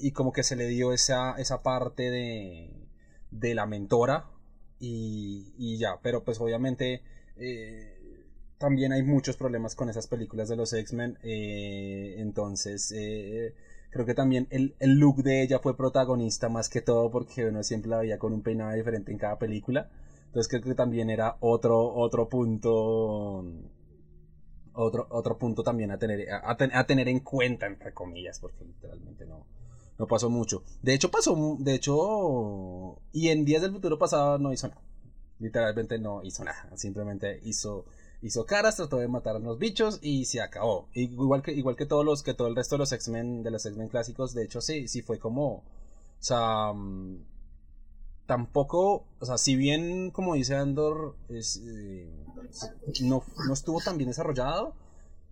y 0.00 0.12
como 0.12 0.32
que 0.32 0.42
se 0.42 0.56
le 0.56 0.66
dio 0.66 0.92
esa 0.92 1.32
esa 1.38 1.62
parte 1.62 2.10
de 2.10 2.70
de 3.30 3.54
la 3.54 3.66
mentora 3.66 4.26
y, 4.78 5.52
y 5.56 5.78
ya 5.78 5.98
pero 6.02 6.24
pues 6.24 6.40
obviamente 6.40 7.02
eh, 7.36 7.94
también 8.58 8.92
hay 8.92 9.02
muchos 9.02 9.36
problemas 9.36 9.74
con 9.74 9.88
esas 9.88 10.06
películas 10.06 10.48
de 10.48 10.56
los 10.56 10.72
X-Men 10.72 11.18
eh, 11.22 12.16
entonces 12.18 12.92
eh, 12.96 13.54
creo 13.90 14.06
que 14.06 14.14
también 14.14 14.46
el, 14.50 14.74
el 14.78 14.98
look 14.98 15.22
de 15.22 15.42
ella 15.42 15.58
fue 15.58 15.76
protagonista 15.76 16.48
más 16.48 16.68
que 16.68 16.80
todo 16.80 17.10
porque 17.10 17.46
uno 17.46 17.62
siempre 17.62 17.90
la 17.90 17.98
veía 17.98 18.18
con 18.18 18.32
un 18.32 18.42
peinado 18.42 18.72
diferente 18.72 19.12
en 19.12 19.18
cada 19.18 19.38
película 19.38 19.90
entonces 20.26 20.48
creo 20.48 20.62
que 20.62 20.74
también 20.74 21.10
era 21.10 21.36
otro 21.40 21.94
otro 21.94 22.28
punto 22.28 23.44
otro, 24.74 25.06
otro 25.10 25.38
punto 25.38 25.62
también 25.62 25.90
a 25.90 25.98
tener, 25.98 26.26
a, 26.32 26.56
ten- 26.56 26.74
a 26.74 26.86
tener 26.86 27.08
en 27.08 27.20
cuenta, 27.20 27.66
entre 27.66 27.92
comillas, 27.94 28.38
porque 28.38 28.64
literalmente 28.64 29.26
no, 29.26 29.46
no 29.98 30.06
pasó 30.06 30.30
mucho. 30.30 30.62
De 30.82 30.94
hecho, 30.94 31.10
pasó, 31.10 31.56
de 31.58 31.74
hecho, 31.74 32.98
y 33.12 33.28
en 33.28 33.44
Días 33.44 33.62
del 33.62 33.72
Futuro 33.72 33.98
pasado 33.98 34.38
no 34.38 34.52
hizo 34.52 34.68
nada. 34.68 34.80
Literalmente 35.38 35.98
no 35.98 36.22
hizo 36.22 36.44
nada. 36.44 36.76
Simplemente 36.76 37.40
hizo, 37.44 37.84
hizo 38.22 38.46
caras, 38.46 38.76
trató 38.76 38.98
de 38.98 39.08
matar 39.08 39.36
a 39.36 39.40
los 39.40 39.58
bichos 39.58 39.98
y 40.02 40.24
se 40.26 40.40
acabó. 40.40 40.88
Igual 40.94 41.42
que, 41.42 41.52
igual 41.52 41.76
que 41.76 41.86
todos 41.86 42.04
los, 42.04 42.22
que 42.22 42.34
todo 42.34 42.48
el 42.48 42.56
resto 42.56 42.76
de 42.76 42.80
los 42.80 42.92
X-Men, 42.92 43.42
de 43.42 43.50
los 43.50 43.64
X-Men 43.66 43.88
clásicos, 43.88 44.34
de 44.34 44.44
hecho, 44.44 44.60
sí, 44.60 44.88
sí 44.88 45.02
fue 45.02 45.18
como, 45.18 45.46
o 45.56 45.62
sea, 46.20 46.72
mm, 46.72 47.18
tampoco, 48.26 49.04
o 49.20 49.26
sea, 49.26 49.38
si 49.38 49.56
bien, 49.56 50.10
como 50.10 50.34
dice 50.34 50.56
Andor, 50.56 51.16
eh, 51.28 52.10
no, 53.02 53.22
no 53.46 53.52
estuvo 53.52 53.80
tan 53.80 53.96
bien 53.98 54.08
desarrollado, 54.08 54.74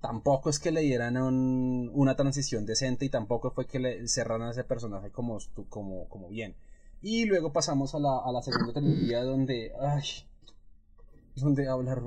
tampoco 0.01 0.51
es 0.51 0.59
que 0.59 0.73
le 0.73 0.81
dieran 0.83 1.17
un- 1.17 1.91
una 1.95 2.17
transición 2.17 2.67
decente 2.67 3.05
y 3.05 3.09
tampoco 3.09 3.51
fue 3.51 3.67
que 3.67 3.79
le 3.79 4.07
cerraran 4.09 4.49
a 4.49 4.51
ese 4.51 4.65
personaje 4.65 5.11
como, 5.11 5.39
como, 5.69 6.09
como 6.09 6.29
bien. 6.29 6.55
Y 7.01 7.25
luego 7.27 7.53
pasamos 7.53 7.95
a 7.95 7.99
la, 7.99 8.19
a 8.19 8.31
la 8.33 8.43
segunda 8.43 8.73
trilogía 8.73 9.23
donde, 9.25 9.73
ay, 9.81 10.03
donde 11.37 11.69
hablar, 11.69 12.03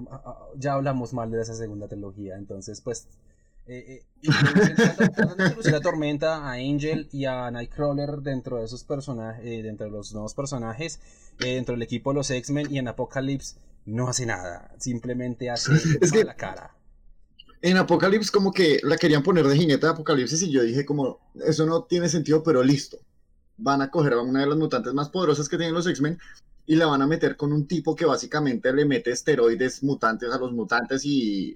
ya 0.58 0.74
hablamos 0.74 1.14
mal 1.14 1.32
de 1.32 1.42
esa 1.42 1.54
segunda 1.56 1.88
trilogía, 1.88 2.36
entonces 2.36 2.82
pues... 2.82 3.08
Eh, 3.68 3.84
eh, 3.88 4.06
introducen- 4.22 4.76
tratan 5.16 5.38
de 5.38 5.44
introducir 5.46 5.76
a 5.76 5.80
Tormenta, 5.82 6.38
a 6.48 6.52
Angel 6.54 7.08
y 7.12 7.26
a 7.26 7.50
Nightcrawler 7.50 8.18
dentro 8.22 8.58
de 8.58 8.66
esos 8.66 8.84
personajes, 8.84 9.44
eh, 9.44 9.64
dentro 9.64 9.86
de 9.88 9.92
los 9.92 10.14
nuevos 10.14 10.34
personajes, 10.36 11.00
eh, 11.40 11.56
dentro 11.56 11.74
del 11.74 11.82
equipo 11.82 12.12
de 12.12 12.16
los 12.16 12.30
X-Men 12.30 12.72
y 12.72 12.78
en 12.78 12.88
Apocalypse 12.88 13.56
no 13.86 14.08
hace 14.08 14.26
nada, 14.26 14.72
simplemente 14.80 15.50
hace 15.50 15.74
Es 16.02 16.12
que- 16.12 16.24
la 16.24 16.36
cara. 16.36 16.76
En 17.62 17.78
Apocalipsis 17.78 18.30
como 18.30 18.52
que 18.52 18.80
la 18.84 18.98
querían 18.98 19.24
poner 19.24 19.48
de 19.48 19.58
jinete 19.58 19.88
de 19.88 19.92
Apocalipsis 19.94 20.42
y 20.44 20.52
yo 20.52 20.62
dije 20.62 20.86
como, 20.86 21.20
eso 21.46 21.66
no 21.66 21.84
tiene 21.86 22.08
sentido, 22.10 22.44
pero 22.44 22.62
listo. 22.64 22.98
Van 23.58 23.82
a 23.82 23.90
coger 23.90 24.14
a 24.14 24.22
una 24.22 24.42
de 24.42 24.48
las 24.48 24.58
mutantes 24.58 24.94
más 24.94 25.10
poderosas 25.10 25.50
que 25.50 25.58
tienen 25.58 25.74
los 25.74 25.88
X-Men 25.88 26.20
y 26.68 26.76
la 26.76 26.86
van 26.86 27.02
a 27.02 27.08
meter 27.08 27.36
con 27.36 27.52
un 27.52 27.66
tipo 27.68 27.96
que 27.96 28.06
básicamente 28.06 28.72
le 28.74 28.86
mete 28.86 29.10
esteroides 29.12 29.82
mutantes 29.82 30.32
a 30.32 30.38
los 30.38 30.52
mutantes 30.52 31.04
y, 31.06 31.56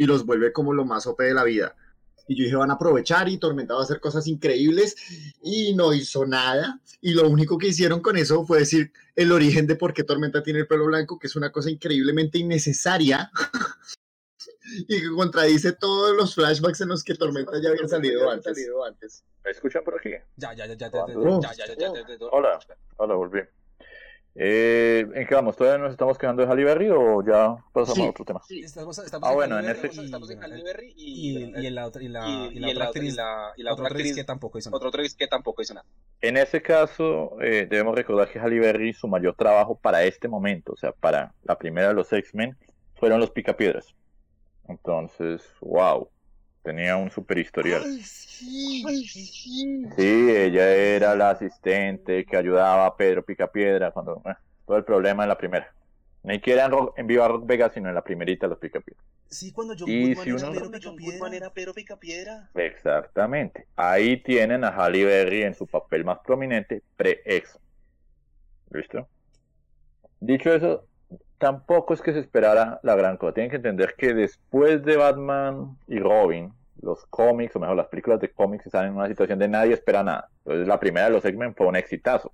y 0.00 0.06
los 0.06 0.24
vuelve 0.24 0.50
como 0.50 0.72
lo 0.72 0.86
más 0.86 1.06
OP 1.06 1.20
de 1.22 1.34
la 1.34 1.44
vida. 1.44 1.76
Y 2.26 2.34
yo 2.34 2.44
dije, 2.44 2.56
van 2.56 2.70
a 2.70 2.74
aprovechar 2.74 3.28
y 3.28 3.36
Tormenta 3.36 3.74
va 3.74 3.80
a 3.80 3.82
hacer 3.82 4.00
cosas 4.00 4.26
increíbles 4.28 4.96
y 5.42 5.74
no 5.74 5.92
hizo 5.92 6.24
nada. 6.24 6.80
Y 7.02 7.12
lo 7.12 7.28
único 7.28 7.58
que 7.58 7.66
hicieron 7.66 8.00
con 8.00 8.16
eso 8.16 8.46
fue 8.46 8.60
decir 8.60 8.92
el 9.14 9.30
origen 9.30 9.66
de 9.66 9.76
por 9.76 9.92
qué 9.92 10.02
Tormenta 10.02 10.42
tiene 10.42 10.60
el 10.60 10.66
pelo 10.66 10.86
blanco, 10.86 11.18
que 11.18 11.26
es 11.26 11.36
una 11.36 11.52
cosa 11.52 11.68
increíblemente 11.68 12.38
innecesaria 12.38 13.30
y 14.88 15.00
que 15.02 15.10
contradice 15.14 15.72
todos 15.72 16.16
los 16.16 16.34
flashbacks 16.34 16.80
en 16.80 16.88
los 16.88 17.04
que 17.04 17.14
Tormenta 17.14 17.60
ya 17.60 17.68
había 17.68 17.86
salido 17.86 18.30
antes. 18.30 19.22
¿Me 19.44 19.50
escuchan 19.50 19.84
por 19.84 19.96
aquí? 19.98 20.12
Ya, 20.36 20.54
ya, 20.54 20.64
ya, 20.66 20.74
ya, 20.76 20.90
ya, 20.90 21.06
ya, 21.08 21.14
Oh. 21.18 21.42
ya, 21.42 21.52
ya, 21.52 21.66
ya, 21.66 21.74
ya, 21.74 21.92
ya, 21.92 22.08
ya, 22.08 22.16
ya. 22.16 22.26
Hola. 22.32 22.58
Hola, 22.96 23.14
volví. 23.16 23.40
Eh, 24.36 25.06
¿En 25.14 25.26
qué 25.26 25.34
vamos? 25.34 25.56
¿Todavía 25.56 25.82
nos 25.82 25.90
estamos 25.90 26.16
quedando 26.16 26.42
de 26.42 26.48
Halle 26.48 26.62
Berry 26.64 26.88
o 26.90 27.20
ya 27.26 27.56
pasamos 27.72 27.94
Sí. 27.96 28.02
a 28.06 28.10
otro 28.10 28.24
tema? 28.24 28.40
Estamos, 28.48 28.96
estamos 28.98 29.28
Ah, 29.28 29.32
en 29.32 29.36
bueno, 29.36 29.56
Halle 29.56 29.70
en 29.70 29.76
y- 29.92 30.04
Estamos 30.04 30.30
en 30.30 30.38
bueno, 30.38 30.54
Halle 30.54 30.64
Berry 30.64 30.92
y, 30.96 31.38
y, 31.38 31.66
y 31.66 31.70
la 31.70 31.86
otra, 31.86 32.02
y 32.02 32.08
la, 32.08 32.48
otra 32.70 32.84
actriz, 32.86 33.12
y 33.12 33.16
la- 33.16 33.52
y 33.56 33.62
la 33.64 33.72
otra 33.72 33.84
otra 33.84 33.86
actriz 33.96 34.12
actriz- 34.12 34.14
que 34.14 34.24
tampoco 34.24 34.58
hizo 34.58 34.70
nada. 34.70 34.76
otro 34.76 34.88
actriz 34.88 35.14
que 35.16 35.26
tampoco 35.26 35.62
hizo 35.62 35.74
nada. 35.74 35.86
En 36.20 36.36
ese 36.36 36.62
caso, 36.62 37.40
eh, 37.42 37.66
debemos 37.68 37.94
recordar 37.96 38.30
que 38.30 38.38
Halle 38.38 38.60
Berry, 38.60 38.92
su 38.92 39.08
mayor 39.08 39.34
trabajo 39.34 39.76
para 39.76 40.04
este 40.04 40.28
momento, 40.28 40.72
o 40.72 40.76
sea, 40.76 40.92
para 40.92 41.34
la 41.42 41.58
primera 41.58 41.88
de 41.88 41.94
los 41.94 42.12
X-Men, 42.12 42.56
fueron 42.94 43.18
los 43.18 43.30
Picapiedras. 43.32 43.94
Entonces, 44.68 45.42
wow, 45.60 46.08
tenía 46.62 46.96
un 46.96 47.10
super 47.10 47.38
historial. 47.38 47.82
Sí, 48.02 48.82
ella 49.96 50.70
era 50.74 51.14
la 51.14 51.30
asistente 51.30 52.24
que 52.24 52.36
ayudaba 52.36 52.86
a 52.86 52.96
Pedro 52.96 53.24
Picapiedra 53.24 53.90
cuando 53.90 54.22
eh, 54.26 54.34
todo 54.66 54.76
el 54.76 54.84
problema 54.84 55.24
en 55.24 55.28
la 55.28 55.38
primera. 55.38 55.72
Ni 56.22 56.34
siquiera 56.34 56.66
en, 56.66 56.70
Rock- 56.70 56.98
en 56.98 57.06
Viva 57.06 57.26
Rock 57.28 57.46
Vegas, 57.46 57.72
sino 57.72 57.88
en 57.88 57.94
la 57.94 58.02
primerita 58.04 58.46
de 58.46 58.50
los 58.50 58.58
Picapiedras. 58.58 59.04
Sí, 59.28 59.52
cuando 59.52 59.74
John 59.78 59.88
Y 59.88 60.08
Goodman 60.14 60.24
si 60.24 60.30
era 60.30 60.38
uno- 60.38 60.52
Pedro 60.52 60.64
John 60.64 60.72
Picapiedra. 60.96 61.12
Goodman 61.18 61.34
era 61.34 61.50
Pedro 61.52 61.72
Picapiedra. 61.74 62.50
Exactamente. 62.54 63.66
Ahí 63.76 64.22
tienen 64.22 64.64
a 64.64 64.68
Halle 64.70 65.04
Berry 65.04 65.42
en 65.44 65.54
su 65.54 65.66
papel 65.66 66.04
más 66.04 66.18
prominente, 66.24 66.82
pre-ex. 66.96 67.58
¿Listo? 68.70 69.08
Dicho 70.20 70.52
eso, 70.52 70.86
tampoco 71.40 71.94
es 71.94 72.02
que 72.02 72.12
se 72.12 72.20
esperara 72.20 72.78
la 72.82 72.94
gran 72.94 73.16
cosa. 73.16 73.32
Tienen 73.32 73.50
que 73.50 73.56
entender 73.56 73.94
que 73.96 74.12
después 74.12 74.84
de 74.84 74.96
Batman 74.96 75.78
y 75.88 75.98
Robin, 75.98 76.52
los 76.82 77.06
cómics, 77.06 77.56
o 77.56 77.60
mejor, 77.60 77.76
las 77.76 77.88
películas 77.88 78.20
de 78.20 78.30
cómics 78.30 78.66
están 78.66 78.86
en 78.86 78.94
una 78.94 79.08
situación 79.08 79.38
de 79.38 79.48
nadie 79.48 79.72
espera 79.72 80.04
nada. 80.04 80.28
Entonces, 80.44 80.68
la 80.68 80.78
primera 80.78 81.06
de 81.06 81.12
los 81.12 81.24
X-Men 81.24 81.54
fue 81.54 81.66
un 81.66 81.76
exitazo. 81.76 82.32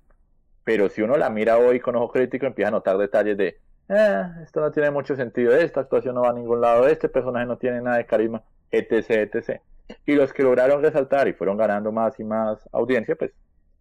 Pero 0.65 0.89
si 0.89 1.01
uno 1.01 1.15
la 1.15 1.29
mira 1.29 1.57
hoy 1.57 1.79
con 1.79 1.95
ojo 1.95 2.11
crítico, 2.11 2.45
empieza 2.45 2.67
a 2.67 2.71
notar 2.71 2.97
detalles 2.97 3.37
de, 3.37 3.57
eh, 3.87 4.23
esto 4.43 4.59
no 4.59 4.71
tiene 4.71 4.91
mucho 4.91 5.15
sentido, 5.15 5.55
esta 5.55 5.79
actuación 5.79 6.15
no 6.15 6.23
va 6.23 6.31
a 6.31 6.33
ningún 6.33 6.59
lado, 6.59 6.85
este 6.87 7.07
personaje 7.07 7.45
no 7.45 7.57
tiene 7.57 7.81
nada 7.81 7.97
de 7.97 8.05
carisma, 8.05 8.43
etc, 8.71 9.31
etc. 9.33 9.61
Y 10.05 10.15
los 10.15 10.33
que 10.33 10.43
lograron 10.43 10.83
resaltar 10.83 11.29
y 11.29 11.33
fueron 11.33 11.55
ganando 11.55 11.93
más 11.93 12.19
y 12.19 12.25
más 12.25 12.67
audiencia, 12.73 13.15
pues 13.15 13.31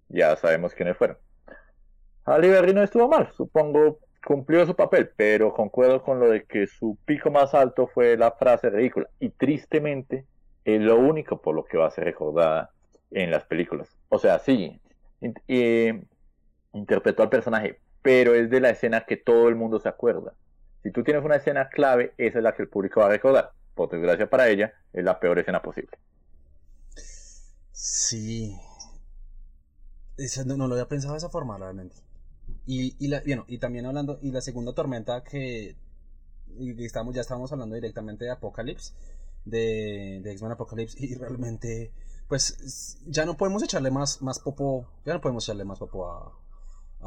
ya 0.09 0.37
sabemos 0.37 0.73
quiénes 0.73 0.97
fueron. 0.97 1.19
Halle 2.25 2.49
Berry 2.49 2.73
no 2.73 2.85
estuvo 2.85 3.09
mal, 3.09 3.29
supongo 3.33 3.99
cumplió 4.27 4.67
su 4.67 4.75
papel, 4.75 5.11
pero 5.17 5.55
concuerdo 5.55 6.03
con 6.03 6.19
lo 6.19 6.29
de 6.29 6.45
que 6.47 6.67
su 6.67 6.99
pico 7.05 7.31
más 7.31 7.55
alto 7.55 7.87
fue 7.87 8.17
la 8.17 8.33
frase 8.33 8.71
ridícula. 8.71 9.09
Y 9.21 9.29
tristemente 9.29 10.27
es 10.65 10.81
lo 10.81 10.97
único 10.97 11.41
por 11.41 11.55
lo 11.55 11.65
que 11.65 11.79
va 11.79 11.87
a 11.87 11.93
ser 11.93 12.05
recordada 12.05 12.71
en 13.13 13.31
las 13.31 13.45
películas. 13.45 13.89
O 14.09 14.19
sea, 14.19 14.41
sí, 14.41 14.81
eh, 15.47 16.03
interpretó 16.73 17.23
al 17.23 17.31
personaje, 17.31 17.79
pero 18.03 18.35
es 18.35 18.51
de 18.51 18.61
la 18.61 18.71
escena 18.71 19.03
que 19.03 19.17
todo 19.17 19.49
el 19.49 19.55
mundo 19.55 19.79
se 19.79 19.89
acuerda. 19.89 20.35
Si 20.83 20.91
tú 20.91 21.05
tienes 21.05 21.25
una 21.25 21.37
escena 21.37 21.69
clave, 21.69 22.13
esa 22.19 22.39
es 22.39 22.43
la 22.43 22.53
que 22.53 22.63
el 22.63 22.69
público 22.69 23.01
va 23.01 23.07
a 23.07 23.11
recordar. 23.11 23.53
Por 23.77 23.91
desgracia 23.91 24.29
para 24.29 24.49
ella, 24.49 24.75
es 24.93 25.05
la 25.05 25.21
peor 25.21 25.39
escena 25.39 25.63
posible. 25.63 25.97
Sí. 27.71 28.59
no, 30.47 30.57
no, 30.57 30.67
lo 30.67 30.75
había 30.75 30.89
pensado 30.89 31.15
de 31.15 31.19
esa 31.19 31.31
forma, 31.31 31.59
realmente. 31.59 32.06
Y, 32.67 32.97
y, 32.99 33.09
la, 33.09 33.23
bueno, 33.25 33.45
y 33.49 33.59
también 33.59 33.87
hablando, 33.87 34.19
y 34.23 34.33
la 34.33 34.41
segunda 34.41 34.73
tormenta 34.73 35.23
que 35.23 35.77
estamos, 36.79 37.15
ya 37.15 37.21
estábamos 37.21 37.53
hablando 37.53 37.75
directamente 37.75 38.25
de 38.25 38.31
Apocalypse, 38.33 38.93
de, 39.45 40.21
de 40.23 40.33
X-Men 40.33 40.53
Apocalypse, 40.53 40.97
y 40.99 41.15
realmente, 41.15 41.93
pues 42.29 42.99
ya 43.07 43.25
no 43.25 43.37
podemos 43.37 43.63
echarle 43.63 43.91
más, 43.91 44.21
más 44.23 44.41
popo, 44.41 44.89
ya 45.05 45.15
no 45.15 45.21
podemos 45.21 45.45
echarle 45.45 45.65
más 45.65 45.79
popo 45.79 46.11
a, 46.11 46.33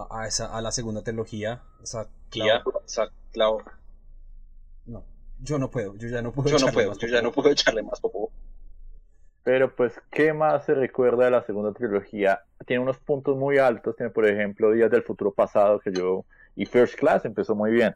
a, 0.10 0.28
esa, 0.28 0.56
a 0.56 0.62
la 0.62 0.72
segunda 0.72 1.04
trilogía. 1.04 1.64
Esa 1.84 2.10
clavo. 2.30 3.64
No, 4.86 5.04
yo 5.42 5.60
no 5.60 5.70
puedo, 5.70 5.96
yo 5.96 6.08
ya 6.08 6.22
no 6.22 6.32
puedo. 6.32 6.58
Yo 6.58 6.66
no 6.66 6.72
puedo, 6.72 6.94
yo 6.98 7.08
ya 7.08 7.22
no 7.22 7.32
puedo 7.32 7.50
echarle 7.50 7.84
más 7.84 8.00
popo. 8.00 8.19
Pero 9.50 9.76
pues, 9.76 9.94
¿qué 10.12 10.32
más 10.32 10.66
se 10.66 10.76
recuerda 10.76 11.26
de 11.26 11.32
la 11.32 11.44
segunda 11.44 11.74
trilogía? 11.74 12.44
Tiene 12.68 12.84
unos 12.84 13.00
puntos 13.00 13.36
muy 13.36 13.58
altos, 13.58 13.96
tiene 13.96 14.12
por 14.12 14.28
ejemplo 14.28 14.72
Días 14.72 14.92
del 14.92 15.02
Futuro 15.02 15.34
Pasado, 15.34 15.80
que 15.80 15.92
yo... 15.92 16.24
Y 16.56 16.68
First 16.68 16.94
Class 16.94 17.26
empezó 17.26 17.56
muy 17.56 17.72
bien. 17.72 17.96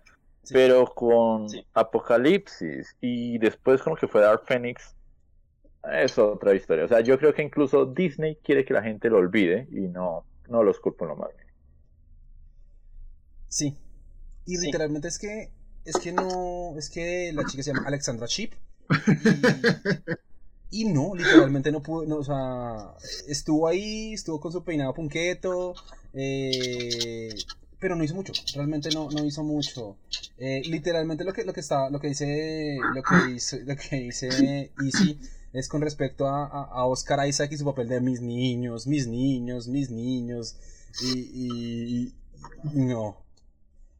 Pero 0.49 0.83
con 0.87 1.45
Apocalipsis 1.75 2.97
y 3.01 3.37
después 3.37 3.83
con 3.83 3.91
lo 3.93 3.97
que 3.97 4.07
fue 4.07 4.21
Dark 4.21 4.45
Phoenix, 4.47 4.95
es 5.91 6.17
otra 6.17 6.55
historia. 6.55 6.85
O 6.85 6.87
sea, 6.87 7.01
yo 7.01 7.19
creo 7.19 7.35
que 7.35 7.43
incluso 7.43 7.85
Disney 7.85 8.35
quiere 8.43 8.65
que 8.65 8.73
la 8.73 8.81
gente 8.81 9.11
lo 9.11 9.17
olvide 9.17 9.67
y 9.69 9.81
no, 9.81 10.25
no 10.49 10.63
los 10.63 10.79
culpo 10.79 11.05
en 11.05 11.09
lo 11.09 11.17
más 11.17 11.29
Sí. 13.47 13.77
Y 14.47 14.57
literalmente 14.57 15.07
es 15.07 15.19
que 15.19 15.51
es 15.85 15.97
que 15.97 16.13
no, 16.13 16.75
es 16.79 16.89
que 16.89 17.31
la 17.31 17.45
chica 17.45 17.61
se 17.61 17.73
llama 17.73 17.87
Alexandra 17.87 18.25
Sheep. 18.27 18.53
Y 20.73 20.85
no, 20.85 21.13
literalmente 21.13 21.71
no 21.71 21.83
pudo, 21.83 22.03
no, 22.07 22.15
o 22.15 22.23
sea, 22.23 22.95
estuvo 23.27 23.67
ahí, 23.67 24.13
estuvo 24.13 24.39
con 24.39 24.51
su 24.51 24.63
peinado 24.63 24.91
punqueto, 24.91 25.75
eh, 26.15 27.29
pero 27.77 27.95
no 27.95 28.03
hizo 28.03 28.15
mucho, 28.15 28.33
realmente 28.55 28.89
no, 28.89 29.07
no 29.11 29.23
hizo 29.23 29.43
mucho. 29.43 29.97
Eh, 30.39 30.63
literalmente 30.65 31.23
lo 31.25 31.31
que, 31.31 31.43
lo 31.43 31.53
que 31.53 31.59
está, 31.59 31.91
lo 31.91 31.99
que 31.99 32.07
dice, 32.07 32.79
lo 32.95 33.03
que 33.03 33.33
dice, 33.33 33.63
lo 33.63 33.75
que 33.75 33.97
dice 33.97 34.71
Easy 34.83 35.19
es 35.53 35.67
con 35.67 35.79
respecto 35.83 36.27
a, 36.27 36.47
a, 36.47 36.85
Oscar 36.87 37.27
Isaac 37.27 37.51
y 37.51 37.57
su 37.57 37.65
papel 37.65 37.87
de 37.87 38.01
mis 38.01 38.21
niños, 38.21 38.87
mis 38.87 39.05
niños, 39.05 39.67
mis 39.67 39.91
niños, 39.91 40.55
y, 41.03 41.19
y, 41.19 42.13
no. 42.73 43.23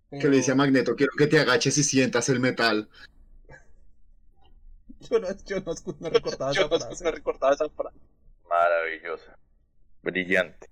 Que 0.09 0.27
le 0.27 0.37
dice 0.37 0.53
a 0.53 0.55
Magneto, 0.55 0.95
quiero 0.95 1.11
que 1.15 1.27
te 1.27 1.39
agaches 1.39 1.77
y 1.77 1.83
sientas 1.83 2.29
el 2.29 2.39
metal. 2.39 2.89
Yo 5.09 5.19
no, 5.19 5.27
yo 5.45 5.59
no, 5.59 5.73
no 5.99 6.09
recordaba 6.09 6.51
esa 6.51 6.67
frase. 6.67 7.03
No 7.03 7.11
recordaba 7.11 7.53
esa 7.53 7.69
frase. 7.69 7.97
Maravillosa. 8.47 9.37
Brillante. 10.01 10.69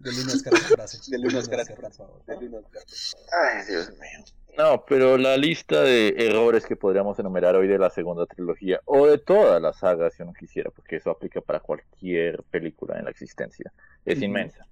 Del 0.00 0.14
una 0.18 0.32
Oscar 0.34 0.54
esa 0.54 0.68
frase. 0.68 1.10
Del 1.10 1.26
una 1.26 1.38
Oscar 1.38 1.66
por 1.74 1.92
favor. 1.92 2.22
Ay, 2.28 3.66
Dios 3.68 3.90
mío. 3.90 4.24
No, 4.56 4.84
pero 4.84 5.18
la 5.18 5.36
lista 5.36 5.82
de 5.82 6.14
errores 6.16 6.64
que 6.64 6.76
podríamos 6.76 7.18
enumerar 7.18 7.56
hoy 7.56 7.66
de 7.66 7.78
la 7.78 7.90
segunda 7.90 8.24
trilogía, 8.26 8.80
o 8.84 9.06
de 9.06 9.18
toda 9.18 9.58
la 9.58 9.72
saga, 9.72 10.10
si 10.10 10.22
uno 10.22 10.32
quisiera, 10.32 10.70
porque 10.70 10.96
eso 10.96 11.10
aplica 11.10 11.40
para 11.40 11.58
cualquier 11.58 12.42
película 12.44 12.96
en 12.98 13.06
la 13.06 13.10
existencia, 13.10 13.72
es 14.04 14.22
inmensa. 14.22 14.64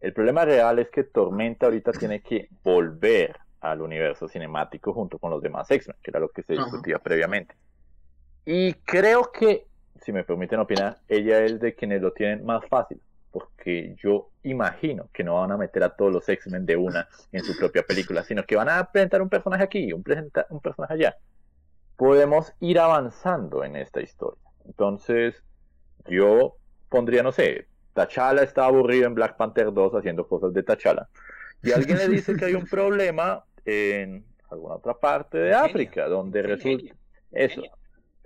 El 0.00 0.12
problema 0.12 0.44
real 0.44 0.78
es 0.78 0.90
que 0.90 1.04
Tormenta 1.04 1.66
ahorita 1.66 1.92
tiene 1.92 2.20
que 2.20 2.48
volver 2.62 3.34
al 3.64 3.80
universo 3.80 4.28
cinemático 4.28 4.92
junto 4.92 5.18
con 5.18 5.30
los 5.30 5.42
demás 5.42 5.70
X-Men, 5.70 5.96
que 6.02 6.10
era 6.10 6.20
lo 6.20 6.28
que 6.28 6.42
se 6.42 6.52
discutía 6.52 6.98
previamente. 6.98 7.54
Y 8.44 8.74
creo 8.74 9.32
que, 9.32 9.66
si 10.02 10.12
me 10.12 10.22
permiten 10.22 10.60
opinar, 10.60 10.98
ella 11.08 11.40
es 11.40 11.58
de 11.60 11.74
quienes 11.74 12.02
lo 12.02 12.12
tienen 12.12 12.44
más 12.44 12.62
fácil, 12.68 13.00
porque 13.30 13.96
yo 13.96 14.28
imagino 14.42 15.08
que 15.14 15.24
no 15.24 15.36
van 15.36 15.52
a 15.52 15.56
meter 15.56 15.82
a 15.82 15.96
todos 15.96 16.12
los 16.12 16.28
X-Men 16.28 16.66
de 16.66 16.76
una 16.76 17.08
en 17.32 17.42
su 17.42 17.56
propia 17.56 17.82
película, 17.82 18.22
sino 18.22 18.44
que 18.44 18.54
van 18.54 18.68
a 18.68 18.84
presentar 18.92 19.22
un 19.22 19.30
personaje 19.30 19.64
aquí, 19.64 19.92
un, 19.94 20.04
un 20.50 20.60
personaje 20.60 20.94
allá. 20.94 21.16
Podemos 21.96 22.52
ir 22.60 22.78
avanzando 22.78 23.64
en 23.64 23.76
esta 23.76 24.02
historia. 24.02 24.42
Entonces, 24.66 25.42
yo 26.06 26.56
pondría, 26.90 27.22
no 27.22 27.32
sé, 27.32 27.66
T'Challa 27.94 28.42
está 28.42 28.66
aburrido 28.66 29.06
en 29.06 29.14
Black 29.14 29.38
Panther 29.38 29.72
2 29.72 29.94
haciendo 29.94 30.28
cosas 30.28 30.52
de 30.52 30.62
T'Challa. 30.62 31.08
Y 31.62 31.72
alguien 31.72 31.96
le 31.96 32.08
dice 32.08 32.36
que 32.36 32.44
hay 32.44 32.54
un 32.54 32.66
problema 32.66 33.42
en 33.64 34.24
alguna 34.50 34.76
otra 34.76 34.94
parte 34.94 35.38
de 35.38 35.54
África, 35.54 36.08
donde 36.08 36.42
resulta 36.42 36.94
eso. 37.32 37.62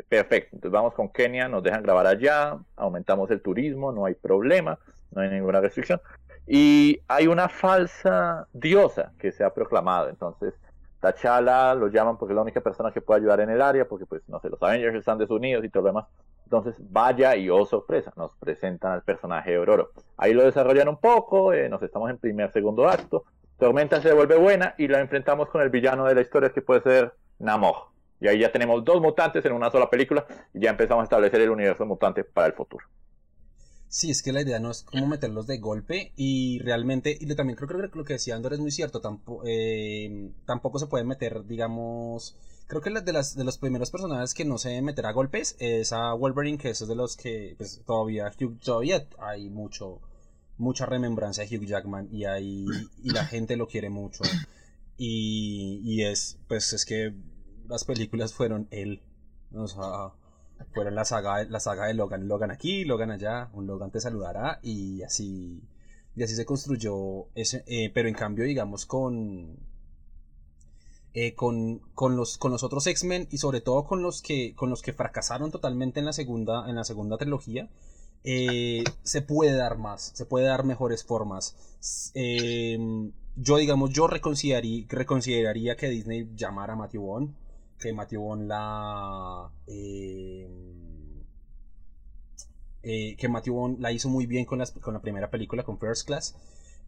Perfecto, 0.08 0.56
entonces 0.56 0.72
vamos 0.72 0.94
con 0.94 1.08
Kenia, 1.08 1.48
nos 1.48 1.62
dejan 1.62 1.82
grabar 1.82 2.06
allá, 2.06 2.56
aumentamos 2.76 3.30
el 3.30 3.42
turismo, 3.42 3.92
no 3.92 4.06
hay 4.06 4.14
problema, 4.14 4.78
no 5.10 5.22
hay 5.22 5.30
ninguna 5.30 5.60
restricción. 5.60 6.00
Y 6.46 7.00
hay 7.08 7.26
una 7.26 7.48
falsa 7.48 8.46
diosa 8.52 9.12
que 9.18 9.32
se 9.32 9.44
ha 9.44 9.52
proclamado, 9.52 10.08
entonces 10.08 10.54
T'Challa 11.00 11.74
lo 11.74 11.88
llaman 11.88 12.16
porque 12.16 12.32
es 12.32 12.36
la 12.36 12.42
única 12.42 12.60
persona 12.60 12.90
que 12.90 13.00
puede 13.00 13.20
ayudar 13.20 13.40
en 13.40 13.50
el 13.50 13.62
área, 13.62 13.86
porque 13.86 14.06
pues 14.06 14.22
no 14.28 14.40
sé, 14.40 14.50
los 14.50 14.62
Avengers 14.62 14.96
están 14.96 15.18
desunidos 15.18 15.64
y 15.64 15.68
todo 15.68 15.84
lo 15.84 15.88
demás. 15.90 16.06
Entonces, 16.44 16.76
vaya 16.90 17.36
y 17.36 17.50
oh 17.50 17.66
sorpresa, 17.66 18.12
nos 18.16 18.34
presentan 18.36 18.92
al 18.92 19.02
personaje 19.02 19.50
de 19.50 19.58
Ororo. 19.58 19.90
Ahí 20.16 20.32
lo 20.32 20.44
desarrollan 20.44 20.88
un 20.88 20.96
poco, 20.96 21.52
eh, 21.52 21.68
nos 21.68 21.82
estamos 21.82 22.08
en 22.10 22.18
primer, 22.18 22.50
segundo 22.52 22.88
acto, 22.88 23.24
Tormenta 23.58 24.00
se 24.00 24.12
vuelve 24.12 24.36
buena 24.36 24.74
y 24.78 24.88
la 24.88 25.00
enfrentamos 25.00 25.48
con 25.48 25.60
el 25.62 25.70
villano 25.70 26.04
de 26.06 26.14
la 26.14 26.20
historia 26.20 26.52
que 26.52 26.62
puede 26.62 26.82
ser 26.82 27.14
Namor. 27.38 27.88
Y 28.20 28.28
ahí 28.28 28.40
ya 28.40 28.52
tenemos 28.52 28.84
dos 28.84 29.00
mutantes 29.00 29.44
en 29.44 29.52
una 29.52 29.70
sola 29.70 29.90
película 29.90 30.26
y 30.52 30.60
ya 30.60 30.70
empezamos 30.70 31.02
a 31.02 31.04
establecer 31.04 31.40
el 31.40 31.50
universo 31.50 31.84
mutante 31.84 32.24
para 32.24 32.48
el 32.48 32.52
futuro. 32.52 32.86
Sí, 33.88 34.10
es 34.10 34.22
que 34.22 34.32
la 34.32 34.42
idea 34.42 34.60
no 34.60 34.70
es 34.70 34.82
como 34.82 35.06
meterlos 35.06 35.46
de 35.46 35.58
golpe 35.58 36.12
y 36.14 36.58
realmente, 36.58 37.16
y 37.18 37.34
también 37.34 37.56
creo, 37.56 37.68
que 37.68 37.96
lo 37.96 38.04
que 38.04 38.14
decía 38.14 38.36
Andor 38.36 38.52
es 38.52 38.60
muy 38.60 38.70
cierto, 38.70 39.00
tampoco, 39.00 39.42
eh, 39.46 40.30
tampoco 40.44 40.78
se 40.78 40.88
puede 40.88 41.04
meter, 41.04 41.46
digamos, 41.46 42.36
creo 42.66 42.82
que 42.82 42.90
de, 42.90 43.12
las, 43.12 43.34
de 43.34 43.44
los 43.44 43.56
primeros 43.56 43.90
personajes 43.90 44.34
que 44.34 44.44
no 44.44 44.58
se 44.58 44.68
deben 44.68 44.84
meter 44.84 45.06
a 45.06 45.12
golpes 45.12 45.56
es 45.58 45.94
a 45.94 46.12
Wolverine, 46.12 46.58
que 46.58 46.68
es 46.68 46.86
de 46.86 46.94
los 46.94 47.16
que 47.16 47.54
pues, 47.56 47.80
todavía, 47.86 48.30
todavía 48.62 49.06
hay 49.18 49.48
mucho, 49.48 50.00
mucha 50.58 50.86
remembranza 50.86 51.42
de 51.42 51.56
Hugh 51.56 51.64
Jackman 51.64 52.08
y 52.12 52.24
ahí 52.24 52.66
y 53.02 53.10
la 53.10 53.24
gente 53.24 53.56
lo 53.56 53.66
quiere 53.66 53.90
mucho. 53.90 54.24
Y, 54.96 55.80
y, 55.84 56.02
es 56.02 56.38
pues 56.48 56.72
es 56.72 56.84
que 56.84 57.14
las 57.68 57.84
películas 57.84 58.34
fueron 58.34 58.68
él. 58.70 59.02
O 59.52 59.66
sea 59.66 60.12
fueron 60.72 60.94
la 60.94 61.04
saga 61.04 61.44
la 61.44 61.60
saga 61.60 61.86
de 61.86 61.94
Logan. 61.94 62.28
Logan 62.28 62.50
aquí 62.50 62.84
Logan 62.84 63.10
allá 63.10 63.48
un 63.52 63.66
Logan 63.66 63.90
te 63.90 64.00
saludará 64.00 64.58
y 64.62 65.02
así 65.02 65.62
y 66.16 66.22
así 66.22 66.34
se 66.34 66.44
construyó 66.44 67.28
ese 67.34 67.62
eh, 67.66 67.90
pero 67.94 68.08
en 68.08 68.14
cambio 68.14 68.44
digamos 68.44 68.86
con 68.86 69.56
eh, 71.14 71.34
con, 71.34 71.78
con, 71.94 72.16
los, 72.16 72.38
con 72.38 72.52
los 72.52 72.62
otros 72.62 72.86
X-Men 72.86 73.28
y 73.30 73.38
sobre 73.38 73.60
todo 73.60 73.86
con 73.86 74.02
los 74.02 74.20
que 74.20 74.54
con 74.54 74.68
los 74.68 74.82
que 74.82 74.92
fracasaron 74.92 75.50
totalmente 75.50 76.00
en 76.00 76.06
la 76.06 76.12
segunda 76.12 76.68
en 76.68 76.76
la 76.76 76.84
segunda 76.84 77.16
trilogía 77.16 77.68
eh, 78.24 78.84
se 79.02 79.22
puede 79.22 79.56
dar 79.56 79.78
más, 79.78 80.12
se 80.14 80.26
puede 80.26 80.46
dar 80.46 80.64
mejores 80.64 81.04
formas. 81.04 81.56
Em, 82.14 83.12
yo, 83.36 83.56
digamos, 83.56 83.90
yo 83.90 84.06
reconsideraría, 84.06 85.76
que 85.76 85.88
Disney 85.88 86.28
llamara 86.34 86.72
a 86.74 86.76
Matthew 86.76 87.06
Vaughn, 87.06 87.36
que 87.78 87.92
Matthew 87.92 88.22
Vaughn 88.22 88.48
la... 88.48 89.50
Em, 89.66 91.22
eh, 92.82 93.16
que 93.16 93.28
Matthew 93.28 93.54
Vaughn 93.54 93.76
la 93.80 93.92
hizo 93.92 94.08
muy 94.08 94.26
bien 94.26 94.44
con, 94.44 94.62
con 94.80 94.94
la 94.94 95.00
primera 95.00 95.30
película, 95.30 95.62
con 95.64 95.78
First 95.78 96.06
Class. 96.06 96.34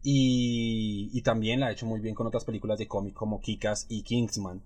Y, 0.03 1.21
también 1.23 1.61
la 1.61 1.67
ha 1.67 1.73
hecho 1.73 1.87
muy 1.87 2.01
bien 2.01 2.15
con 2.15 2.27
otras 2.27 2.45
películas 2.45 2.79
de 2.79 2.89
cómic 2.89 3.15
como 3.15 3.41
Kikas 3.41 3.87
y 3.89 4.03
Kingsman. 4.03 4.63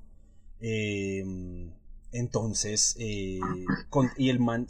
Eh, 0.60 1.24
entonces, 2.14 2.94
eh, 3.00 3.40
y 4.16 4.30
el 4.30 4.38
man 4.38 4.68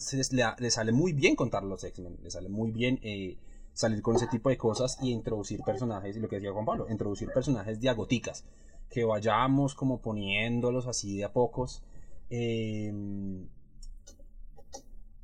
le, 0.59 0.71
sale 0.71 0.93
muy 0.93 1.13
bien 1.13 1.37
contar 1.37 1.63
los 1.63 1.85
X-Men, 1.85 2.17
le 2.23 2.31
sale 2.31 2.49
muy 2.49 2.71
bien 2.71 2.99
eh, 3.03 3.37
salir 3.75 4.01
con 4.01 4.17
ese 4.17 4.29
tipo 4.29 4.49
de 4.49 4.57
cosas 4.57 4.97
y 5.03 5.11
introducir 5.11 5.61
personajes, 5.61 6.17
y 6.17 6.21
lo 6.21 6.29
que 6.29 6.37
decía 6.37 6.53
Juan 6.53 6.65
Pablo, 6.65 6.87
introducir 6.89 7.29
personajes 7.35 7.79
diagoticas, 7.81 8.47
que 8.89 9.05
vayamos 9.05 9.75
como 9.75 10.01
poniéndolos 10.01 10.87
así 10.87 11.19
de 11.19 11.25
a 11.25 11.35
pocos. 11.35 11.83
Em, 12.31 13.47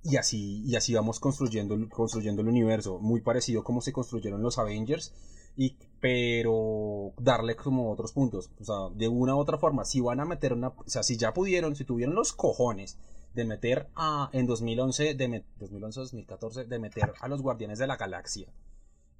y 0.02 0.16
así, 0.16 0.62
y 0.66 0.76
así 0.76 0.92
vamos 0.92 1.20
construyendo, 1.20 1.88
construyendo 1.88 2.42
el 2.42 2.48
universo, 2.48 2.98
muy 2.98 3.22
parecido 3.22 3.64
como 3.64 3.80
se 3.80 3.94
construyeron 3.94 4.42
los 4.42 4.58
Avengers, 4.58 5.14
y 5.56 5.78
pero 6.00 7.12
darle 7.18 7.54
como 7.56 7.92
otros 7.92 8.12
puntos, 8.12 8.50
o 8.60 8.64
sea, 8.64 8.76
de 8.94 9.08
una 9.08 9.34
u 9.36 9.38
otra 9.38 9.58
forma, 9.58 9.84
si 9.84 10.00
van 10.00 10.20
a 10.20 10.24
meter 10.24 10.52
una, 10.54 10.68
o 10.68 10.84
sea, 10.86 11.02
si 11.02 11.16
ya 11.16 11.32
pudieron, 11.34 11.76
si 11.76 11.84
tuvieron 11.84 12.14
los 12.14 12.32
cojones 12.32 12.98
de 13.34 13.44
meter 13.44 13.86
a, 13.94 14.28
en 14.32 14.46
2011, 14.46 15.14
de 15.14 15.28
met- 15.28 15.44
2011, 15.58 16.00
2014, 16.00 16.64
de 16.64 16.78
meter 16.78 17.12
a 17.20 17.28
los 17.28 17.42
Guardianes 17.42 17.78
de 17.78 17.86
la 17.86 17.96
Galaxia, 17.96 18.48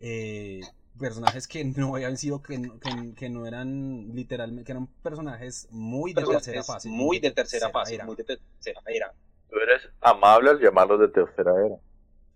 eh, 0.01 0.61
personajes 0.99 1.47
que 1.47 1.64
no 1.64 1.95
habían 1.95 2.16
sido, 2.16 2.43
que, 2.43 2.59
no- 2.59 2.78
que, 2.81 3.12
que 3.14 3.28
no 3.28 3.47
eran 3.47 4.14
literalmente, 4.14 4.64
que 4.64 4.72
eran 4.72 4.87
personajes 5.03 5.68
muy 5.70 6.12
de 6.14 6.24
tercera 6.24 6.64
fase. 6.64 6.89
muy 6.89 7.20
de 7.20 7.31
tercera 7.31 7.70
fase, 7.70 7.95
era. 7.95 8.07
muy 8.07 8.16
de 8.16 8.24
tercera 8.24 8.81
era. 8.87 9.14
Tú 9.49 9.57
eres 9.57 9.83
amable 10.01 10.51
al 10.51 10.61
llamarlos 10.61 10.99
de 11.01 11.09
tercera 11.09 11.53
era. 11.64 11.76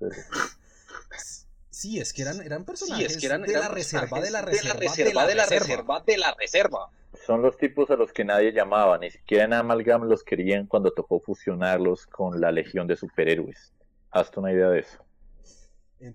Sí. 1.75 1.99
Es 1.99 2.12
que 2.12 2.22
eran, 2.22 2.41
eran 2.41 2.64
personajes 2.64 3.09
Sí, 3.09 3.14
es 3.14 3.20
que 3.20 3.27
eran, 3.27 3.43
de, 3.43 3.51
eran 3.51 3.62
la 3.62 3.68
reserva, 3.68 4.20
de 4.20 4.31
la 4.31 4.43
reserva, 4.43 4.97
de 4.97 5.12
la 5.12 5.45
reserva, 5.45 6.01
de 6.07 6.16
la 6.18 6.35
reserva. 6.39 6.91
Son 7.27 7.43
los 7.43 7.57
tipos 7.57 7.91
a 7.91 7.97
los 7.97 8.12
que 8.12 8.25
nadie 8.25 8.53
llamaba, 8.53 8.97
ni 8.99 9.11
siquiera 9.11 9.45
en 9.45 9.55
Amalgam 9.55 10.05
los 10.05 10.22
querían 10.22 10.66
cuando 10.68 10.93
tocó 10.93 11.18
fusionarlos 11.18 12.07
con 12.07 12.41
la 12.41 12.53
legión 12.53 12.87
de 12.87 12.95
superhéroes. 12.97 13.72
Hazte 14.12 14.39
una 14.39 14.53
idea 14.53 14.68
de 14.68 14.81
eso. 14.81 15.05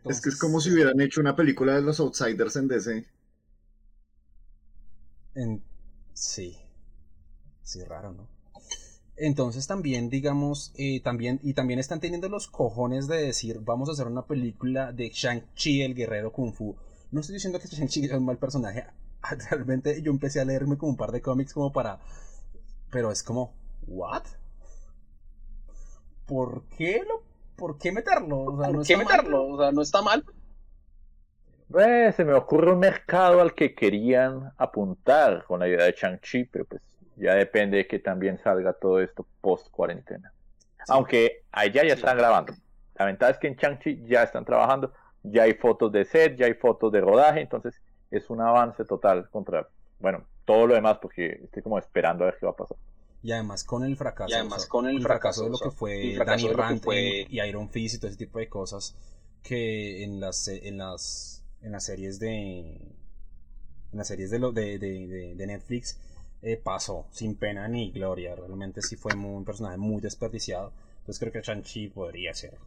Es 0.06 0.22
que 0.22 0.30
es 0.30 0.38
como 0.40 0.62
si 0.62 0.72
hubieran 0.72 1.00
hecho 1.02 1.20
una 1.20 1.36
película 1.36 1.76
de 1.76 1.82
los 1.82 2.00
Outsiders 2.00 2.56
en 2.56 2.68
DC. 2.70 3.06
en- 5.36 5.64
sí. 6.14 6.58
Sí, 7.64 7.84
raro, 7.84 8.14
¿no? 8.14 8.28
Entonces 9.22 9.68
también, 9.68 10.10
digamos, 10.10 10.72
eh, 10.78 11.02
también, 11.02 11.42
y 11.44 11.54
también 11.54 11.78
están 11.78 12.00
teniendo 12.00 12.30
los 12.30 12.48
cojones 12.48 13.08
de 13.08 13.18
decir, 13.18 13.60
vamos 13.62 13.90
a 13.90 13.92
hacer 13.92 14.08
una 14.08 14.26
película 14.26 14.94
de 14.94 15.10
Shang-Chi, 15.10 15.82
el 15.82 15.94
guerrero 15.94 16.32
Kung 16.32 16.54
Fu. 16.54 16.78
No 17.12 17.20
estoy 17.20 17.34
diciendo 17.34 17.60
que 17.60 17.68
Shang-Chi 17.68 18.06
es 18.06 18.14
un 18.14 18.24
mal 18.24 18.38
personaje. 18.38 18.86
Realmente 19.50 20.02
yo 20.02 20.12
empecé 20.12 20.40
a 20.40 20.46
leerme 20.46 20.78
como 20.78 20.92
un 20.92 20.98
par 20.98 21.12
de 21.12 21.22
cómics 21.22 21.54
como 21.54 21.74
para... 21.74 22.00
Pero 22.92 23.12
es 23.12 23.22
como, 23.22 23.54
¿what? 23.88 24.24
¿Por 26.26 26.64
qué 26.78 27.04
lo... 27.06 27.22
¿Por 27.58 27.78
qué 27.78 27.92
meterlo? 27.92 28.44
O 28.46 28.58
sea, 28.58 28.68
no 28.68 28.78
¿Por 28.78 28.88
qué 28.88 28.94
está 28.94 29.04
mal, 29.04 29.18
meterlo? 29.18 29.48
O 29.48 29.60
sea, 29.60 29.72
no 29.74 29.82
está 29.82 30.02
mal. 30.02 30.26
Eh, 31.78 32.14
se 32.16 32.24
me 32.24 32.34
ocurre 32.34 32.72
un 32.72 32.80
mercado 32.80 33.42
al 33.42 33.54
que 33.54 33.76
querían 33.76 34.54
apuntar 34.58 35.44
con 35.44 35.60
la 35.60 35.68
idea 35.68 35.84
de 35.84 35.92
Shang-Chi, 35.92 36.46
pero 36.46 36.64
pues 36.64 36.82
ya 37.20 37.36
depende 37.36 37.78
de 37.78 37.88
que 37.88 38.00
también 38.00 38.40
salga 38.44 38.74
todo 38.74 39.00
esto 39.02 39.26
post 39.42 39.70
cuarentena. 39.70 40.32
Aunque 40.88 41.44
allá 41.52 41.84
ya 41.84 41.96
Sí. 41.96 42.00
están 42.00 42.18
grabando. 42.18 42.54
La 42.96 43.06
ventaja 43.06 43.32
es 43.32 43.38
que 43.38 43.48
en 43.48 43.56
Shang-Chi 43.56 44.06
ya 44.08 44.24
están 44.24 44.46
trabajando, 44.46 44.94
ya 45.24 45.44
hay 45.44 45.54
fotos 45.54 45.92
de 45.92 46.06
set, 46.06 46.36
ya 46.38 46.46
hay 46.48 46.54
fotos 46.54 46.92
de 46.92 47.02
rodaje, 47.02 47.42
entonces 47.42 47.76
es 48.12 48.30
un 48.30 48.42
avance 48.42 48.84
total 48.86 49.30
contra, 49.30 49.68
bueno, 50.00 50.26
todo 50.46 50.66
lo 50.68 50.74
demás 50.74 50.98
porque 51.02 51.42
estoy 51.44 51.62
como 51.62 51.78
esperando 51.78 52.24
a 52.24 52.28
ver 52.28 52.38
qué 52.40 52.46
va 52.46 52.54
a 52.54 52.56
pasar. 52.56 52.78
Y 53.22 53.32
además 53.34 53.64
con 53.64 53.84
el 53.84 53.96
fracaso. 53.98 54.32
Y 54.32 54.34
además 54.34 54.66
con 54.66 54.88
el 54.88 55.02
fracaso, 55.02 55.44
de 55.44 55.50
lo 55.50 55.56
o 55.56 55.58
sea, 55.60 55.70
que 55.70 55.76
fue 55.76 56.16
Danny 56.26 56.48
Rand 56.54 56.82
fue- 56.82 57.26
y 57.30 57.42
Iron 57.42 57.70
Fist 57.70 57.96
y 57.96 58.00
todo 58.00 58.08
ese 58.10 58.18
tipo 58.18 58.40
de 58.40 58.48
cosas 58.50 58.96
que 59.44 60.04
en 60.04 60.20
las 60.20 60.48
en 60.48 60.78
las 60.78 61.44
en 61.62 61.72
las 61.74 61.84
series 61.86 62.20
de 62.20 62.60
en 63.92 63.98
las 63.98 64.08
series 64.08 64.32
de 64.32 64.40
lo 64.40 64.52
de, 64.52 64.80
de, 64.80 65.08
de- 65.08 65.36
de 65.36 65.48
Netflix 65.48 65.98
eh, 66.42 66.58
pasó 66.58 67.06
sin 67.12 67.36
pena 67.36 67.68
ni 67.68 67.92
gloria. 67.92 68.36
Realmente 68.36 68.82
sí 68.82 68.96
fue 68.96 69.14
un 69.14 69.46
personaje 69.46 69.78
muy 69.78 70.02
desperdiciado. 70.02 70.72
Entonces 71.00 71.20
creo 71.20 71.32
que 71.32 71.42
Shang-Chi 71.42 71.90
podría 71.90 72.34
ser. 72.34 72.58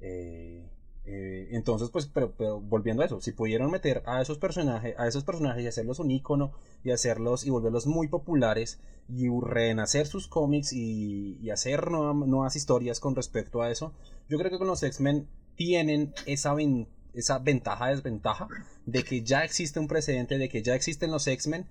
Eh, 0.00 0.64
eh, 1.06 1.48
entonces, 1.52 1.90
pues, 1.90 2.06
pero, 2.06 2.32
volviendo 2.60 3.02
a 3.02 3.06
eso, 3.06 3.20
si 3.20 3.32
pudieron 3.32 3.70
meter 3.70 4.02
a 4.06 4.20
esos 4.20 4.38
personajes, 4.38 4.94
a 4.98 5.06
esos 5.06 5.24
personajes 5.24 5.64
y 5.64 5.66
hacerlos 5.66 5.98
un 5.98 6.10
icono 6.10 6.52
y 6.84 6.90
hacerlos 6.90 7.44
y 7.46 7.50
volverlos 7.50 7.86
muy 7.86 8.08
populares 8.08 8.78
y 9.08 9.28
renacer 9.40 10.06
sus 10.06 10.28
cómics 10.28 10.72
y, 10.72 11.50
hacer 11.50 11.90
nueva- 11.90 12.12
nuevas 12.12 12.54
historias 12.54 13.00
con 13.00 13.16
respecto 13.16 13.62
a 13.62 13.70
eso, 13.70 13.92
yo 14.28 14.38
creo 14.38 14.50
que 14.50 14.58
con 14.58 14.68
los 14.68 14.82
X-Men 14.82 15.26
tienen 15.56 16.12
esa, 16.26 16.54
ven- 16.54 16.86
esa 17.12 17.38
ventaja, 17.38 17.88
desventaja 17.88 18.46
de 18.86 19.02
que 19.02 19.22
ya 19.22 19.42
existe 19.42 19.80
un 19.80 19.88
precedente, 19.88 20.38
de 20.38 20.48
que 20.48 20.62
ya 20.62 20.74
existen 20.74 21.10
los 21.10 21.26
X-Men 21.26 21.66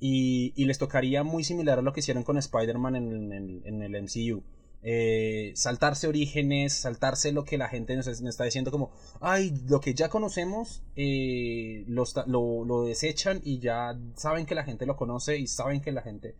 y, 0.00 0.52
y 0.56 0.64
les 0.66 0.78
tocaría 0.78 1.22
muy 1.22 1.44
similar 1.44 1.78
a 1.78 1.82
lo 1.82 1.92
que 1.92 2.00
hicieron 2.00 2.22
con 2.24 2.36
Spider-Man 2.38 2.96
en, 2.96 3.32
en- 3.32 3.62
en 3.64 3.82
el 3.82 4.02
MCU. 4.02 4.42
Eh, 4.86 5.52
saltarse 5.54 6.06
orígenes, 6.08 6.74
saltarse 6.74 7.32
lo 7.32 7.44
que 7.44 7.56
la 7.56 7.68
gente 7.68 7.96
nos, 7.96 8.06
es- 8.06 8.20
nos 8.20 8.30
está 8.34 8.44
diciendo 8.44 8.70
como, 8.70 8.90
ay, 9.20 9.54
lo 9.66 9.80
que 9.80 9.94
ya 9.94 10.10
conocemos, 10.10 10.82
eh, 10.94 11.84
lo, 11.88 12.02
está- 12.02 12.26
lo, 12.26 12.64
lo 12.66 12.84
desechan 12.84 13.40
y 13.44 13.60
ya 13.60 13.98
saben 14.16 14.44
que 14.44 14.54
la 14.54 14.64
gente 14.64 14.84
lo 14.84 14.96
conoce 14.96 15.38
y 15.38 15.46
saben 15.46 15.80
que 15.80 15.90
la 15.92 16.02
gente... 16.02 16.34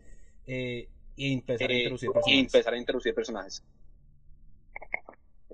Eh, 0.46 0.88
y 1.16 1.32
empezar 1.32 1.70
a 1.70 1.74
introducir 1.74 2.10
y 2.10 2.12
personajes. 2.12 2.40
empezar 2.40 2.74
a 2.74 2.78
introducir 2.78 3.14
personajes. 3.14 3.62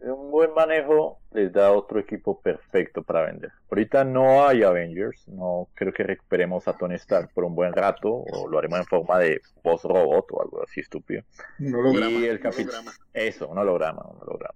Un 0.02 0.30
buen 0.30 0.54
manejo 0.54 1.18
les 1.32 1.52
da 1.52 1.72
otro 1.72 2.00
equipo 2.00 2.40
perfecto 2.40 3.02
para 3.02 3.26
vender. 3.26 3.50
Ahorita 3.70 4.02
no 4.02 4.46
hay 4.46 4.62
Avengers, 4.62 5.28
no 5.28 5.68
creo 5.74 5.92
que 5.92 6.02
recuperemos 6.04 6.66
a 6.68 6.76
Tony 6.76 6.94
Stark 6.94 7.30
por 7.34 7.44
un 7.44 7.54
buen 7.54 7.72
rato, 7.74 8.08
o 8.10 8.48
lo 8.48 8.58
haremos 8.58 8.78
en 8.78 8.86
forma 8.86 9.18
de 9.18 9.42
post-robot 9.62 10.26
o 10.32 10.42
algo 10.42 10.62
así 10.62 10.80
estúpido. 10.80 11.22
Un 11.58 11.74
holograma. 11.74 12.10
Y 12.10 12.24
el 12.24 12.36
un 12.36 12.42
capi- 12.42 12.62
holograma. 12.62 12.92
Eso, 13.12 13.48
un 13.48 13.58
holograma, 13.58 14.02
un 14.02 14.22
holograma. 14.22 14.54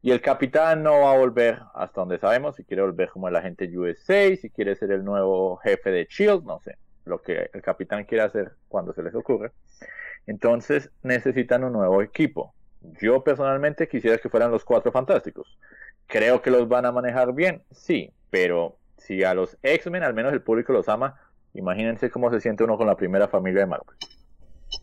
Y 0.00 0.10
el 0.10 0.20
capitán 0.22 0.82
no 0.82 1.00
va 1.00 1.12
a 1.12 1.18
volver 1.18 1.58
hasta 1.74 2.00
donde 2.00 2.18
sabemos, 2.18 2.56
si 2.56 2.64
quiere 2.64 2.82
volver 2.82 3.10
como 3.10 3.28
el 3.28 3.36
agente 3.36 3.68
USA, 3.76 4.34
si 4.36 4.48
quiere 4.50 4.74
ser 4.74 4.90
el 4.90 5.04
nuevo 5.04 5.58
jefe 5.58 5.90
de 5.90 6.06
SHIELD, 6.06 6.44
no 6.44 6.60
sé, 6.60 6.76
lo 7.04 7.20
que 7.20 7.50
el 7.52 7.60
capitán 7.62 8.04
quiere 8.04 8.24
hacer 8.24 8.52
cuando 8.68 8.94
se 8.94 9.02
les 9.02 9.14
ocurre. 9.14 9.52
Entonces 10.26 10.90
necesitan 11.02 11.62
un 11.64 11.72
nuevo 11.74 12.00
equipo. 12.02 12.54
Yo 13.00 13.22
personalmente 13.22 13.88
quisiera 13.88 14.18
que 14.18 14.28
fueran 14.28 14.50
los 14.50 14.64
cuatro 14.64 14.92
fantásticos. 14.92 15.58
Creo 16.06 16.42
que 16.42 16.50
los 16.50 16.68
van 16.68 16.86
a 16.86 16.92
manejar 16.92 17.32
bien, 17.32 17.62
sí, 17.70 18.12
pero 18.30 18.78
si 18.96 19.24
a 19.24 19.34
los 19.34 19.56
X-Men 19.62 20.02
al 20.02 20.14
menos 20.14 20.32
el 20.32 20.42
público 20.42 20.72
los 20.72 20.88
ama, 20.88 21.20
imagínense 21.54 22.10
cómo 22.10 22.30
se 22.30 22.40
siente 22.40 22.64
uno 22.64 22.76
con 22.76 22.86
la 22.86 22.96
primera 22.96 23.28
familia 23.28 23.60
de 23.60 23.66
Marvel. 23.66 23.96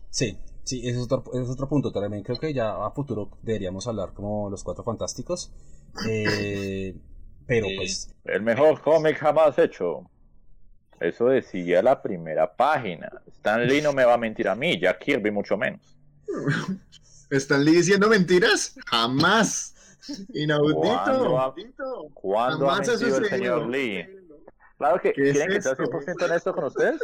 Sí, 0.09 0.37
sí, 0.63 0.87
ese 0.87 0.97
es 0.97 1.03
otro, 1.03 1.23
ese 1.33 1.43
es 1.43 1.49
otro 1.49 1.67
punto. 1.67 1.91
También 1.91 2.23
creo 2.23 2.39
que 2.39 2.53
ya 2.53 2.85
a 2.85 2.91
futuro 2.91 3.29
deberíamos 3.41 3.87
hablar 3.87 4.13
como 4.13 4.49
los 4.49 4.63
cuatro 4.63 4.83
fantásticos. 4.83 5.51
Eh, 6.07 6.95
pero 7.47 7.67
Eh, 7.67 7.75
pues, 7.77 8.15
El 8.25 8.41
mejor 8.41 8.81
cómic 8.81 9.17
jamás 9.17 9.57
hecho. 9.59 10.09
Eso 10.99 11.27
decía 11.27 11.81
la 11.81 12.01
primera 12.01 12.55
página. 12.55 13.09
Stan 13.27 13.65
Lee 13.65 13.81
no 13.81 13.93
me 13.93 14.03
va 14.03 14.15
a 14.15 14.17
mentir 14.17 14.49
a 14.49 14.55
mí, 14.55 14.79
Jack 14.79 14.99
Kirby 14.99 15.31
mucho 15.31 15.57
menos. 15.57 15.97
¿Están 17.29 17.63
Lee 17.65 17.71
diciendo 17.77 18.09
mentiras? 18.09 18.75
Jamás. 18.87 19.75
Inaudito. 20.33 20.79
¿Cuándo 20.81 21.39
ha- 21.39 21.53
Inaudito. 21.55 22.09
¿Cuándo 22.13 22.65
ha 22.69 22.71
Jamás 22.73 22.89
ha 22.89 22.91
mentido 22.93 23.17
el 23.17 23.25
señor 23.25 23.67
Lee? 23.69 24.07
Claro 24.77 25.01
que 25.01 25.13
¿Qué 25.13 25.29
es 25.29 25.31
quieren 25.33 25.55
que 25.55 25.61
sea 25.61 25.71
esto? 25.73 25.83
100% 25.83 26.25
honesto 26.25 26.53
con 26.55 26.63
ustedes. 26.65 26.99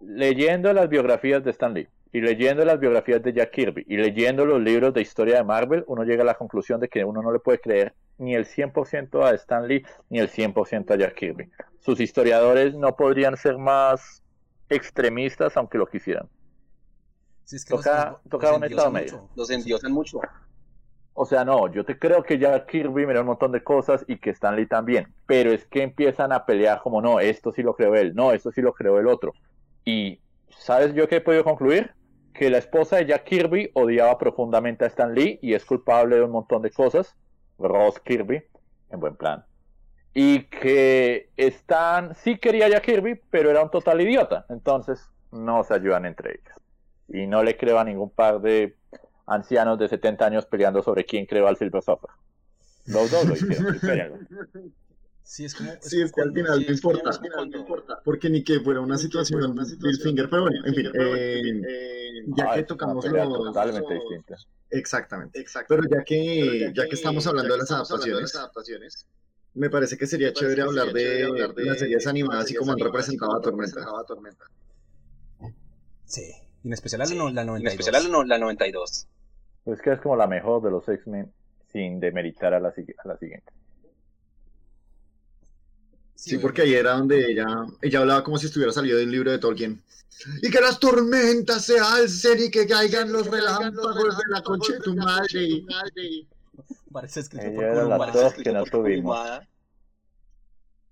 Leyendo 0.00 0.72
las 0.72 0.88
biografías 0.88 1.42
de 1.44 1.50
Stan 1.50 1.72
Lee 1.74 1.88
y 2.12 2.20
leyendo 2.20 2.64
las 2.64 2.78
biografías 2.80 3.22
de 3.22 3.32
Jack 3.32 3.50
Kirby 3.50 3.84
y 3.88 3.96
leyendo 3.96 4.44
los 4.46 4.60
libros 4.60 4.92
de 4.94 5.00
historia 5.02 5.36
de 5.36 5.44
Marvel, 5.44 5.84
uno 5.86 6.04
llega 6.04 6.22
a 6.22 6.26
la 6.26 6.34
conclusión 6.34 6.80
de 6.80 6.88
que 6.88 7.04
uno 7.04 7.22
no 7.22 7.32
le 7.32 7.38
puede 7.40 7.58
creer 7.60 7.94
ni 8.18 8.34
el 8.34 8.46
100% 8.46 9.24
a 9.24 9.32
Stan 9.34 9.66
Lee 9.66 9.84
ni 10.08 10.18
el 10.18 10.28
100% 10.28 10.94
a 10.94 10.96
Jack 10.96 11.14
Kirby. 11.14 11.50
Sus 11.80 12.00
historiadores 12.00 12.74
no 12.74 12.96
podrían 12.96 13.36
ser 13.36 13.58
más 13.58 14.22
extremistas 14.68 15.56
aunque 15.56 15.78
lo 15.78 15.86
quisieran. 15.86 16.28
Si 17.46 17.56
es 17.56 17.64
que 17.64 17.74
toca- 17.74 18.10
los- 18.10 18.12
los 18.24 18.30
toca 18.30 18.52
un 18.52 18.64
estado 18.64 18.90
medio. 18.92 19.28
Los 19.34 19.48
endiosan 19.50 19.92
mucho. 19.92 20.20
O 21.14 21.24
sea, 21.24 21.46
no, 21.46 21.72
yo 21.72 21.82
te 21.86 21.98
creo 21.98 22.22
que 22.22 22.38
Jack 22.38 22.66
Kirby 22.66 23.06
mira 23.06 23.20
un 23.22 23.26
montón 23.28 23.50
de 23.52 23.64
cosas 23.64 24.04
y 24.06 24.18
que 24.18 24.28
Stan 24.30 24.54
Lee 24.54 24.66
también, 24.66 25.14
pero 25.24 25.50
es 25.50 25.64
que 25.64 25.82
empiezan 25.82 26.30
a 26.30 26.44
pelear 26.44 26.82
como, 26.82 27.00
no, 27.00 27.20
esto 27.20 27.52
sí 27.52 27.62
lo 27.62 27.74
creó 27.74 27.94
él, 27.94 28.14
no, 28.14 28.32
esto 28.32 28.52
sí 28.52 28.60
lo 28.60 28.74
creó 28.74 28.98
el 28.98 29.06
otro. 29.06 29.32
Y, 29.86 30.20
¿sabes 30.50 30.92
yo 30.92 31.08
qué 31.08 31.16
he 31.16 31.20
podido 31.22 31.42
concluir? 31.42 31.94
Que 32.34 32.50
la 32.50 32.58
esposa 32.58 32.96
de 32.96 33.06
Jack 33.06 33.24
Kirby 33.24 33.70
odiaba 33.72 34.18
profundamente 34.18 34.84
a 34.84 34.88
Stan 34.88 35.14
Lee 35.14 35.38
y 35.40 35.54
es 35.54 35.64
culpable 35.64 36.16
de 36.16 36.22
un 36.22 36.32
montón 36.32 36.60
de 36.60 36.70
cosas, 36.70 37.16
Ross 37.58 37.98
Kirby, 38.00 38.42
en 38.90 39.00
buen 39.00 39.16
plan. 39.16 39.42
Y 40.12 40.44
que 40.44 41.30
Stan 41.38 42.14
sí 42.14 42.36
quería 42.36 42.66
a 42.66 42.68
Jack 42.68 42.84
Kirby, 42.84 43.18
pero 43.30 43.50
era 43.50 43.62
un 43.62 43.70
total 43.70 44.02
idiota, 44.02 44.44
entonces 44.50 45.08
no 45.32 45.64
se 45.64 45.72
ayudan 45.72 46.04
entre 46.04 46.32
ellos. 46.32 46.54
Y 47.08 47.26
no 47.26 47.42
le 47.42 47.56
creo 47.56 47.78
a 47.78 47.84
ningún 47.84 48.10
par 48.10 48.40
de 48.40 48.76
ancianos 49.26 49.78
de 49.78 49.88
70 49.88 50.26
años 50.26 50.46
peleando 50.46 50.82
sobre 50.82 51.04
quién 51.04 51.26
creó 51.26 51.48
al 51.48 51.56
Silver 51.56 51.82
Surfer. 51.82 52.10
Los 52.86 53.10
dos 53.10 53.26
lo 53.26 53.34
hicieron. 53.34 54.28
Sí, 55.22 55.44
es 55.44 55.56
como. 55.56 55.72
Sí, 55.80 56.00
es 56.00 56.12
que 56.12 56.20
al 56.20 56.32
final 56.32 56.60
sí, 56.60 56.66
no 56.66 56.72
es 56.72 56.80
que 56.80 56.88
importa. 56.88 57.10
al 57.10 57.18
final 57.18 57.50
no 57.50 57.58
importa. 57.58 58.00
Porque 58.04 58.30
ni 58.30 58.44
que 58.44 58.60
fuera 58.60 58.80
una 58.80 58.96
situación 58.96 59.56
Bill 59.56 60.00
Finger, 60.00 60.30
pero 60.30 60.42
bueno, 60.42 60.64
en 60.64 60.72
fin. 60.74 60.86
eh, 60.94 62.22
ya 62.28 62.44
Ah, 62.44 62.54
que 62.54 62.60
una 62.60 62.66
tocamos 62.66 63.04
los... 63.04 63.28
totalmente 63.28 63.94
distinta. 63.94 64.36
Exactamente. 64.70 65.44
Pero 65.68 65.82
ya 65.90 66.04
que, 66.04 66.72
ya 66.72 66.86
que 66.86 66.94
estamos 66.94 67.26
hablando 67.26 67.54
de 67.54 67.58
las 67.58 67.70
adaptaciones, 67.72 69.08
me 69.54 69.68
parece 69.68 69.96
que 69.96 70.06
sería 70.06 70.32
chévere 70.32 70.62
hablar 70.62 70.92
de, 70.92 71.28
las 71.56 71.78
series 71.80 72.06
animadas 72.06 72.50
y 72.52 72.54
cómo 72.54 72.72
han 72.72 72.78
representado 72.78 73.36
a 73.36 73.40
Tormenta. 73.40 74.44
Sí. 76.04 76.32
Y 76.66 76.68
en 76.68 76.72
especial 76.72 76.98
la, 76.98 77.06
Sí, 77.06 77.16
no- 77.16 77.30
la 77.30 77.42
en 77.42 77.46
92. 77.46 77.72
especial 77.80 78.02
la, 78.02 78.08
no- 78.10 78.24
la 78.24 78.38
92. 78.38 79.06
Pues 79.62 79.80
que 79.80 79.92
es 79.92 80.00
como 80.00 80.16
la 80.16 80.26
mejor 80.26 80.60
de 80.64 80.72
los 80.72 80.88
X-Men 80.88 81.32
sin 81.70 82.00
demeritar 82.00 82.54
a 82.54 82.58
la, 82.58 82.74
sigui- 82.74 82.96
a 83.04 83.06
la 83.06 83.16
siguiente. 83.18 83.52
Sí, 86.16 86.38
porque 86.38 86.62
ahí 86.62 86.74
era 86.74 86.94
donde 86.94 87.30
ella, 87.30 87.46
ella 87.82 88.00
hablaba 88.00 88.24
como 88.24 88.36
si 88.38 88.46
estuviera 88.46 88.72
salido 88.72 88.98
del 88.98 89.12
libro 89.12 89.30
de 89.30 89.38
Tolkien. 89.38 89.80
Y 90.42 90.50
que 90.50 90.60
las 90.60 90.80
tormentas 90.80 91.64
se 91.64 91.78
alcen 91.78 92.42
y 92.42 92.50
que 92.50 92.66
caigan 92.66 93.12
los 93.12 93.28
relámpagos 93.30 94.16
de 94.16 94.24
la 94.30 94.42
concha 94.42 94.72
de 94.72 94.80
tu 94.80 94.96
madre. 94.96 95.62
Parece 96.90 97.20
escrito 97.20 97.44
Ella 97.46 97.54
por 97.54 97.64
era 97.64 97.84
la 97.84 98.32
que 98.42 98.52
no 98.52 98.64
tuvimos. 98.64 99.16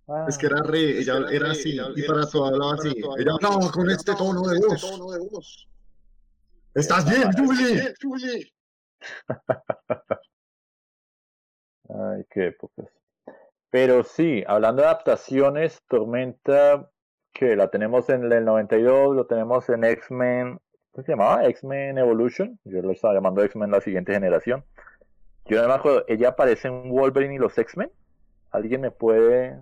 Ah, 0.06 0.26
Es 0.28 0.36
que 0.36 0.46
era 0.46 0.62
re, 0.62 0.98
ella 0.98 1.14
era 1.30 1.50
así, 1.52 1.78
y 1.96 2.02
para 2.02 2.26
todo 2.26 2.46
hablaba 2.46 2.74
así. 2.74 2.88
Ella 3.18 3.32
hablaba 3.32 3.70
con 3.70 3.90
este 3.90 4.14
tono 4.14 4.42
de 4.48 4.60
voz. 4.60 5.68
¿Estás 6.74 7.08
bien, 7.08 7.30
Julie? 7.32 7.94
Ay, 11.88 12.24
qué 12.30 12.48
épocas. 12.48 12.86
Pero 13.70 14.02
sí, 14.04 14.44
hablando 14.46 14.82
de 14.82 14.88
adaptaciones, 14.88 15.82
Tormenta, 15.88 16.90
que 17.32 17.56
la 17.56 17.68
tenemos 17.68 18.08
en 18.08 18.30
el 18.30 18.44
92, 18.44 19.16
lo 19.16 19.26
tenemos 19.26 19.68
en 19.68 19.84
X-Men, 19.84 20.60
¿cómo 20.92 21.04
se 21.04 21.12
llamaba? 21.12 21.46
X-Men 21.46 21.98
Evolution. 21.98 22.58
Yo 22.64 22.82
lo 22.82 22.92
estaba 22.92 23.14
llamando 23.14 23.42
X-Men 23.42 23.70
la 23.70 23.80
siguiente 23.80 24.12
generación. 24.12 24.64
Yo 25.46 25.60
no 25.60 25.68
me 25.68 25.74
acuerdo, 25.74 26.04
¿ella 26.08 26.28
aparece 26.30 26.68
en 26.68 26.88
Wolverine 26.90 27.34
y 27.34 27.38
los 27.38 27.56
X-Men? 27.58 27.90
¿Alguien 28.50 28.80
me 28.80 28.90
puede 28.90 29.60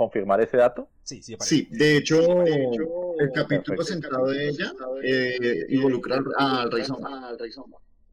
confirmar 0.00 0.40
ese 0.40 0.56
dato? 0.56 0.88
Sí, 1.02 1.22
sí, 1.22 1.34
aparece. 1.34 1.54
Sí, 1.56 1.68
de 1.70 1.98
hecho, 1.98 2.16
el 2.46 3.32
capítulo 3.34 3.76
Perfecto. 3.76 3.84
centrado 3.84 4.26
de 4.28 4.48
ella 4.48 4.72
eh, 5.02 5.66
involucra 5.68 6.22
al, 6.38 6.70
Rey 6.70 6.84
Sombra. 6.84 7.10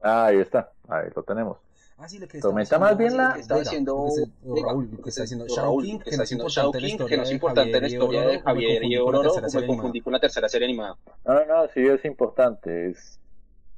Ah, 0.01 0.25
ahí 0.25 0.39
está, 0.39 0.69
ahí 0.89 1.07
lo 1.15 1.23
tenemos. 1.23 1.57
Ah, 1.97 2.09
sí, 2.09 2.19
lo 2.19 2.27
que 2.27 2.37
estaba 2.37 2.89
más 2.89 2.97
bien 2.97 3.15
la- 3.15 3.37
estaba 3.39 3.61
diciendo 3.61 4.05
Raúl, 4.43 4.89
lo 4.91 5.01
que 5.01 5.09
está 5.09 5.21
diciendo 5.21 5.47
Shao 5.47 5.63
Raúl, 5.63 5.83
King, 5.85 5.97
que 5.99 6.03
que 6.03 6.09
está 6.11 6.17
no 6.17 6.23
es 6.23 6.31
importante 6.33 6.59
Shao 6.59 6.71
la 6.73 6.79
King, 6.79 6.87
historia 6.87 7.09
que 7.09 7.17
no 7.17 7.23
es 7.23 7.29
de 7.29 7.35
importante 7.35 7.71
la 7.71 7.77
Javier 7.77 7.91
y 7.91 7.93
historia 7.93 8.21
de 8.21 8.99
Ororo, 8.99 9.33
me 9.53 9.65
confundí 9.65 10.01
con 10.01 10.13
la 10.13 10.19
tercera 10.19 10.49
serie 10.49 10.67
animada. 10.67 10.97
No, 11.25 11.33
no, 11.33 11.45
no, 11.45 11.67
sí 11.73 11.87
es 11.87 12.03
importante, 12.03 12.89
es 12.89 13.17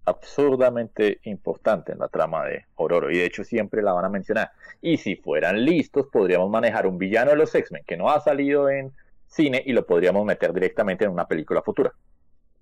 absurdamente 0.09 1.19
importante 1.23 1.91
en 1.91 1.99
la 1.99 2.07
trama 2.07 2.45
de 2.45 2.65
Ororo 2.75 3.11
y 3.11 3.17
de 3.17 3.25
hecho 3.25 3.43
siempre 3.43 3.81
la 3.81 3.93
van 3.93 4.05
a 4.05 4.09
mencionar. 4.09 4.51
Y 4.81 4.97
si 4.97 5.15
fueran 5.15 5.63
listos, 5.63 6.07
podríamos 6.11 6.49
manejar 6.49 6.87
un 6.87 6.97
villano 6.97 7.31
de 7.31 7.37
los 7.37 7.53
X-Men 7.53 7.83
que 7.85 7.97
no 7.97 8.09
ha 8.09 8.19
salido 8.19 8.69
en 8.69 8.91
cine 9.27 9.63
y 9.65 9.73
lo 9.73 9.85
podríamos 9.85 10.25
meter 10.25 10.53
directamente 10.53 11.05
en 11.05 11.11
una 11.11 11.27
película 11.27 11.61
futura. 11.61 11.93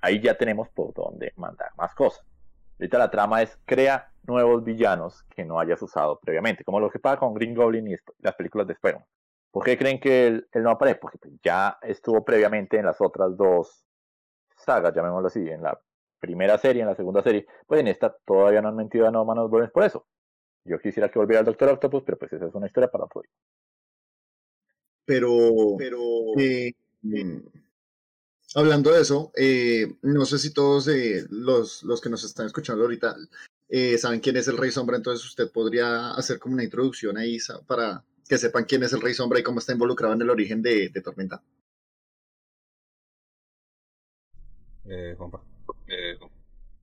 Ahí 0.01 0.21
ya 0.21 0.37
tenemos 0.37 0.69
por 0.69 0.93
dónde 0.93 1.33
mandar 1.37 1.69
más 1.77 1.93
cosas. 1.95 2.23
Ahorita 2.79 2.97
la 2.97 3.09
trama 3.09 3.41
es 3.41 3.57
crea 3.65 4.11
nuevos 4.27 4.63
villanos 4.63 5.23
que 5.35 5.43
no 5.43 5.59
hayas 5.59 5.81
usado 5.81 6.19
previamente, 6.19 6.63
como 6.63 6.79
lo 6.79 6.91
que 6.91 6.99
pasa 6.99 7.17
con 7.17 7.33
Green 7.33 7.55
Goblin 7.55 7.87
y 7.87 7.95
las 8.19 8.35
películas 8.35 8.67
de 8.67 8.73
Spider-Man. 8.73 9.07
¿Por 9.51 9.63
qué 9.63 9.77
creen 9.77 9.99
que 9.99 10.27
él, 10.27 10.47
él 10.51 10.63
no 10.63 10.71
aparece? 10.71 10.99
Porque 10.99 11.17
pues, 11.17 11.33
ya 11.41 11.79
estuvo 11.81 12.23
previamente 12.23 12.77
en 12.77 12.85
las 12.85 13.01
otras 13.01 13.35
dos 13.35 13.83
sagas, 14.57 14.93
llamémoslo 14.93 15.27
así, 15.27 15.49
en 15.49 15.63
la 15.63 15.79
primera 16.19 16.57
serie, 16.57 16.81
en 16.81 16.87
la 16.87 16.95
segunda 16.95 17.23
serie, 17.23 17.45
pues 17.65 17.79
en 17.79 17.87
esta 17.87 18.15
todavía 18.25 18.61
no 18.61 18.69
han 18.69 18.75
mentido 18.75 19.07
a 19.07 19.11
Norman 19.11 19.39
Osborn 19.39 19.71
por 19.71 19.83
eso. 19.83 20.05
Yo 20.65 20.79
quisiera 20.79 21.09
que 21.09 21.19
volviera 21.19 21.39
el 21.39 21.45
Doctor 21.45 21.69
Octopus, 21.69 22.03
pero 22.05 22.17
pues 22.17 22.33
esa 22.33 22.47
es 22.47 22.55
una 22.55 22.67
historia 22.67 22.91
para 22.91 23.05
otro 23.05 23.21
día. 23.21 23.31
Pero, 25.05 25.79
eh, 26.37 26.73
mm, 27.01 27.37
hablando 28.55 28.91
de 28.91 29.01
eso, 29.01 29.31
eh, 29.37 29.95
no 30.01 30.25
sé 30.25 30.37
si 30.37 30.53
todos 30.53 30.87
eh, 30.89 31.25
los, 31.29 31.83
los 31.83 32.01
que 32.01 32.09
nos 32.09 32.25
están 32.25 32.47
escuchando 32.47 32.83
ahorita 32.83 33.15
eh, 33.69 33.97
saben 33.97 34.19
quién 34.21 34.37
es 34.37 34.47
el 34.47 34.57
Rey 34.57 34.71
Sombra, 34.71 34.97
entonces 34.97 35.25
usted 35.25 35.51
podría 35.51 36.11
hacer 36.11 36.39
como 36.39 36.55
una 36.55 36.63
introducción 36.63 37.17
ahí 37.17 37.37
para 37.67 38.03
que 38.27 38.37
sepan 38.37 38.65
quién 38.65 38.83
es 38.83 38.93
el 38.93 39.01
Rey 39.01 39.13
Sombra 39.13 39.39
y 39.39 39.43
cómo 39.43 39.59
está 39.59 39.73
involucrado 39.73 40.13
en 40.13 40.21
el 40.21 40.29
origen 40.29 40.61
de, 40.61 40.89
de 40.89 41.01
Tormenta. 41.01 41.41
Eh, 44.85 45.15
Juanpa. 45.17 45.43
Eh, 45.87 46.17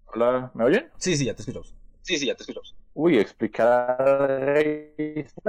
Hola, 0.06 0.50
¿me 0.54 0.64
oyen? 0.64 0.90
Sí, 0.98 1.16
sí, 1.16 1.24
ya 1.26 1.34
te 1.34 1.42
escuchamos. 1.42 1.74
sí, 2.02 2.18
sí, 2.18 2.26
ya 2.26 2.34
te 2.34 2.42
escuchamos. 2.42 2.74
Uy, 2.94 3.18
explicar. 3.18 3.96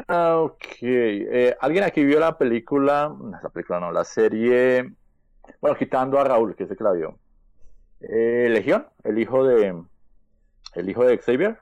Ok. 0.10 0.66
Eh, 0.82 1.56
¿Alguien 1.60 1.84
aquí 1.84 2.03
vio 2.03 2.20
la 2.20 2.38
película? 2.38 3.08
No, 3.10 3.32
La 3.41 3.49
película 3.49 3.80
no, 3.80 3.91
la 3.91 4.03
serie. 4.03 4.91
Bueno, 5.62 5.78
quitando 5.78 6.20
a 6.20 6.24
Raúl, 6.24 6.56
que 6.56 6.68
sé 6.68 6.76
que 6.76 6.84
la 6.84 6.91
vio. 6.91 7.20
Eh, 8.01 8.47
Legión, 8.49 8.88
el 9.03 9.20
hijo 9.20 9.45
de. 9.45 9.84
El 10.76 10.89
hijo 10.89 11.06
de 11.06 11.18
Xavier. 11.20 11.60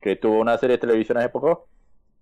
Que 0.00 0.16
tuvo 0.16 0.40
una 0.40 0.56
serie 0.58 0.76
de 0.76 0.80
televisión 0.80 1.18
hace 1.18 1.30
poco. 1.30 1.68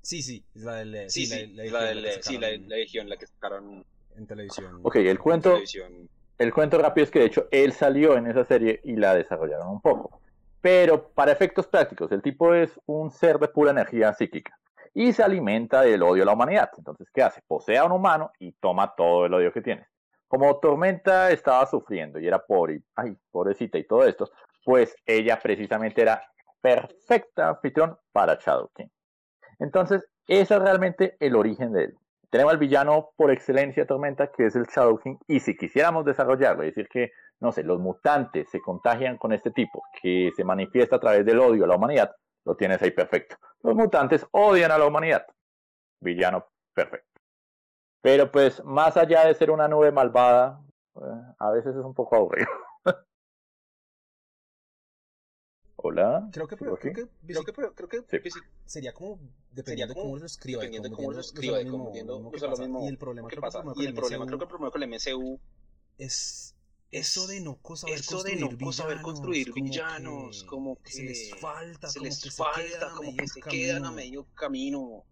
Sí, 0.03 0.23
sí, 0.23 0.45
es 0.55 0.62
la 0.62 0.77
del... 0.77 1.11
Sí, 1.11 1.27
sí, 1.27 1.47
la, 1.55 1.85
del- 1.85 2.03
la, 2.03 2.77
Legión, 2.77 3.09
la 3.09 3.16
que 3.16 3.27
sacaron 3.27 3.85
En 4.16 4.27
televisión. 4.27 4.81
Ok, 4.83 4.97
el 4.97 5.09
en 5.09 5.16
cuento. 5.18 5.51
televisión. 5.51 6.09
El 6.43 6.53
cuento 6.53 6.76
rápido 6.76 7.05
es 7.05 7.11
que 7.12 7.20
de 7.20 7.26
hecho 7.26 7.47
él 7.53 7.72
salió 7.72 8.16
en 8.16 8.26
esa 8.26 8.45
serie 8.45 8.80
y 8.82 8.97
la 8.97 9.14
desarrollaron 9.14 9.68
un 9.68 9.80
poco. 9.80 10.20
Pero 10.61 11.11
para 11.11 11.30
efectos 11.30 11.68
prácticos, 11.68 12.11
el 12.11 12.20
tipo 12.20 12.53
es 12.53 12.80
un 12.84 13.12
ser 13.12 13.38
de 13.38 13.47
pura 13.47 13.70
energía 13.70 14.12
psíquica 14.12 14.59
y 14.93 15.12
se 15.12 15.22
alimenta 15.22 15.82
del 15.82 16.03
odio 16.03 16.24
a 16.24 16.26
la 16.26 16.32
humanidad. 16.32 16.68
Entonces, 16.76 17.09
¿qué 17.14 17.22
hace? 17.22 17.43
Posee 17.47 17.78
a 17.78 17.84
un 17.84 17.93
humano 17.93 18.32
y 18.40 18.51
toma 18.55 18.93
todo 18.97 19.26
el 19.26 19.34
odio 19.34 19.53
que 19.53 19.61
tiene. 19.61 19.86
Como 20.26 20.59
Tormenta 20.59 21.30
estaba 21.30 21.64
sufriendo 21.66 22.18
y 22.18 22.26
era 22.26 22.45
pobre, 22.45 22.82
ay, 22.97 23.16
pobrecita 23.30 23.78
y 23.78 23.86
todo 23.86 24.05
esto, 24.05 24.28
pues 24.64 24.97
ella 25.07 25.38
precisamente 25.40 26.03
era 26.03 26.24
perfecta 26.61 27.51
anfitrión 27.51 27.97
para 28.11 28.34
Shadow 28.34 28.68
King. 28.74 28.88
Entonces, 29.61 30.05
ese 30.26 30.57
es 30.57 30.61
realmente 30.61 31.16
el 31.20 31.36
origen 31.36 31.72
de 31.72 31.84
él. 31.84 31.99
Tenemos 32.33 32.55
al 32.55 32.59
villano 32.59 33.11
por 33.14 33.30
excelencia 33.30 33.87
Tormenta, 33.87 34.33
que 34.33 34.47
es 34.47 34.57
el 34.57 34.64
Shadow 34.64 34.99
King, 34.99 35.16
y 35.26 35.41
si 35.41 35.55
quisiéramos 35.55 36.07
desarrollarlo, 36.07 36.62
es 36.62 36.74
decir 36.74 36.89
que, 36.89 37.12
no 37.41 37.53
sé, 37.53 37.62
los 37.62 37.78
mutantes 37.78 38.49
se 38.49 38.59
contagian 38.62 39.18
con 39.18 39.35
este 39.35 39.51
tipo, 39.51 39.83
que 40.01 40.30
se 40.35 40.43
manifiesta 40.43 40.97
a 40.97 40.99
través 40.99 41.26
del 41.26 41.41
odio 41.41 41.64
a 41.64 41.66
la 41.66 41.76
humanidad, 41.76 42.16
lo 42.47 42.57
tienes 42.57 42.80
ahí 42.80 42.91
perfecto. 42.91 43.37
Los 43.62 43.74
mutantes 43.74 44.26
odian 44.30 44.70
a 44.70 44.78
la 44.78 44.87
humanidad. 44.87 45.26
Villano 46.01 46.47
perfecto. 46.72 47.20
Pero 48.01 48.33
pues, 48.33 48.64
más 48.64 48.97
allá 48.97 49.26
de 49.26 49.35
ser 49.35 49.51
una 49.51 49.68
nube 49.68 49.93
malvada, 49.93 50.59
eh, 50.97 51.35
a 51.39 51.51
veces 51.51 51.76
es 51.76 51.85
un 51.85 51.93
poco 51.93 52.16
aburrido. 52.16 52.49
Hola. 55.85 56.28
Creo 56.33 56.47
que, 56.47 56.57
¿sigo 56.57 56.76
creo 56.76 56.95
que, 56.95 57.09
Creo 57.26 57.45
que, 57.45 57.53
pero- 57.53 57.74
creo 57.74 57.89
que 57.89 57.99
Sí. 58.09 58.30
sí, 58.30 58.39
sería 58.64 58.93
como 58.93 59.18
dependiendo 59.51 59.95
de 59.95 60.01
como- 60.01 60.11
cómo 60.12 60.18
lo 60.20 60.26
escriba 60.26 60.62
y 60.62 60.66
dependiendo 60.66 60.89
de 60.89 60.95
como 60.95 61.07
cómo 61.09 61.12
lo 61.14 61.20
escriba 61.20 61.59
como 61.64 62.89
el 62.89 62.99
problema 62.99 63.28
que 63.28 63.37
creo 63.37 63.43
que 63.43 63.47
pasa. 63.47 63.59
el 63.59 63.64
problema 63.64 63.83
Y 63.83 63.87
el 63.87 63.95
con 63.95 64.01
problema, 64.01 64.26
creo 64.26 64.39
que 64.39 64.45
el 64.45 64.49
problema 64.49 64.70
con 64.70 64.83
el 64.83 64.89
MCU 64.89 65.41
es 65.99 66.55
eso 66.93 67.26
de 67.26 67.41
no 67.41 67.59
saber 67.74 67.95
eso 67.99 68.22
de 68.22 68.33
construir 68.39 68.61
no 68.62 68.72
saber 68.72 69.03
construir 69.03 69.51
como 69.51 69.64
villanos, 69.64 70.43
que 70.43 70.47
como 70.49 70.76
que 70.83 70.93
se 70.93 71.03
les 71.03 71.30
falta, 71.41 71.89
se 71.89 71.99
como 71.99 72.09
les 72.09 72.22
que 72.22 72.30
se 72.30 72.37
falta, 72.37 72.62
quedan 72.62 72.83
a 72.93 72.95
como 72.95 73.11
que 73.11 73.16
medio 73.16 73.28
se 73.28 73.41
quedan 73.41 73.76
a 73.76 73.80
camino. 73.89 73.93
medio 73.93 74.26
camino. 74.35 75.05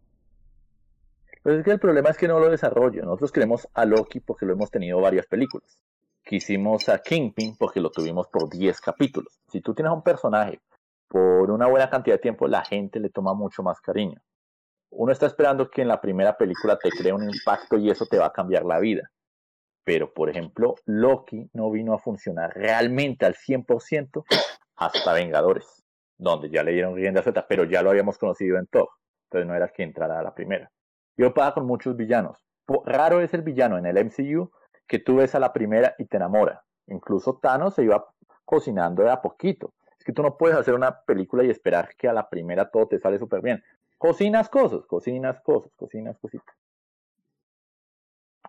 Pues 1.43 1.59
es 1.59 1.65
que 1.65 1.71
el 1.71 1.81
problema 1.81 2.11
es 2.11 2.19
que 2.19 2.29
no 2.29 2.39
lo 2.39 2.51
desarrollo. 2.51 3.03
Nosotros 3.03 3.33
queremos 3.33 3.67
a 3.73 3.87
Loki 3.87 4.21
porque 4.21 4.45
lo 4.45 4.53
hemos 4.53 4.71
tenido 4.71 5.01
varias 5.01 5.27
películas. 5.27 5.83
Quisimos 6.31 6.89
a 6.89 7.03
Kingpin 7.03 7.57
porque 7.57 7.81
lo 7.81 7.91
tuvimos 7.91 8.29
por 8.29 8.49
10 8.49 8.81
capítulos. 8.81 9.41
Si 9.49 9.61
tú 9.61 9.75
tienes 9.75 9.93
un 9.93 10.05
personaje 10.05 10.61
por 11.09 11.51
una 11.51 11.67
buena 11.67 11.91
cantidad 11.91 12.15
de 12.15 12.23
tiempo, 12.23 12.47
la 12.47 12.65
gente 12.65 13.01
le 13.01 13.11
toma 13.11 13.35
mucho 13.35 13.65
más 13.65 13.81
cariño. 13.81 14.21
Uno 14.91 15.11
está 15.11 15.27
esperando 15.27 15.69
que 15.69 15.83
en 15.83 15.89
la 15.89 16.01
primera 16.01 16.39
película 16.39 16.79
te 16.79 16.91
cree 16.91 17.13
un 17.13 17.29
impacto 17.29 17.79
y 17.79 17.91
eso 17.91 18.07
te 18.07 18.17
va 18.17 18.27
a 18.27 18.33
cambiar 18.33 18.65
la 18.65 18.79
vida. 18.79 19.11
Pero, 19.83 20.15
por 20.15 20.31
ejemplo, 20.31 20.77
Loki 20.87 21.51
no 21.53 21.69
vino 21.73 21.95
a 21.95 21.99
funcionar 21.99 22.53
realmente 22.55 23.27
al 23.27 23.35
100% 23.35 24.23
hasta 24.77 25.13
Vengadores, 25.13 25.83
donde 26.17 26.49
ya 26.49 26.63
le 26.63 26.71
dieron 26.71 26.95
rienda 26.95 27.25
suelta, 27.25 27.45
pero 27.49 27.65
ya 27.65 27.83
lo 27.83 27.91
habíamos 27.91 28.19
conocido 28.19 28.57
en 28.57 28.69
Thor. 28.69 28.89
Entonces 29.25 29.49
no 29.49 29.57
era 29.57 29.67
que 29.67 29.83
entrara 29.83 30.21
a 30.21 30.23
la 30.23 30.33
primera. 30.33 30.71
Yo 31.17 31.35
pasa 31.35 31.55
con 31.55 31.67
muchos 31.67 31.97
villanos. 31.97 32.39
Raro 32.85 33.21
es 33.21 33.35
el 33.35 33.43
villano 33.43 33.79
en 33.79 33.87
el 33.87 33.99
MCU 34.05 34.53
que 34.91 34.99
tú 34.99 35.15
ves 35.15 35.37
a 35.37 35.39
la 35.39 35.53
primera 35.53 35.95
y 35.99 36.07
te 36.07 36.17
enamora. 36.17 36.65
Incluso 36.89 37.39
Thanos 37.41 37.77
se 37.77 37.85
iba 37.85 38.05
cocinando 38.45 39.05
de 39.05 39.11
a 39.11 39.23
poquito. 39.23 39.73
Es 39.97 40.05
que 40.05 40.13
tú 40.13 40.21
no 40.21 40.37
puedes 40.37 40.57
hacer 40.57 40.75
una 40.75 41.03
película 41.03 41.45
y 41.45 41.51
esperar 41.51 41.91
que 41.97 42.09
a 42.09 42.13
la 42.13 42.29
primera 42.29 42.69
todo 42.73 42.89
te 42.89 42.99
sale 42.99 43.17
súper 43.17 43.41
bien. 43.41 43.63
Cocinas 43.99 44.49
cosas, 44.49 44.85
cocinas 44.87 45.41
cosas, 45.43 45.71
cocinas 45.77 46.19
cositas. 46.19 46.57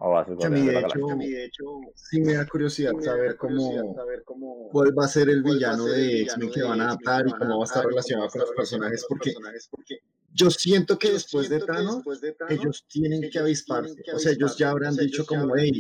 ¿O 0.04 0.10
va 0.10 0.22
a 0.22 0.50
mí, 0.50 0.62
de 0.62 0.72
hecho, 0.72 0.82
Galaxia? 0.82 1.14
a 1.14 1.16
mí, 1.16 1.30
de 1.30 1.46
hecho, 1.46 1.64
sí 1.94 2.22
me 2.22 2.34
da 2.34 2.48
curiosidad 2.48 2.90
Sí 2.92 2.98
me 2.98 3.06
da 3.06 3.12
saber 3.12 3.38
curiosidad 3.38 3.82
cómo, 3.82 3.96
saber 3.96 4.24
cómo- 4.24 4.70
cuál 4.72 4.98
va 4.98 5.06
a 5.06 5.08
ser 5.08 5.30
el 5.30 5.44
villano 5.44 5.86
ser 5.86 5.96
de 5.96 6.22
X-Men 6.24 6.52
que 6.52 6.64
van 6.64 6.82
a 6.82 6.86
adaptar 6.86 7.28
y 7.28 7.32
cómo 7.34 7.58
va 7.60 7.64
a 7.64 7.68
estar 7.68 7.86
relacionado 7.86 8.30
con 8.30 8.42
los 8.42 8.52
personajes, 8.52 9.06
porque 9.08 9.30
personajes, 9.32 9.68
porque 9.70 10.00
yo 10.34 10.50
siento 10.50 10.98
que 10.98 11.10
yo 11.10 11.14
después 11.14 11.50
de 11.50 11.60
que 11.60 11.66
Thanos, 11.66 11.96
después 11.98 12.22
de 12.22 12.32
Thanos, 12.32 12.54
ellos 12.60 12.86
tienen 12.88 13.22
que 13.22 13.28
ellos 13.28 13.42
avisparse. 13.44 13.88
tienen 13.94 14.04
que 14.04 14.12
O 14.16 14.20
sea, 14.20 14.32
ellos 14.32 14.58
ya 14.58 14.70
habrán 14.72 14.94
O 14.94 14.96
sea, 14.96 15.04
dicho 15.04 15.26
como, 15.28 15.56
hey, 15.56 15.72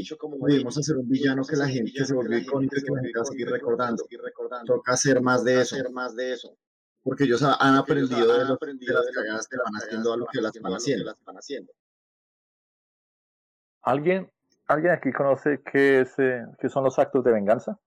"Hey, 0.47 0.63
hacer 0.67 0.97
un 0.97 1.09
villano 1.09 1.43
que 1.43 1.55
la 1.55 1.67
gente 1.67 2.05
se 2.05 2.13
volvió 2.13 2.29
la 2.31 2.37
gente 2.37 2.47
icónico 2.47 2.75
que 2.75 2.79
y 2.79 2.83
que 2.83 2.91
la 2.91 3.01
gente 3.01 3.17
va 3.17 3.21
a 3.23 3.25
seguir 3.25 3.47
recordando. 3.49 4.03
Toca 4.67 4.91
hacer 4.91 5.21
más 5.21 5.43
de 5.43 5.61
eso, 5.61 5.77
más 5.91 6.15
de 6.15 6.33
eso. 6.33 6.55
porque 7.03 7.23
ellos 7.23 7.41
ha- 7.41 7.55
han 7.55 7.73
aprendido 7.73 8.19
de, 8.37 8.45
las 8.93 9.05
cagadas 9.11 9.47
que 9.47 9.57
van 9.57 9.73
haciendo 9.75 10.13
a 10.13 10.17
lo 10.17 10.27
que 10.27 10.39
las 10.39 10.53
van 10.61 10.75
haciendo. 10.75 11.15
¿Alguien, 13.83 14.31
¿Alguien 14.67 14.93
aquí 14.93 15.11
conoce 15.11 15.61
qué, 15.63 16.01
es, 16.01 16.17
eh, 16.19 16.45
qué 16.59 16.69
son 16.69 16.83
los 16.83 16.99
actos 16.99 17.23
de 17.23 17.31
venganza? 17.31 17.79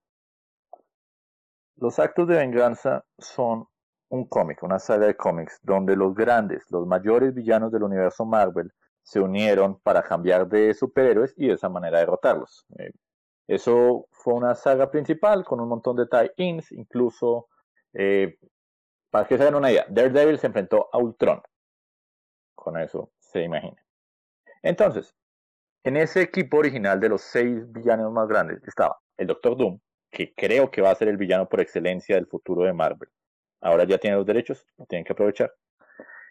Los 1.77 1.99
actos 1.99 2.29
de 2.29 2.37
venganza 2.37 3.05
son 3.19 3.67
un 4.09 4.27
cómic, 4.27 4.63
una 4.63 4.79
saga 4.79 5.07
de 5.07 5.17
cómics, 5.17 5.59
donde 5.63 5.97
los 5.97 6.15
grandes, 6.15 6.65
los 6.71 6.87
mayores 6.87 7.35
villanos 7.35 7.73
del 7.73 7.83
universo 7.83 8.25
Marvel 8.25 8.73
se 9.03 9.21
unieron 9.21 9.79
para 9.81 10.03
cambiar 10.03 10.49
de 10.49 10.73
superhéroes 10.75 11.35
y 11.37 11.49
de 11.49 11.55
esa 11.55 11.69
manera 11.69 11.99
derrotarlos. 11.99 12.67
Eh, 12.79 12.93
eso 13.47 14.07
fue 14.11 14.35
una 14.35 14.55
saga 14.55 14.91
principal 14.91 15.45
con 15.45 15.61
un 15.61 15.69
montón 15.69 15.97
de 15.97 16.07
tie-ins, 16.07 16.73
incluso, 16.73 17.49
eh, 17.93 18.39
para 19.11 19.27
que 19.27 19.37
se 19.37 19.43
hagan 19.43 19.57
una 19.57 19.71
idea, 19.71 19.85
Daredevil 19.89 20.39
se 20.39 20.47
enfrentó 20.47 20.89
a 20.93 20.99
Ultron. 20.99 21.43
Con 22.55 22.79
eso 22.79 23.13
se 23.19 23.43
imagina. 23.43 23.77
Entonces, 24.63 25.15
en 25.85 25.97
ese 25.99 26.23
equipo 26.23 26.57
original 26.57 26.99
de 26.99 27.11
los 27.11 27.21
seis 27.21 27.71
villanos 27.71 28.11
más 28.11 28.27
grandes 28.27 28.63
estaba 28.67 28.99
el 29.19 29.27
Doctor 29.27 29.57
Doom, 29.57 29.79
que 30.11 30.35
creo 30.35 30.71
que 30.71 30.81
va 30.81 30.91
a 30.91 30.95
ser 30.95 31.09
el 31.09 31.19
villano 31.19 31.49
por 31.49 31.61
excelencia 31.61 32.17
del 32.17 32.27
futuro 32.27 32.65
de 32.65 32.73
Marvel. 32.73 33.09
Ahora 33.61 33.85
ya 33.85 33.99
tiene 33.99 34.17
los 34.17 34.27
derechos, 34.27 34.67
lo 34.79 34.87
tienen 34.87 35.05
que 35.05 35.13
aprovechar. 35.13 35.55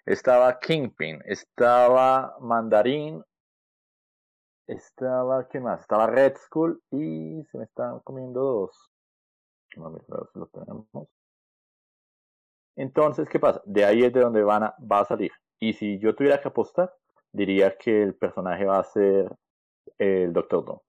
Estaba 0.06 0.60
Kingpin, 0.60 1.22
estaba 1.26 2.36
Mandarín, 2.42 3.24
estaba, 4.68 5.48
¿qué 5.48 5.60
más? 5.60 5.82
Estaba 5.82 6.08
Red 6.08 6.36
Skull 6.38 6.82
y 6.92 7.44
se 7.52 7.58
me 7.58 7.66
están 7.66 8.00
comiendo 8.00 8.42
dos. 8.42 8.92
Si 9.70 9.80
lo 9.80 10.48
tenemos. 10.48 10.88
Entonces, 12.76 13.30
¿qué 13.30 13.40
pasa? 13.40 13.62
De 13.66 13.86
ahí 13.86 14.04
es 14.04 14.14
de 14.14 14.20
donde 14.20 14.44
van 14.44 14.64
a, 14.64 14.76
va 14.80 15.00
a 15.00 15.06
salir. 15.06 15.32
Y 15.60 15.74
si 15.74 16.00
yo 16.00 16.16
tuviera 16.16 16.42
que 16.42 16.48
apostar, 16.48 16.94
diría 17.32 17.78
que 17.78 18.04
el 18.04 18.16
personaje 18.16 18.66
va 18.66 18.80
a 18.80 18.84
ser 18.84 19.32
el 19.98 20.34
Doctor 20.34 20.66
Doom. 20.66 20.80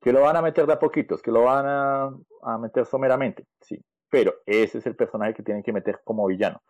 Que 0.00 0.12
lo 0.12 0.20
van 0.22 0.36
a 0.36 0.42
meter 0.42 0.66
de 0.66 0.72
a 0.74 0.78
poquitos, 0.78 1.20
que 1.22 1.30
lo 1.32 1.42
van 1.44 1.66
a, 1.66 2.10
a 2.42 2.58
meter 2.58 2.86
someramente, 2.86 3.46
sí. 3.60 3.82
Pero 4.10 4.34
ese 4.46 4.78
es 4.78 4.86
el 4.86 4.96
personaje 4.96 5.34
que 5.34 5.42
tienen 5.42 5.62
que 5.62 5.72
meter 5.72 6.00
como 6.04 6.26
villano. 6.26 6.62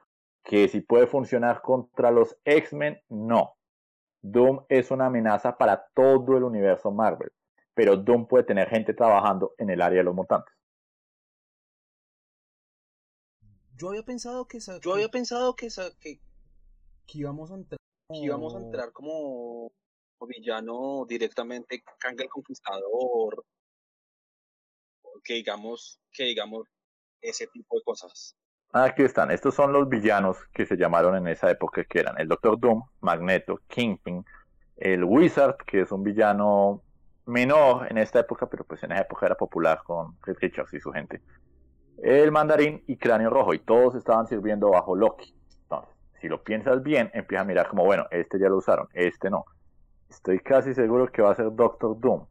Que 0.42 0.66
si 0.68 0.80
puede 0.80 1.06
funcionar 1.06 1.60
contra 1.62 2.10
los 2.10 2.36
X-Men, 2.44 3.00
no. 3.08 3.54
Doom 4.22 4.64
es 4.68 4.90
una 4.90 5.06
amenaza 5.06 5.56
para 5.56 5.86
todo 5.94 6.36
el 6.36 6.42
universo 6.44 6.90
Marvel. 6.90 7.30
Pero 7.74 7.96
Doom 7.96 8.26
puede 8.26 8.44
tener 8.44 8.68
gente 8.68 8.94
trabajando 8.94 9.54
en 9.58 9.70
el 9.70 9.80
área 9.82 9.98
de 9.98 10.04
los 10.04 10.14
mutantes. 10.14 10.52
Yo 13.76 13.90
había 13.90 14.02
pensado 14.02 14.46
que, 14.48 14.56
esa- 14.58 14.80
Yo 14.80 14.94
había 14.94 15.08
pensado 15.08 15.54
que, 15.54 15.66
esa- 15.66 15.96
que, 16.00 16.18
que 17.06 17.18
íbamos 17.18 17.52
a 17.52 17.54
entrar. 17.54 17.78
que 18.10 18.18
íbamos 18.18 18.56
a 18.56 18.58
entrar 18.58 18.90
como, 18.92 19.70
como 20.18 20.28
villano 20.28 21.06
directamente 21.08 21.82
Kang 21.98 22.20
el 22.20 22.28
Conquistador. 22.28 23.44
o 25.02 25.20
Que 25.24 25.34
digamos, 25.34 26.00
que 26.12 26.24
digamos 26.24 26.66
ese 27.20 27.46
tipo 27.48 27.76
de 27.76 27.82
cosas. 27.84 28.36
Aquí 28.72 29.02
están. 29.02 29.30
Estos 29.30 29.54
son 29.54 29.72
los 29.72 29.88
villanos 29.88 30.36
que 30.52 30.66
se 30.66 30.76
llamaron 30.76 31.16
en 31.16 31.26
esa 31.28 31.50
época, 31.50 31.84
que 31.84 32.00
eran 32.00 32.20
el 32.20 32.28
Doctor 32.28 32.60
Doom, 32.60 32.82
Magneto, 33.00 33.60
Kingpin, 33.66 34.24
el 34.76 35.04
Wizard, 35.04 35.56
que 35.56 35.80
es 35.80 35.90
un 35.92 36.02
villano 36.02 36.82
menor 37.24 37.90
en 37.90 37.98
esta 37.98 38.20
época, 38.20 38.46
pero 38.46 38.64
pues 38.64 38.82
en 38.82 38.92
esa 38.92 39.02
época 39.02 39.26
era 39.26 39.34
popular 39.36 39.82
con 39.84 40.18
Richards 40.22 40.74
y 40.74 40.80
su 40.80 40.92
gente. 40.92 41.22
El 42.02 42.30
Mandarín 42.30 42.84
y 42.86 42.96
Cráneo 42.96 43.30
Rojo, 43.30 43.54
y 43.54 43.58
todos 43.58 43.94
estaban 43.94 44.26
sirviendo 44.28 44.70
bajo 44.70 44.94
Loki. 44.94 45.34
Entonces, 45.62 45.94
si 46.20 46.28
lo 46.28 46.44
piensas 46.44 46.82
bien, 46.82 47.10
empieza 47.14 47.42
a 47.42 47.46
mirar 47.46 47.68
como, 47.68 47.84
bueno, 47.84 48.06
este 48.10 48.38
ya 48.38 48.48
lo 48.48 48.58
usaron, 48.58 48.86
este 48.92 49.30
no. 49.30 49.46
Estoy 50.08 50.40
casi 50.40 50.74
seguro 50.74 51.10
que 51.10 51.22
va 51.22 51.32
a 51.32 51.34
ser 51.34 51.54
Doctor 51.54 51.98
Doom. 51.98 52.26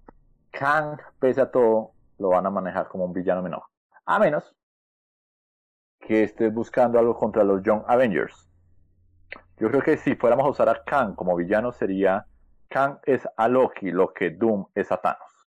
Kang, 0.52 0.98
pese 1.20 1.42
a 1.42 1.52
todo, 1.52 1.92
lo 2.18 2.30
van 2.30 2.46
a 2.46 2.50
manejar 2.50 2.88
como 2.88 3.06
un 3.06 3.14
villano 3.14 3.42
menor. 3.42 3.64
A 4.06 4.20
menos 4.20 4.56
que 6.00 6.24
estés 6.24 6.54
buscando 6.54 6.98
algo 7.00 7.16
contra 7.16 7.44
los 7.44 7.62
Young 7.64 7.84
Avengers. 7.88 8.50
Yo 9.60 9.70
creo 9.70 9.82
que 9.82 9.98
si 9.98 10.16
fuéramos 10.16 10.46
a 10.46 10.50
usar 10.50 10.70
a 10.70 10.84
Kang 10.84 11.16
como 11.16 11.36
villano 11.36 11.72
sería 11.72 12.26
Kang 12.70 13.00
es 13.04 13.28
a 13.38 13.48
Loki 13.48 13.92
lo 13.92 14.14
que 14.14 14.30
Doom 14.32 14.68
es 14.76 14.92
a 14.92 14.98
Thanos. 14.98 15.48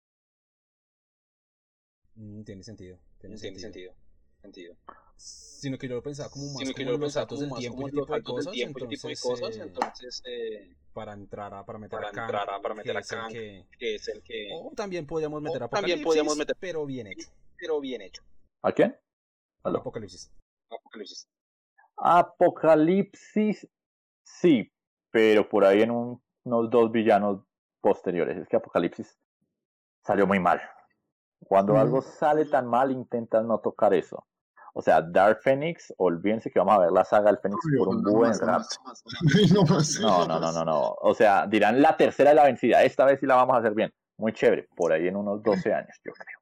Mm, 2.15 2.43
tiene 2.43 2.63
sentido. 2.63 2.99
Tiene, 3.19 3.37
Tiene 3.37 3.59
sentido. 3.59 3.93
sentido. 4.41 4.75
sentido. 4.77 4.77
Sino 5.23 5.77
que 5.77 5.89
yo 5.89 5.97
lo 5.97 6.03
pensaba 6.03 6.31
como 6.31 6.47
más 6.47 6.57
Sino 6.57 6.73
que 6.75 6.85
como 6.85 6.97
los 6.99 7.15
como 7.15 7.37
del 7.39 7.59
tiempo 7.59 7.83
y 7.87 7.91
tipo 7.91 8.15
de 8.17 8.23
cosas. 8.23 8.53
tiempo 8.53 8.79
y 8.79 8.89
tipo 8.89 9.09
de 9.09 9.13
Entonces, 9.15 9.21
cosas. 9.41 9.57
eh, 9.57 9.63
Entonces, 9.63 10.23
eh, 10.25 10.77
para 10.95 11.13
entrar 11.13 11.53
a, 11.53 11.65
para 11.67 11.79
meter 11.79 11.99
para 11.99 12.09
a 12.09 12.13
Kang, 12.13 12.25
entrar 12.25 12.51
a- 12.51 12.63
para 12.63 12.75
meter 12.75 12.93
que 12.93 12.99
a 12.99 13.03
Kang, 13.03 13.33
que- 13.33 13.67
que 13.79 13.95
es 13.97 14.09
el 14.09 14.23
que... 14.23 14.49
O 14.55 14.73
también 14.75 15.07
podríamos 15.07 15.43
meter 15.43 15.63
a 15.63 15.69
también 15.69 16.03
podríamos 16.03 16.37
meter- 16.39 16.57
pero 16.59 16.87
bien 16.87 17.07
hecho. 17.09 17.29
Pero 17.59 17.79
bien 17.81 18.01
hecho. 18.01 18.23
¿A 18.63 18.73
quién? 18.73 18.97
Aló. 19.63 19.81
Apocalipsis. 19.81 20.31
Apocalipsis. 20.71 21.29
Apocalipsis, 21.97 23.69
sí, 24.25 24.73
pero 25.11 25.49
por 25.49 25.65
ahí 25.65 25.83
en 25.83 25.91
un- 25.91 26.23
unos 26.45 26.71
dos 26.71 26.91
villanos 26.91 27.45
posteriores. 27.81 28.39
Es 28.39 28.49
que 28.49 28.57
Apocalipsis 28.57 29.19
salió 30.03 30.27
muy 30.27 30.41
mal. 30.41 30.61
Cuando 31.41 31.75
Mm. 31.75 31.77
algo 31.77 32.03
sale 32.03 32.47
tan 32.47 32.67
mal, 32.67 32.91
intentan 32.91 33.47
no 33.47 33.59
tocar 33.61 33.93
eso. 33.95 34.27
O 34.75 34.83
sea, 34.83 35.03
Dark 35.03 35.41
Phoenix, 35.43 35.93
olvídense 35.97 36.51
que 36.51 36.59
vamos 36.59 36.77
a 36.77 36.81
ver 36.81 36.93
la 36.93 37.05
saga 37.05 37.31
del 37.31 37.39
Fénix 37.39 37.61
por 37.79 37.89
un 37.89 38.03
buen 38.03 38.39
rato. 38.39 38.67
No. 40.01 40.27
No, 40.27 40.41
no, 40.41 40.53
no, 40.53 40.65
no. 40.65 40.97
O 41.01 41.15
sea, 41.15 41.47
dirán 41.47 41.81
la 41.83 41.97
tercera 41.97 42.31
es 42.31 42.37
la 42.37 42.45
vencida. 42.45 42.83
Esta 42.83 43.05
vez 43.05 43.21
sí 43.21 43.27
la 43.27 43.37
vamos 43.37 43.57
a 43.57 43.61
hacer 43.61 43.75
bien. 43.75 43.93
Muy 44.19 44.33
chévere. 44.33 44.69
Por 44.77 44.93
ahí 44.93 45.09
en 45.09 45.17
unos 45.17 45.43
12 45.43 45.73
años, 45.73 45.97
yo 46.05 46.13
creo. 46.13 46.41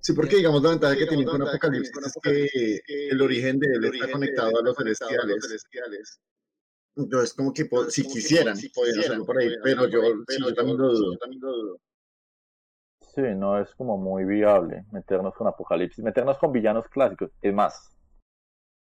Sí, 0.00 0.12
porque 0.12 0.36
digamos 0.36 0.62
la 0.62 0.70
ventaja 0.70 0.94
que 0.96 1.06
la 1.06 1.24
con 1.24 1.42
Apocalipsis 1.42 1.92
es 2.04 2.14
que 2.22 2.80
el 3.10 3.22
origen 3.22 3.58
de 3.58 3.66
él 3.68 3.84
está 3.86 4.06
de 4.06 4.12
conectado 4.12 4.58
a 4.58 4.62
los 4.62 4.76
celestiales. 4.76 6.20
Entonces, 6.96 7.32
como 7.34 7.52
que 7.52 7.68
si 7.88 8.06
quisieran, 8.06 8.56
si 8.56 8.68
podrían 8.68 9.00
hacerlo 9.00 9.24
por 9.24 9.38
ahí, 9.38 9.50
pero 9.62 9.88
yo 9.88 10.02
también 10.54 10.78
lo 10.78 10.92
dudo. 10.92 11.80
Sí, 13.14 13.22
no 13.36 13.60
es 13.60 13.72
como 13.76 13.96
muy 13.96 14.24
viable 14.24 14.84
meternos 14.90 15.34
con 15.34 15.46
Apocalipsis, 15.46 16.02
meternos 16.02 16.36
con 16.38 16.50
villanos 16.50 16.88
clásicos. 16.88 17.30
Es 17.40 17.54
más, 17.54 17.96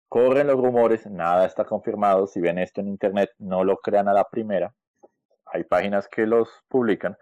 corren 0.08 0.46
los 0.46 0.56
rumores, 0.56 1.06
nada 1.06 1.44
está 1.44 1.64
confirmado. 1.66 2.26
Si 2.26 2.40
ven 2.40 2.58
esto 2.58 2.80
en 2.80 2.88
internet, 2.88 3.30
no 3.38 3.62
lo 3.62 3.76
crean 3.76 4.08
a 4.08 4.14
la 4.14 4.28
primera. 4.28 4.74
Hay 5.46 5.64
páginas 5.64 6.08
que 6.08 6.26
los 6.26 6.48
publican 6.68 7.16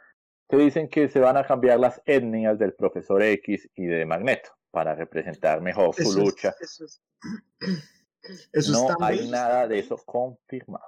que 0.48 0.56
dicen 0.56 0.89
que 0.89 1.09
se 1.09 1.20
van 1.20 1.36
a 1.36 1.47
cambiar 1.47 1.78
las 1.80 2.01
etnias 2.05 2.59
del 2.59 2.74
profesor 2.74 3.22
X 3.22 3.68
y 3.74 3.86
de 3.86 4.05
Magneto 4.05 4.51
para 4.70 4.94
representar 4.94 5.60
mejor 5.60 5.94
su 5.94 6.02
Eso 6.02 6.10
es- 6.10 6.16
lucha. 6.16 6.55
Eso 6.60 6.85
es, 6.85 7.02
Eso 8.52 8.89
no 8.98 9.05
hay 9.05 9.28
nada 9.30 9.66
de 9.66 9.78
eso 9.78 9.97
confirmado. 10.05 10.85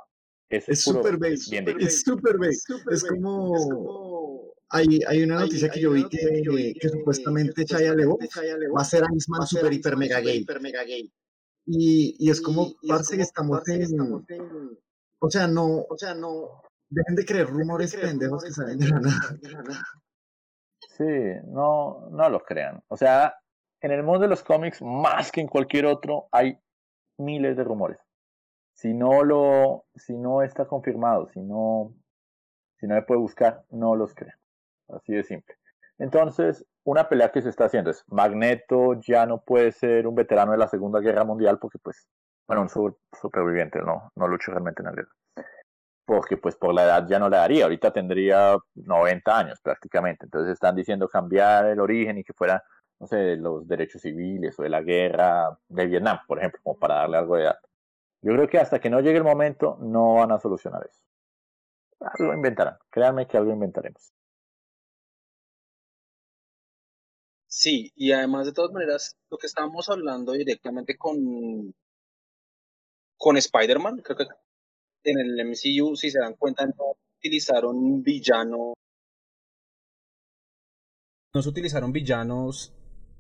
Eso 0.51 0.71
Es 0.71 0.83
súper 0.83 1.17
base. 1.17 1.65
Es 1.81 2.03
súper 2.03 2.37
base. 2.39 2.75
Es 2.91 3.05
como... 3.05 4.53
Hay, 4.75 5.01
hay 5.07 5.23
una 5.23 5.41
noticia 5.41 5.69
hay 5.69 5.75
que 5.75 5.81
yo 5.81 5.91
una 5.91 5.97
vi 5.99 6.03
noticia 6.05 6.29
que, 6.31 6.43
yo 6.43 6.53
vi 6.55 6.75
que 6.75 6.89
supuestamente 6.89 7.65
Shia 7.65 7.95
LaBeouf 7.95 8.21
va 8.77 8.81
a 8.81 8.85
ser 8.85 9.05
Iceman 9.15 9.47
super 9.47 9.73
hiper 9.73 9.93
Iceman 9.93 9.99
mega 9.99 10.17
super, 10.19 10.33
gay. 10.33 10.41
hiper 10.41 10.61
mega 10.63 10.85
gay. 10.85 11.13
Y, 11.67 12.17
y 12.19 12.31
es 12.31 12.41
como, 12.41 12.69
Y- 12.81 12.89
parce, 12.89 13.17
que 13.17 13.23
estamos 13.23 13.59
parce, 13.59 13.73
que 13.73 13.77
en... 13.79 13.83
estamos 13.83 14.23
en- 14.31 14.79
O 15.21 15.31
sea, 15.31 15.47
no, 15.47 15.67
O 15.89 15.97
sea, 15.99 16.15
no... 16.15 16.63
dejen 16.89 17.15
de 17.17 17.25
creer 17.25 17.47
de 17.47 17.53
rumores 17.53 17.93
creer 17.93 18.09
pendejos 18.09 18.43
que 18.45 18.51
rumores 18.51 18.55
salen 18.55 18.79
de 18.79 18.89
la 18.89 18.95
pendejos 18.97 19.21
nada. 19.21 19.21
que 19.21 19.27
salen 19.27 19.41
de 19.43 19.51
la 19.51 19.63
nada. 19.63 19.85
Sí, 20.97 21.49
no, 21.49 22.09
no 22.11 22.29
lo 22.29 22.41
crean. 22.45 22.83
O 22.89 22.97
sea, 22.97 23.35
en 23.81 23.91
el 23.93 24.03
mundo 24.03 24.21
de 24.21 24.29
los 24.29 24.43
cómics, 24.43 24.81
más 24.83 25.31
que 25.33 25.41
en 25.41 25.49
cualquier 25.49 25.87
otro, 25.87 26.29
hay 26.33 26.59
miles 27.19 27.57
de 27.57 27.65
rumores. 27.65 27.99
Si 28.75 28.93
no 28.95 29.23
lo, 29.23 29.85
si 29.95 30.17
no 30.17 30.43
está 30.43 30.67
confirmado, 30.67 31.29
si 31.33 31.41
no, 31.41 31.95
si 32.79 32.87
no 32.87 32.95
se 32.97 33.03
puede 33.03 33.21
buscar, 33.21 33.65
no 33.71 33.95
los 33.97 34.15
crean. 34.15 34.37
Así 34.93 35.13
de 35.15 35.25
simple. 35.25 35.57
Entonces, 35.99 36.65
una 36.85 37.09
pelea 37.09 37.31
que 37.33 37.43
se 37.43 37.49
está 37.51 37.67
haciendo 37.67 37.91
es 37.91 38.05
Magneto 38.09 38.95
ya 39.01 39.27
no 39.27 39.43
puede 39.43 39.73
ser 39.73 40.07
un 40.07 40.15
veterano 40.15 40.53
de 40.53 40.59
la 40.59 40.69
Segunda 40.69 41.01
Guerra 41.01 41.25
Mundial 41.25 41.59
porque, 41.61 41.79
pues, 41.79 42.09
bueno, 42.47 42.63
un 42.63 42.69
su- 42.69 42.99
superviviente, 43.21 43.81
no, 43.81 44.11
no 44.17 44.29
lucha 44.29 44.53
realmente 44.53 44.83
en 44.83 44.87
la 44.87 44.93
guerra. 44.93 45.11
porque 46.05 46.37
pues 46.37 46.57
por 46.57 46.75
la 46.75 46.85
edad 46.85 47.07
ya 47.09 47.19
no 47.19 47.29
le 47.29 47.37
daría, 47.37 47.65
ahorita 47.65 47.93
tendría 47.93 48.57
90 48.75 49.39
años 49.39 49.61
prácticamente, 49.63 50.27
entonces 50.27 50.53
están 50.55 50.75
diciendo 50.77 51.09
cambiar 51.09 51.67
el 51.67 51.81
origen 51.81 52.19
y 52.19 52.25
que 52.25 52.33
fuera, 52.35 52.63
no 53.01 53.07
sé, 53.07 53.17
de 53.17 53.37
los 53.37 53.67
derechos 53.69 54.03
civiles 54.03 54.59
o 54.59 54.63
de 54.65 54.69
la 54.69 54.83
guerra 54.83 55.57
de 55.69 55.87
Vietnam, 55.87 56.19
por 56.27 56.39
ejemplo, 56.39 56.61
como 56.63 56.79
para 56.79 56.97
darle 56.97 57.19
algo 57.19 57.37
de 57.37 57.45
edad. 57.45 57.59
Yo 58.23 58.33
creo 58.35 58.49
que 58.49 58.59
hasta 58.59 58.81
que 58.81 58.91
no 58.91 59.01
llegue 59.01 59.19
el 59.19 59.25
momento 59.25 59.79
no 59.81 60.15
van 60.17 60.33
a 60.33 60.39
solucionar 60.41 60.85
eso. 60.89 61.01
Algo 62.01 62.35
inventarán, 62.35 62.77
créanme 62.91 63.27
que 63.27 63.37
algo 63.39 63.51
inventaremos. 63.53 64.13
Sí, 67.55 67.93
y 67.95 68.13
además 68.13 68.47
de 68.47 68.53
todas 68.55 68.73
maneras, 68.73 69.15
lo 69.31 69.37
que 69.37 69.47
estábamos 69.47 69.91
hablando 69.91 70.33
directamente 70.33 70.97
con, 70.97 71.75
con 73.19 73.37
Spider-Man, 73.37 73.99
creo 74.03 74.17
que 74.17 74.25
en 75.05 75.19
el 75.21 75.39
MCU, 75.39 75.95
si 75.95 76.11
se 76.11 76.19
dan 76.21 76.35
cuenta, 76.35 76.65
no 76.67 76.97
utilizaron 77.19 78.03
villano. 78.03 78.73
No 81.35 81.43
se 81.43 81.49
utilizaron 81.51 81.93
villanos 81.93 82.73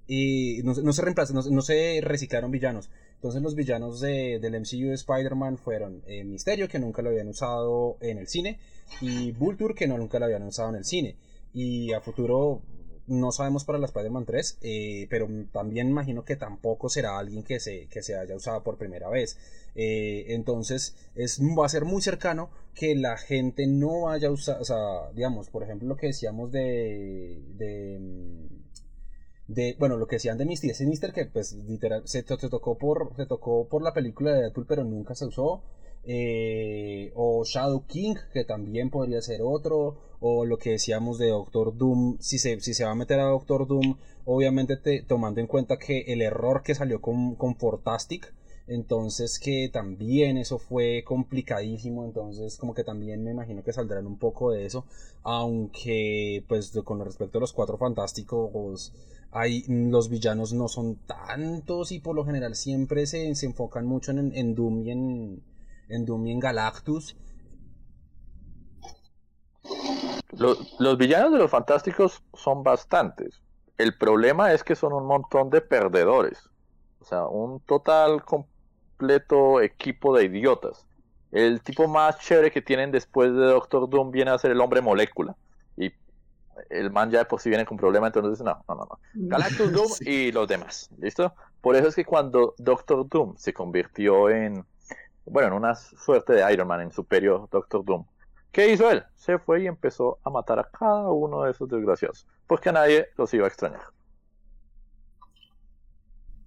y 0.06 0.62
no, 0.64 0.72
no 0.74 0.92
se 0.94 1.02
se- 1.02 1.50
no 1.50 1.62
se 1.62 2.00
reciclaron 2.02 2.50
villanos. 2.50 2.90
Entonces 3.14 3.42
los 3.42 3.54
villanos 3.54 4.00
de, 4.00 4.38
del 4.40 4.54
MCU 4.54 4.88
de 4.88 4.94
Spider-Man 4.94 5.58
fueron 5.58 6.02
eh, 6.06 6.24
Misterio, 6.24 6.68
que 6.68 6.78
nunca 6.78 7.02
lo 7.02 7.10
habían 7.10 7.28
usado 7.28 7.98
en 8.00 8.16
el 8.18 8.28
cine, 8.28 8.58
y 9.02 9.32
Vulture, 9.32 9.74
que 9.74 9.86
no, 9.86 9.98
nunca 9.98 10.18
lo 10.18 10.24
habían 10.24 10.42
usado 10.42 10.70
en 10.70 10.76
el 10.76 10.84
cine. 10.84 11.16
Y 11.52 11.92
a 11.92 12.00
futuro 12.00 12.62
no 13.06 13.32
sabemos 13.32 13.64
para 13.64 13.78
la 13.78 13.86
Spider-Man 13.86 14.24
3, 14.24 14.58
eh, 14.62 15.06
pero 15.10 15.28
también 15.52 15.88
imagino 15.88 16.24
que 16.24 16.36
tampoco 16.36 16.88
será 16.88 17.18
alguien 17.18 17.42
que 17.42 17.60
se, 17.60 17.86
que 17.88 18.02
se 18.02 18.16
haya 18.16 18.36
usado 18.36 18.62
por 18.62 18.78
primera 18.78 19.08
vez. 19.08 19.38
Eh, 19.74 20.26
entonces 20.28 20.94
es, 21.14 21.40
va 21.40 21.66
a 21.66 21.68
ser 21.68 21.84
muy 21.84 22.02
cercano 22.02 22.50
que 22.74 22.94
la 22.94 23.16
gente 23.16 23.66
no 23.66 24.02
vaya 24.02 24.28
a 24.28 24.30
usar, 24.30 24.60
o 24.60 24.64
sea, 24.64 25.10
digamos, 25.14 25.48
por 25.50 25.62
ejemplo, 25.62 25.88
lo 25.88 25.96
que 25.96 26.08
decíamos 26.08 26.52
de, 26.52 27.42
de, 27.56 27.98
mm, 28.00 29.78
bueno, 29.78 29.96
lo 29.96 30.06
que 30.06 30.16
decían 30.16 30.38
de 30.38 30.44
Misty 30.46 30.72
Sinister, 30.74 31.12
que 31.12 31.26
pues 31.26 31.52
literal 31.52 32.02
se, 32.06 32.22
se 32.22 32.48
tocó 32.48 32.78
por, 32.78 33.14
se 33.16 33.26
tocó 33.26 33.68
por 33.68 33.82
la 33.82 33.92
película 33.92 34.32
de 34.32 34.42
Deadpool, 34.42 34.66
pero 34.66 34.84
nunca 34.84 35.14
se 35.14 35.26
usó. 35.26 35.62
Eh, 36.04 37.12
o 37.14 37.44
Shadow 37.44 37.86
King, 37.86 38.16
que 38.32 38.44
también 38.44 38.90
podría 38.90 39.22
ser 39.22 39.40
otro, 39.42 39.96
o 40.20 40.44
lo 40.44 40.58
que 40.58 40.70
decíamos 40.70 41.18
de 41.18 41.28
Doctor 41.28 41.76
Doom, 41.76 42.16
si 42.20 42.38
se, 42.38 42.60
si 42.60 42.74
se 42.74 42.84
va 42.84 42.90
a 42.92 42.94
meter 42.96 43.20
a 43.20 43.24
Doctor 43.24 43.66
Doom, 43.66 43.96
obviamente 44.24 44.76
te- 44.76 45.02
tomando 45.02 45.40
en 45.40 45.46
cuenta 45.46 45.78
que 45.78 46.00
el 46.08 46.22
error 46.22 46.62
que 46.62 46.74
salió 46.74 47.00
con, 47.00 47.34
con 47.36 47.56
Fortastic, 47.56 48.32
entonces 48.68 49.38
que 49.38 49.68
también 49.72 50.36
eso 50.38 50.58
fue 50.58 51.02
complicadísimo, 51.04 52.04
entonces 52.04 52.56
como 52.56 52.74
que 52.74 52.84
también 52.84 53.22
me 53.24 53.32
imagino 53.32 53.62
que 53.62 53.72
saldrán 53.72 54.06
un 54.06 54.18
poco 54.18 54.52
de 54.52 54.64
eso, 54.66 54.84
aunque 55.22 56.44
pues 56.48 56.72
con 56.84 57.04
respecto 57.04 57.38
a 57.38 57.40
los 57.40 57.52
cuatro 57.52 57.76
fantásticos, 57.78 58.92
hay, 59.30 59.64
los 59.68 60.08
villanos 60.08 60.52
no 60.52 60.68
son 60.68 60.96
tantos 61.06 61.90
y 61.92 62.00
por 62.00 62.14
lo 62.14 62.24
general 62.24 62.54
siempre 62.54 63.06
se, 63.06 63.34
se 63.34 63.46
enfocan 63.46 63.86
mucho 63.86 64.12
en, 64.12 64.32
en 64.36 64.54
Doom 64.54 64.82
y 64.86 64.90
en, 64.90 65.42
en 65.92 66.04
Doom 66.04 66.38
Galactus. 66.38 67.16
Los, 70.32 70.74
los 70.80 70.96
villanos 70.98 71.32
de 71.32 71.38
los 71.38 71.50
fantásticos 71.50 72.22
son 72.34 72.62
bastantes. 72.62 73.42
El 73.78 73.96
problema 73.96 74.52
es 74.52 74.64
que 74.64 74.74
son 74.74 74.92
un 74.92 75.06
montón 75.06 75.50
de 75.50 75.60
perdedores. 75.60 76.48
O 77.00 77.04
sea, 77.04 77.26
un 77.26 77.60
total 77.60 78.24
completo 78.24 79.60
equipo 79.60 80.16
de 80.16 80.24
idiotas. 80.24 80.86
El 81.30 81.62
tipo 81.62 81.88
más 81.88 82.18
chévere 82.20 82.50
que 82.50 82.62
tienen 82.62 82.90
después 82.90 83.32
de 83.32 83.46
Doctor 83.46 83.88
Doom 83.88 84.10
viene 84.10 84.30
a 84.30 84.38
ser 84.38 84.50
el 84.50 84.60
hombre 84.60 84.80
molécula. 84.80 85.36
Y 85.76 85.92
el 86.70 86.90
man 86.90 87.10
ya 87.10 87.20
de 87.20 87.24
por 87.24 87.40
sí 87.40 87.48
viene 87.48 87.64
con 87.66 87.76
problemas, 87.76 88.08
entonces 88.14 88.44
no, 88.44 88.62
no, 88.68 88.74
no, 88.74 88.84
no. 88.84 89.00
Galactus 89.14 89.72
Doom 89.72 89.88
Sí. 89.98 90.04
y 90.06 90.32
los 90.32 90.48
demás. 90.48 90.90
¿Listo? 90.98 91.34
Por 91.60 91.76
eso 91.76 91.88
es 91.88 91.94
que 91.94 92.04
cuando 92.04 92.54
Doctor 92.58 93.08
Doom 93.08 93.36
se 93.36 93.52
convirtió 93.52 94.30
en, 94.30 94.64
bueno, 95.24 95.48
en 95.48 95.54
una 95.54 95.74
suerte 95.74 96.32
de 96.32 96.52
Iron 96.52 96.68
Man 96.68 96.80
en 96.80 96.92
su 96.92 97.04
periodo 97.04 97.48
Doctor 97.50 97.84
Doom, 97.84 98.04
¿qué 98.50 98.72
hizo 98.72 98.90
él? 98.90 99.04
Se 99.14 99.38
fue 99.38 99.62
y 99.62 99.66
empezó 99.66 100.18
a 100.24 100.30
matar 100.30 100.58
a 100.58 100.64
cada 100.64 101.10
uno 101.10 101.42
de 101.42 101.52
esos 101.52 101.68
desgraciados. 101.68 102.26
Porque 102.46 102.68
a 102.68 102.72
nadie 102.72 103.08
los 103.16 103.32
iba 103.34 103.44
a 103.44 103.48
extrañar. 103.48 103.82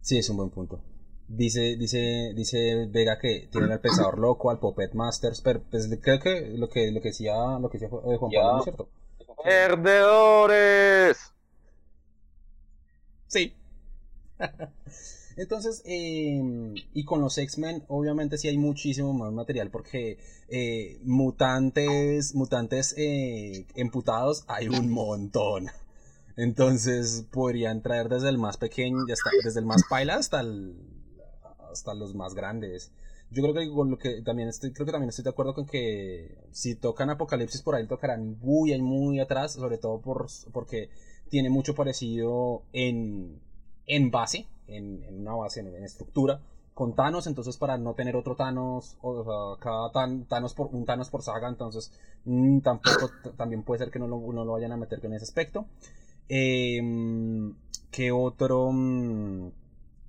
Sí, 0.01 0.17
es 0.17 0.29
un 0.29 0.37
buen 0.37 0.49
punto. 0.49 0.81
Dice, 1.27 1.75
dice, 1.77 2.33
dice 2.35 2.85
Vega 2.87 3.17
que 3.17 3.47
tienen 3.51 3.71
al 3.71 3.79
pensador 3.79 4.19
loco, 4.19 4.51
al 4.51 4.59
Puppet 4.59 4.93
Masters, 4.93 5.41
pero 5.41 5.63
pues, 5.71 5.89
creo 5.99 6.19
que 6.19 6.53
lo 6.55 6.69
que, 6.69 6.91
lo 6.91 7.01
que 7.01 7.07
decía, 7.09 7.33
lo 7.59 7.69
que 7.69 7.79
decía 7.79 7.87
eh, 7.87 8.17
Juan 8.17 8.31
Ya. 8.31 8.41
Pablo, 8.41 8.53
¿no 8.53 8.59
es 8.59 8.63
cierto? 8.65 8.89
¡Perdedores! 9.43 11.33
Sí. 13.27 13.55
Entonces, 15.37 15.81
eh, 15.85 16.41
y 16.93 17.03
con 17.03 17.21
los 17.21 17.37
X-Men, 17.37 17.83
obviamente 17.87 18.37
sí 18.37 18.47
hay 18.47 18.57
muchísimo 18.57 19.13
más 19.13 19.33
material 19.33 19.69
porque 19.69 20.17
eh, 20.47 20.99
mutantes, 21.03 22.35
mutantes 22.35 22.95
eh, 22.97 23.65
emputados 23.75 24.45
hay 24.47 24.69
un 24.69 24.89
montón. 24.89 25.67
Entonces 26.37 27.25
podrían 27.31 27.81
traer 27.81 28.09
desde 28.09 28.29
el 28.29 28.37
más 28.37 28.57
pequeño, 28.57 28.97
hasta, 29.11 29.29
desde 29.43 29.59
el 29.59 29.65
más 29.65 29.83
paila 29.89 30.15
hasta 30.15 30.41
el, 30.41 30.75
hasta 31.71 31.93
los 31.93 32.15
más 32.15 32.33
grandes. 32.33 32.91
Yo 33.31 33.41
creo 33.41 33.53
que 33.53 33.69
con 33.69 33.89
lo 33.89 33.97
que 33.97 34.21
también 34.21 34.47
estoy, 34.47 34.71
creo 34.71 34.85
que 34.85 34.91
también 34.91 35.09
estoy 35.09 35.23
de 35.23 35.31
acuerdo 35.31 35.53
con 35.53 35.65
que 35.65 36.37
si 36.51 36.75
tocan 36.75 37.09
Apocalipsis 37.09 37.61
por 37.61 37.75
ahí 37.75 37.87
tocarán 37.87 38.37
muy, 38.39 38.79
muy 38.81 39.19
atrás, 39.19 39.53
sobre 39.53 39.77
todo 39.77 39.99
por, 39.99 40.27
porque 40.53 40.89
tiene 41.29 41.49
mucho 41.49 41.73
parecido 41.73 42.63
en, 42.71 43.41
en 43.87 44.11
base, 44.11 44.47
en, 44.67 45.03
en 45.03 45.21
una 45.21 45.33
base, 45.35 45.59
en, 45.61 45.67
en 45.75 45.83
estructura, 45.83 46.39
con 46.73 46.93
Thanos, 46.93 47.27
entonces 47.27 47.57
para 47.57 47.77
no 47.77 47.93
tener 47.93 48.15
otro 48.15 48.35
Thanos, 48.35 48.97
o 49.01 49.23
sea, 49.23 49.63
cada 49.63 49.91
tan, 49.91 50.25
Thanos 50.25 50.53
por, 50.53 50.67
un 50.73 50.85
Thanos 50.85 51.09
por 51.09 51.21
saga, 51.23 51.47
entonces 51.47 51.91
mm, 52.25 52.59
tampoco, 52.59 53.09
también 53.37 53.63
puede 53.63 53.79
ser 53.79 53.91
que 53.91 53.99
no 53.99 54.07
lo, 54.07 54.19
no 54.33 54.43
lo 54.45 54.53
vayan 54.53 54.71
a 54.73 54.77
meter 54.77 54.99
con 55.01 55.13
ese 55.13 55.23
aspecto. 55.23 55.65
Eh, 56.29 56.81
¿Qué 57.91 58.11
otro? 58.11 58.71
mm, 58.71 59.49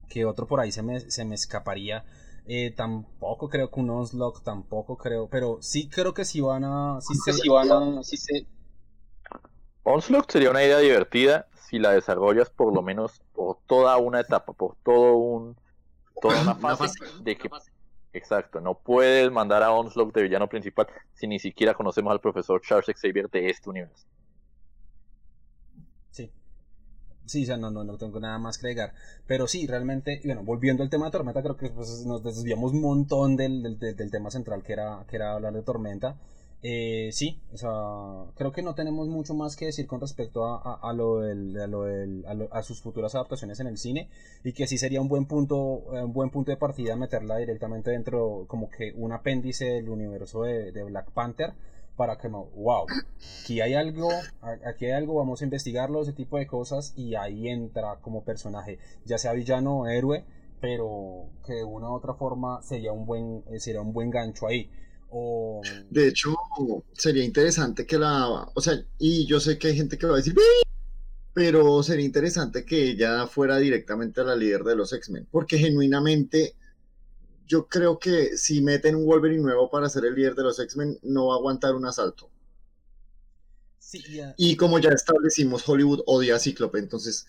¿Qué 0.09 0.25
otro 0.25 0.47
por 0.47 0.61
ahí 0.61 0.73
se 0.73 0.83
me, 0.83 1.01
se 1.01 1.25
me 1.25 1.35
escaparía? 1.35 2.05
Eh, 2.47 2.73
tampoco 2.77 3.49
creo 3.49 3.71
que 3.71 3.81
un 3.81 3.91
Onslaught, 3.91 4.43
tampoco 4.43 4.97
creo, 4.97 5.29
pero 5.29 5.59
sí 5.61 5.89
creo 5.89 6.15
que 6.15 6.25
sí 6.25 6.41
van 6.41 6.65
a... 6.65 7.01
Sí 7.01 7.15
que 7.25 7.33
se- 7.33 7.43
si 7.43 7.49
van 7.49 7.71
a, 7.73 8.03
si 8.05 8.17
se, 8.17 8.47
Onslaught 9.87 10.31
sería 10.31 10.51
una 10.51 10.63
idea 10.65 10.79
divertida 10.79 11.49
si 11.55 11.79
la 11.79 11.93
desarrollas 11.93 12.51
por 12.51 12.75
lo 12.75 12.83
menos 12.83 13.23
por 13.33 13.59
toda 13.67 13.97
una 13.97 14.21
etapa, 14.21 14.53
por 14.53 14.77
todo 14.83 15.17
un 15.17 15.57
toda 16.21 16.43
una 16.43 16.55
Una 16.63 16.77
fase 16.77 16.99
de 17.19 17.37
que 17.37 17.49
exacto, 18.13 18.61
no 18.61 18.79
puedes 18.79 19.31
mandar 19.31 19.63
a 19.63 19.73
Onslaught 19.73 20.15
de 20.15 20.23
villano 20.25 20.49
principal 20.49 20.89
si 21.15 21.27
ni 21.27 21.39
siquiera 21.39 21.75
conocemos 21.75 22.13
al 22.13 22.21
profesor 22.21 22.61
Charles 22.63 22.87
Xavier 23.01 23.31
de 23.31 23.51
este 23.51 23.71
universo. 23.71 24.07
Sí. 26.11 26.31
Sí, 27.27 27.45
o 27.45 27.47
sea, 27.47 27.57
no, 27.59 27.71
no, 27.71 27.85
no 27.85 27.99
tengo 27.99 28.21
nada 28.21 28.39
más 28.39 28.59
que 28.59 28.69
agregar. 28.69 28.95
Pero 29.27 29.49
sí, 29.49 29.67
realmente, 29.67 30.21
y 30.23 30.29
bueno, 30.29 30.43
volviendo 30.45 30.83
al 30.85 30.91
tema 30.91 31.07
de 31.07 31.13
Tormenta, 31.13 31.43
creo 31.43 31.57
que 31.57 31.71
pues, 31.71 32.07
nos 32.07 32.23
desviamos 32.23 32.73
un 32.73 32.83
montón 32.83 33.37
del, 33.37 33.63
del, 33.63 33.79
del- 33.79 33.97
del 33.97 34.11
tema 34.11 34.31
central 34.31 34.63
que 34.63 34.75
era, 34.75 35.05
que 35.09 35.17
era 35.17 35.35
hablar 35.35 35.53
de 35.55 35.63
Tormenta. 35.63 36.17
Eh, 36.63 37.11
sí, 37.13 37.39
o 37.53 37.57
sea, 37.59 37.71
creo 38.35 38.51
que 38.51 38.63
no 38.63 38.75
tenemos 38.75 39.09
mucho 39.09 39.35
más 39.35 39.57
que 39.57 39.67
decir 39.67 39.87
con 39.87 40.01
respecto 40.01 40.47
a, 40.47 40.93
lo 40.93 41.21
a, 42.51 42.63
sus 42.63 42.81
futuras 42.81 43.15
adaptaciones 43.15 43.61
en 43.61 43.67
el 43.69 43.79
cine 43.79 44.09
y 44.43 44.53
que 44.53 44.67
sí 44.67 44.79
sería 44.79 45.01
un 45.01 45.09
buen 45.09 45.27
punto, 45.27 45.85
eh, 45.95 46.03
un 46.03 46.13
buen 46.13 46.31
punto 46.31 46.51
de 46.51 46.57
partida 46.57 46.97
meterla 46.97 47.37
directamente 47.37 47.91
dentro, 47.91 48.47
como 48.49 48.69
que 48.71 48.93
un 48.97 49.13
apéndice 49.13 49.67
del 49.67 49.89
universo 49.91 50.43
de, 50.43 50.73
de 50.73 50.83
Black 50.85 51.11
Panther 51.13 51.53
para 51.97 52.19
que 52.19 52.29
wow, 52.29 52.87
aquí 53.43 53.61
hay 53.61 53.75
algo, 53.75 54.11
aquí 54.67 54.87
hay 54.87 54.93
algo, 54.93 55.15
vamos 55.15 55.41
a 55.41 55.45
investigarlo, 55.45 56.03
ese 56.03 56.13
tipo 56.13 56.37
de 56.37 56.47
cosas, 56.47 56.93
y 56.97 57.15
ahí 57.15 57.49
entra 57.49 57.97
como 58.03 58.23
personaje, 58.23 58.79
ya 59.05 59.19
sea 59.19 59.33
villano 59.33 59.81
o 59.81 59.87
héroe, 59.87 60.25
pero 60.61 61.27
que 61.45 61.55
de 61.55 61.65
una 61.65 61.91
u 61.91 61.95
otra 61.95 62.15
forma 62.15 62.63
sería 62.63 62.93
un 62.93 63.07
buen, 63.07 63.45
eh, 63.51 63.61
sería 63.61 63.81
un 63.81 63.93
buen 63.93 64.11
gancho 64.11 64.47
ahí. 64.47 64.71
O 65.19 65.63
De 65.91 66.09
hecho, 66.09 66.35
sería 66.93 67.25
interesante 67.25 67.87
que 67.87 67.99
la, 67.99 68.29
o 68.55 68.61
sea, 68.61 68.75
y 68.99 69.27
yo 69.27 69.41
sé 69.41 69.59
que 69.59 69.69
hay 69.69 69.77
gente 69.77 69.97
que 69.97 70.07
va 70.07 70.15
a 70.15 70.17
decir, 70.19 70.35
"Bii", 70.35 70.43
pero 71.33 71.83
sería 71.83 72.05
interesante 72.05 72.65
que 72.65 72.91
ella 72.91 73.27
fuera 73.27 73.59
directamente 73.59 74.23
la 74.25 74.37
líder 74.37 74.63
de 74.65 74.77
los 74.77 74.93
X-Men, 74.93 75.27
porque 75.31 75.59
genuinamente 75.59 76.55
yo 77.47 77.69
creo 77.69 77.99
que 77.99 78.37
si 78.37 78.61
meten 78.61 78.97
un 78.97 79.07
Wolverine 79.07 79.43
nuevo 79.43 79.71
para 79.71 79.89
ser 79.89 80.05
el 80.05 80.15
líder 80.15 80.35
de 80.35 80.43
los 80.45 80.59
X-Men, 80.59 80.99
no 81.03 81.29
va 81.29 81.35
a 81.35 81.39
aguantar 81.39 81.75
un 81.75 81.87
asalto. 81.87 82.31
sí, 83.79 84.03
ya- 84.15 84.35
Y 84.37 84.57
como 84.57 84.79
ya 84.79 84.91
establecimos, 84.91 85.67
Hollywood 85.69 86.03
odia 86.07 86.37
a 86.37 86.39
Cíclope, 86.39 86.79
entonces 86.79 87.27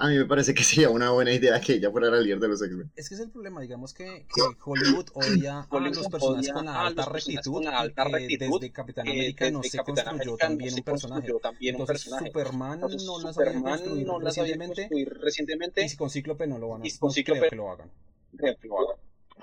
a 0.00 0.08
mí 0.08 0.16
me 0.16 0.24
parece 0.24 0.54
que 0.54 0.64
sería 0.64 0.88
una 0.88 1.10
buena 1.10 1.30
idea 1.30 1.60
que 1.60 1.74
ella 1.74 1.90
fuera 1.90 2.08
la 2.08 2.20
líder 2.20 2.40
de 2.40 2.48
los 2.48 2.62
X-Men. 2.62 2.90
Es 2.96 3.08
que 3.08 3.14
es 3.16 3.20
el 3.20 3.30
problema, 3.30 3.60
digamos 3.60 3.92
que, 3.92 4.26
que 4.34 4.40
Hollywood 4.64 5.08
odia 5.12 5.66
a 5.70 5.78
los 5.78 6.08
personajes 6.08 6.52
con 6.52 6.68
a 6.68 6.86
alta 6.86 7.04
rectitud. 7.04 7.62
eh, 7.66 8.36
desde 8.38 8.72
Capitán 8.72 9.08
América 9.08 9.50
no 9.50 9.58
desde 9.58 9.70
se 9.70 9.76
Capitán 9.76 10.06
construyó 10.06 10.32
América 10.32 10.48
no 10.48 10.58
también 10.58 10.70
se 10.70 10.80
un 10.80 10.84
personaje. 10.84 11.34
también 11.42 11.76
un 11.76 11.80
Entonces 11.82 12.04
personaje. 12.04 12.26
Superman 12.28 12.72
Entonces, 12.74 13.02
no 13.02 13.20
las 13.20 13.34
Superman 13.34 13.72
había 13.74 13.76
construido 13.76 14.12
no 14.12 14.18
recientemente 14.20 14.88
recientemente. 15.20 15.84
y 15.84 15.96
con 15.96 16.10
Cíclope 16.10 16.46
no 16.46 16.58
lo 16.58 16.68
van 16.70 16.82
a 16.82 16.86
y 16.86 16.96
con 16.96 17.08
no 17.08 17.14
creo 17.24 17.48
que 17.48 17.56
lo 17.56 17.70
hagan. 17.70 17.90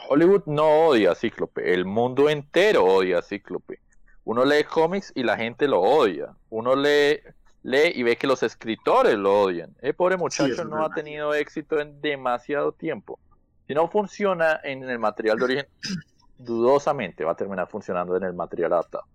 Hollywood 0.10 0.44
no 0.48 0.88
odia 0.88 1.12
a 1.12 1.16
Cíclope, 1.16 1.74
el 1.74 1.86
mundo 1.86 2.30
entero 2.30 2.84
odia 2.86 3.20
a 3.20 3.22
Cíclope. 3.22 3.80
Uno 4.24 4.44
lee 4.44 4.64
cómics 4.64 5.12
y 5.16 5.24
la 5.24 5.38
gente 5.38 5.68
lo 5.68 5.82
odia. 5.82 6.36
Uno 6.50 6.76
lee, 6.76 7.20
lee 7.64 7.92
y 7.96 8.04
ve 8.04 8.18
que 8.18 8.28
los 8.28 8.44
escritores 8.44 9.18
lo 9.18 9.42
odian. 9.42 9.76
El 9.82 9.94
pobre 9.96 10.18
muchacho 10.18 10.64
no 10.66 10.84
ha 10.86 10.90
tenido 10.90 11.34
éxito 11.34 11.80
en 11.80 12.02
demasiado 12.02 12.72
tiempo. 12.72 13.20
Si 13.68 13.74
no 13.74 13.90
funciona 13.90 14.60
en 14.64 14.84
el 14.90 15.00
material 15.00 15.38
de 15.38 15.44
origen, 15.44 15.68
dudosamente 16.38 17.24
va 17.24 17.32
a 17.34 17.36
terminar 17.36 17.68
funcionando 17.70 18.16
en 18.16 18.24
el 18.24 18.34
material 18.34 18.74
adaptado. 18.74 19.06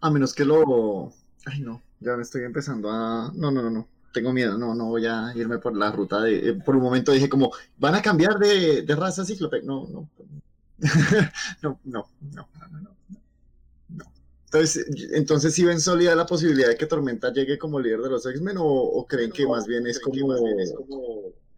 A 0.00 0.10
menos 0.10 0.34
que 0.34 0.44
lo... 0.44 1.12
Ay, 1.46 1.60
no, 1.60 1.82
ya 2.00 2.16
me 2.16 2.22
estoy 2.22 2.44
empezando 2.44 2.90
a... 2.90 3.30
No, 3.34 3.50
no, 3.50 3.62
no, 3.62 3.70
no. 3.70 3.88
Tengo 4.12 4.32
miedo, 4.32 4.56
no, 4.56 4.74
no 4.74 4.86
voy 4.86 5.06
a 5.06 5.32
irme 5.34 5.58
por 5.58 5.76
la 5.76 5.90
ruta 5.92 6.20
de... 6.20 6.50
eh, 6.50 6.54
Por 6.54 6.76
un 6.76 6.82
momento 6.82 7.12
dije 7.12 7.28
como, 7.28 7.52
¿van 7.76 7.94
a 7.94 8.02
cambiar 8.02 8.38
de, 8.38 8.82
de 8.82 8.96
raza 8.96 9.24
cíclope? 9.24 9.62
No, 9.62 9.86
no. 9.88 10.08
no, 11.62 11.80
no, 11.84 12.08
no, 12.20 12.48
no, 12.54 12.68
no, 12.70 12.80
no. 12.80 12.96
No. 14.52 14.58
Entonces, 14.58 15.10
entonces 15.12 15.54
¿sí 15.54 15.64
ven 15.64 15.80
sólida 15.80 16.14
la 16.14 16.26
posibilidad 16.26 16.68
de 16.68 16.76
que 16.76 16.86
Tormenta 16.86 17.32
llegue 17.32 17.58
como 17.58 17.80
líder 17.80 18.00
de 18.00 18.10
los 18.10 18.26
X-Men 18.26 18.56
o, 18.58 18.64
o 18.64 19.06
creen 19.06 19.30
que 19.30 19.46
más 19.46 19.66
bien 19.66 19.86
es 19.86 20.00
como, 20.00 20.34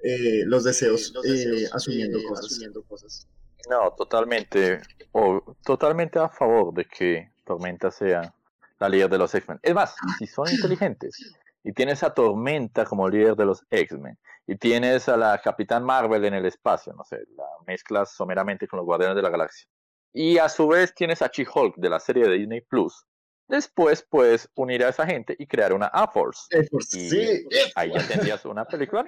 eh, 0.03 0.45
los 0.47 0.65
deseos, 0.65 1.13
eh, 1.25 1.69
asumiendo 1.73 2.19
cosas? 2.29 3.29
No, 3.69 3.93
totalmente, 3.97 4.81
o, 5.13 5.57
totalmente 5.65 6.19
a 6.19 6.29
favor 6.29 6.75
de 6.75 6.85
que 6.85 7.31
Tormenta 7.45 7.91
sea 7.91 8.35
la 8.79 8.89
líder 8.89 9.11
de 9.11 9.19
los 9.19 9.35
X-Men. 9.35 9.61
Es 9.63 9.75
más, 9.75 9.95
si 10.19 10.27
son 10.27 10.49
inteligentes 10.51 11.37
y 11.63 11.73
tienes 11.73 12.03
a 12.03 12.13
Tormenta 12.13 12.85
como 12.85 13.09
líder 13.09 13.37
de 13.37 13.45
los 13.45 13.65
X-Men 13.71 14.19
y 14.47 14.57
tienes 14.57 15.09
a 15.09 15.17
la 15.17 15.41
Capitán 15.41 15.85
Marvel 15.85 16.25
en 16.25 16.35
el 16.35 16.47
espacio, 16.47 16.93
no 16.95 17.05
sé, 17.05 17.19
la 17.37 17.45
mezclas 17.67 18.13
someramente 18.13 18.67
con 18.67 18.79
los 18.79 18.87
Guardianes 18.87 19.17
de 19.17 19.23
la 19.23 19.31
Galaxia. 19.31 19.69
Y 20.13 20.39
a 20.39 20.49
su 20.49 20.67
vez 20.67 20.95
tienes 20.95 21.23
a 21.23 21.29
She-Hulk 21.29 21.77
de 21.77 21.89
la 21.89 22.01
serie 22.01 22.27
de 22.27 22.39
Disney 22.39 22.61
Plus. 22.63 23.05
Después 23.49 24.07
puedes 24.09 24.49
unir 24.55 24.85
a 24.85 24.89
esa 24.89 25.07
gente 25.07 25.35
y 25.39 25.47
crear 25.47 25.73
una 25.73 25.87
A-Force. 25.87 26.43
Y 26.93 27.11
sí, 27.11 27.49
ahí 27.75 27.93
ya 27.93 28.07
tendrías 28.07 28.45
una 28.45 28.65
película. 28.65 29.05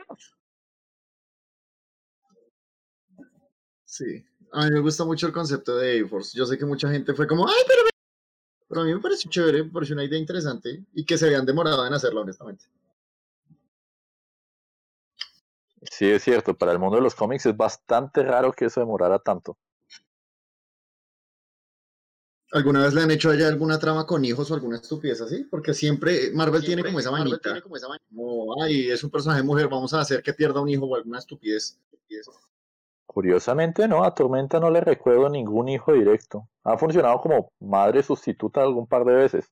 Sí, 3.85 4.25
a 4.53 4.65
mí 4.65 4.71
me 4.73 4.81
gusta 4.81 5.05
mucho 5.05 5.27
el 5.27 5.33
concepto 5.33 5.77
de 5.77 6.01
A-Force. 6.01 6.37
Yo 6.37 6.47
sé 6.47 6.59
que 6.59 6.65
mucha 6.65 6.91
gente 6.91 7.15
fue 7.15 7.27
como, 7.27 7.47
ay, 7.47 7.63
pero... 7.67 7.83
Pero 8.69 8.81
a 8.81 8.85
mí 8.85 8.95
me 8.95 9.01
pareció 9.01 9.31
chévere, 9.31 9.65
me 9.65 9.71
pareció 9.71 9.95
una 9.95 10.05
idea 10.05 10.19
interesante 10.19 10.83
y 10.95 11.05
que 11.05 11.19
se 11.19 11.27
habían 11.27 11.45
demorado 11.45 11.87
en 11.87 11.93
hacerla, 11.93 12.23
honestamente. 12.23 12.65
Sí, 15.91 16.11
es 16.11 16.23
cierto, 16.23 16.57
para 16.57 16.73
el 16.73 16.79
mundo 16.79 16.97
de 16.97 17.03
los 17.03 17.15
cómics 17.15 17.45
es 17.45 17.55
bastante 17.55 18.23
raro 18.23 18.51
que 18.51 18.65
eso 18.65 18.81
demorara 18.81 19.19
tanto. 19.19 19.59
¿Alguna 22.53 22.83
vez 22.83 22.93
le 22.93 23.01
han 23.01 23.11
hecho 23.11 23.31
a 23.31 23.35
ella 23.35 23.49
alguna 23.49 23.79
trama 23.79 24.07
con 24.07 24.25
hijos 24.25 24.51
o 24.51 24.55
alguna 24.55 24.77
estupidez 24.77 25.23
así? 25.23 25.45
Porque 25.45 25.73
siempre 25.73 26.31
Marvel 26.35 26.63
tiene 26.63 26.85
como 26.85 26.99
esa 26.99 27.11
manita. 27.11 27.63
Como, 27.63 28.63
ay, 28.63 28.91
es 28.91 29.03
un 29.03 29.11
personaje 29.11 29.43
mujer, 29.43 29.69
vamos 29.69 29.95
a 29.95 30.01
hacer 30.01 30.23
que 30.23 30.35
pierda 30.35 30.61
un 30.61 30.69
hijo 30.69 30.85
o 30.85 30.95
alguna 30.95 31.19
estupidez. 31.19 31.81
Curiosamente, 33.07 33.89
no, 33.89 34.05
a 34.05 34.15
Tormenta 34.15 34.61
no 34.61 34.71
le 34.71 34.83
recuerdo 34.83 35.31
ningún 35.31 35.69
hijo 35.71 35.93
directo. 35.95 36.49
Ha 36.65 36.77
funcionado 36.77 37.21
como 37.21 37.53
madre 37.61 38.03
sustituta 38.03 38.63
algún 38.63 38.87
par 38.87 39.05
de 39.05 39.15
veces. 39.15 39.51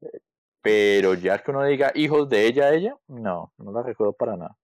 Eh, 0.00 0.20
Pero 0.60 1.14
ya 1.14 1.38
que 1.42 1.50
uno 1.52 1.64
diga 1.64 1.92
hijos 1.94 2.28
de 2.28 2.46
ella 2.46 2.64
a 2.66 2.74
ella, 2.74 2.96
no, 3.06 3.52
no 3.58 3.72
la 3.72 3.82
recuerdo 3.82 4.12
para 4.12 4.36
nada. 4.36 4.56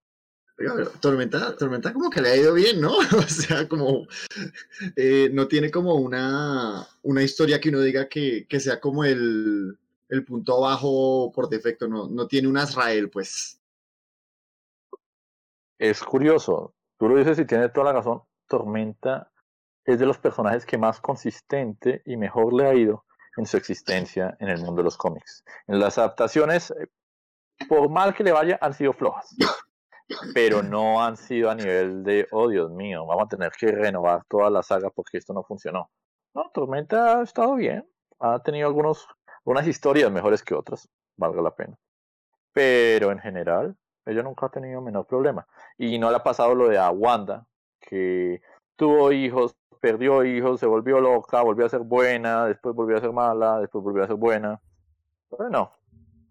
Tormenta, 1.01 1.57
Tormenta 1.57 1.93
como 1.93 2.11
que 2.11 2.21
le 2.21 2.29
ha 2.31 2.37
ido 2.37 2.55
bien, 2.55 2.81
¿no? 2.81 2.99
O 3.17 3.23
sea, 3.23 3.67
como 3.69 4.07
eh, 4.97 5.31
no 5.33 5.49
tiene 5.49 5.71
como 5.71 5.95
una, 5.95 6.87
una 7.03 7.23
historia 7.23 7.61
que 7.61 7.71
uno 7.71 7.81
diga 7.81 8.09
que, 8.09 8.47
que 8.47 8.61
sea 8.61 8.81
como 8.81 9.05
el, 9.05 9.79
el 10.09 10.25
punto 10.25 10.61
bajo 10.61 11.33
por 11.33 11.49
defecto, 11.49 11.89
no, 11.89 12.09
no 12.09 12.27
tiene 12.27 12.49
un 12.49 12.59
Azrael, 12.59 13.09
pues. 13.11 13.61
Es 15.79 16.03
curioso, 16.03 16.75
tú 16.99 17.09
lo 17.09 17.17
dices 17.17 17.39
y 17.39 17.47
tienes 17.47 17.73
toda 17.73 17.87
la 17.87 17.93
razón. 17.95 18.23
Tormenta 18.47 19.31
es 19.85 19.99
de 19.99 20.07
los 20.07 20.19
personajes 20.19 20.67
que 20.67 20.77
más 20.77 21.01
consistente 21.01 22.03
y 22.05 22.17
mejor 22.17 22.53
le 22.53 22.67
ha 22.67 22.75
ido 22.75 23.05
en 23.37 23.47
su 23.47 23.57
existencia 23.57 24.37
en 24.41 24.49
el 24.49 24.61
mundo 24.61 24.81
de 24.81 24.85
los 24.85 24.97
cómics. 24.97 25.45
En 25.67 25.79
las 25.81 25.97
adaptaciones, 25.97 26.71
eh, 26.73 26.89
por 27.69 27.89
mal 27.89 28.15
que 28.15 28.25
le 28.25 28.33
vaya, 28.33 28.59
han 28.61 28.75
sido 28.75 28.93
flojas. 28.93 29.35
Pero 30.35 30.63
no 30.63 31.03
han 31.03 31.17
sido 31.17 31.51
a 31.51 31.55
nivel 31.55 32.03
de, 32.03 32.27
oh 32.33 32.49
Dios 32.49 32.71
mío, 32.71 33.07
vamos 33.07 33.25
a 33.25 33.29
tener 33.29 33.53
que 33.53 33.69
renovar 33.69 34.25
toda 34.29 34.51
la 34.51 34.63
saga 34.63 34.91
porque 34.91 35.19
esto 35.19 35.33
no 35.33 35.45
funcionó. 35.45 35.91
No, 36.35 36.51
Tormenta 36.53 37.19
ha 37.19 37.23
estado 37.23 37.55
bien. 37.55 37.89
Ha 38.19 38.43
tenido 38.43 38.69
algunos, 38.69 39.07
algunas 39.45 39.67
historias 39.67 40.11
mejores 40.11 40.43
que 40.43 40.55
otras, 40.55 40.89
valga 41.17 41.43
la 41.43 41.55
pena. 41.55 41.77
Pero 42.53 43.13
en 43.13 43.19
general, 43.19 43.77
ella 44.05 44.23
nunca 44.23 44.47
ha 44.47 44.51
tenido 44.51 44.81
menor 44.81 45.07
problema. 45.07 45.47
Y 45.79 45.99
no 45.99 46.11
le 46.11 46.17
ha 46.17 46.23
pasado 46.23 46.55
lo 46.55 46.69
de 46.69 46.79
a 46.79 46.93
que 47.81 48.43
tuvo 48.77 49.13
hijos, 49.13 49.57
perdió 49.81 50.25
hijos, 50.25 50.61
se 50.61 50.67
volvió 50.67 51.01
loca, 51.01 51.43
volvió 51.43 51.67
a 51.67 51.71
ser 51.71 51.81
buena, 51.81 52.47
después 52.47 52.75
volvió 52.75 52.97
a 52.97 53.01
ser 53.01 53.13
mala, 53.13 53.61
después 53.61 53.83
volvió 53.83 54.05
a 54.05 54.07
ser 54.07 54.17
buena. 54.17 54.61
Pero 55.31 55.49
no. 55.49 55.73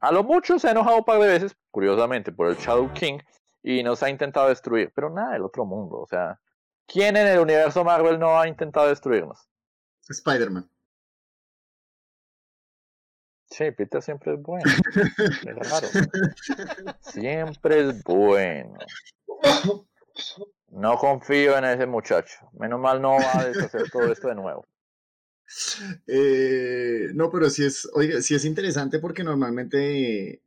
A 0.01 0.11
lo 0.11 0.23
mucho 0.23 0.59
se 0.59 0.67
ha 0.67 0.71
enojado 0.71 0.97
un 0.97 1.03
par 1.03 1.19
de 1.19 1.27
veces, 1.27 1.55
curiosamente, 1.71 2.31
por 2.31 2.47
el 2.47 2.55
Shadow 2.55 2.91
King, 2.93 3.19
y 3.63 3.83
nos 3.83 4.03
ha 4.03 4.09
intentado 4.09 4.49
destruir, 4.49 4.91
pero 4.95 5.09
nada 5.09 5.33
del 5.33 5.43
otro 5.43 5.65
mundo. 5.65 5.97
O 5.97 6.07
sea, 6.07 6.39
¿quién 6.87 7.17
en 7.17 7.27
el 7.27 7.39
universo 7.39 7.83
Marvel 7.83 8.19
no 8.19 8.39
ha 8.39 8.47
intentado 8.47 8.87
destruirnos? 8.87 9.49
Spider-Man. 10.07 10.69
Sí, 13.49 13.71
Peter 13.71 14.01
siempre 14.01 14.33
es 14.35 14.41
bueno. 14.41 14.71
Es 14.95 15.69
raro. 15.69 15.87
Siempre 17.01 17.89
es 17.89 18.03
bueno. 18.03 18.77
No 20.67 20.97
confío 20.97 21.57
en 21.57 21.65
ese 21.65 21.85
muchacho. 21.87 22.49
Menos 22.53 22.79
mal 22.79 23.01
no 23.01 23.13
va 23.13 23.39
a 23.39 23.45
deshacer 23.45 23.89
todo 23.89 24.11
esto 24.11 24.27
de 24.27 24.35
nuevo. 24.35 24.65
Eh, 26.05 27.07
no, 27.15 27.31
pero 27.31 27.49
sí 27.49 27.65
es, 27.65 27.89
oiga, 27.93 28.21
sí 28.21 28.35
es 28.35 28.45
interesante 28.45 28.99
porque 28.99 29.23
normalmente, 29.23 30.43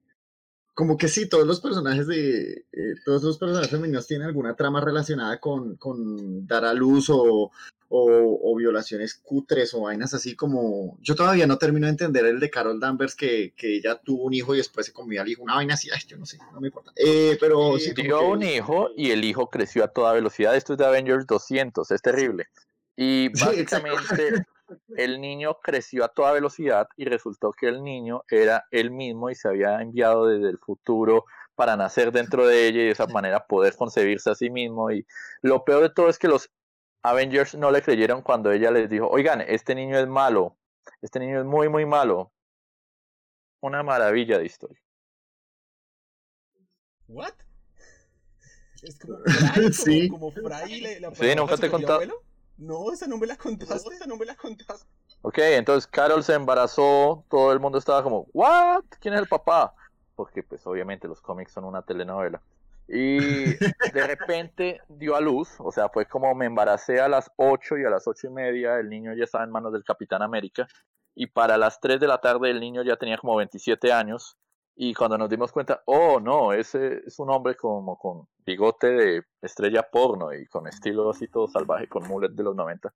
como 0.74 0.96
que 0.96 1.08
sí, 1.08 1.28
todos 1.28 1.46
los 1.46 1.60
personajes 1.60 2.06
de, 2.06 2.64
eh, 2.72 2.94
todos 3.04 3.22
los 3.22 3.38
personajes 3.38 3.70
femeninos 3.70 4.06
tienen 4.06 4.26
alguna 4.26 4.54
trama 4.56 4.80
relacionada 4.80 5.38
con, 5.38 5.76
con 5.76 6.46
dar 6.46 6.64
a 6.64 6.72
luz 6.72 7.10
o, 7.10 7.50
o, 7.94 8.40
o 8.42 8.56
violaciones 8.56 9.14
cutres 9.14 9.74
o 9.74 9.82
vainas 9.82 10.14
así 10.14 10.34
como, 10.34 10.96
yo 11.02 11.14
todavía 11.14 11.46
no 11.46 11.58
termino 11.58 11.86
de 11.86 11.90
entender 11.90 12.24
el 12.24 12.40
de 12.40 12.48
Carol 12.48 12.80
Danvers 12.80 13.14
que, 13.14 13.52
que 13.54 13.76
ella 13.76 14.00
tuvo 14.02 14.24
un 14.24 14.32
hijo 14.32 14.54
y 14.54 14.58
después 14.58 14.86
se 14.86 14.94
comió 14.94 15.20
al 15.20 15.28
hijo, 15.28 15.42
una 15.42 15.56
vaina 15.56 15.74
así, 15.74 15.90
ay, 15.92 16.00
yo 16.06 16.16
no 16.16 16.24
sé, 16.24 16.38
no 16.52 16.60
me 16.60 16.68
importa. 16.68 16.90
Eh, 16.96 17.36
pero 17.38 17.78
sí, 17.78 17.92
Dio 17.94 18.20
que- 18.20 18.24
un 18.24 18.42
hijo 18.42 18.88
y 18.96 19.10
el 19.10 19.24
hijo 19.24 19.50
creció 19.50 19.84
a 19.84 19.88
toda 19.88 20.14
velocidad. 20.14 20.56
Esto 20.56 20.72
es 20.72 20.78
de 20.78 20.86
Avengers 20.86 21.26
200, 21.26 21.90
es 21.90 22.00
terrible. 22.00 22.46
Y 22.96 23.28
Sí, 23.34 23.44
básicamente 23.44 24.46
el 24.96 25.20
niño 25.20 25.58
creció 25.62 26.04
a 26.04 26.08
toda 26.08 26.32
velocidad 26.32 26.88
y 26.96 27.04
resultó 27.04 27.52
que 27.52 27.68
el 27.68 27.82
niño 27.82 28.24
era 28.30 28.64
él 28.70 28.90
mismo 28.90 29.30
y 29.30 29.34
se 29.34 29.48
había 29.48 29.80
enviado 29.80 30.26
desde 30.26 30.50
el 30.50 30.58
futuro 30.58 31.24
para 31.54 31.76
nacer 31.76 32.12
dentro 32.12 32.46
de 32.46 32.66
ella 32.66 32.82
y 32.82 32.84
de 32.86 32.90
esa 32.90 33.06
manera 33.06 33.46
poder 33.46 33.76
concebirse 33.76 34.30
a 34.30 34.34
sí 34.34 34.50
mismo. 34.50 34.90
Y 34.90 35.06
lo 35.42 35.64
peor 35.64 35.82
de 35.82 35.90
todo 35.90 36.08
es 36.08 36.18
que 36.18 36.28
los 36.28 36.50
Avengers 37.02 37.54
no 37.54 37.70
le 37.70 37.82
creyeron 37.82 38.22
cuando 38.22 38.52
ella 38.52 38.70
les 38.70 38.88
dijo, 38.88 39.08
oigan, 39.08 39.40
este 39.40 39.74
niño 39.74 39.98
es 39.98 40.06
malo, 40.06 40.56
este 41.00 41.18
niño 41.20 41.40
es 41.40 41.44
muy, 41.46 41.68
muy 41.68 41.84
malo. 41.86 42.32
Una 43.60 43.82
maravilla 43.82 44.38
de 44.38 44.46
historia. 44.46 44.80
¿What? 47.08 47.34
Es 48.82 48.98
como 48.98 49.18
Fry, 49.18 49.24
como, 49.54 49.72
Sí. 49.72 50.08
como 50.08 50.32
Fry 50.32 50.80
le, 50.80 51.00
la 51.00 51.14
Sí, 51.14 51.34
nunca 51.36 51.56
te 51.56 51.66
he 51.66 51.70
contado. 51.70 52.00
No, 52.62 52.92
esa 52.92 53.06
no 53.08 53.18
me 53.18 53.26
la 53.26 53.36
contaste. 53.36 53.94
esa 53.94 54.06
no 54.06 54.16
me 54.16 54.24
la 54.24 54.36
contaste. 54.36 54.86
Ok, 55.22 55.38
entonces 55.38 55.86
Carol 55.86 56.22
se 56.22 56.34
embarazó, 56.34 57.24
todo 57.28 57.52
el 57.52 57.60
mundo 57.60 57.78
estaba 57.78 58.02
como, 58.02 58.26
¿what? 58.32 58.84
¿Quién 59.00 59.14
es 59.14 59.20
el 59.20 59.28
papá? 59.28 59.74
Porque 60.14 60.42
pues 60.42 60.66
obviamente 60.66 61.08
los 61.08 61.20
cómics 61.20 61.52
son 61.52 61.64
una 61.64 61.82
telenovela. 61.82 62.40
Y 62.88 63.18
de 63.54 64.06
repente 64.06 64.80
dio 64.88 65.16
a 65.16 65.20
luz, 65.20 65.54
o 65.58 65.72
sea, 65.72 65.88
fue 65.88 66.06
como 66.06 66.34
me 66.34 66.46
embaracé 66.46 67.00
a 67.00 67.08
las 67.08 67.30
8 67.36 67.78
y 67.78 67.84
a 67.84 67.90
las 67.90 68.06
ocho 68.06 68.28
y 68.28 68.30
media 68.30 68.78
el 68.78 68.88
niño 68.88 69.12
ya 69.14 69.24
estaba 69.24 69.44
en 69.44 69.50
manos 69.50 69.72
del 69.72 69.84
Capitán 69.84 70.22
América. 70.22 70.66
Y 71.14 71.26
para 71.26 71.58
las 71.58 71.80
3 71.80 72.00
de 72.00 72.06
la 72.06 72.18
tarde 72.18 72.50
el 72.50 72.60
niño 72.60 72.82
ya 72.82 72.96
tenía 72.96 73.18
como 73.18 73.36
27 73.36 73.92
años 73.92 74.36
Y 74.74 74.94
cuando 74.94 75.18
nos 75.18 75.28
dimos 75.28 75.52
cuenta, 75.52 75.82
oh 75.86 76.18
no, 76.18 76.52
ese 76.52 77.02
es 77.06 77.18
un 77.18 77.30
hombre 77.30 77.56
como 77.56 77.98
con 77.98 78.26
bigote 78.44 78.86
de 78.88 79.22
estrella 79.42 79.86
porno 79.90 80.32
y 80.32 80.46
con 80.46 80.66
estilo 80.66 81.10
así 81.10 81.28
todo 81.28 81.46
salvaje, 81.46 81.88
con 81.88 82.08
mullet 82.08 82.30
de 82.30 82.42
los 82.42 82.56
90. 82.56 82.92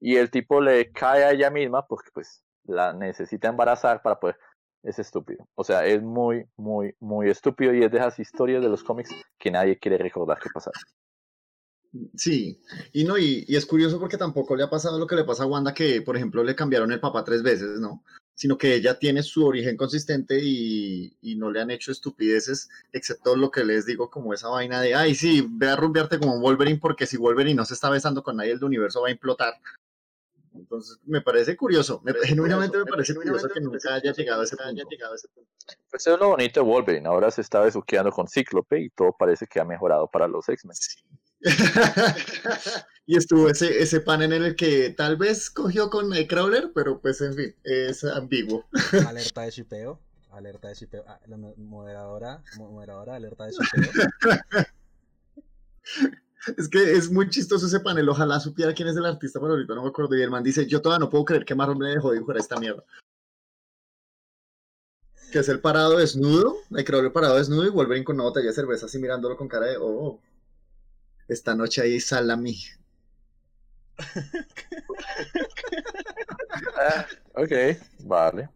Y 0.00 0.16
el 0.16 0.30
tipo 0.30 0.60
le 0.60 0.90
cae 0.90 1.24
a 1.24 1.30
ella 1.30 1.50
misma 1.50 1.86
porque 1.86 2.10
pues 2.12 2.42
la 2.64 2.92
necesita 2.92 3.48
embarazar 3.48 4.02
para 4.02 4.18
poder... 4.18 4.36
Es 4.82 4.98
estúpido. 4.98 5.46
O 5.54 5.62
sea, 5.62 5.86
es 5.86 6.02
muy, 6.02 6.44
muy, 6.56 6.96
muy 6.98 7.30
estúpido 7.30 7.72
y 7.72 7.84
es 7.84 7.92
de 7.92 7.98
esas 7.98 8.18
historias 8.18 8.60
de 8.60 8.68
los 8.68 8.82
cómics 8.82 9.10
que 9.38 9.52
nadie 9.52 9.78
quiere 9.78 9.96
recordar 9.96 10.40
que 10.40 10.50
pasaron. 10.52 10.82
Sí, 12.16 12.60
y 12.92 13.04
no, 13.04 13.16
y, 13.16 13.44
y 13.46 13.54
es 13.54 13.64
curioso 13.64 14.00
porque 14.00 14.16
tampoco 14.16 14.56
le 14.56 14.64
ha 14.64 14.70
pasado 14.70 14.98
lo 14.98 15.06
que 15.06 15.14
le 15.14 15.22
pasa 15.22 15.44
a 15.44 15.46
Wanda, 15.46 15.72
que 15.72 16.02
por 16.02 16.16
ejemplo 16.16 16.42
le 16.42 16.56
cambiaron 16.56 16.90
el 16.90 16.98
papá 16.98 17.22
tres 17.22 17.44
veces, 17.44 17.78
¿no? 17.78 18.02
Sino 18.34 18.56
que 18.56 18.74
ella 18.74 18.98
tiene 18.98 19.22
su 19.22 19.46
origen 19.46 19.76
consistente 19.76 20.40
y, 20.42 21.16
y 21.20 21.36
no 21.36 21.50
le 21.50 21.60
han 21.60 21.70
hecho 21.70 21.92
estupideces, 21.92 22.70
excepto 22.92 23.36
lo 23.36 23.50
que 23.50 23.64
les 23.64 23.86
digo, 23.86 24.10
como 24.10 24.32
esa 24.32 24.48
vaina 24.48 24.80
de, 24.80 24.94
ay, 24.94 25.14
sí, 25.14 25.46
ve 25.48 25.68
a 25.68 25.76
rumbearte 25.76 26.18
como 26.18 26.40
Wolverine, 26.40 26.78
porque 26.78 27.06
si 27.06 27.16
Wolverine 27.16 27.56
no 27.56 27.64
se 27.64 27.74
está 27.74 27.90
besando 27.90 28.22
con 28.22 28.36
nadie, 28.36 28.52
el 28.52 28.64
universo 28.64 29.02
va 29.02 29.08
a 29.08 29.12
implotar. 29.12 29.54
Entonces, 30.54 30.98
me 31.04 31.20
parece 31.20 31.56
curioso, 31.56 32.00
me, 32.04 32.12
genuinamente 32.24 32.76
me 32.78 32.84
parece 32.84 33.14
curioso 33.14 33.48
que 33.48 33.60
nunca 33.60 33.94
haya 33.94 34.12
llegado 34.12 34.42
a 34.42 34.44
ese 34.44 34.56
punto. 34.56 35.50
Pues 35.90 36.06
es 36.06 36.18
lo 36.18 36.28
bonito 36.28 36.60
de 36.60 36.66
Wolverine. 36.66 37.08
Ahora 37.08 37.30
se 37.30 37.40
está 37.40 37.60
besuqueando 37.60 38.10
con 38.10 38.28
Cíclope 38.28 38.80
y 38.80 38.90
todo 38.90 39.14
parece 39.18 39.46
que 39.46 39.60
ha 39.60 39.64
mejorado 39.64 40.08
para 40.08 40.28
los 40.28 40.48
X-Men. 40.48 40.76
y 43.06 43.16
estuvo 43.16 43.48
ese, 43.48 43.82
ese 43.82 44.00
panel 44.00 44.32
en 44.32 44.42
el 44.44 44.56
que 44.56 44.90
tal 44.90 45.16
vez 45.16 45.50
cogió 45.50 45.90
con 45.90 46.08
Nightcrawler, 46.08 46.70
pero 46.74 47.00
pues 47.00 47.20
en 47.20 47.34
fin, 47.34 47.54
es 47.64 48.04
ambiguo. 48.04 48.64
Alerta 49.08 49.42
de 49.42 49.50
shipeo. 49.50 50.00
Alerta 50.30 50.68
de 50.68 50.74
shipeo. 50.74 51.04
Ah, 51.06 51.20
la 51.26 51.36
mo- 51.36 51.54
moderadora, 51.56 52.42
mo- 52.56 52.70
moderadora, 52.70 53.16
alerta 53.16 53.46
de 53.46 53.52
shipeo. 53.52 53.92
Es 56.56 56.68
que 56.68 56.92
es 56.94 57.08
muy 57.10 57.28
chistoso 57.30 57.66
ese 57.66 57.78
panel. 57.78 58.08
Ojalá 58.08 58.40
supiera 58.40 58.74
quién 58.74 58.88
es 58.88 58.96
el 58.96 59.06
artista, 59.06 59.38
pero 59.38 59.52
ahorita 59.52 59.76
no 59.76 59.82
me 59.84 59.88
acuerdo. 59.90 60.16
Y 60.16 60.22
el 60.22 60.30
man 60.30 60.42
dice: 60.42 60.66
Yo 60.66 60.82
todavía 60.82 61.04
no 61.04 61.08
puedo 61.10 61.24
creer 61.24 61.44
que 61.44 61.54
Marlon 61.54 61.78
me 61.78 61.90
dejó 61.90 62.10
dibujar 62.12 62.36
esta 62.36 62.56
mierda. 62.58 62.82
Que 65.30 65.38
es 65.38 65.48
el 65.48 65.60
parado 65.60 65.98
desnudo, 65.98 66.56
Nightcrawler 66.70 67.12
parado 67.12 67.36
desnudo 67.36 67.64
y 67.64 67.70
Wolverine 67.70 68.04
con 68.04 68.16
una 68.16 68.24
botella 68.24 68.48
de 68.48 68.54
cerveza 68.54 68.86
así 68.86 68.98
mirándolo 68.98 69.36
con 69.36 69.46
cara 69.46 69.66
de: 69.66 69.76
Oh, 69.80 70.20
esta 71.28 71.54
noche 71.54 71.80
hay 71.82 72.00
salami. 72.00 72.58
Ah, 76.76 77.06
ok, 77.34 77.52
vale. 78.04 78.48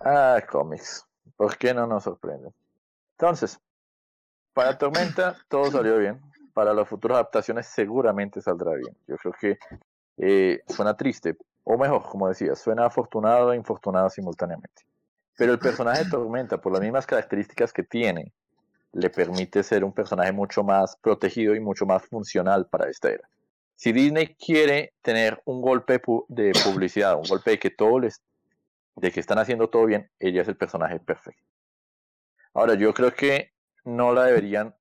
Ah, 0.00 0.42
cómics. 0.50 1.06
¿Por 1.36 1.56
qué 1.56 1.74
no 1.74 1.86
nos 1.86 2.04
sorprenden? 2.04 2.52
Entonces, 3.18 3.60
para 4.52 4.76
Tormenta 4.76 5.36
todo 5.48 5.70
salió 5.70 5.98
bien. 5.98 6.20
Para 6.54 6.74
las 6.74 6.88
futuras 6.88 7.16
adaptaciones 7.16 7.66
seguramente 7.66 8.40
saldrá 8.40 8.74
bien. 8.74 8.96
Yo 9.06 9.16
creo 9.16 9.32
que 9.32 9.58
eh, 10.18 10.62
suena 10.68 10.96
triste, 10.96 11.36
o 11.64 11.78
mejor, 11.78 12.02
como 12.02 12.28
decía, 12.28 12.54
suena 12.54 12.86
afortunado 12.86 13.52
e 13.52 13.56
infortunado 13.56 14.10
simultáneamente. 14.10 14.84
Pero 15.36 15.52
el 15.52 15.58
personaje 15.58 16.04
de 16.04 16.10
Tormenta, 16.10 16.60
por 16.60 16.72
las 16.72 16.82
mismas 16.82 17.06
características 17.06 17.72
que 17.72 17.82
tiene, 17.82 18.32
le 18.92 19.08
permite 19.08 19.62
ser 19.62 19.84
un 19.84 19.92
personaje 19.92 20.32
mucho 20.32 20.62
más 20.62 20.96
protegido 20.96 21.54
y 21.54 21.60
mucho 21.60 21.86
más 21.86 22.04
funcional 22.06 22.66
para 22.66 22.90
esta 22.90 23.08
era. 23.08 23.28
Si 23.82 23.92
Disney 23.92 24.36
quiere 24.36 24.94
tener 25.02 25.42
un 25.44 25.60
golpe 25.60 26.00
de 26.28 26.52
publicidad, 26.64 27.16
un 27.16 27.24
golpe 27.24 27.50
de 27.50 27.58
que 27.58 27.70
todo 27.70 27.98
les, 27.98 28.22
de 28.94 29.10
que 29.10 29.18
están 29.18 29.40
haciendo 29.40 29.70
todo 29.70 29.86
bien, 29.86 30.08
ella 30.20 30.42
es 30.42 30.46
el 30.46 30.56
personaje 30.56 31.00
perfecto. 31.00 31.42
Ahora, 32.54 32.74
yo 32.74 32.94
creo 32.94 33.12
que 33.12 33.50
no 33.82 34.12
la 34.12 34.26
deberían 34.26 34.72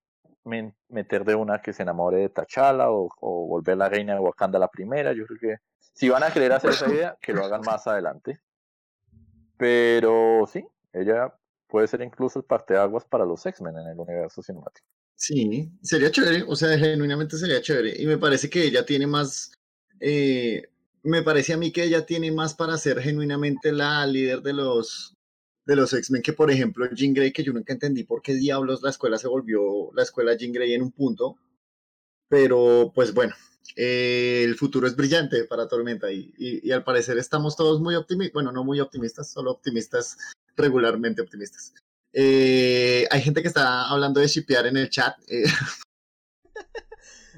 meter 0.43 1.25
de 1.25 1.33
una 1.33 1.63
que 1.63 1.73
se 1.73 1.81
enamore 1.81 2.17
de 2.17 2.29
T'Challa 2.29 2.91
o, 2.91 3.09
o 3.21 3.47
volver 3.47 3.75
la 3.75 3.89
reina 3.89 4.13
de 4.13 4.19
Wakanda 4.19 4.59
la 4.59 4.67
primera. 4.67 5.13
Yo 5.13 5.25
creo 5.25 5.39
que 5.39 5.55
si 5.93 6.07
van 6.07 6.21
a 6.21 6.31
querer 6.31 6.53
hacer 6.53 6.69
esa 6.69 6.87
idea, 6.87 7.17
que 7.19 7.33
lo 7.33 7.43
hagan 7.43 7.61
más 7.61 7.87
adelante. 7.87 8.39
Pero 9.57 10.45
sí, 10.45 10.63
ella 10.93 11.33
puede 11.65 11.87
ser 11.87 12.03
incluso 12.03 12.37
el 12.37 12.45
parteaguas 12.45 13.05
para 13.05 13.25
los 13.25 13.43
X-Men 13.47 13.79
en 13.79 13.87
el 13.87 13.99
universo 13.99 14.43
cinemático. 14.43 14.85
Sí, 15.21 15.69
sería 15.83 16.09
chévere, 16.09 16.43
o 16.47 16.55
sea, 16.55 16.75
genuinamente 16.79 17.37
sería 17.37 17.61
chévere. 17.61 17.93
Y 18.01 18.07
me 18.07 18.17
parece 18.17 18.49
que 18.49 18.63
ella 18.65 18.83
tiene 18.87 19.05
más, 19.05 19.51
eh, 19.99 20.63
me 21.03 21.21
parece 21.21 21.53
a 21.53 21.57
mí 21.57 21.71
que 21.71 21.83
ella 21.83 22.07
tiene 22.07 22.31
más 22.31 22.55
para 22.55 22.75
ser 22.79 22.99
genuinamente 22.99 23.71
la 23.71 24.03
líder 24.07 24.41
de 24.41 24.53
los, 24.53 25.15
de 25.67 25.75
los 25.75 25.93
X-Men 25.93 26.23
que, 26.23 26.33
por 26.33 26.49
ejemplo, 26.49 26.89
Jean 26.91 27.13
Grey, 27.13 27.31
que 27.31 27.43
yo 27.43 27.53
nunca 27.53 27.71
entendí 27.71 28.03
por 28.03 28.23
qué 28.23 28.33
diablos 28.33 28.81
la 28.81 28.89
escuela 28.89 29.19
se 29.19 29.27
volvió 29.27 29.91
la 29.93 30.01
escuela 30.01 30.35
Jean 30.35 30.53
Grey 30.53 30.73
en 30.73 30.81
un 30.81 30.91
punto. 30.91 31.37
Pero, 32.27 32.91
pues 32.95 33.13
bueno, 33.13 33.35
eh, 33.75 34.41
el 34.43 34.55
futuro 34.55 34.87
es 34.87 34.95
brillante 34.95 35.43
para 35.43 35.67
Tormenta 35.67 36.11
y, 36.11 36.33
y, 36.39 36.67
y 36.67 36.71
al 36.71 36.83
parecer 36.83 37.19
estamos 37.19 37.55
todos 37.55 37.79
muy 37.79 37.93
optimistas, 37.93 38.33
bueno, 38.33 38.51
no 38.51 38.63
muy 38.63 38.79
optimistas, 38.79 39.31
solo 39.31 39.51
optimistas, 39.51 40.17
regularmente 40.55 41.21
optimistas. 41.21 41.75
Eh, 42.13 43.07
hay 43.09 43.21
gente 43.21 43.41
que 43.41 43.47
está 43.47 43.89
hablando 43.89 44.19
de 44.19 44.27
shipear 44.27 44.65
en 44.67 44.77
el 44.77 44.89
chat. 44.89 45.15
eh, 45.27 45.43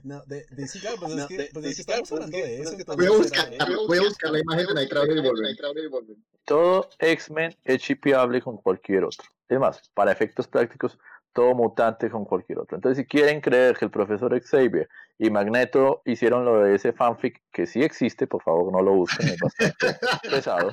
No, 0.04 0.22
de, 0.26 0.45
de- 0.50 0.68
sí, 0.68 0.80
claro, 0.82 0.98
pues 1.00 1.12
es 1.12 1.18
No, 1.18 1.28
que, 1.30 1.38
de- 1.38 1.50
pues 1.54 1.64
de- 1.64 1.70
es 1.70 1.76
que 1.78 1.82
estamos 1.82 2.10
pues 2.10 2.20
es 2.22 2.26
hablando 2.26 2.38
que- 2.38 2.44
de 2.44 2.58
pues 2.58 2.68
eso. 2.68 2.72
es 2.72 2.78
que 2.78 2.86
que 2.86 2.95
voy 2.95 3.06
a 3.06 3.12
buscar, 3.12 3.50
voy 3.88 3.98
a 3.98 4.02
buscar 4.02 4.32
la 4.32 4.40
imagen 4.40 4.68
de 4.68 4.74
Nightcrawler 4.74 5.18
y 5.18 5.88
Wolverine. 5.88 6.24
Todo 6.45 6.90
X-Men 7.00 7.56
es 7.64 7.82
shipeable 7.82 8.41
con 8.41 8.58
cualquier 8.58 9.06
otro. 9.06 9.30
Es 9.48 9.60
más, 9.60 9.90
para 9.94 10.12
efectos 10.12 10.45
prácticos, 10.48 10.98
todo 11.32 11.56
mutante 11.56 12.10
con 12.10 12.26
cualquier 12.26 12.60
otro. 12.60 12.76
Entonces, 12.76 12.98
si 12.98 13.08
quieren 13.08 13.40
creer 13.40 13.78
que 13.78 13.86
el 13.86 13.91
profesor 13.91 14.38
Xavier 14.41 14.90
y 15.18 15.30
Magneto 15.30 16.02
hicieron 16.06 16.44
lo 16.44 16.62
de 16.64 16.76
ese 16.76 16.91
fanfic, 16.91 17.41
que 17.52 17.66
sí 17.66 17.82
existe, 17.82 18.28
por 18.28 18.44
favor 18.44 18.74
no 18.74 18.82
lo 18.82 18.94
busquen, 18.95 19.30
es 19.30 19.38
bastante 19.40 19.98
pesado. 20.30 20.72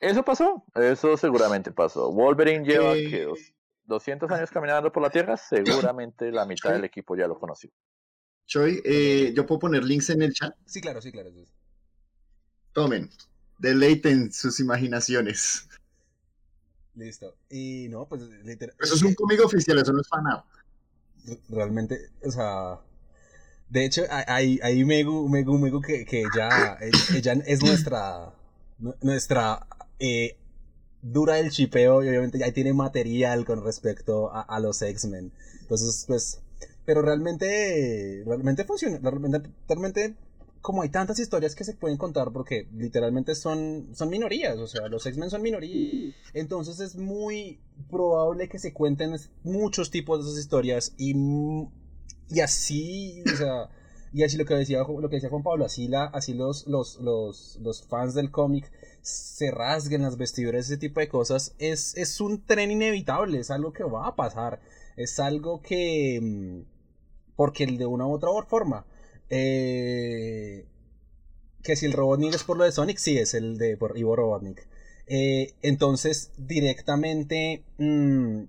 Eso 0.00 0.24
pasó, 0.24 0.64
eso 0.74 1.16
seguramente 1.16 1.72
pasó. 1.72 2.10
Wolverine 2.10 2.64
lleva 2.64 2.94
Eh, 2.94 3.04
¿qué, 3.10 3.24
dos- 3.24 3.52
200 3.84 4.30
años 4.30 4.50
caminando 4.50 4.90
por 4.90 5.02
la 5.02 5.10
Tierra, 5.10 5.36
seguramente 5.36 6.32
la 6.32 6.46
mitad 6.46 6.72
del 6.72 6.84
equipo 6.84 7.16
ya 7.16 7.26
lo 7.26 7.38
conoció. 7.38 7.70
Choi, 8.46 8.80
eh, 8.84 9.32
yo 9.36 9.44
puedo 9.46 9.58
poner 9.60 9.84
links 9.84 10.10
en 10.10 10.22
el 10.22 10.32
chat. 10.32 10.54
Sí, 10.64 10.80
claro, 10.80 11.00
sí, 11.02 11.12
claro. 11.12 11.30
sí. 11.30 11.44
Tomen, 12.72 13.10
deleiten 13.58 14.32
sus 14.32 14.58
imaginaciones. 14.60 15.68
Listo. 16.94 17.36
Y 17.50 17.88
no, 17.90 18.06
pues 18.08 18.22
literal. 18.22 18.74
Eso 18.80 18.94
es 18.94 19.02
un 19.02 19.14
cómic 19.14 19.40
oficial, 19.44 19.78
eso 19.78 19.92
no 19.92 20.00
es 20.00 20.08
fanart. 20.08 20.44
realmente, 21.48 22.10
o 22.24 22.30
sea, 22.30 22.80
de 23.68 23.84
hecho, 23.84 24.02
hay, 24.08 24.58
hay 24.62 24.84
Megu, 24.84 25.28
Megu, 25.28 25.58
Megu 25.58 25.80
que, 25.80 26.04
que 26.06 26.30
ya, 26.34 26.76
ella 27.12 27.32
es 27.46 27.62
nuestra, 27.62 28.32
nu- 28.78 28.94
nuestra 29.02 29.66
eh, 30.00 30.36
dura 31.02 31.34
del 31.34 31.50
chipeo 31.50 32.02
y 32.02 32.08
obviamente 32.08 32.38
ya 32.38 32.52
tiene 32.52 32.72
material 32.72 33.44
con 33.44 33.64
respecto 33.64 34.30
a, 34.32 34.60
los 34.60 34.82
X-Men. 34.82 35.32
Entonces, 35.60 36.04
pues, 36.06 36.40
pero 36.84 37.02
realmente, 37.02 38.22
realmente 38.26 38.64
funciona, 38.64 38.98
realmente, 39.68 40.14
como 40.60 40.82
hay 40.82 40.90
tantas 40.90 41.18
historias 41.18 41.54
que 41.54 41.64
se 41.64 41.74
pueden 41.74 41.96
contar 41.96 42.32
porque 42.32 42.66
literalmente 42.76 43.34
son, 43.34 43.88
son 43.94 44.10
minorías, 44.10 44.58
o 44.58 44.66
sea, 44.66 44.88
los 44.88 45.06
X-Men 45.06 45.30
son 45.30 45.42
minorías. 45.42 46.14
Entonces 46.34 46.80
es 46.80 46.96
muy 46.96 47.60
probable 47.90 48.48
que 48.48 48.58
se 48.58 48.72
cuenten 48.72 49.14
muchos 49.42 49.90
tipos 49.90 50.22
de 50.22 50.30
esas 50.30 50.40
historias 50.40 50.94
y, 50.98 51.14
y 52.28 52.40
así, 52.40 53.22
o 53.32 53.36
sea, 53.36 53.70
y 54.12 54.24
así 54.24 54.36
lo 54.36 54.44
que 54.44 54.54
decía, 54.54 54.80
lo 54.80 55.08
que 55.08 55.16
decía 55.16 55.30
Juan 55.30 55.42
Pablo, 55.42 55.64
así, 55.64 55.88
la, 55.88 56.04
así 56.04 56.34
los, 56.34 56.66
los, 56.66 57.00
los, 57.00 57.58
los 57.62 57.82
fans 57.84 58.14
del 58.14 58.30
cómic 58.30 58.70
se 59.02 59.50
rasguen 59.50 60.02
las 60.02 60.16
vestiduras, 60.16 60.66
ese 60.66 60.76
tipo 60.76 61.00
de 61.00 61.08
cosas, 61.08 61.54
es, 61.58 61.96
es 61.96 62.20
un 62.20 62.44
tren 62.44 62.70
inevitable, 62.70 63.40
es 63.40 63.50
algo 63.50 63.72
que 63.72 63.84
va 63.84 64.06
a 64.06 64.16
pasar, 64.16 64.60
es 64.96 65.18
algo 65.20 65.62
que, 65.62 66.18
mm, 66.20 66.60
porque 67.36 67.66
de 67.66 67.86
una 67.86 68.06
u 68.06 68.12
otra 68.12 68.30
forma, 68.48 68.86
eh, 69.28 70.66
que 71.62 71.76
si 71.76 71.86
el 71.86 71.92
Robotnik 71.92 72.34
es 72.34 72.44
por 72.44 72.56
lo 72.56 72.64
de 72.64 72.72
Sonic, 72.72 72.98
sí, 72.98 73.18
es 73.18 73.34
el 73.34 73.58
de 73.58 73.76
por 73.76 73.96
Ivo 73.98 74.16
Robotnik. 74.16 74.66
Eh, 75.06 75.54
entonces, 75.62 76.30
directamente 76.36 77.64
mm, 77.78 78.42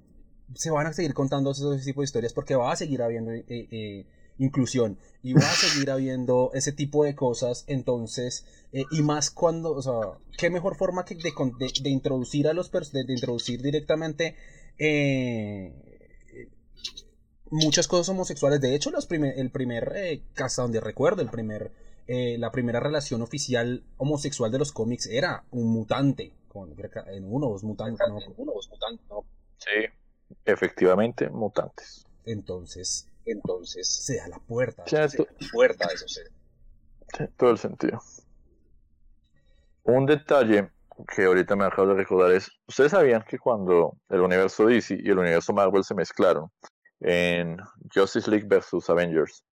se 0.56 0.70
van 0.70 0.88
a 0.88 0.94
seguir 0.94 1.14
contando 1.14 1.52
ese 1.52 1.84
tipo 1.84 2.02
de 2.02 2.06
historias 2.06 2.34
porque 2.34 2.56
va 2.56 2.72
a 2.72 2.76
seguir 2.76 3.02
habiendo 3.02 3.32
eh, 3.32 3.44
eh, 3.48 4.06
inclusión 4.44 4.98
y 5.24 5.34
va 5.34 5.42
a 5.42 5.54
seguir 5.54 5.90
habiendo 5.92 6.52
ese 6.54 6.72
tipo 6.72 7.04
de 7.04 7.16
cosas. 7.16 7.64
Entonces, 7.68 8.46
eh, 8.74 8.84
y 8.92 9.02
más 9.02 9.30
cuando, 9.32 9.72
o 9.74 9.82
sea, 9.82 10.18
qué 10.38 10.50
mejor 10.50 10.76
forma 10.76 11.06
que 11.06 11.16
de, 11.16 11.34
con- 11.34 11.58
de- 11.58 11.72
de 11.82 11.90
introducir 11.90 12.48
a 12.48 12.54
los 12.54 12.72
de, 12.92 13.04
de 13.04 13.14
introducir 13.14 13.62
directamente 13.62 14.36
eh, 14.78 15.74
muchas 17.50 17.88
cosas 17.88 18.10
homosexuales. 18.10 18.62
De 18.62 18.74
hecho, 18.76 18.92
los 18.92 19.06
primer, 19.06 19.38
el 19.38 19.52
primer, 19.52 19.92
eh, 19.96 20.24
hasta 20.38 20.62
donde 20.64 20.80
recuerdo, 20.80 21.22
el 21.22 21.30
primer, 21.30 21.72
eh, 22.08 22.38
la 22.38 22.52
primera 22.52 22.80
relación 22.80 23.22
oficial 23.22 23.84
homosexual 23.98 24.52
de 24.52 24.58
los 24.60 24.72
cómics 24.72 25.06
era 25.08 25.44
un 25.52 25.68
mutante 25.72 26.32
con, 26.48 26.74
en 27.08 27.26
uno 27.26 27.48
o 27.48 27.52
dos 27.52 27.64
mutantes. 27.64 28.08
No, 28.08 28.18
uno 28.38 28.52
o 28.52 28.56
dos 28.56 28.70
mutantes, 28.70 29.06
¿no? 29.10 29.26
Sí, 29.58 29.88
efectivamente, 30.46 31.30
mutantes. 31.30 32.06
Entonces, 32.26 33.08
Entonces, 33.26 33.88
se 33.88 34.18
da 34.18 34.28
la 34.28 34.40
puerta. 34.40 34.84
Se 34.88 34.98
da 34.98 35.08
puerta 35.52 35.88
a 35.88 35.94
eso. 35.94 36.08
se- 36.08 36.24
tiene 37.14 37.32
todo 37.38 37.52
el 37.52 37.58
sentido. 37.58 38.02
Un 39.84 40.06
detalle 40.06 40.72
que 41.14 41.26
ahorita 41.26 41.56
me 41.56 41.66
acabo 41.66 41.90
de 41.90 41.96
recordar 41.96 42.32
es, 42.32 42.50
¿ustedes 42.68 42.92
sabían 42.92 43.24
que 43.28 43.38
cuando 43.40 43.98
el 44.10 44.22
universo 44.22 44.66
DC 44.66 44.98
y 45.04 45.10
el 45.10 45.18
universo 45.20 45.52
Marvel 45.54 45.84
se 45.84 45.96
mezclaron 45.96 46.50
en 47.00 47.58
Justice 47.94 48.30
League 48.30 48.46
versus 48.48 48.90
Avengers, 48.90 49.44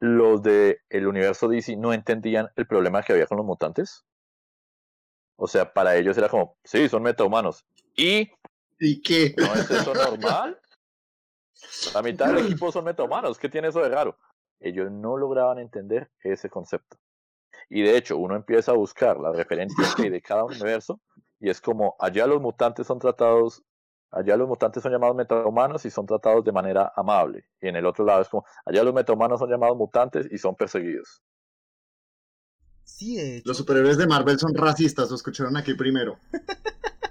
los 0.00 0.42
de 0.42 0.78
el 0.90 1.06
universo 1.08 1.48
DC 1.48 1.76
no 1.76 1.92
entendían 1.92 2.48
el 2.56 2.66
problema 2.66 3.02
que 3.02 3.12
había 3.12 3.26
con 3.26 3.36
los 3.38 3.46
mutantes? 3.46 4.04
O 5.36 5.46
sea, 5.48 5.72
para 5.72 5.96
ellos 5.96 6.16
era 6.16 6.28
como, 6.28 6.56
sí, 6.64 6.88
son 6.88 7.02
metahumanos. 7.02 7.64
¿Y 7.96 8.30
¿Y 8.78 9.02
qué? 9.02 9.34
no 9.36 9.54
es 9.54 9.70
eso 9.70 9.92
normal? 9.94 10.58
La 11.94 12.02
mitad 12.02 12.26
del 12.26 12.38
equipo 12.46 12.70
son 12.72 12.84
metahumanos. 12.84 13.38
¿Qué 13.38 13.48
tiene 13.48 13.68
eso 13.68 13.80
de 13.80 13.88
raro? 13.88 14.16
Ellos 14.60 14.90
no 14.90 15.16
lograban 15.16 15.58
entender 15.58 16.10
ese 16.22 16.50
concepto. 16.50 16.98
Y 17.68 17.82
de 17.82 17.96
hecho, 17.96 18.16
uno 18.16 18.34
empieza 18.34 18.72
a 18.72 18.76
buscar 18.76 19.18
las 19.18 19.36
referencias 19.36 19.94
que 19.94 20.04
hay 20.04 20.10
de 20.10 20.22
cada 20.22 20.44
universo 20.44 21.00
y 21.40 21.50
es 21.50 21.60
como 21.60 21.96
allá 21.98 22.26
los 22.26 22.40
mutantes 22.40 22.86
son 22.86 22.98
tratados, 22.98 23.62
allá 24.10 24.36
los 24.36 24.48
mutantes 24.48 24.82
son 24.82 24.92
llamados 24.92 25.16
metahumanos 25.16 25.84
y 25.84 25.90
son 25.90 26.06
tratados 26.06 26.44
de 26.44 26.52
manera 26.52 26.92
amable. 26.96 27.44
Y 27.60 27.68
en 27.68 27.76
el 27.76 27.86
otro 27.86 28.04
lado 28.04 28.22
es 28.22 28.28
como 28.28 28.44
allá 28.64 28.82
los 28.82 28.94
metahumanos 28.94 29.38
son 29.38 29.50
llamados 29.50 29.76
mutantes 29.76 30.26
y 30.30 30.38
son 30.38 30.56
perseguidos. 30.56 31.22
Sí, 32.84 33.16
de 33.16 33.36
hecho, 33.36 33.48
Los 33.48 33.58
superhéroes 33.58 33.98
de 33.98 34.06
Marvel 34.06 34.38
son 34.38 34.54
racistas, 34.54 35.10
lo 35.10 35.16
escucharon 35.16 35.56
aquí 35.56 35.74
primero. 35.74 36.18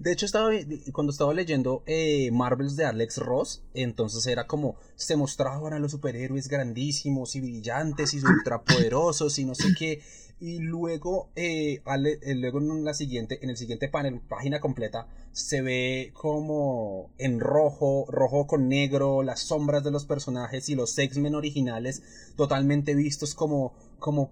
de 0.00 0.12
hecho 0.12 0.24
estaba, 0.24 0.50
cuando 0.92 1.12
estaba 1.12 1.34
leyendo 1.34 1.82
eh, 1.84 2.30
Marvels 2.32 2.74
de 2.74 2.86
Alex 2.86 3.18
Ross, 3.18 3.62
entonces 3.74 4.26
era 4.26 4.46
como 4.46 4.76
se 4.96 5.14
mostraban 5.14 5.74
a 5.74 5.78
los 5.78 5.90
superhéroes 5.90 6.48
grandísimos 6.48 7.36
y 7.36 7.42
brillantes 7.42 8.14
y 8.14 8.24
ultrapoderosos 8.24 9.38
y 9.38 9.44
no 9.44 9.54
sé 9.54 9.74
qué. 9.78 10.00
Y 10.40 10.60
luego, 10.60 11.28
eh, 11.36 11.82
eh, 11.84 12.34
luego 12.34 12.60
en 12.60 12.82
la 12.82 12.94
siguiente, 12.94 13.40
en 13.42 13.50
el 13.50 13.58
siguiente 13.58 13.90
panel, 13.90 14.22
página 14.26 14.58
completa, 14.58 15.06
se 15.32 15.60
ve 15.60 16.12
como 16.14 17.12
en 17.18 17.38
rojo, 17.38 18.06
rojo 18.08 18.46
con 18.46 18.70
negro, 18.70 19.22
las 19.22 19.40
sombras 19.40 19.84
de 19.84 19.90
los 19.90 20.06
personajes 20.06 20.70
y 20.70 20.76
los 20.76 20.96
X-Men 20.96 21.34
originales 21.34 22.02
totalmente 22.36 22.94
vistos 22.94 23.34
como, 23.34 23.74
como 23.98 24.30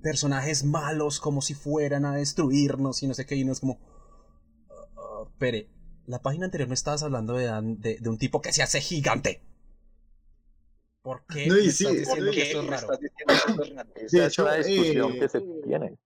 personajes 0.00 0.62
malos, 0.62 1.18
como 1.18 1.42
si 1.42 1.54
fueran 1.54 2.04
a 2.04 2.14
destruirnos 2.14 3.02
y 3.02 3.08
no 3.08 3.14
sé 3.14 3.26
qué, 3.26 3.34
y 3.34 3.42
uno 3.42 3.50
es 3.50 3.58
como... 3.58 3.95
"Ah, 5.36 5.38
ah, 5.38 5.38
Pere, 5.38 5.68
la 6.06 6.20
página 6.20 6.46
anterior 6.46 6.68
me 6.68 6.74
estabas 6.74 7.02
hablando 7.02 7.34
de, 7.34 7.44
Dan- 7.46 7.80
de, 7.80 7.98
de 7.98 8.08
un 8.08 8.18
tipo 8.18 8.40
que 8.40 8.52
se 8.52 8.62
hace 8.62 8.80
gigante. 8.80 9.40
¿Por 11.02 11.22
qué 11.26 11.46
No, 11.46 11.54
me 11.54 11.60
y 11.62 11.68
estás 11.68 11.76
sí, 11.76 11.84
estás 11.84 12.16
diciendo 12.16 12.32
que 12.32 12.42
esto 12.42 12.60
es 12.60 12.66
raro? 12.66 12.88
Es 13.96 14.14
hecho, 14.14 14.42
una 14.42 14.54
discusión 14.54 15.12
eh, 15.12 15.18
que 15.20 15.28
se 15.28 15.40
tiene. 15.40 15.96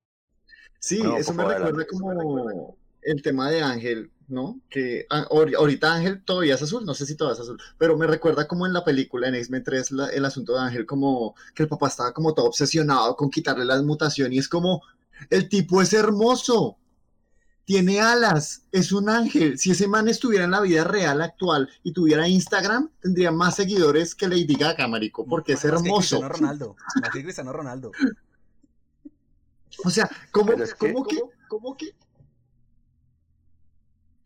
Sí, 0.79 0.99
No, 1.03 1.17
eso 1.17 1.35
me 1.35 1.45
recuerda 1.45 1.87
como 1.87 2.77
el 3.03 3.23
tema 3.23 3.51
de 3.51 3.63
Ángel, 3.63 4.11
¿no? 4.29 4.61
Que 4.69 5.07
ah, 5.11 5.27
ahor- 5.31 5.55
ahorita 5.57 5.95
Ángel 5.95 6.23
todavía 6.25 6.55
es 6.55 6.63
azul, 6.63 6.85
no 6.85 6.95
sé 6.95 7.07
si 7.07 7.17
todavía 7.17 7.35
es 7.35 7.41
azul, 7.41 7.59
pero 7.79 7.97
me 7.97 8.07
recuerda 8.07 8.47
como 8.47 8.67
en 8.67 8.73
la 8.75 8.85
película 8.85 9.29
en 9.29 9.35
X-Men 9.37 9.65
3 9.65 9.91
la- 9.91 10.09
el 10.09 10.25
asunto 10.25 10.55
de 10.55 10.61
Ángel, 10.61 10.87
como 10.87 11.35
que 11.55 11.63
el 11.63 11.69
papá 11.69 11.89
estaba 11.89 12.13
como 12.13 12.35
todo 12.35 12.47
obsesionado 12.47 13.17
con 13.17 13.31
quitarle 13.31 13.65
la 13.65 13.81
mutación 13.83 14.33
y 14.33 14.39
es 14.39 14.49
como, 14.49 14.83
el 15.31 15.49
tipo 15.49 15.81
es 15.83 15.93
hermoso, 15.95 16.77
tiene 17.65 18.01
alas, 18.01 18.63
es 18.73 18.91
un 18.91 19.09
ángel. 19.09 19.59
Si 19.59 19.71
ese 19.71 19.87
man 19.87 20.09
estuviera 20.09 20.45
en 20.45 20.51
la 20.51 20.61
vida 20.61 20.83
real 20.85 21.23
actual 21.23 21.69
y 21.85 21.93
tuviera 21.93 22.27
Instagram, 22.27 22.91
tendría 23.01 23.31
más 23.31 23.57
seguidores 23.57 24.15
que 24.15 24.27
Lady 24.29 24.57
Gaga, 24.57 24.89
marico, 24.89 25.25
porque 25.25 25.53
es 25.53 25.59
Más 25.59 25.63
que 25.63 25.69
hermoso. 25.69 25.99
Cristiano 26.19 26.29
Ronaldo. 26.29 26.77
Más 27.01 27.11
que 27.11 27.23
Cristiano 27.23 27.53
Ronaldo. 27.53 27.93
O 29.85 29.89
sea, 29.89 30.11
¿cómo, 30.33 30.53
es 30.53 30.75
que- 30.75 30.93
cómo 30.93 31.07
que, 31.07 31.21
cómo 31.49 31.77
que? 31.77 31.95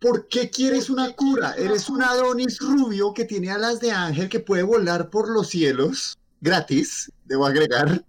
¿Por 0.01 0.27
qué 0.27 0.51
quieres 0.51 0.91
una 0.91 1.13
cura? 1.13 1.53
Eres 1.53 1.89
un 1.89 2.03
Adonis 2.03 2.59
rubio 2.61 3.13
que 3.15 3.25
tiene 3.25 3.51
alas 3.51 3.79
de 3.81 3.93
ángel 3.93 4.29
que 4.29 4.41
puede 4.41 4.63
volar 4.63 5.11
por 5.11 5.29
los 5.31 5.49
cielos, 5.49 6.19
gratis, 6.41 7.13
debo 7.25 7.47
agregar. 7.47 8.05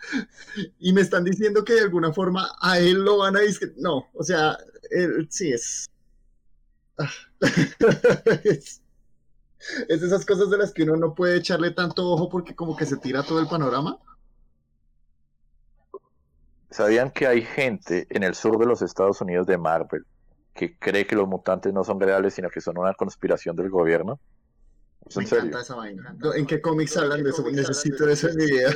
Y 0.78 0.92
me 0.92 1.00
están 1.00 1.24
diciendo 1.24 1.64
que 1.64 1.74
de 1.74 1.82
alguna 1.82 2.12
forma 2.12 2.48
a 2.60 2.78
él 2.78 3.04
lo 3.04 3.18
van 3.18 3.36
a 3.36 3.40
decir. 3.40 3.74
No, 3.76 4.08
o 4.14 4.22
sea, 4.22 4.56
él, 4.90 5.26
sí 5.30 5.52
es. 5.52 5.88
Ah. 6.98 7.10
es. 8.44 8.82
Esas 9.88 10.24
cosas 10.24 10.50
de 10.50 10.56
las 10.56 10.72
que 10.72 10.84
uno 10.84 10.96
no 10.96 11.14
puede 11.14 11.36
echarle 11.36 11.70
tanto 11.70 12.10
ojo 12.10 12.28
porque 12.30 12.54
como 12.54 12.76
que 12.76 12.86
se 12.86 12.96
tira 12.96 13.22
todo 13.22 13.40
el 13.40 13.46
panorama. 13.46 13.98
¿Sabían 16.70 17.10
que 17.10 17.26
hay 17.26 17.42
gente 17.42 18.06
en 18.10 18.22
el 18.22 18.34
sur 18.34 18.58
de 18.58 18.64
los 18.64 18.80
Estados 18.80 19.20
Unidos 19.20 19.46
de 19.46 19.58
Marvel 19.58 20.06
que 20.54 20.78
cree 20.78 21.06
que 21.06 21.16
los 21.16 21.28
mutantes 21.28 21.72
no 21.72 21.84
son 21.84 22.00
reales, 22.00 22.34
sino 22.34 22.48
que 22.48 22.60
son 22.60 22.78
una 22.78 22.94
conspiración 22.94 23.56
del 23.56 23.70
gobierno? 23.70 24.18
¿Es 25.10 25.16
Me 25.16 25.22
en 25.24 25.28
serio? 25.28 25.44
encanta 25.46 25.60
esa 25.62 25.74
vaina. 25.74 26.16
¿En 26.36 26.46
qué 26.46 26.60
cómics 26.60 26.96
hablan 26.96 27.24
de 27.24 27.30
eso? 27.30 27.42
Necesito 27.50 28.08
eso 28.08 28.28
en 28.28 28.36
mi 28.36 28.46
vida. 28.46 28.70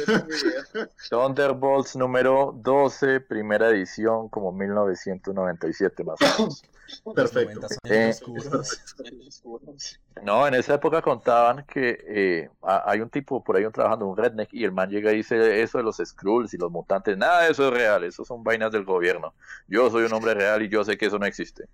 Thunderbolts 1.08 1.94
número 1.94 2.52
12, 2.60 3.20
primera 3.20 3.68
edición, 3.70 4.28
como 4.28 4.50
1997 4.52 6.02
más 6.02 6.16
o 6.20 6.24
menos. 6.42 6.62
Perfecto. 7.14 7.60
Los 7.62 7.78
90 7.84 7.88
Eh. 7.88 8.14
No, 10.24 10.46
en 10.46 10.54
esa 10.54 10.74
época 10.74 11.02
contaban 11.02 11.64
que 11.66 11.98
eh, 12.06 12.50
ha- 12.62 12.90
hay 12.90 13.00
un 13.00 13.10
tipo 13.10 13.42
por 13.44 13.56
ahí 13.56 13.64
trabajando, 13.70 14.06
un 14.06 14.16
redneck, 14.16 14.48
y 14.52 14.64
el 14.64 14.72
man 14.72 14.88
llega 14.90 15.12
y 15.12 15.16
dice 15.18 15.62
eso 15.62 15.78
de 15.78 15.84
los 15.84 15.96
Skrulls 16.04 16.52
y 16.54 16.56
los 16.58 16.70
mutantes, 16.70 17.16
nada 17.16 17.42
de 17.44 17.52
eso 17.52 17.68
es 17.68 17.74
real, 17.74 18.04
eso 18.04 18.24
son 18.24 18.42
vainas 18.42 18.72
del 18.72 18.84
gobierno. 18.84 19.34
Yo 19.68 19.90
soy 19.90 20.04
un 20.04 20.12
hombre 20.12 20.34
real 20.34 20.62
y 20.62 20.68
yo 20.68 20.84
sé 20.84 20.96
que 20.96 21.06
eso 21.06 21.18
no 21.18 21.26
existe. 21.26 21.64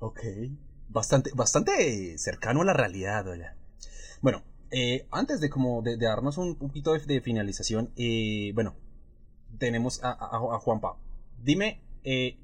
Ok. 0.00 0.20
Bastante, 0.88 1.30
bastante 1.34 2.16
cercano 2.18 2.62
a 2.62 2.64
la 2.64 2.72
realidad, 2.72 3.26
oye. 3.28 3.46
Bueno, 4.22 4.42
eh, 4.70 5.06
antes 5.10 5.40
de 5.40 5.50
como 5.50 5.82
de, 5.82 5.96
darnos 5.96 6.38
un 6.38 6.56
poquito 6.56 6.94
de, 6.94 7.20
finalización, 7.20 7.92
eh, 7.96 8.52
bueno, 8.54 8.74
tenemos 9.58 10.02
a, 10.04 10.10
a, 10.12 10.38
a. 10.38 10.96
Dime, 11.42 11.82
eh, 12.04 12.38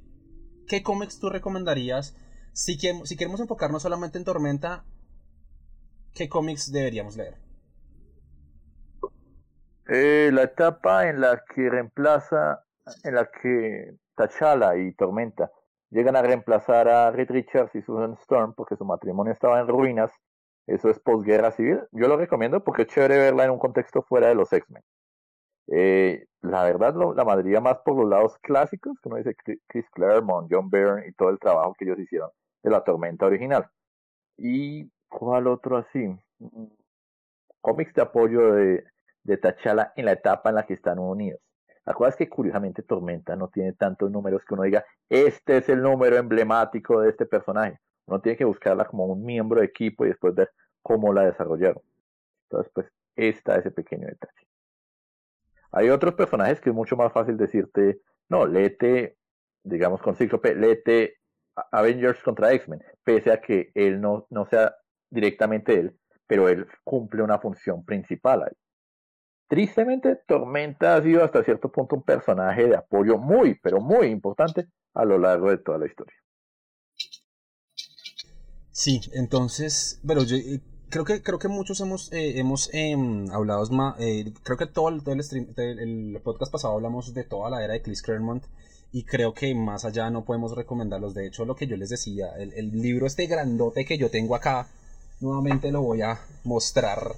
¿qué 0.69 0.82
cómics 0.82 1.19
tú 1.20 1.31
recomendarías? 1.31 2.16
Si, 2.52 2.78
que- 2.78 3.01
si 3.05 3.16
queremos 3.16 3.40
enfocarnos 3.40 3.82
solamente 3.82 4.19
en 4.19 4.24
Tormenta, 4.24 4.85
¿qué 6.14 6.28
cómics 6.28 6.73
deberíamos 6.73 7.16
leer? 7.16 7.36
Eh, 9.86 10.31
la 10.32 10.43
etapa 10.44 11.09
en 11.09 11.20
la 11.20 11.43
que 11.55 11.69
reemplaza, 11.70 12.64
en 13.05 13.14
la 13.14 13.31
que 13.31 13.97
T'Challa 14.16 14.77
y 14.77 14.93
Tormenta 14.94 15.51
llegan 15.93 16.16
a 16.16 16.23
reemplazar 16.23 16.89
a 16.89 17.12
Reed 17.12 17.31
Richards 17.31 17.74
y 17.77 17.82
Susan 17.82 18.14
Storm 18.23 18.55
porque 18.55 18.77
su 18.77 18.85
matrimonio 18.86 19.32
estaba 19.32 19.60
en 19.60 19.69
ruinas, 19.69 20.12
eso 20.66 20.90
es 20.90 21.01
posguerra 21.01 21.52
civil. 21.52 21.81
Yo 21.93 22.09
lo 22.09 22.19
recomiendo 22.19 22.64
porque 22.64 22.82
es 22.85 22.89
chévere 22.89 23.19
verla 23.19 23.44
en 23.47 23.52
un 23.52 23.60
contexto 23.60 24.02
fuera 24.02 24.28
de 24.28 24.36
los 24.36 24.52
X-Men. 24.52 24.82
Eh, 25.69 26.27
la 26.43 26.64
verdad, 26.64 26.94
la 27.16 27.24
mayoría 27.24 27.60
más 27.60 27.78
por 27.85 27.97
los 27.97 28.09
lados 28.09 28.39
clásicos, 28.43 28.98
como 29.02 29.16
dice 29.16 29.35
Chris- 29.69 29.90
Claremont, 29.93 30.48
John 30.52 30.70
Byrne 30.70 31.09
y 31.09 31.12
todo 31.14 31.31
el 31.31 31.39
trabajo 31.40 31.74
que 31.78 31.85
ellos 31.86 32.01
hicieron 32.01 32.31
de 32.62 32.70
la 32.70 32.85
tormenta 32.85 33.27
original. 33.27 33.69
¿Y 34.39 34.90
cuál 35.09 35.48
otro 35.48 35.78
así? 35.78 36.01
Mm, 36.40 36.66
Cómics 37.62 37.94
de 37.94 38.02
apoyo 38.02 38.52
de, 38.55 38.85
de 39.24 39.40
en 39.97 40.05
la 40.06 40.12
etapa 40.12 40.51
en 40.51 40.56
la 40.56 40.66
que 40.66 40.74
están 40.74 40.98
unidos. 40.98 41.40
La 41.84 41.94
cosa 41.94 42.10
es 42.10 42.16
que 42.16 42.28
curiosamente 42.28 42.82
Tormenta 42.82 43.36
no 43.36 43.48
tiene 43.48 43.72
tantos 43.74 44.10
números 44.10 44.44
que 44.44 44.54
uno 44.54 44.62
diga, 44.64 44.84
este 45.09 45.59
es 45.59 45.68
el 45.68 45.82
número 45.82 46.16
emblemático 46.16 47.00
de 47.00 47.10
este 47.10 47.26
personaje. 47.26 47.78
Uno 48.06 48.20
tiene 48.20 48.36
que 48.38 48.44
buscarla 48.44 48.84
como 48.86 49.06
un 49.06 49.24
miembro 49.24 49.60
de 49.60 49.66
equipo 49.66 50.04
y 50.04 50.09
después 50.09 50.34
ver 50.34 50.50
cómo 50.82 51.12
la 51.12 51.24
desarrollaron. 51.26 51.82
Entonces, 52.48 52.72
pues, 52.74 52.88
está 53.16 53.56
ese 53.56 53.70
pequeño 53.72 54.06
detalle. 54.09 54.46
Hay 55.72 55.88
otros 55.90 56.14
personajes 56.14 56.60
que 56.60 56.70
es 56.70 56.74
mucho 56.76 56.96
más 56.96 57.12
fácil 57.12 57.36
decirte, 57.36 58.00
no, 58.28 58.46
léete, 58.46 59.16
digamos 59.64 60.02
con 60.02 60.16
Cíclope, 60.16 60.54
léete 60.54 61.16
A- 61.56 61.68
Avengers 61.80 62.22
contra 62.22 62.52
X-Men, 62.52 62.82
pese 63.04 63.32
a 63.32 63.40
que 63.40 63.70
él 63.74 64.00
no, 64.00 64.26
no 64.30 64.46
sea 64.46 64.74
directamente 65.10 65.74
él, 65.78 65.98
pero 66.26 66.48
él 66.48 66.66
cumple 66.84 67.22
una 67.22 67.38
función 67.38 67.84
principal 67.84 68.42
ahí. 68.44 68.52
Tristemente, 69.52 70.16
Tormenta 70.26 70.96
ha 70.96 71.02
sido 71.02 71.22
hasta 71.22 71.44
cierto 71.44 71.70
punto 71.70 71.96
un 71.96 72.02
personaje 72.02 72.68
de 72.68 72.74
apoyo 72.74 73.18
muy, 73.18 73.54
pero 73.62 73.82
muy 73.82 74.06
importante 74.06 74.68
a 74.94 75.04
lo 75.04 75.18
largo 75.18 75.50
de 75.50 75.58
toda 75.58 75.76
la 75.76 75.84
historia. 75.84 76.16
Sí, 78.70 79.02
entonces, 79.12 80.00
pero 80.08 80.22
yo, 80.22 80.36
eh, 80.36 80.62
creo 80.88 81.04
que 81.04 81.22
creo 81.22 81.38
que 81.38 81.48
muchos 81.48 81.78
hemos 81.82 82.10
eh, 82.14 82.38
hemos 82.38 82.70
em, 82.72 83.30
hablado 83.30 83.62
eh, 83.98 84.32
creo 84.42 84.56
que 84.56 84.64
todo 84.64 84.88
el, 84.88 85.22
stream 85.22 85.48
el, 85.58 86.18
podcast 86.24 86.50
pasado 86.50 86.72
hablamos 86.72 87.12
de 87.12 87.24
toda 87.24 87.50
la 87.50 87.62
era 87.62 87.74
de 87.74 87.82
Chris 87.82 88.00
Claremont 88.00 88.44
y 88.90 89.04
creo 89.04 89.34
que 89.34 89.54
más 89.54 89.84
allá 89.84 90.08
no 90.08 90.24
podemos 90.24 90.56
recomendarlos 90.56 91.12
de 91.12 91.26
hecho 91.26 91.44
lo 91.44 91.56
que 91.56 91.66
yo 91.66 91.76
les 91.76 91.90
decía 91.90 92.28
el 92.38 92.70
libro 92.70 93.06
este 93.06 93.26
grandote 93.26 93.84
que 93.84 93.98
yo 93.98 94.10
tengo 94.10 94.34
acá 94.34 94.68
nuevamente 95.20 95.70
lo 95.70 95.82
voy 95.82 96.00
a 96.00 96.18
mostrar 96.44 97.16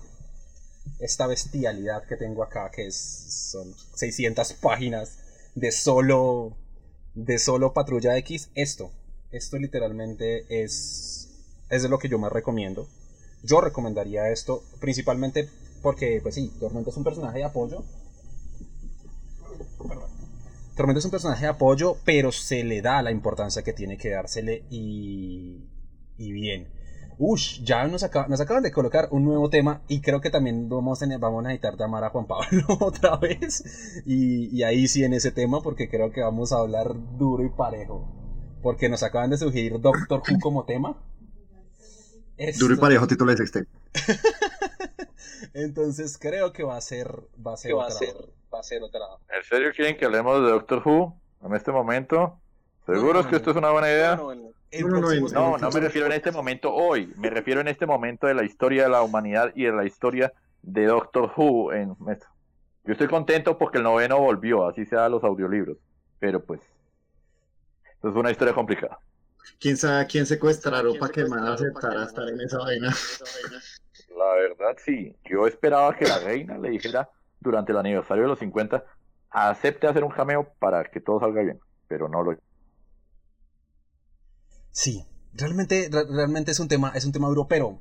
esta 0.98 1.26
bestialidad 1.26 2.06
que 2.06 2.16
tengo 2.16 2.42
acá 2.42 2.70
que 2.70 2.86
es 2.86 2.96
son 3.50 3.74
600 3.94 4.52
páginas 4.54 5.18
de 5.54 5.72
solo 5.72 6.56
de 7.14 7.38
solo 7.38 7.72
patrulla 7.72 8.16
X 8.18 8.50
esto 8.54 8.90
esto 9.30 9.58
literalmente 9.58 10.62
es 10.62 11.30
es 11.70 11.82
de 11.82 11.88
lo 11.88 11.98
que 11.98 12.08
yo 12.08 12.18
más 12.18 12.32
recomiendo 12.32 12.88
yo 13.42 13.60
recomendaría 13.60 14.30
esto 14.30 14.62
principalmente 14.80 15.48
porque, 15.84 16.20
pues 16.22 16.34
sí, 16.34 16.50
Tormenta 16.58 16.88
es 16.88 16.96
un 16.96 17.04
personaje 17.04 17.38
de 17.38 17.44
apoyo. 17.44 17.84
Perdón. 19.86 20.08
Tormenta 20.74 20.98
es 20.98 21.04
un 21.04 21.10
personaje 21.10 21.42
de 21.42 21.50
apoyo, 21.50 21.98
pero 22.06 22.32
se 22.32 22.64
le 22.64 22.80
da 22.80 23.02
la 23.02 23.10
importancia 23.10 23.62
que 23.62 23.74
tiene 23.74 23.98
que 23.98 24.08
dársele 24.08 24.64
y, 24.70 25.68
y 26.16 26.32
bien. 26.32 26.68
Ush, 27.18 27.62
ya 27.62 27.86
nos, 27.86 28.02
acaba- 28.02 28.26
nos 28.28 28.40
acaban 28.40 28.62
de 28.62 28.72
colocar 28.72 29.08
un 29.10 29.24
nuevo 29.24 29.48
tema 29.50 29.82
y 29.88 30.00
creo 30.00 30.20
que 30.20 30.30
también 30.30 30.68
vamos 30.68 31.02
a, 31.02 31.06
vamos 31.18 31.44
a 31.44 31.48
necesitar 31.48 31.76
llamar 31.76 32.04
a 32.04 32.10
Juan 32.10 32.26
Pablo 32.26 32.64
otra 32.80 33.16
vez. 33.16 34.02
Y, 34.06 34.54
y 34.56 34.62
ahí 34.64 34.88
sí 34.88 35.04
en 35.04 35.12
ese 35.14 35.30
tema 35.30 35.60
porque 35.62 35.88
creo 35.88 36.10
que 36.10 36.20
vamos 36.22 36.52
a 36.52 36.58
hablar 36.58 36.92
duro 37.16 37.44
y 37.44 37.50
parejo. 37.50 38.08
Porque 38.62 38.88
nos 38.88 39.02
acaban 39.02 39.30
de 39.30 39.36
sugerir 39.38 39.78
Doctor 39.80 40.22
Who 40.28 40.38
como 40.40 40.64
tema. 40.64 40.96
Duro 42.58 42.74
y 42.74 42.78
parejo, 42.78 43.06
título 43.06 43.30
de 43.30 43.36
sextape. 43.36 43.68
Entonces 45.54 46.18
creo 46.18 46.52
que 46.52 46.62
va 46.64 46.76
a 46.76 46.80
ser 46.80 47.08
va 47.46 47.54
a 47.54 47.56
ser 47.56 47.70
Que 47.70 47.74
va 47.74 47.84
a 47.84 47.86
otra 47.86 47.98
ser, 47.98 48.14
va 48.52 48.58
a 48.60 48.62
ser 48.62 48.82
otra. 48.82 49.00
¿En 49.36 49.42
serio 49.44 49.70
quieren 49.74 49.96
que 49.96 50.04
hablemos 50.04 50.42
de 50.42 50.50
Doctor 50.50 50.82
Who 50.84 51.16
en 51.44 51.54
este 51.54 51.70
momento? 51.72 52.40
¿Seguros 52.86 53.26
que 53.26 53.36
esto 53.36 53.50
es 53.50 53.56
una 53.56 53.70
buena 53.70 53.88
idea? 53.88 54.16
No, 54.16 55.58
no, 55.58 55.70
me 55.70 55.80
refiero 55.80 56.06
en 56.06 56.12
este 56.12 56.32
momento 56.32 56.74
hoy, 56.74 57.12
me 57.16 57.30
refiero 57.30 57.60
en 57.60 57.68
este 57.68 57.86
momento 57.86 58.26
de 58.26 58.34
la 58.34 58.44
historia 58.44 58.84
de 58.84 58.88
la 58.88 59.02
humanidad 59.02 59.52
y 59.54 59.64
de 59.64 59.72
la 59.72 59.84
historia 59.84 60.32
de 60.62 60.86
Doctor 60.86 61.32
Who. 61.36 61.72
En 61.72 61.96
esto. 62.10 62.26
Yo 62.84 62.92
estoy 62.92 63.08
contento 63.08 63.56
porque 63.56 63.78
el 63.78 63.84
noveno 63.84 64.18
volvió, 64.18 64.66
así 64.66 64.84
sea 64.84 65.08
los 65.08 65.24
audiolibros, 65.24 65.78
pero 66.18 66.44
pues, 66.44 66.60
esto 67.94 68.08
es 68.10 68.14
una 68.14 68.30
historia 68.30 68.52
complicada. 68.52 68.98
¿Quién 69.58 69.76
sabe 69.76 70.02
a 70.02 70.06
quién 70.06 70.26
secuestraron 70.26 70.90
¿Quién 70.90 71.00
para 71.00 71.12
que 71.12 71.24
pa' 71.24 71.54
aceptara 71.54 72.04
estar 72.04 72.24
Man 72.24 72.34
en 72.34 72.40
esa 72.40 72.58
vaina? 72.58 72.94
La 74.16 74.34
verdad 74.34 74.76
sí, 74.84 75.16
yo 75.24 75.46
esperaba 75.46 75.96
que 75.96 76.06
la 76.06 76.18
reina 76.18 76.58
le 76.58 76.70
dijera 76.70 77.08
durante 77.40 77.72
el 77.72 77.78
aniversario 77.78 78.24
de 78.24 78.28
los 78.28 78.38
50, 78.38 78.84
acepte 79.30 79.86
hacer 79.86 80.04
un 80.04 80.10
cameo 80.10 80.52
para 80.58 80.84
que 80.84 81.00
todo 81.00 81.20
salga 81.20 81.42
bien, 81.42 81.60
pero 81.88 82.08
no 82.08 82.22
lo 82.22 82.36
Sí, 84.74 85.04
realmente, 85.34 85.88
re- 85.90 86.04
realmente 86.04 86.50
es 86.50 86.58
un 86.58 86.66
tema, 86.66 86.90
es 86.96 87.04
un 87.04 87.12
tema 87.12 87.28
duro, 87.28 87.46
pero 87.46 87.78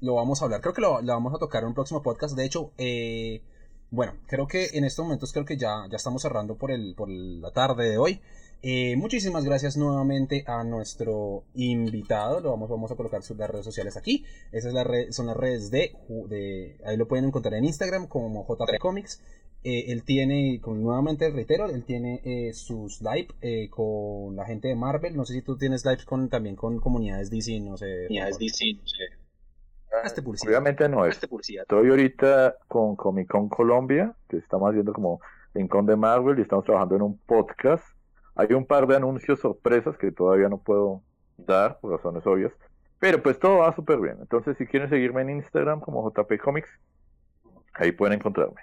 lo 0.00 0.14
vamos 0.16 0.42
a 0.42 0.46
hablar. 0.46 0.60
Creo 0.60 0.74
que 0.74 0.80
lo, 0.80 1.00
vamos 1.00 1.32
a 1.32 1.38
tocar 1.38 1.62
en 1.62 1.68
un 1.68 1.74
próximo 1.74 2.02
podcast. 2.02 2.34
De 2.36 2.44
hecho, 2.44 2.72
eh, 2.76 3.40
bueno, 3.90 4.14
creo 4.26 4.48
que 4.48 4.70
en 4.74 4.82
estos 4.84 5.04
momentos 5.04 5.32
creo 5.32 5.44
que 5.44 5.56
ya, 5.56 5.86
ya 5.88 5.96
estamos 5.96 6.22
cerrando 6.22 6.56
por 6.56 6.72
el, 6.72 6.94
por 6.96 7.08
la 7.08 7.52
tarde 7.52 7.88
de 7.88 7.98
hoy. 7.98 8.20
Eh, 8.62 8.96
muchísimas 8.96 9.44
gracias 9.44 9.76
nuevamente 9.76 10.42
a 10.48 10.64
nuestro 10.64 11.44
invitado. 11.54 12.40
Lo 12.40 12.50
vamos, 12.50 12.68
vamos 12.68 12.90
a 12.90 12.96
colocar 12.96 13.22
sus 13.22 13.36
las 13.36 13.48
redes 13.50 13.64
sociales 13.64 13.96
aquí. 13.96 14.24
Esas 14.50 14.72
son 15.14 15.26
las 15.26 15.36
redes 15.36 15.70
de, 15.70 15.94
de. 16.28 16.80
Ahí 16.84 16.96
lo 16.96 17.06
pueden 17.06 17.26
encontrar 17.26 17.54
en 17.54 17.64
Instagram 17.64 18.08
como 18.08 18.44
JP 18.44 18.78
Comics. 18.80 19.20
Eh, 19.66 19.92
él 19.92 20.04
tiene, 20.04 20.60
como 20.60 20.76
nuevamente 20.76 21.30
reitero, 21.30 21.70
él 21.70 21.84
tiene 21.84 22.20
eh, 22.22 22.52
sus 22.52 23.00
live 23.00 23.28
eh, 23.40 23.70
con 23.70 24.36
la 24.36 24.44
gente 24.44 24.68
de 24.68 24.76
Marvel. 24.76 25.16
No 25.16 25.24
sé 25.24 25.32
si 25.32 25.40
tú 25.40 25.56
tienes 25.56 25.86
lives 25.86 26.04
con, 26.04 26.28
también 26.28 26.54
con 26.54 26.78
comunidades 26.78 27.30
DC, 27.30 27.60
no 27.60 27.78
sé. 27.78 28.06
Ya 28.10 28.28
es 28.28 28.36
Juan 28.36 28.40
Pablo. 28.40 28.46
DC, 28.46 28.64
no 28.74 28.86
sé. 28.86 29.04
Hazte 30.02 30.20
publicidad. 30.22 30.50
Obviamente 30.50 30.86
no 30.86 31.06
es. 31.06 31.14
Este 31.14 31.28
publicidad. 31.28 31.62
Estoy 31.62 31.88
ahorita 31.88 32.56
con 32.68 32.94
Comic 32.94 33.26
Con 33.28 33.48
Colombia, 33.48 34.14
que 34.28 34.36
estamos 34.36 34.68
haciendo 34.68 34.92
como 34.92 35.20
Rincón 35.54 35.86
de 35.86 35.96
Marvel 35.96 36.38
y 36.38 36.42
estamos 36.42 36.66
trabajando 36.66 36.96
en 36.96 37.02
un 37.02 37.18
podcast. 37.20 37.86
Hay 38.34 38.52
un 38.52 38.66
par 38.66 38.86
de 38.86 38.96
anuncios 38.96 39.40
sorpresas 39.40 39.96
que 39.96 40.12
todavía 40.12 40.50
no 40.50 40.58
puedo 40.58 41.02
dar 41.38 41.78
por 41.80 41.92
razones 41.92 42.26
obvias, 42.26 42.52
pero 42.98 43.22
pues 43.22 43.38
todo 43.38 43.58
va 43.58 43.74
súper 43.74 43.98
bien. 43.98 44.16
Entonces, 44.20 44.58
si 44.58 44.66
quieren 44.66 44.90
seguirme 44.90 45.22
en 45.22 45.30
Instagram 45.30 45.80
como 45.80 46.06
JP 46.10 46.38
Comics, 46.42 46.68
ahí 47.72 47.92
pueden 47.92 48.18
encontrarme. 48.18 48.60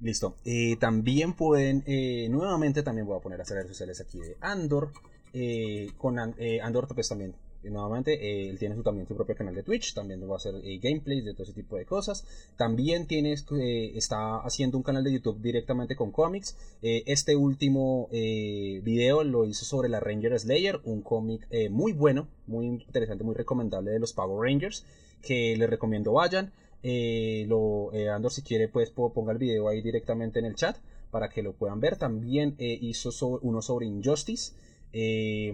Listo. 0.00 0.36
Eh, 0.44 0.76
también 0.76 1.34
pueden, 1.34 1.82
eh, 1.86 2.26
nuevamente 2.30 2.82
también 2.82 3.06
voy 3.06 3.18
a 3.18 3.20
poner 3.20 3.38
las 3.38 3.50
redes 3.50 3.68
sociales 3.68 4.00
aquí 4.00 4.18
de 4.18 4.36
Andor. 4.40 4.90
eh, 5.32 5.92
con 5.96 6.18
An- 6.18 6.34
Andor 6.62 6.88
pues 6.92 7.08
también. 7.08 7.34
nuevamente, 7.62 8.48
él 8.48 8.58
tiene 8.58 8.74
su, 8.74 8.82
también 8.82 9.06
su 9.06 9.14
propio 9.14 9.36
canal 9.36 9.54
de 9.54 9.62
Twitch, 9.62 9.92
también 9.94 10.20
va 10.28 10.32
a 10.32 10.36
hacer 10.38 10.54
gameplays 10.80 11.24
de 11.24 11.34
todo 11.34 11.44
ese 11.44 11.52
tipo 11.52 11.76
de 11.76 11.84
cosas. 11.84 12.24
También 12.56 13.06
tienes, 13.06 13.44
eh, 13.52 13.92
está 13.94 14.38
haciendo 14.38 14.76
un 14.78 14.82
canal 14.82 15.04
de 15.04 15.12
YouTube 15.12 15.40
directamente 15.40 15.94
con 15.94 16.10
cómics. 16.10 16.56
Este 16.82 17.36
último 17.36 18.08
video 18.10 19.22
lo 19.22 19.44
hizo 19.44 19.64
sobre 19.66 19.88
la 19.90 20.00
Ranger 20.00 20.36
Slayer, 20.40 20.80
un 20.84 21.02
cómic 21.02 21.46
muy 21.70 21.92
bueno, 21.92 22.26
muy 22.48 22.66
interesante, 22.66 23.22
muy 23.22 23.34
recomendable 23.36 23.90
de 23.92 24.00
los 24.00 24.12
Power 24.14 24.40
Rangers, 24.50 24.84
que 25.22 25.54
les 25.56 25.68
recomiendo 25.70 26.12
vayan. 26.14 26.52
Eh, 26.82 27.44
lo, 27.46 27.92
eh, 27.92 28.08
Andor, 28.08 28.32
si 28.32 28.42
quiere, 28.42 28.68
pues 28.68 28.90
po- 28.90 29.12
ponga 29.12 29.32
el 29.32 29.38
video 29.38 29.68
ahí 29.68 29.82
directamente 29.82 30.38
en 30.38 30.46
el 30.46 30.54
chat 30.54 30.76
para 31.10 31.28
que 31.28 31.42
lo 31.42 31.52
puedan 31.52 31.80
ver. 31.80 31.96
También 31.96 32.54
eh, 32.58 32.78
hizo 32.80 33.10
uno 33.42 33.60
sobre 33.62 33.86
Injustice, 33.86 34.54
eh, 34.92 35.52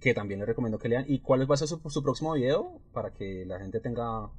que 0.00 0.14
también 0.14 0.40
les 0.40 0.48
recomiendo 0.48 0.78
que 0.78 0.88
lean. 0.88 1.04
¿Y 1.08 1.20
cuál 1.20 1.50
va 1.50 1.54
a 1.54 1.58
ser 1.58 1.68
su, 1.68 1.80
su 1.88 2.02
próximo 2.02 2.34
video? 2.34 2.80
Para 2.92 3.12
que 3.12 3.44
la 3.46 3.58
gente 3.58 3.80
tenga... 3.80 4.30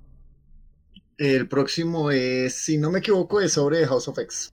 El 1.18 1.48
próximo 1.48 2.10
es, 2.10 2.56
si 2.56 2.78
no 2.78 2.90
me 2.90 3.00
equivoco, 3.00 3.40
es 3.40 3.54
sobre 3.54 3.86
House 3.86 4.08
of 4.08 4.18
X. 4.18 4.52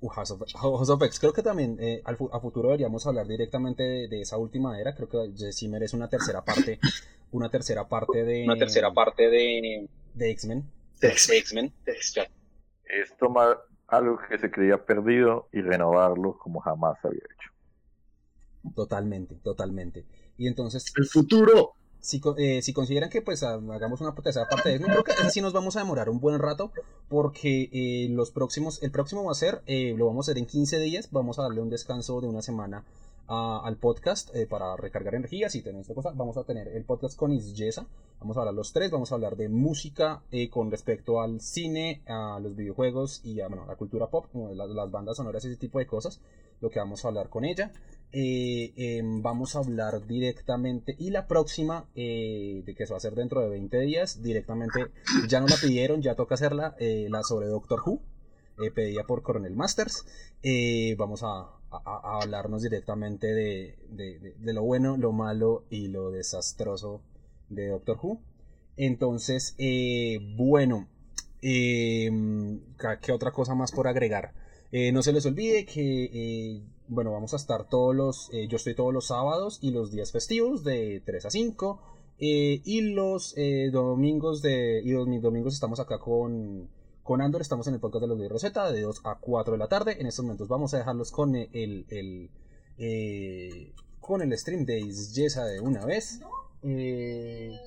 Uh, 0.00 0.08
House, 0.08 0.30
of, 0.30 0.42
House 0.54 0.90
of 0.90 1.02
X. 1.02 1.18
Creo 1.18 1.32
que 1.32 1.42
también 1.42 1.78
eh, 1.80 2.02
al 2.04 2.18
a 2.32 2.38
futuro 2.40 2.68
deberíamos 2.68 3.06
hablar 3.06 3.26
directamente 3.26 3.82
de, 3.82 4.08
de 4.08 4.20
esa 4.20 4.36
última 4.36 4.78
era. 4.78 4.94
Creo 4.94 5.08
que 5.08 5.52
sí 5.52 5.68
merece 5.68 5.96
una 5.96 6.08
tercera 6.08 6.44
parte. 6.44 6.78
Una 7.32 7.48
tercera 7.50 7.88
parte 7.88 8.24
de... 8.24 8.44
Una 8.44 8.56
tercera 8.56 8.92
parte 8.92 9.28
de, 9.30 9.88
De 10.14 10.30
X-Men. 10.30 10.64
de 11.00 11.08
X-Men. 11.08 11.72
Es 12.84 13.16
tomar 13.18 13.58
algo 13.88 14.18
que 14.28 14.38
se 14.38 14.50
creía 14.50 14.84
perdido 14.84 15.48
y 15.52 15.60
renovarlo 15.62 16.38
como 16.38 16.60
jamás 16.60 16.96
había 17.04 17.18
hecho. 17.20 17.50
Totalmente, 18.74 19.34
totalmente. 19.36 20.04
Y 20.38 20.46
entonces... 20.46 20.92
El 20.96 21.06
futuro. 21.06 21.72
si, 22.00 22.20
co- 22.20 22.36
eh, 22.38 22.62
si 22.62 22.72
consideran 22.72 23.10
que 23.10 23.22
pues 23.22 23.42
ha- 23.42 23.54
hagamos 23.54 24.00
una 24.00 24.14
tercera 24.14 24.46
parte 24.48 24.68
de 24.68 24.74
X-Men, 24.76 24.92
creo 24.92 25.04
que 25.04 25.12
esa 25.12 25.30
sí 25.30 25.40
nos 25.40 25.52
vamos 25.52 25.76
a 25.76 25.80
demorar 25.80 26.08
un 26.08 26.20
buen 26.20 26.38
rato 26.38 26.70
porque 27.08 27.68
eh, 27.72 28.08
los 28.10 28.30
próximos, 28.30 28.82
el 28.82 28.90
próximo 28.90 29.24
va 29.24 29.32
a 29.32 29.36
ser, 29.36 29.62
eh, 29.66 29.94
lo 29.96 30.06
vamos 30.06 30.28
a 30.28 30.32
hacer 30.32 30.38
en 30.38 30.46
15 30.46 30.78
días, 30.80 31.10
vamos 31.10 31.38
a 31.38 31.42
darle 31.42 31.60
un 31.60 31.70
descanso 31.70 32.20
de 32.20 32.28
una 32.28 32.42
semana 32.42 32.84
a- 33.28 33.60
al 33.64 33.76
podcast 33.76 34.34
eh, 34.34 34.46
para 34.46 34.76
recargar 34.76 35.14
energías 35.14 35.54
y 35.54 35.62
tener 35.62 35.80
esta 35.80 35.94
cosa. 35.94 36.10
Vamos 36.14 36.36
a 36.36 36.44
tener 36.44 36.68
el 36.68 36.84
podcast 36.84 37.16
con 37.16 37.32
Isyesa, 37.32 37.86
vamos 38.20 38.36
a 38.36 38.40
hablar 38.40 38.54
los 38.54 38.72
tres, 38.72 38.90
vamos 38.90 39.12
a 39.12 39.14
hablar 39.16 39.36
de 39.36 39.48
música 39.48 40.22
eh, 40.30 40.48
con 40.50 40.70
respecto 40.70 41.20
al 41.20 41.40
cine, 41.40 42.02
a 42.06 42.38
los 42.42 42.54
videojuegos 42.56 43.20
y 43.24 43.40
a 43.40 43.48
bueno, 43.48 43.64
la 43.66 43.76
cultura 43.76 44.08
pop, 44.08 44.26
como 44.32 44.52
la- 44.54 44.66
las 44.66 44.90
bandas 44.90 45.16
sonoras, 45.16 45.44
ese 45.44 45.56
tipo 45.56 45.78
de 45.78 45.86
cosas, 45.86 46.20
lo 46.60 46.70
que 46.70 46.78
vamos 46.78 47.04
a 47.04 47.08
hablar 47.08 47.28
con 47.28 47.44
ella. 47.44 47.72
Eh, 48.14 48.74
em, 48.76 49.22
vamos 49.22 49.56
a 49.56 49.60
hablar 49.60 50.06
directamente 50.06 50.94
y 50.98 51.08
la 51.08 51.26
próxima 51.26 51.86
eh, 51.94 52.62
de 52.66 52.74
que 52.74 52.84
se 52.86 52.92
va 52.92 52.96
a 52.96 52.98
hacer 52.98 53.14
dentro 53.14 53.40
de 53.40 53.48
20 53.48 53.80
días 53.80 54.22
directamente 54.22 54.88
ya 55.28 55.40
nos 55.40 55.50
la 55.50 55.56
pidieron 55.56 56.02
ya 56.02 56.14
toca 56.14 56.34
hacerla 56.34 56.76
eh, 56.78 57.06
la 57.08 57.22
sobre 57.22 57.46
Doctor 57.46 57.80
Who 57.86 58.00
eh, 58.62 58.70
pedida 58.70 59.04
por 59.04 59.22
Coronel 59.22 59.56
Masters 59.56 60.04
Eh, 60.42 60.94
vamos 60.98 61.22
a, 61.22 61.46
a- 61.84 62.20
hablarnos 62.22 62.62
directamente 62.62 63.26
de, 63.28 63.76
de- 63.88 64.52
lo 64.52 64.62
bueno 64.62 64.96
lo 64.96 65.12
malo 65.12 65.64
y 65.70 65.88
lo 65.88 66.10
desastroso 66.10 67.00
de 67.48 67.68
Doctor 67.68 67.98
Who 68.02 68.20
entonces 68.76 69.54
eh, 69.58 70.18
bueno 70.36 70.88
em, 71.40 72.60
¿qué- 72.78 72.98
¿qué 73.00 73.12
otra 73.12 73.30
cosa 73.32 73.54
más 73.54 73.72
por 73.72 73.86
agregar? 73.88 74.32
Eh, 74.70 74.92
no 74.92 75.02
se 75.02 75.12
les 75.12 75.26
olvide 75.26 75.64
que, 75.66 76.08
eh, 76.12 76.62
bueno, 76.88 77.12
vamos 77.12 77.32
a 77.34 77.36
estar 77.36 77.68
todos 77.68 77.94
los, 77.94 78.30
eh, 78.32 78.46
yo 78.48 78.56
estoy 78.56 78.74
todos 78.74 78.92
los 78.92 79.06
sábados 79.08 79.58
y 79.60 79.70
los 79.70 79.90
días 79.90 80.12
festivos 80.12 80.64
de 80.64 81.02
3 81.04 81.26
a 81.26 81.30
5. 81.30 81.80
eh, 82.18 82.60
y 82.64 82.82
los 82.82 83.34
eh, 83.36 83.70
domingos 83.72 84.42
de, 84.42 84.80
y 84.84 84.92
los 84.92 85.06
domingos 85.20 85.54
estamos 85.54 85.80
acá 85.80 85.98
con, 85.98 86.68
con 87.02 87.20
Andor, 87.20 87.40
estamos 87.42 87.66
en 87.66 87.74
el 87.74 87.80
podcast 87.80 88.02
de 88.02 88.08
los 88.08 88.18
de 88.18 88.28
Rosetta 88.28 88.70
de 88.70 88.80
2 88.82 89.00
a 89.04 89.16
4 89.16 89.52
de 89.52 89.58
la 89.58 89.68
tarde. 89.68 89.96
En 90.00 90.06
estos 90.06 90.24
momentos 90.24 90.48
vamos 90.48 90.72
a 90.74 90.78
dejarlos 90.78 91.10
con 91.10 91.34
el, 91.34 91.84
el, 91.88 92.30
eh, 92.78 93.72
con 94.00 94.22
el 94.22 94.36
stream 94.38 94.64
de 94.64 94.82
Yesa 94.82 95.44
de 95.44 95.60
una 95.60 95.84
vez. 95.84 96.20
eh, 96.62 97.58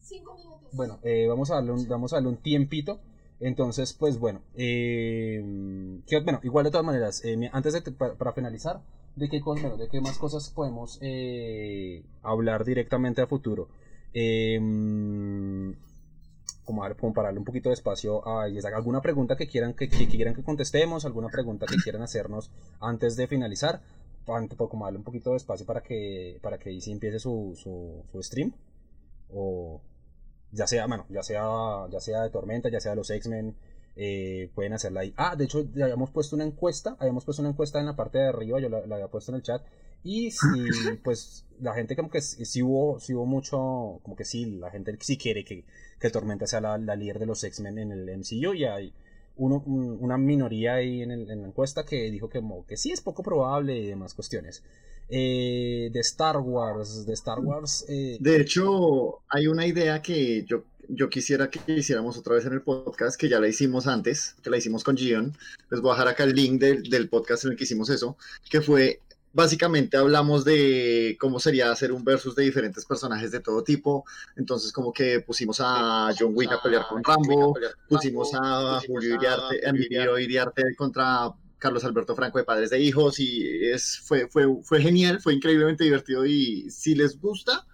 Cinco 0.00 0.34
minutos. 0.36 0.70
bueno, 0.72 0.98
eh, 1.02 1.26
vamos, 1.28 1.50
a 1.50 1.56
darle 1.56 1.72
un, 1.72 1.86
vamos 1.88 2.12
a 2.12 2.16
darle 2.16 2.30
un 2.30 2.38
tiempito. 2.38 3.00
Entonces, 3.40 3.92
pues 3.92 4.18
bueno, 4.18 4.40
eh, 4.54 6.00
que, 6.06 6.20
bueno, 6.20 6.40
igual 6.44 6.64
de 6.64 6.70
todas 6.70 6.86
maneras, 6.86 7.24
eh, 7.24 7.50
antes 7.52 7.72
de 7.72 7.82
para, 7.92 8.14
para 8.14 8.32
finalizar, 8.32 8.80
¿de 9.16 9.28
qué, 9.28 9.40
bueno, 9.40 9.76
¿de 9.76 9.88
qué 9.88 10.00
más 10.00 10.16
cosas 10.16 10.48
podemos 10.50 10.98
eh, 11.02 12.04
hablar 12.22 12.64
directamente 12.64 13.20
a 13.20 13.26
futuro? 13.26 13.68
Eh, 14.14 14.60
como, 16.64 16.84
a 16.84 16.94
como 16.94 17.12
para 17.12 17.28
darle 17.28 17.40
un 17.40 17.44
poquito 17.44 17.68
de 17.68 17.74
espacio 17.74 18.26
a 18.26 18.48
Isaac. 18.48 18.74
¿Alguna 18.74 19.00
pregunta 19.00 19.36
que 19.36 19.46
quieran 19.46 19.74
que, 19.74 19.88
que 19.88 20.08
quieran 20.08 20.34
que 20.34 20.42
contestemos? 20.42 21.04
¿Alguna 21.04 21.28
pregunta 21.28 21.66
que 21.66 21.76
quieran 21.76 22.02
hacernos 22.02 22.50
antes 22.80 23.16
de 23.16 23.26
finalizar? 23.26 23.80
Para, 24.24 24.46
para 24.46 24.70
como 24.70 24.84
darle 24.84 24.98
un 24.98 25.04
poquito 25.04 25.30
de 25.30 25.36
espacio 25.36 25.66
para 25.66 25.82
que, 25.82 26.38
para 26.42 26.58
que 26.58 26.70
Izzy 26.70 26.92
empiece 26.92 27.18
su, 27.18 27.54
su, 27.56 28.04
su 28.10 28.22
stream. 28.22 28.52
O 29.32 29.80
ya 30.52 30.66
sea, 30.66 30.86
bueno, 30.86 31.06
ya 31.08 31.22
sea, 31.22 31.88
ya 31.90 32.00
sea 32.00 32.22
de 32.22 32.30
Tormenta, 32.30 32.68
ya 32.68 32.80
sea 32.80 32.92
de 32.92 32.96
los 32.96 33.10
X-Men, 33.10 33.56
eh, 33.96 34.50
pueden 34.54 34.74
hacerla 34.74 35.00
ahí. 35.00 35.14
Ah, 35.16 35.34
de 35.34 35.44
hecho, 35.44 35.66
ya 35.74 35.84
habíamos 35.84 36.10
puesto 36.10 36.36
una 36.36 36.44
encuesta, 36.44 36.96
habíamos 36.98 37.24
puesto 37.24 37.42
una 37.42 37.50
encuesta 37.50 37.80
en 37.80 37.86
la 37.86 37.96
parte 37.96 38.18
de 38.18 38.28
arriba, 38.28 38.60
yo 38.60 38.68
la, 38.68 38.86
la 38.86 38.96
había 38.96 39.08
puesto 39.08 39.32
en 39.32 39.36
el 39.36 39.42
chat. 39.42 39.62
Y 40.04 40.30
si, 40.32 40.38
pues, 41.02 41.46
la 41.60 41.74
gente 41.74 41.94
como 41.96 42.10
que 42.10 42.20
sí, 42.20 42.44
sí 42.44 42.62
hubo, 42.62 42.98
sí 43.00 43.14
hubo 43.14 43.24
mucho, 43.24 44.00
como 44.02 44.16
que 44.16 44.24
sí, 44.24 44.46
la 44.46 44.70
gente 44.70 44.96
sí 45.00 45.16
quiere 45.16 45.44
que, 45.44 45.64
que 46.02 46.10
Tormenta 46.10 46.46
sea 46.46 46.60
la, 46.60 46.76
la 46.78 46.96
líder 46.96 47.18
de 47.20 47.26
los 47.26 47.42
X-Men 47.44 47.78
en 47.78 47.92
el 47.92 48.08
MCU 48.18 48.52
y 48.54 48.64
hay 48.64 48.92
uno, 49.36 49.62
un- 49.64 49.96
una 50.00 50.18
minoría 50.18 50.74
ahí 50.74 51.00
en, 51.02 51.10
el- 51.12 51.30
en 51.30 51.40
la 51.42 51.48
encuesta 51.48 51.84
que 51.86 52.10
dijo 52.10 52.28
que, 52.28 52.40
como 52.40 52.66
que 52.66 52.76
sí 52.76 52.92
es 52.92 53.00
poco 53.00 53.22
probable 53.22 53.78
y 53.78 53.86
demás 53.86 54.12
cuestiones. 54.14 54.62
Eh, 55.08 55.90
de 55.92 56.00
Star 56.00 56.38
Wars, 56.38 57.04
de 57.06 57.12
Star 57.14 57.38
Wars, 57.40 57.84
eh, 57.88 58.16
De 58.20 58.40
hecho, 58.40 59.20
hay 59.28 59.46
una 59.46 59.66
idea 59.66 60.00
que 60.00 60.44
yo, 60.44 60.64
yo 60.88 61.08
quisiera 61.10 61.50
que 61.50 61.60
hiciéramos 61.72 62.16
otra 62.16 62.34
vez 62.34 62.46
en 62.46 62.54
el 62.54 62.62
podcast, 62.62 63.18
que 63.20 63.28
ya 63.28 63.38
la 63.40 63.48
hicimos 63.48 63.86
antes, 63.86 64.36
que 64.42 64.48
la 64.50 64.56
hicimos 64.56 64.84
con 64.84 64.96
Gion. 64.96 65.36
Les 65.70 65.80
voy 65.80 65.90
a 65.90 65.94
dejar 65.94 66.08
acá 66.08 66.24
el 66.24 66.32
link 66.34 66.60
del, 66.60 66.82
del 66.88 67.08
podcast 67.08 67.44
en 67.44 67.50
el 67.52 67.56
que 67.56 67.64
hicimos 67.64 67.90
eso, 67.90 68.16
que 68.50 68.60
fue, 68.62 69.00
básicamente 69.32 69.96
hablamos 69.96 70.44
de 70.44 71.16
cómo 71.18 71.40
sería 71.40 71.70
hacer 71.70 71.92
un 71.92 72.04
versus 72.04 72.34
de 72.34 72.44
diferentes 72.44 72.84
personajes 72.84 73.30
de 73.30 73.40
todo 73.40 73.62
tipo. 73.64 74.04
Entonces, 74.36 74.72
como 74.72 74.92
que 74.92 75.20
pusimos 75.20 75.60
a 75.60 76.10
John 76.18 76.32
Wick 76.34 76.52
a 76.52 76.62
pelear 76.62 76.86
con 76.88 77.02
Rambo, 77.02 77.54
pusimos 77.88 78.30
a 78.34 78.80
Julio 78.86 79.14
Iriarte, 79.14 80.22
Iriarte 80.22 80.62
contra 80.76 81.32
Carlos 81.58 81.84
Alberto 81.84 82.16
Franco 82.16 82.38
de 82.38 82.44
Padres 82.44 82.70
de 82.70 82.80
Hijos 82.80 83.20
y 83.20 83.66
es, 83.66 84.00
fue, 84.00 84.28
fue, 84.28 84.46
fue 84.62 84.80
genial, 84.80 85.20
fue 85.20 85.34
increíblemente 85.34 85.84
divertido 85.84 86.26
y 86.26 86.68
si 86.70 86.94
les 86.94 87.20
gusta, 87.20 87.66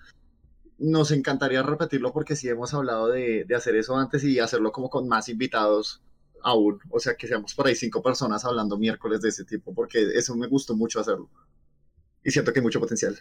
nos 0.78 1.10
encantaría 1.10 1.62
repetirlo 1.62 2.12
porque 2.12 2.36
sí 2.36 2.48
hemos 2.48 2.74
hablado 2.74 3.08
de, 3.08 3.44
de 3.44 3.54
hacer 3.54 3.74
eso 3.76 3.96
antes 3.96 4.22
y 4.24 4.38
hacerlo 4.38 4.72
como 4.72 4.90
con 4.90 5.08
más 5.08 5.28
invitados 5.28 6.02
aún, 6.42 6.80
o 6.90 6.98
sea 6.98 7.14
que 7.14 7.26
seamos 7.26 7.54
por 7.54 7.66
ahí 7.66 7.74
cinco 7.74 8.02
personas 8.02 8.44
hablando 8.44 8.76
miércoles 8.76 9.20
de 9.20 9.28
ese 9.28 9.44
tipo 9.44 9.74
porque 9.74 9.98
eso 10.14 10.34
me 10.36 10.46
gustó 10.46 10.76
mucho 10.76 11.00
hacerlo 11.00 11.28
y 12.22 12.30
siento 12.30 12.52
que 12.52 12.60
hay 12.60 12.64
mucho 12.64 12.80
potencial. 12.80 13.18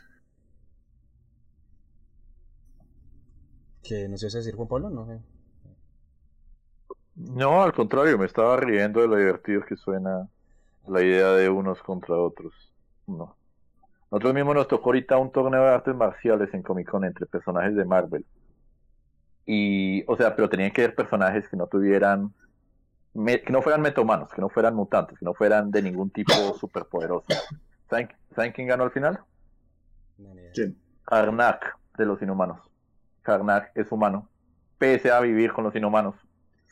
que 3.87 4.07
no 4.09 4.17
sé 4.17 4.29
si 4.29 4.37
decir 4.37 4.55
Juan 4.55 4.67
Pablo, 4.67 4.89
no 4.89 5.05
sé. 5.05 5.19
No, 7.15 7.63
al 7.63 7.73
contrario, 7.73 8.17
me 8.17 8.25
estaba 8.25 8.57
riendo 8.57 9.01
de 9.01 9.07
lo 9.07 9.15
divertido 9.15 9.61
que 9.61 9.75
suena 9.75 10.27
la 10.87 11.01
idea 11.01 11.31
de 11.31 11.49
unos 11.49 11.81
contra 11.81 12.15
otros. 12.15 12.53
No. 13.07 13.35
Nosotros 14.11 14.33
mismos 14.33 14.55
nos 14.55 14.67
tocó 14.67 14.89
ahorita 14.89 15.17
un 15.17 15.31
torneo 15.31 15.63
de 15.63 15.69
artes 15.69 15.95
marciales 15.95 16.53
en 16.53 16.61
Comic 16.61 16.89
Con 16.89 17.05
entre 17.05 17.25
personajes 17.25 17.75
de 17.75 17.85
Marvel. 17.85 18.25
Y, 19.45 20.03
o 20.07 20.15
sea, 20.17 20.35
pero 20.35 20.49
tenían 20.49 20.71
que 20.71 20.81
ser 20.81 20.93
personajes 20.93 21.47
que 21.47 21.57
no 21.57 21.67
tuvieran, 21.67 22.33
me- 23.17 23.41
que 23.41 23.51
no 23.51 23.61
fueran 23.61 23.81
metahumanos, 23.81 24.31
que 24.31 24.41
no 24.41 24.49
fueran 24.49 24.75
mutantes, 24.75 25.17
que 25.17 25.25
no 25.25 25.33
fueran 25.33 25.71
de 25.71 25.81
ningún 25.81 26.09
tipo 26.11 26.31
superpoderoso. 26.59 27.25
¿Saben, 27.89 28.09
¿Saben 28.35 28.51
quién 28.51 28.67
ganó 28.67 28.83
al 28.83 28.91
final? 28.91 29.19
Karnak 31.05 31.77
de 31.97 32.05
los 32.05 32.21
inhumanos. 32.21 32.59
Karnak 33.23 33.71
es 33.75 33.91
humano, 33.91 34.29
pese 34.77 35.11
a 35.11 35.19
vivir 35.19 35.51
con 35.51 35.63
los 35.63 35.75
inhumanos, 35.75 36.15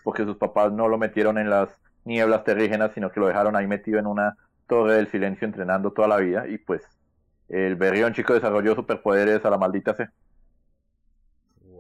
porque 0.04 0.24
sus 0.24 0.38
papás 0.38 0.72
no 0.72 0.88
lo 0.88 0.98
metieron 0.98 1.38
en 1.38 1.50
las 1.50 1.70
nieblas 2.04 2.44
terrígenas, 2.44 2.92
sino 2.94 3.12
que 3.12 3.20
lo 3.20 3.28
dejaron 3.28 3.56
ahí 3.56 3.68
metido 3.68 4.00
en 4.00 4.08
una 4.08 4.38
torre 4.68 4.96
del 4.96 5.08
silencio 5.08 5.46
entrenando 5.46 5.92
toda 5.92 6.08
la 6.08 6.18
vida, 6.18 6.48
y 6.48 6.58
pues 6.58 6.84
el 7.50 7.76
berrión 7.76 8.14
chico 8.14 8.34
desarrolló 8.34 8.76
superpoderes 8.76 9.44
a 9.46 9.50
la 9.50 9.58
maldita 9.58 9.94
C. 9.96 10.08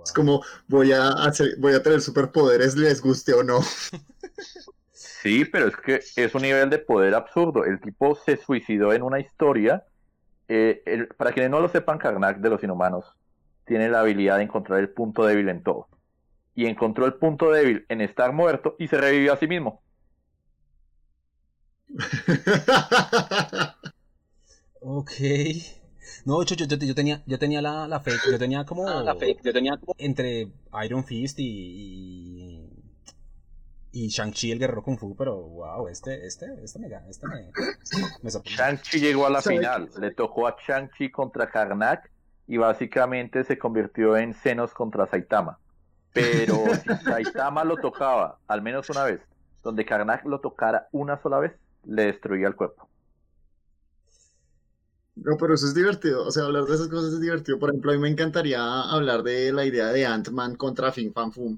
Es 0.06 0.11
como 0.14 0.41
voy 0.68 0.91
a 0.94 1.10
hacer, 1.10 1.56
voy 1.60 1.73
a 1.73 1.84
tener 1.84 2.02
superpoderes, 2.02 2.76
les 2.77 3.02
guste 3.02 3.34
o 3.34 3.44
no. 3.44 3.60
Sí, 4.91 5.45
pero 5.45 5.68
es 5.68 5.76
que 5.77 6.07
es 6.15 6.36
un 6.36 6.44
nivel 6.44 6.69
de 6.69 6.80
poder 6.80 7.15
absurdo. 7.15 7.65
El 7.65 7.80
tipo 7.82 8.15
se 8.15 8.38
suicidó 8.38 8.94
en 8.94 9.03
una 9.03 9.19
historia. 9.19 9.84
eh, 10.49 10.84
el- 10.86 11.07
para 11.10 11.32
quienes 11.34 11.52
no 11.52 11.60
lo 11.61 11.69
sepan, 11.69 11.98
Karnak 11.99 12.40
de 12.40 12.49
los 12.52 12.64
inhumanos 12.64 13.06
tiene 13.65 13.90
la 13.90 14.02
habilidad 14.02 14.38
de 14.38 14.44
encontrar 14.44 14.80
el 14.80 14.90
punto 14.91 15.26
débil 15.26 15.49
en 15.49 15.64
todo. 15.64 15.90
Y 16.56 16.68
encontró 16.68 17.06
el 17.07 17.15
punto 17.15 17.52
débil 17.52 17.86
en 17.90 18.02
estar 18.02 18.34
muerto 18.34 18.76
y 18.80 18.88
se 18.90 18.98
revivió 18.98 19.34
a 19.34 19.38
sí 19.38 19.48
mismo. 19.48 19.84
Ok. 24.82 25.19
No, 26.26 26.44
yo, 26.44 26.56
yo, 26.56 26.65
yo, 26.65 26.77
yo 26.77 26.95
tenía, 26.95 27.22
yo 27.26 27.38
tenía 27.40 27.61
la, 27.61 27.88
la 27.88 27.99
fe, 27.99 28.11
yo 28.32 28.38
tenía 28.40 28.65
como 28.65 28.88
Ah, 28.88 29.02
la 29.03 29.15
fake. 29.15 29.41
Yo 29.44 29.53
tenía 29.53 29.77
como. 29.77 29.94
entre 29.98 30.48
Iron 30.86 31.03
Fist 31.03 31.40
y 31.40 32.65
y, 33.91 34.06
y 34.06 34.07
Shang-Chi 34.10 34.52
el 34.52 34.60
guerrero 34.60 34.84
Kung 34.84 34.98
Fu, 34.98 35.15
pero 35.15 35.36
wow, 35.36 35.88
este, 35.88 36.26
este, 36.26 36.45
este 36.64 36.80
me, 36.80 36.90
ga- 36.90 37.07
este 37.10 37.27
me, 37.27 37.52
me 38.22 38.30
sorprendió. 38.30 38.64
Shang-Chi 38.65 38.99
llegó 38.99 39.26
a 39.26 39.30
la 39.30 39.41
¿Sabe 39.41 39.57
final. 39.57 39.90
Le 39.99 40.11
tocó 40.11 40.48
a 40.48 40.56
Shang-Chi 40.68 41.11
contra 41.11 41.49
Karnak 41.49 42.11
y 42.48 42.57
básicamente 42.57 43.44
se 43.44 43.57
convirtió 43.57 44.18
en 44.18 44.34
Senos 44.34 44.73
contra 44.73 45.07
Saitama. 45.07 45.60
Pero 46.14 46.57
si 46.84 46.90
Saitama 47.06 47.64
lo 47.64 47.77
tocaba 47.77 48.40
al 48.48 48.61
menos 48.61 48.90
una 48.90 49.03
vez, 49.03 49.22
donde 49.64 49.86
Karnak 49.86 50.26
lo 50.26 50.40
tocara 50.41 50.88
una 50.91 51.22
sola 51.22 51.40
vez, 51.40 51.53
le 51.86 52.06
destruía 52.06 52.48
el 52.48 52.56
cuerpo. 52.56 52.90
No, 55.15 55.37
pero 55.37 55.53
eso 55.53 55.65
es 55.65 55.73
divertido. 55.73 56.25
O 56.25 56.31
sea, 56.31 56.43
hablar 56.43 56.65
de 56.65 56.75
esas 56.75 56.87
cosas 56.89 57.13
es 57.13 57.21
divertido. 57.21 57.57
Por 57.57 57.69
ejemplo, 57.69 57.91
a 57.91 57.95
mí 57.95 58.01
me 58.01 58.09
encantaría 58.09 58.61
hablar 58.81 59.23
de 59.23 59.51
la 59.53 59.65
idea 59.65 59.87
de 59.87 60.05
Ant-Man 60.05 60.55
contra 60.55 60.91
Fin 60.91 61.13
Fan 61.13 61.31
Fum. 61.31 61.57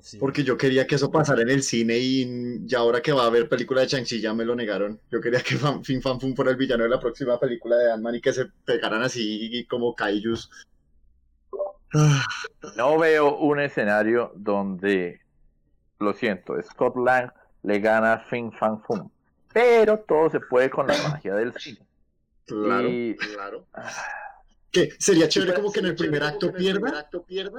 Sí. 0.00 0.16
Porque 0.18 0.42
yo 0.42 0.56
quería 0.56 0.86
que 0.86 0.94
eso 0.94 1.10
pasara 1.10 1.42
en 1.42 1.50
el 1.50 1.62
cine 1.62 1.98
y 1.98 2.66
ya 2.66 2.78
ahora 2.78 3.02
que 3.02 3.12
va 3.12 3.24
a 3.24 3.26
haber 3.26 3.50
película 3.50 3.82
de 3.82 3.86
Shang-Chi 3.88 4.18
ya 4.20 4.32
me 4.32 4.46
lo 4.46 4.56
negaron. 4.56 4.98
Yo 5.10 5.20
quería 5.20 5.40
que 5.42 5.56
Fan- 5.56 5.84
Fin 5.84 6.00
Fan 6.00 6.18
Fum 6.18 6.34
fuera 6.34 6.50
el 6.52 6.56
villano 6.56 6.84
de 6.84 6.88
la 6.88 6.98
próxima 6.98 7.38
película 7.38 7.76
de 7.76 7.92
Ant-Man 7.92 8.14
y 8.14 8.20
que 8.22 8.32
se 8.32 8.46
pegaran 8.64 9.02
así 9.02 9.66
como 9.68 9.94
kaijus. 9.94 10.50
No 12.76 12.98
veo 12.98 13.36
un 13.36 13.60
escenario 13.60 14.32
donde, 14.34 15.20
lo 16.00 16.14
siento, 16.14 16.54
Scott 16.62 16.96
Lang 16.96 17.30
le 17.62 17.78
gana 17.78 18.14
a 18.14 18.18
Fin 18.20 18.50
Fan 18.52 18.82
Fum. 18.82 19.10
Pero 19.54 20.00
todo 20.00 20.28
se 20.30 20.40
puede 20.40 20.68
con 20.68 20.86
la 20.86 20.94
magia 21.08 21.34
del 21.34 21.54
cine. 21.54 21.78
claro, 22.46 22.88
Y- 22.90 23.16
claro. 23.16 23.66
Que 24.70 24.90
sería 24.98 25.28
chévere 25.28 25.54
como 25.54 25.72
que 25.72 25.78
en 25.80 25.86
el 25.86 25.94
primer 25.94 26.22
acto 26.24 26.52
pierda 26.52 27.04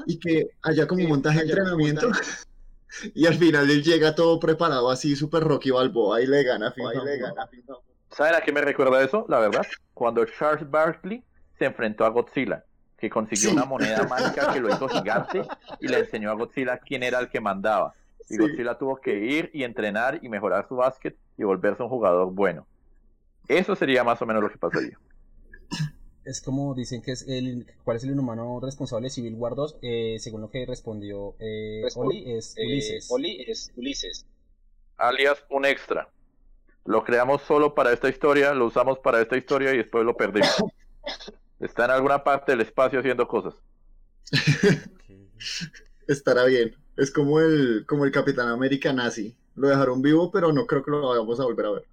y 0.05 0.19
que 0.19 0.49
haya 0.61 0.85
como 0.85 1.01
un 1.01 1.09
montaje 1.09 1.39
de 1.39 1.45
entrenamiento. 1.45 2.07
Y 3.13 3.26
al 3.26 3.34
final 3.34 3.69
él 3.69 3.84
llega 3.84 4.15
todo 4.15 4.39
preparado 4.39 4.89
así, 4.89 5.17
super 5.17 5.43
Rocky 5.43 5.69
Balboa 5.69 6.22
y 6.22 6.27
le 6.27 6.43
gana 6.43 6.72
Fin 6.72 6.85
Fan 6.93 7.03
Fum. 7.65 7.76
¿Saben 8.09 8.35
a 8.35 8.39
qué 8.41 8.53
me 8.53 8.61
recuerda 8.61 9.03
eso? 9.03 9.26
La 9.27 9.39
verdad, 9.39 9.63
cuando 9.93 10.23
Charles 10.23 10.69
Barkley 10.69 11.22
se 11.59 11.65
enfrentó 11.65 12.05
a 12.05 12.09
Godzilla, 12.09 12.63
que 12.97 13.09
consiguió 13.09 13.49
Sí. 13.49 13.55
una 13.55 13.65
moneda 13.65 14.03
mágica 14.09 14.53
que 14.53 14.61
lo 14.61 14.69
hizo 14.69 14.88
gigante 14.88 15.41
y 15.81 15.89
le 15.89 15.99
enseñó 15.99 16.31
a 16.31 16.35
Godzilla 16.35 16.77
quién 16.77 17.03
era 17.03 17.19
el 17.19 17.27
que 17.27 17.41
mandaba. 17.41 17.93
Y 18.30 18.35
Sí. 18.35 18.38
Godzilla 18.38 18.77
tuvo 18.77 18.95
que 19.01 19.13
ir 19.13 19.49
y 19.53 19.63
entrenar 19.63 20.19
y 20.22 20.30
mejorar 20.30 20.65
su 20.69 20.77
básquet 20.77 21.17
y 21.37 21.43
volverse 21.43 21.83
un 21.83 21.89
jugador 21.89 22.31
bueno. 22.33 22.67
Eso 23.47 23.75
sería 23.75 24.03
más 24.03 24.21
o 24.21 24.25
menos 24.25 24.43
lo 24.43 24.49
que 24.49 24.57
pasaría. 24.57 24.99
Es 26.25 26.41
como 26.41 26.73
dicen 26.73 27.03
que 27.03 27.11
es 27.11 27.27
el, 27.27 27.67
¿cuál 27.83 27.97
es 27.97 28.03
el 28.03 28.09
inhumano 28.09 28.59
responsable 28.59 29.05
de 29.05 29.09
Civil 29.11 29.35
War 29.35 29.53
2? 29.53 29.77
Eh, 29.83 30.17
según 30.19 30.41
lo 30.41 30.49
que 30.49 30.65
respondió 30.65 31.35
eh, 31.37 31.83
Oli, 31.95 32.33
es 32.33 32.57
eh, 32.57 32.65
Ulises. 32.65 33.11
Oli 33.11 33.45
es 33.47 33.71
Ulises. 33.75 34.25
Alias 34.97 35.45
un 35.51 35.65
extra. 35.65 36.09
Lo 36.83 37.03
creamos 37.03 37.43
solo 37.43 37.75
para 37.75 37.93
esta 37.93 38.09
historia, 38.09 38.55
lo 38.55 38.65
usamos 38.65 38.97
para 38.97 39.21
esta 39.21 39.37
historia 39.37 39.71
y 39.71 39.77
después 39.77 40.03
lo 40.03 40.17
perdimos. 40.17 40.63
Está 41.59 41.85
en 41.85 41.91
alguna 41.91 42.23
parte 42.23 42.53
del 42.53 42.61
espacio 42.61 42.99
haciendo 42.99 43.27
cosas. 43.27 43.53
Estará 46.07 46.45
bien. 46.45 46.75
Es 46.97 47.11
como 47.11 47.39
el, 47.39 47.85
como 47.87 48.05
el 48.05 48.11
Capitán 48.11 48.47
América 48.47 48.93
nazi. 48.93 49.35
Lo 49.56 49.68
dejaron 49.68 50.02
vivo, 50.02 50.32
pero 50.32 50.52
no 50.52 50.65
creo 50.65 50.84
que 50.84 50.91
lo 50.91 51.10
vayamos 51.10 51.40
a 51.40 51.45
volver 51.45 51.65
a 51.65 51.72
ver. 51.72 51.86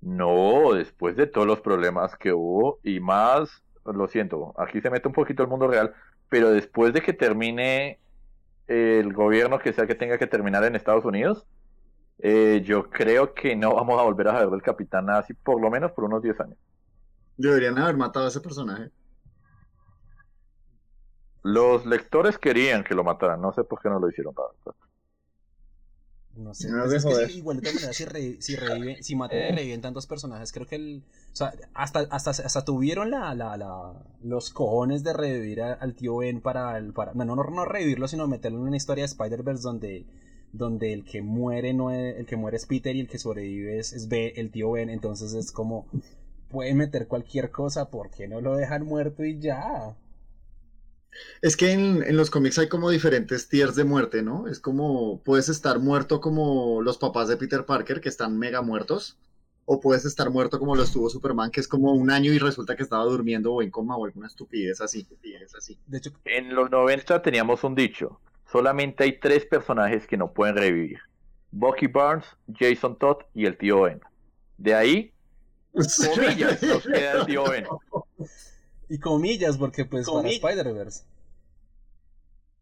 No, 0.00 0.72
después 0.72 1.16
de 1.16 1.26
todos 1.26 1.46
los 1.46 1.60
problemas 1.60 2.16
que 2.16 2.32
hubo 2.32 2.78
y 2.82 3.00
más 3.00 3.62
lo 3.84 4.06
siento, 4.08 4.54
aquí 4.58 4.80
se 4.80 4.90
mete 4.90 5.08
un 5.08 5.14
poquito 5.14 5.42
el 5.42 5.48
mundo 5.48 5.68
real, 5.68 5.94
pero 6.28 6.50
después 6.50 6.92
de 6.92 7.02
que 7.02 7.12
termine 7.12 8.00
el 8.66 9.12
gobierno 9.12 9.58
que 9.58 9.72
sea 9.72 9.86
que 9.86 9.94
tenga 9.94 10.18
que 10.18 10.26
terminar 10.26 10.64
en 10.64 10.76
Estados 10.76 11.04
Unidos, 11.04 11.46
eh, 12.18 12.62
yo 12.64 12.90
creo 12.90 13.34
que 13.34 13.54
no 13.54 13.74
vamos 13.74 14.00
a 14.00 14.04
volver 14.04 14.28
a 14.28 14.40
ver 14.40 14.50
del 14.50 14.62
Capitán 14.62 15.06
Nazi, 15.06 15.34
por 15.34 15.60
lo 15.60 15.70
menos 15.70 15.92
por 15.92 16.04
unos 16.04 16.22
10 16.22 16.40
años. 16.40 16.58
Deberían 17.36 17.78
haber 17.78 17.96
matado 17.96 18.26
a 18.26 18.28
ese 18.28 18.40
personaje. 18.40 18.90
Los 21.42 21.86
lectores 21.86 22.38
querían 22.38 22.82
que 22.82 22.94
lo 22.94 23.04
mataran, 23.04 23.40
no 23.40 23.52
sé 23.52 23.62
por 23.62 23.80
qué 23.80 23.88
no 23.88 24.00
lo 24.00 24.08
hicieron. 24.08 24.34
verdad. 24.34 24.85
No 26.36 26.54
sé. 26.54 26.68
No 26.70 26.80
pues 26.80 26.90
de 26.90 26.96
es 26.98 27.04
que 27.04 27.10
joder. 27.12 27.30
sí, 27.30 27.38
igual 27.38 27.56
de 27.56 27.62
todas 27.62 27.74
maneras, 27.76 27.96
si, 27.96 28.04
re- 28.04 28.36
si, 28.40 28.56
reviven, 28.56 29.02
si 29.02 29.16
matan 29.16 29.38
y 29.38 29.50
reviven 29.56 29.80
tantos 29.80 30.06
personajes, 30.06 30.52
creo 30.52 30.66
que 30.66 30.76
el. 30.76 31.02
O 31.32 31.36
sea, 31.36 31.52
hasta, 31.74 32.00
hasta, 32.10 32.30
hasta 32.30 32.64
tuvieron 32.64 33.10
la, 33.10 33.34
la, 33.34 33.56
la, 33.56 33.92
los 34.22 34.50
cojones 34.50 35.02
de 35.02 35.12
revivir 35.12 35.62
a- 35.62 35.72
al 35.74 35.94
tío 35.94 36.18
Ben 36.18 36.40
para. 36.40 36.76
El, 36.78 36.92
para 36.92 37.14
no, 37.14 37.24
no, 37.24 37.34
no 37.36 37.64
revivirlo, 37.64 38.06
sino 38.08 38.26
meterlo 38.28 38.58
en 38.58 38.64
una 38.68 38.76
historia 38.76 39.02
de 39.02 39.06
Spider-Verse 39.06 39.62
donde, 39.62 40.04
donde 40.52 40.92
el 40.92 41.04
que 41.04 41.22
muere 41.22 41.72
no 41.74 41.90
es, 41.90 42.16
el 42.18 42.26
que 42.26 42.36
muere 42.36 42.56
es 42.58 42.66
Peter 42.66 42.94
y 42.94 43.00
el 43.00 43.08
que 43.08 43.18
sobrevive 43.18 43.78
es, 43.78 43.92
es 43.92 44.08
Ben- 44.08 44.32
el 44.36 44.50
tío 44.50 44.70
Ben. 44.72 44.90
Entonces 44.90 45.32
es 45.32 45.52
como. 45.52 45.86
Puede 46.48 46.74
meter 46.74 47.08
cualquier 47.08 47.50
cosa, 47.50 47.90
¿por 47.90 48.08
qué 48.10 48.28
no 48.28 48.40
lo 48.40 48.54
dejan 48.56 48.84
muerto 48.86 49.24
y 49.24 49.38
ya? 49.40 49.96
Es 51.42 51.56
que 51.56 51.72
en, 51.72 52.02
en 52.02 52.16
los 52.16 52.30
cómics 52.30 52.58
hay 52.58 52.68
como 52.68 52.90
diferentes 52.90 53.48
tiers 53.48 53.74
de 53.74 53.84
muerte, 53.84 54.22
¿no? 54.22 54.48
Es 54.48 54.60
como, 54.60 55.22
puedes 55.22 55.48
estar 55.48 55.78
muerto 55.78 56.20
como 56.20 56.82
los 56.82 56.98
papás 56.98 57.28
de 57.28 57.36
Peter 57.36 57.64
Parker, 57.64 58.00
que 58.00 58.08
están 58.08 58.38
mega 58.38 58.62
muertos, 58.62 59.18
o 59.66 59.80
puedes 59.80 60.04
estar 60.04 60.30
muerto 60.30 60.58
como 60.58 60.74
lo 60.74 60.84
estuvo 60.84 61.10
Superman, 61.10 61.50
que 61.50 61.60
es 61.60 61.68
como 61.68 61.92
un 61.92 62.10
año 62.10 62.32
y 62.32 62.38
resulta 62.38 62.76
que 62.76 62.84
estaba 62.84 63.04
durmiendo 63.04 63.52
o 63.52 63.62
en 63.62 63.70
coma 63.70 63.96
o 63.96 64.06
alguna 64.06 64.28
estupidez 64.28 64.80
así. 64.80 65.00
estupidez 65.00 65.54
así. 65.54 65.78
De 65.86 65.98
hecho, 65.98 66.12
En 66.24 66.54
los 66.54 66.70
90 66.70 67.20
teníamos 67.20 67.62
un 67.64 67.74
dicho, 67.74 68.20
solamente 68.50 69.04
hay 69.04 69.18
tres 69.18 69.44
personajes 69.44 70.06
que 70.06 70.16
no 70.16 70.32
pueden 70.32 70.56
revivir. 70.56 71.00
Bucky 71.50 71.88
Barnes, 71.88 72.26
Jason 72.58 72.96
Todd 72.98 73.18
y 73.34 73.46
el 73.46 73.56
tío 73.56 73.82
Ben. 73.82 74.00
De 74.56 74.74
ahí, 74.74 75.12
comillas, 75.72 76.62
nos 76.62 76.84
queda 76.84 77.20
el 77.20 77.26
tío 77.26 77.44
Ben. 77.50 77.66
Y 78.88 78.98
comillas, 78.98 79.56
porque 79.58 79.84
pues 79.84 80.06
Comillas. 80.06 80.40
para 80.40 80.54
Spider-Verse. 80.54 81.04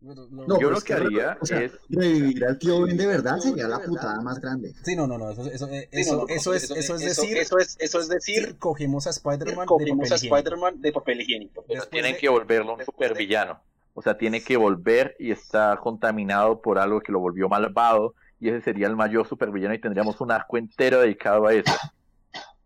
Lo- 0.03 0.15
No, 0.29 0.61
Yo 0.61 0.71
lo 0.71 0.81
que 0.83 0.93
haría 0.93 1.39
o 1.41 1.47
sea, 1.47 1.63
es 1.63 1.73
Revivir 1.89 2.45
al 2.45 2.59
tío 2.59 2.83
Ben 2.83 2.95
de 2.97 3.07
verdad 3.07 3.39
sería 3.39 3.67
la 3.67 3.79
putada 3.81 4.21
más 4.21 4.39
grande. 4.39 4.75
Sí, 4.85 4.95
no, 4.95 5.07
no, 5.07 5.17
no, 5.17 5.31
eso, 5.31 5.47
eso, 5.51 5.67
eh, 5.69 5.89
Sí, 5.91 6.01
eso, 6.01 6.13
no, 6.17 6.19
no, 6.23 6.29
eso 6.29 6.53
es, 6.53 6.71
eso 6.71 6.95
es 6.97 7.01
decir, 7.01 7.39
eso 7.39 7.57
es, 7.59 7.77
eso 7.81 8.01
es 8.01 8.09
decir, 8.09 8.59
cogemos 8.59 9.07
a 9.07 9.11
Spider-Man 9.11 9.61
de 9.61 9.67
cogimos 9.67 9.97
papel 10.09 10.13
a 10.13 10.17
higiénico. 10.17 10.37
Spider-Man 10.37 10.81
de 10.83 10.93
papel 10.93 11.21
higiénico. 11.23 11.63
Pero 11.67 11.81
Después 11.81 11.91
tienen 11.91 12.13
de- 12.13 12.19
que 12.19 12.29
volverlo 12.29 12.75
un 12.75 12.85
supervillano. 12.85 13.61
O 13.95 14.03
sea, 14.03 14.19
tiene 14.19 14.43
que 14.43 14.59
volver 14.59 15.17
y 15.19 15.31
está 15.31 15.79
contaminado 15.83 16.61
por 16.61 16.79
algo 16.79 17.01
que 17.01 17.13
lo 17.13 17.21
volvió 17.21 17.49
malvado. 17.49 18.15
Y 18.41 18.49
ese 18.51 18.61
sería 18.61 18.89
el 18.89 18.97
mayor 18.97 19.27
supervillano 19.27 19.73
y 19.73 19.81
tendríamos 19.81 20.21
un 20.21 20.33
arco 20.33 20.59
entero 20.59 21.01
dedicado 21.01 21.47
a 21.47 21.55
eso. 21.55 21.73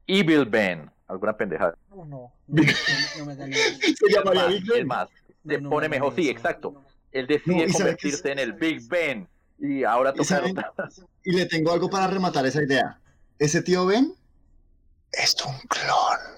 Evil 0.08 0.46
Ben. 0.46 0.90
Alguna 1.08 1.36
pendejada. 1.36 1.76
No, 1.90 2.04
no, 2.04 2.32
no, 2.46 2.62
no 3.18 3.24
me. 3.26 3.34
Se 3.96 4.08
Es 4.08 4.14
llamaría 4.14 4.44
más, 4.44 4.48
Big 4.48 4.62
es 4.62 4.68
Ben. 4.68 4.86
más, 4.86 5.08
No, 5.44 5.54
se 5.54 5.60
no 5.60 5.70
pone 5.70 5.88
me 5.88 5.96
mejor. 5.96 6.14
Sí, 6.14 6.28
exacto. 6.28 6.84
Él 7.12 7.26
No, 7.44 7.62
decide 7.62 7.66
¿y 7.66 7.72
sabe 7.72 7.96
qué 7.96 8.12
convertirse 8.12 8.28
es? 8.28 8.32
en 8.32 8.38
el 8.38 8.52
Big 8.52 8.88
Ben. 8.88 9.28
Y 9.58 9.84
ahora 9.84 10.12
¿Y 10.14 10.18
toca 10.18 10.42
Y 11.24 11.32
le 11.32 11.46
tengo 11.46 11.72
algo 11.72 11.90
para 11.90 12.06
rematar 12.06 12.46
esa 12.46 12.62
idea. 12.62 13.00
Ese 13.38 13.62
tío 13.62 13.86
Ben 13.86 14.14
es 15.12 15.36
un 15.44 15.58
clon. 15.68 16.37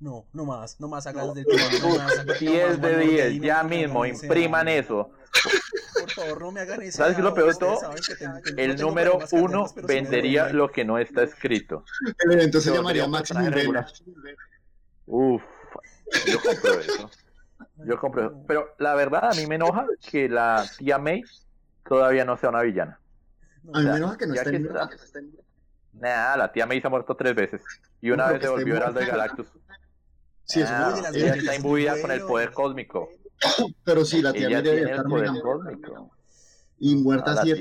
No, 0.00 0.26
no 0.32 0.44
más, 0.44 0.78
no 0.80 0.86
más 0.86 1.06
hagas 1.08 1.26
No. 1.26 1.34
del 1.34 1.44
tío, 1.44 1.56
no 1.56 1.88
más, 1.98 2.16
no 2.18 2.24
más, 2.24 2.38
10 2.38 2.80
de 2.80 2.88
Juan 2.94 3.00
10, 3.08 3.24
Ortega, 3.26 3.46
ya 3.46 3.62
mismo, 3.64 4.06
impriman 4.06 4.68
eso. 4.68 5.10
Por 6.00 6.10
favor, 6.12 6.40
no 6.42 6.52
me 6.52 6.60
hagan 6.60 6.82
eso. 6.82 6.98
¿Sabes 6.98 7.14
qué 7.14 7.20
es 7.20 7.24
lo 7.24 7.34
peor 7.34 7.52
de 7.52 7.58
todo? 7.58 7.78
El 8.56 8.76
número 8.80 9.18
uno 9.32 9.66
vendería 9.86 10.50
lo 10.52 10.70
que 10.70 10.84
no 10.84 10.98
está 10.98 11.24
escrito. 11.24 11.84
El 12.20 12.32
evento 12.32 12.60
se 12.60 12.72
llamaría 12.72 13.08
Maximum 13.08 13.46
regular. 13.46 13.86
Uf, 15.06 15.42
yo 16.26 16.40
compro 16.42 16.80
eso. 16.80 17.10
Yo 17.84 17.98
compro 17.98 18.26
eso. 18.26 18.44
Pero 18.46 18.74
la 18.78 18.94
verdad, 18.94 19.30
a 19.32 19.34
mí 19.34 19.46
me 19.46 19.56
enoja 19.56 19.86
que 20.10 20.28
la 20.28 20.64
tía 20.78 20.98
May 20.98 21.22
todavía 21.88 22.24
no 22.24 22.36
sea 22.36 22.50
una 22.50 22.62
villana. 22.62 23.00
A 23.74 23.80
mí 23.80 23.80
O 23.80 23.82
sea, 23.82 23.90
me 23.92 23.96
enoja 23.98 24.16
que 24.16 24.26
no 24.26 24.34
esté 24.34 25.18
en 25.18 25.38
Nah, 25.94 26.36
la 26.36 26.52
tía 26.52 26.66
May 26.66 26.80
se 26.80 26.86
ha 26.86 26.90
muerto 26.90 27.16
tres 27.16 27.34
veces. 27.34 27.62
Y 28.00 28.10
una 28.10 28.26
No, 28.26 28.32
vez 28.34 28.42
se 28.42 28.48
volvió. 28.48 28.76
Heraldo 28.76 29.00
de 29.00 29.06
Galactus. 29.06 29.48
Sí, 30.48 30.60
eso 30.62 30.72
Ah, 30.72 30.98
las 31.02 31.14
está 31.14 31.54
imbuida 31.56 32.00
con 32.00 32.10
el 32.10 32.22
poder 32.22 32.52
cósmico. 32.52 33.10
Pero 33.84 34.04
sí, 34.04 34.22
la 34.22 34.32
tía 34.32 34.48
Ella 34.48 34.62
May 34.62 34.70
el 34.78 34.88
estar 34.88 35.04
cósmico. 35.42 36.10
y 36.80 36.96
muerta 36.96 37.32
Ah, 37.32 37.34
la 37.34 37.40
así 37.42 37.52
tía- 37.52 37.54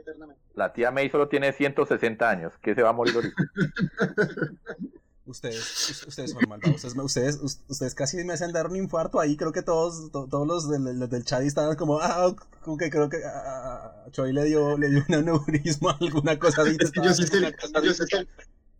eternamente. 0.00 0.42
La 0.54 0.72
tía 0.72 0.90
May 0.90 1.08
solo 1.10 1.28
tiene 1.28 1.52
160 1.52 2.28
años. 2.28 2.52
¿Qué 2.62 2.74
se 2.74 2.82
va 2.82 2.90
a 2.90 2.92
morir 2.92 3.14
ahorita? 3.14 3.34
Ustedes, 5.26 5.58
us- 5.90 6.06
ustedes 6.06 6.30
son 6.30 6.42
malvados. 6.48 6.84
Ustedes, 6.84 6.96
ustedes, 7.04 7.40
us- 7.42 7.60
ustedes 7.68 7.94
casi 7.96 8.22
me 8.24 8.32
hacen 8.34 8.52
dar 8.52 8.66
un 8.68 8.76
infarto 8.76 9.18
ahí. 9.18 9.36
Creo 9.36 9.50
que 9.52 9.62
todos, 9.62 10.10
to- 10.12 10.28
todos 10.30 10.46
los 10.46 10.68
del, 10.70 10.98
los 11.00 11.10
del 11.10 11.24
chat 11.24 11.42
estaban 11.42 11.74
como, 11.76 11.98
ah, 12.00 12.32
como 12.62 12.76
que 12.76 12.90
creo 12.90 13.08
que 13.08 13.18
ah, 13.24 14.04
a 14.06 14.10
Choi 14.12 14.32
le 14.32 14.44
dio, 14.44 14.78
le 14.78 14.88
dio 14.88 15.04
un 15.08 15.14
aneurisma, 15.16 15.96
alguna 16.00 16.38
cosa 16.38 16.62
así. 16.62 16.76
Que 16.92 17.00
yo 17.02 17.12
sí, 17.12 17.24
yo 17.24 17.92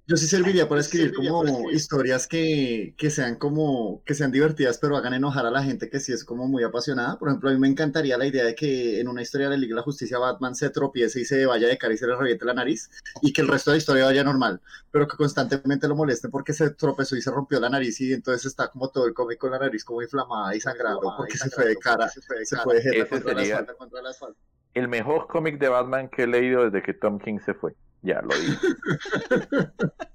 yo 0.09 0.17
sí 0.17 0.29
serviría 0.29 0.69
para 0.69 0.81
escribir 0.81 1.13
como 1.13 1.71
historias 1.71 2.29
que, 2.29 2.95
que 2.97 3.11
sean 3.11 3.37
como 3.37 4.03
que 4.05 4.15
sean 4.15 4.31
divertidas 4.31 4.79
pero 4.79 4.97
hagan 4.97 5.15
enojar 5.15 5.47
a 5.47 5.51
la 5.51 5.65
gente 5.65 5.91
que 5.91 5.99
sí 5.99 6.13
es 6.13 6.25
como 6.25 6.47
muy 6.47 6.63
apasionada. 6.63 7.19
Por 7.19 7.29
ejemplo, 7.29 7.51
a 7.51 7.53
mí 7.53 7.59
me 7.59 7.69
encantaría 7.69 8.17
la 8.17 8.27
idea 8.27 8.45
de 8.45 8.55
que 8.55 9.01
en 9.01 9.09
una 9.09 9.23
historia 9.23 9.49
de 9.49 9.57
la 9.57 9.61
Liga 9.61 9.75
de 9.75 9.81
la 9.81 9.83
Justicia 9.83 10.19
Batman 10.19 10.55
se 10.55 10.71
tropiece 10.71 11.21
y 11.21 11.25
se 11.25 11.45
vaya 11.47 11.67
de 11.67 11.77
cara 11.77 11.93
y 11.95 11.97
se 11.97 12.07
le 12.07 12.15
reviente 12.15 12.45
la 12.45 12.55
nariz 12.55 12.89
y 13.21 13.33
que 13.33 13.41
el 13.41 13.49
resto 13.49 13.71
de 13.71 13.77
la 13.77 13.79
historia 13.79 14.05
vaya 14.05 14.23
normal, 14.23 14.61
pero 14.93 15.09
que 15.09 15.17
constantemente 15.17 15.89
lo 15.89 15.97
molesten 15.97 16.31
porque 16.31 16.53
se 16.53 16.71
tropezó 16.71 17.17
y 17.17 17.23
se 17.23 17.33
rompió 17.33 17.59
la 17.59 17.69
nariz 17.69 18.01
y 18.01 18.13
entonces 18.13 18.47
está 18.47 18.69
como 18.69 18.91
todo 18.91 19.07
el 19.07 19.15
cómic 19.15 19.39
con 19.39 19.51
la 19.51 19.59
nariz 19.59 19.85
como 19.85 20.03
inflamada 20.03 20.55
y 20.55 20.61
sangrando 20.61 21.15
porque 21.17 21.37
se 21.37 21.51
fue 21.51 21.67
de 21.67 21.77
cara, 21.77 22.09
se 22.09 22.21
fue 22.23 22.37
de 22.77 22.83
jeta 22.83 22.97
Ese 22.97 23.09
contra 23.09 23.35
la 23.35 23.43
espalda, 23.43 23.75
contra 23.75 24.03
la 24.03 24.11
espalda. 24.11 24.37
El 24.77 24.89
mejor 24.89 25.27
cómic 25.27 25.59
de 25.59 25.69
Batman 25.71 26.09
que 26.09 26.25
he 26.25 26.27
leído 26.27 26.65
desde 26.65 26.83
que 26.83 26.93
Tom 26.93 27.19
King 27.19 27.39
se 27.45 27.55
fue. 27.55 27.73
Ya 28.03 28.21
lo 28.23 28.29
dije. 28.37 28.57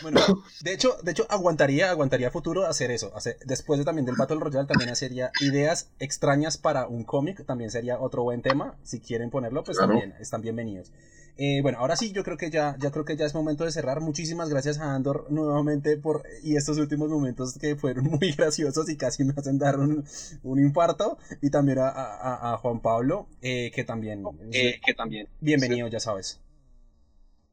Bueno, 0.00 0.20
de 0.62 0.72
hecho, 0.72 0.96
de 1.02 1.10
hecho 1.12 1.26
aguantaría, 1.28 1.90
aguantaría 1.90 2.30
futuro 2.30 2.64
hacer 2.66 2.90
eso. 2.90 3.12
hacer- 3.14 3.36
después 3.44 3.78
de 3.78 3.84
también 3.84 4.06
del 4.06 4.14
Battle 4.16 4.38
Royale 4.40 4.66
también 4.66 4.88
hacería 4.88 5.30
ideas 5.42 5.90
extrañas 5.98 6.56
para 6.56 6.86
un 6.86 7.04
cómic, 7.04 7.44
también 7.44 7.70
sería 7.70 7.98
otro 8.00 8.22
buen 8.22 8.40
tema. 8.40 8.74
Si 8.84 9.00
quieren 9.00 9.28
ponerlo, 9.30 9.64
pues 9.64 9.76
Claro. 9.76 9.92
también 9.92 10.14
están 10.18 10.40
bienvenidos. 10.40 10.92
Eh, 11.38 11.60
bueno, 11.62 11.78
ahora 11.78 11.96
sí, 11.96 12.12
yo 12.12 12.24
creo 12.24 12.36
que 12.38 12.50
ya, 12.50 12.76
ya 12.78 12.90
creo 12.90 13.04
que 13.04 13.16
ya 13.16 13.26
es 13.26 13.34
momento 13.34 13.64
de 13.64 13.70
cerrar. 13.72 14.00
Muchísimas 14.00 14.48
gracias 14.48 14.78
a 14.78 14.94
Andor 14.94 15.26
nuevamente 15.30 15.96
por 15.98 16.22
y 16.42 16.56
estos 16.56 16.78
últimos 16.78 17.10
momentos 17.10 17.58
que 17.58 17.76
fueron 17.76 18.04
muy 18.20 18.32
graciosos 18.32 18.88
y 18.88 18.96
casi 18.96 19.24
me 19.24 19.34
hacen 19.36 19.58
dar 19.58 19.78
un, 19.78 20.04
un 20.42 20.58
infarto. 20.60 21.18
Y 21.42 21.50
también 21.50 21.78
a, 21.80 21.88
a- 21.90 22.54
a 22.54 22.58
Juan 22.58 22.80
Pablo, 22.80 23.28
eh, 23.42 23.70
que 23.74 23.84
también 23.84 24.38
Eh, 24.52 24.80
que 24.84 24.94
también. 24.94 25.28
bienvenido, 25.40 25.88
ya 25.88 26.00
sabes. 26.00 26.40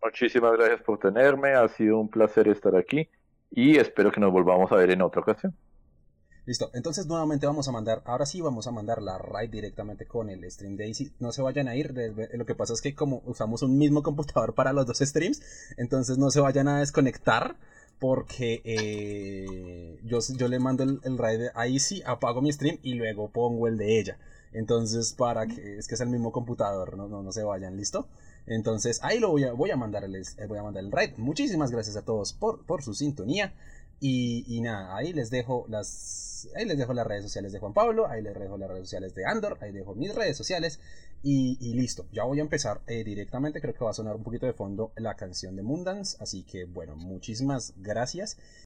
Muchísimas 0.03 0.53
gracias 0.53 0.81
por 0.83 0.99
tenerme. 0.99 1.53
Ha 1.53 1.67
sido 1.67 1.97
un 1.99 2.09
placer 2.09 2.47
estar 2.47 2.75
aquí. 2.75 3.09
Y 3.49 3.77
espero 3.77 4.11
que 4.11 4.19
nos 4.19 4.31
volvamos 4.31 4.71
a 4.71 4.75
ver 4.75 4.91
en 4.91 5.01
otra 5.01 5.21
ocasión. 5.21 5.55
Listo, 6.45 6.69
entonces 6.73 7.05
nuevamente 7.07 7.47
vamos 7.47 7.69
a 7.69 7.71
mandar, 7.71 8.01
ahora 8.05 8.25
sí 8.25 8.41
vamos 8.41 8.67
a 8.67 8.71
mandar 8.71 9.01
la 9.01 9.17
raid 9.17 9.49
directamente 9.49 10.05
con 10.05 10.29
el 10.29 10.49
stream 10.51 10.75
de 10.75 10.87
Easy. 10.87 11.13
No 11.19 11.31
se 11.31 11.41
vayan 11.41 11.69
a 11.69 11.75
ir, 11.75 11.93
lo 12.33 12.45
que 12.45 12.53
pasa 12.53 12.73
es 12.73 12.81
que 12.81 12.93
como 12.93 13.21
usamos 13.25 13.61
un 13.61 13.77
mismo 13.77 14.03
computador 14.03 14.53
para 14.53 14.73
los 14.73 14.85
dos 14.85 14.97
streams, 14.99 15.41
entonces 15.77 16.17
no 16.17 16.31
se 16.31 16.41
vayan 16.41 16.67
a 16.67 16.79
desconectar 16.79 17.55
porque 17.97 18.61
eh, 18.65 19.99
yo, 20.03 20.19
yo 20.35 20.49
le 20.49 20.59
mando 20.59 20.83
el, 20.83 20.99
el 21.03 21.17
raid 21.17 21.47
a 21.55 21.67
Easy, 21.67 22.03
apago 22.05 22.41
mi 22.41 22.51
stream 22.51 22.77
y 22.83 22.95
luego 22.95 23.29
pongo 23.29 23.69
el 23.69 23.77
de 23.77 23.99
ella. 23.99 24.17
Entonces 24.51 25.13
para 25.13 25.47
que 25.47 25.77
es 25.77 25.87
que 25.87 25.95
es 25.95 26.01
el 26.01 26.09
mismo 26.09 26.33
computador, 26.33 26.97
no, 26.97 27.07
no, 27.07 27.23
no 27.23 27.31
se 27.31 27.43
vayan, 27.43 27.77
¿listo? 27.77 28.09
Entonces 28.45 28.99
ahí 29.01 29.19
lo 29.19 29.29
voy 29.29 29.45
a, 29.45 29.53
voy 29.53 29.71
a 29.71 29.77
mandarles, 29.77 30.37
eh, 30.37 30.45
voy 30.47 30.57
a 30.57 30.63
mandar 30.63 30.83
el 30.83 30.91
raid. 30.91 31.11
Muchísimas 31.15 31.71
gracias 31.71 31.95
a 31.95 32.03
todos 32.03 32.33
por, 32.33 32.65
por 32.65 32.83
su 32.83 32.93
sintonía. 32.93 33.53
Y, 34.05 34.59
nada, 34.59 34.97
ahí 34.97 35.13
les 35.13 35.29
dejo 35.29 35.65
las. 35.69 36.49
Ahí 36.57 36.65
les 36.65 36.77
dejo 36.77 36.93
las 36.93 37.07
redes 37.07 37.23
sociales 37.23 37.53
de 37.53 37.59
Juan 37.59 37.73
Pablo, 37.73 38.05
ahí 38.05 38.21
les 38.21 38.37
dejo 38.37 38.57
las 38.57 38.67
redes 38.67 38.83
sociales 38.83 39.15
de 39.15 39.25
Andor, 39.25 39.57
ahí 39.61 39.71
dejo 39.71 39.95
mis 39.95 40.13
redes 40.13 40.35
sociales 40.35 40.81
y, 41.21 41.73
listo. 41.73 42.05
Ya 42.11 42.25
voy 42.25 42.39
a 42.39 42.41
empezar 42.41 42.81
eh, 42.87 43.05
directamente, 43.05 43.61
creo 43.61 43.73
que 43.73 43.85
va 43.85 43.91
a 43.91 43.93
sonar 43.93 44.17
un 44.17 44.23
poquito 44.23 44.45
de 44.45 44.51
fondo 44.51 44.91
la 44.97 45.15
canción 45.15 45.55
de 45.55 45.63
Mundance, 45.63 46.17
así 46.19 46.43
que 46.43 46.65
bueno, 46.65 46.97
muchísimas 46.97 47.75
gracias 47.77 48.37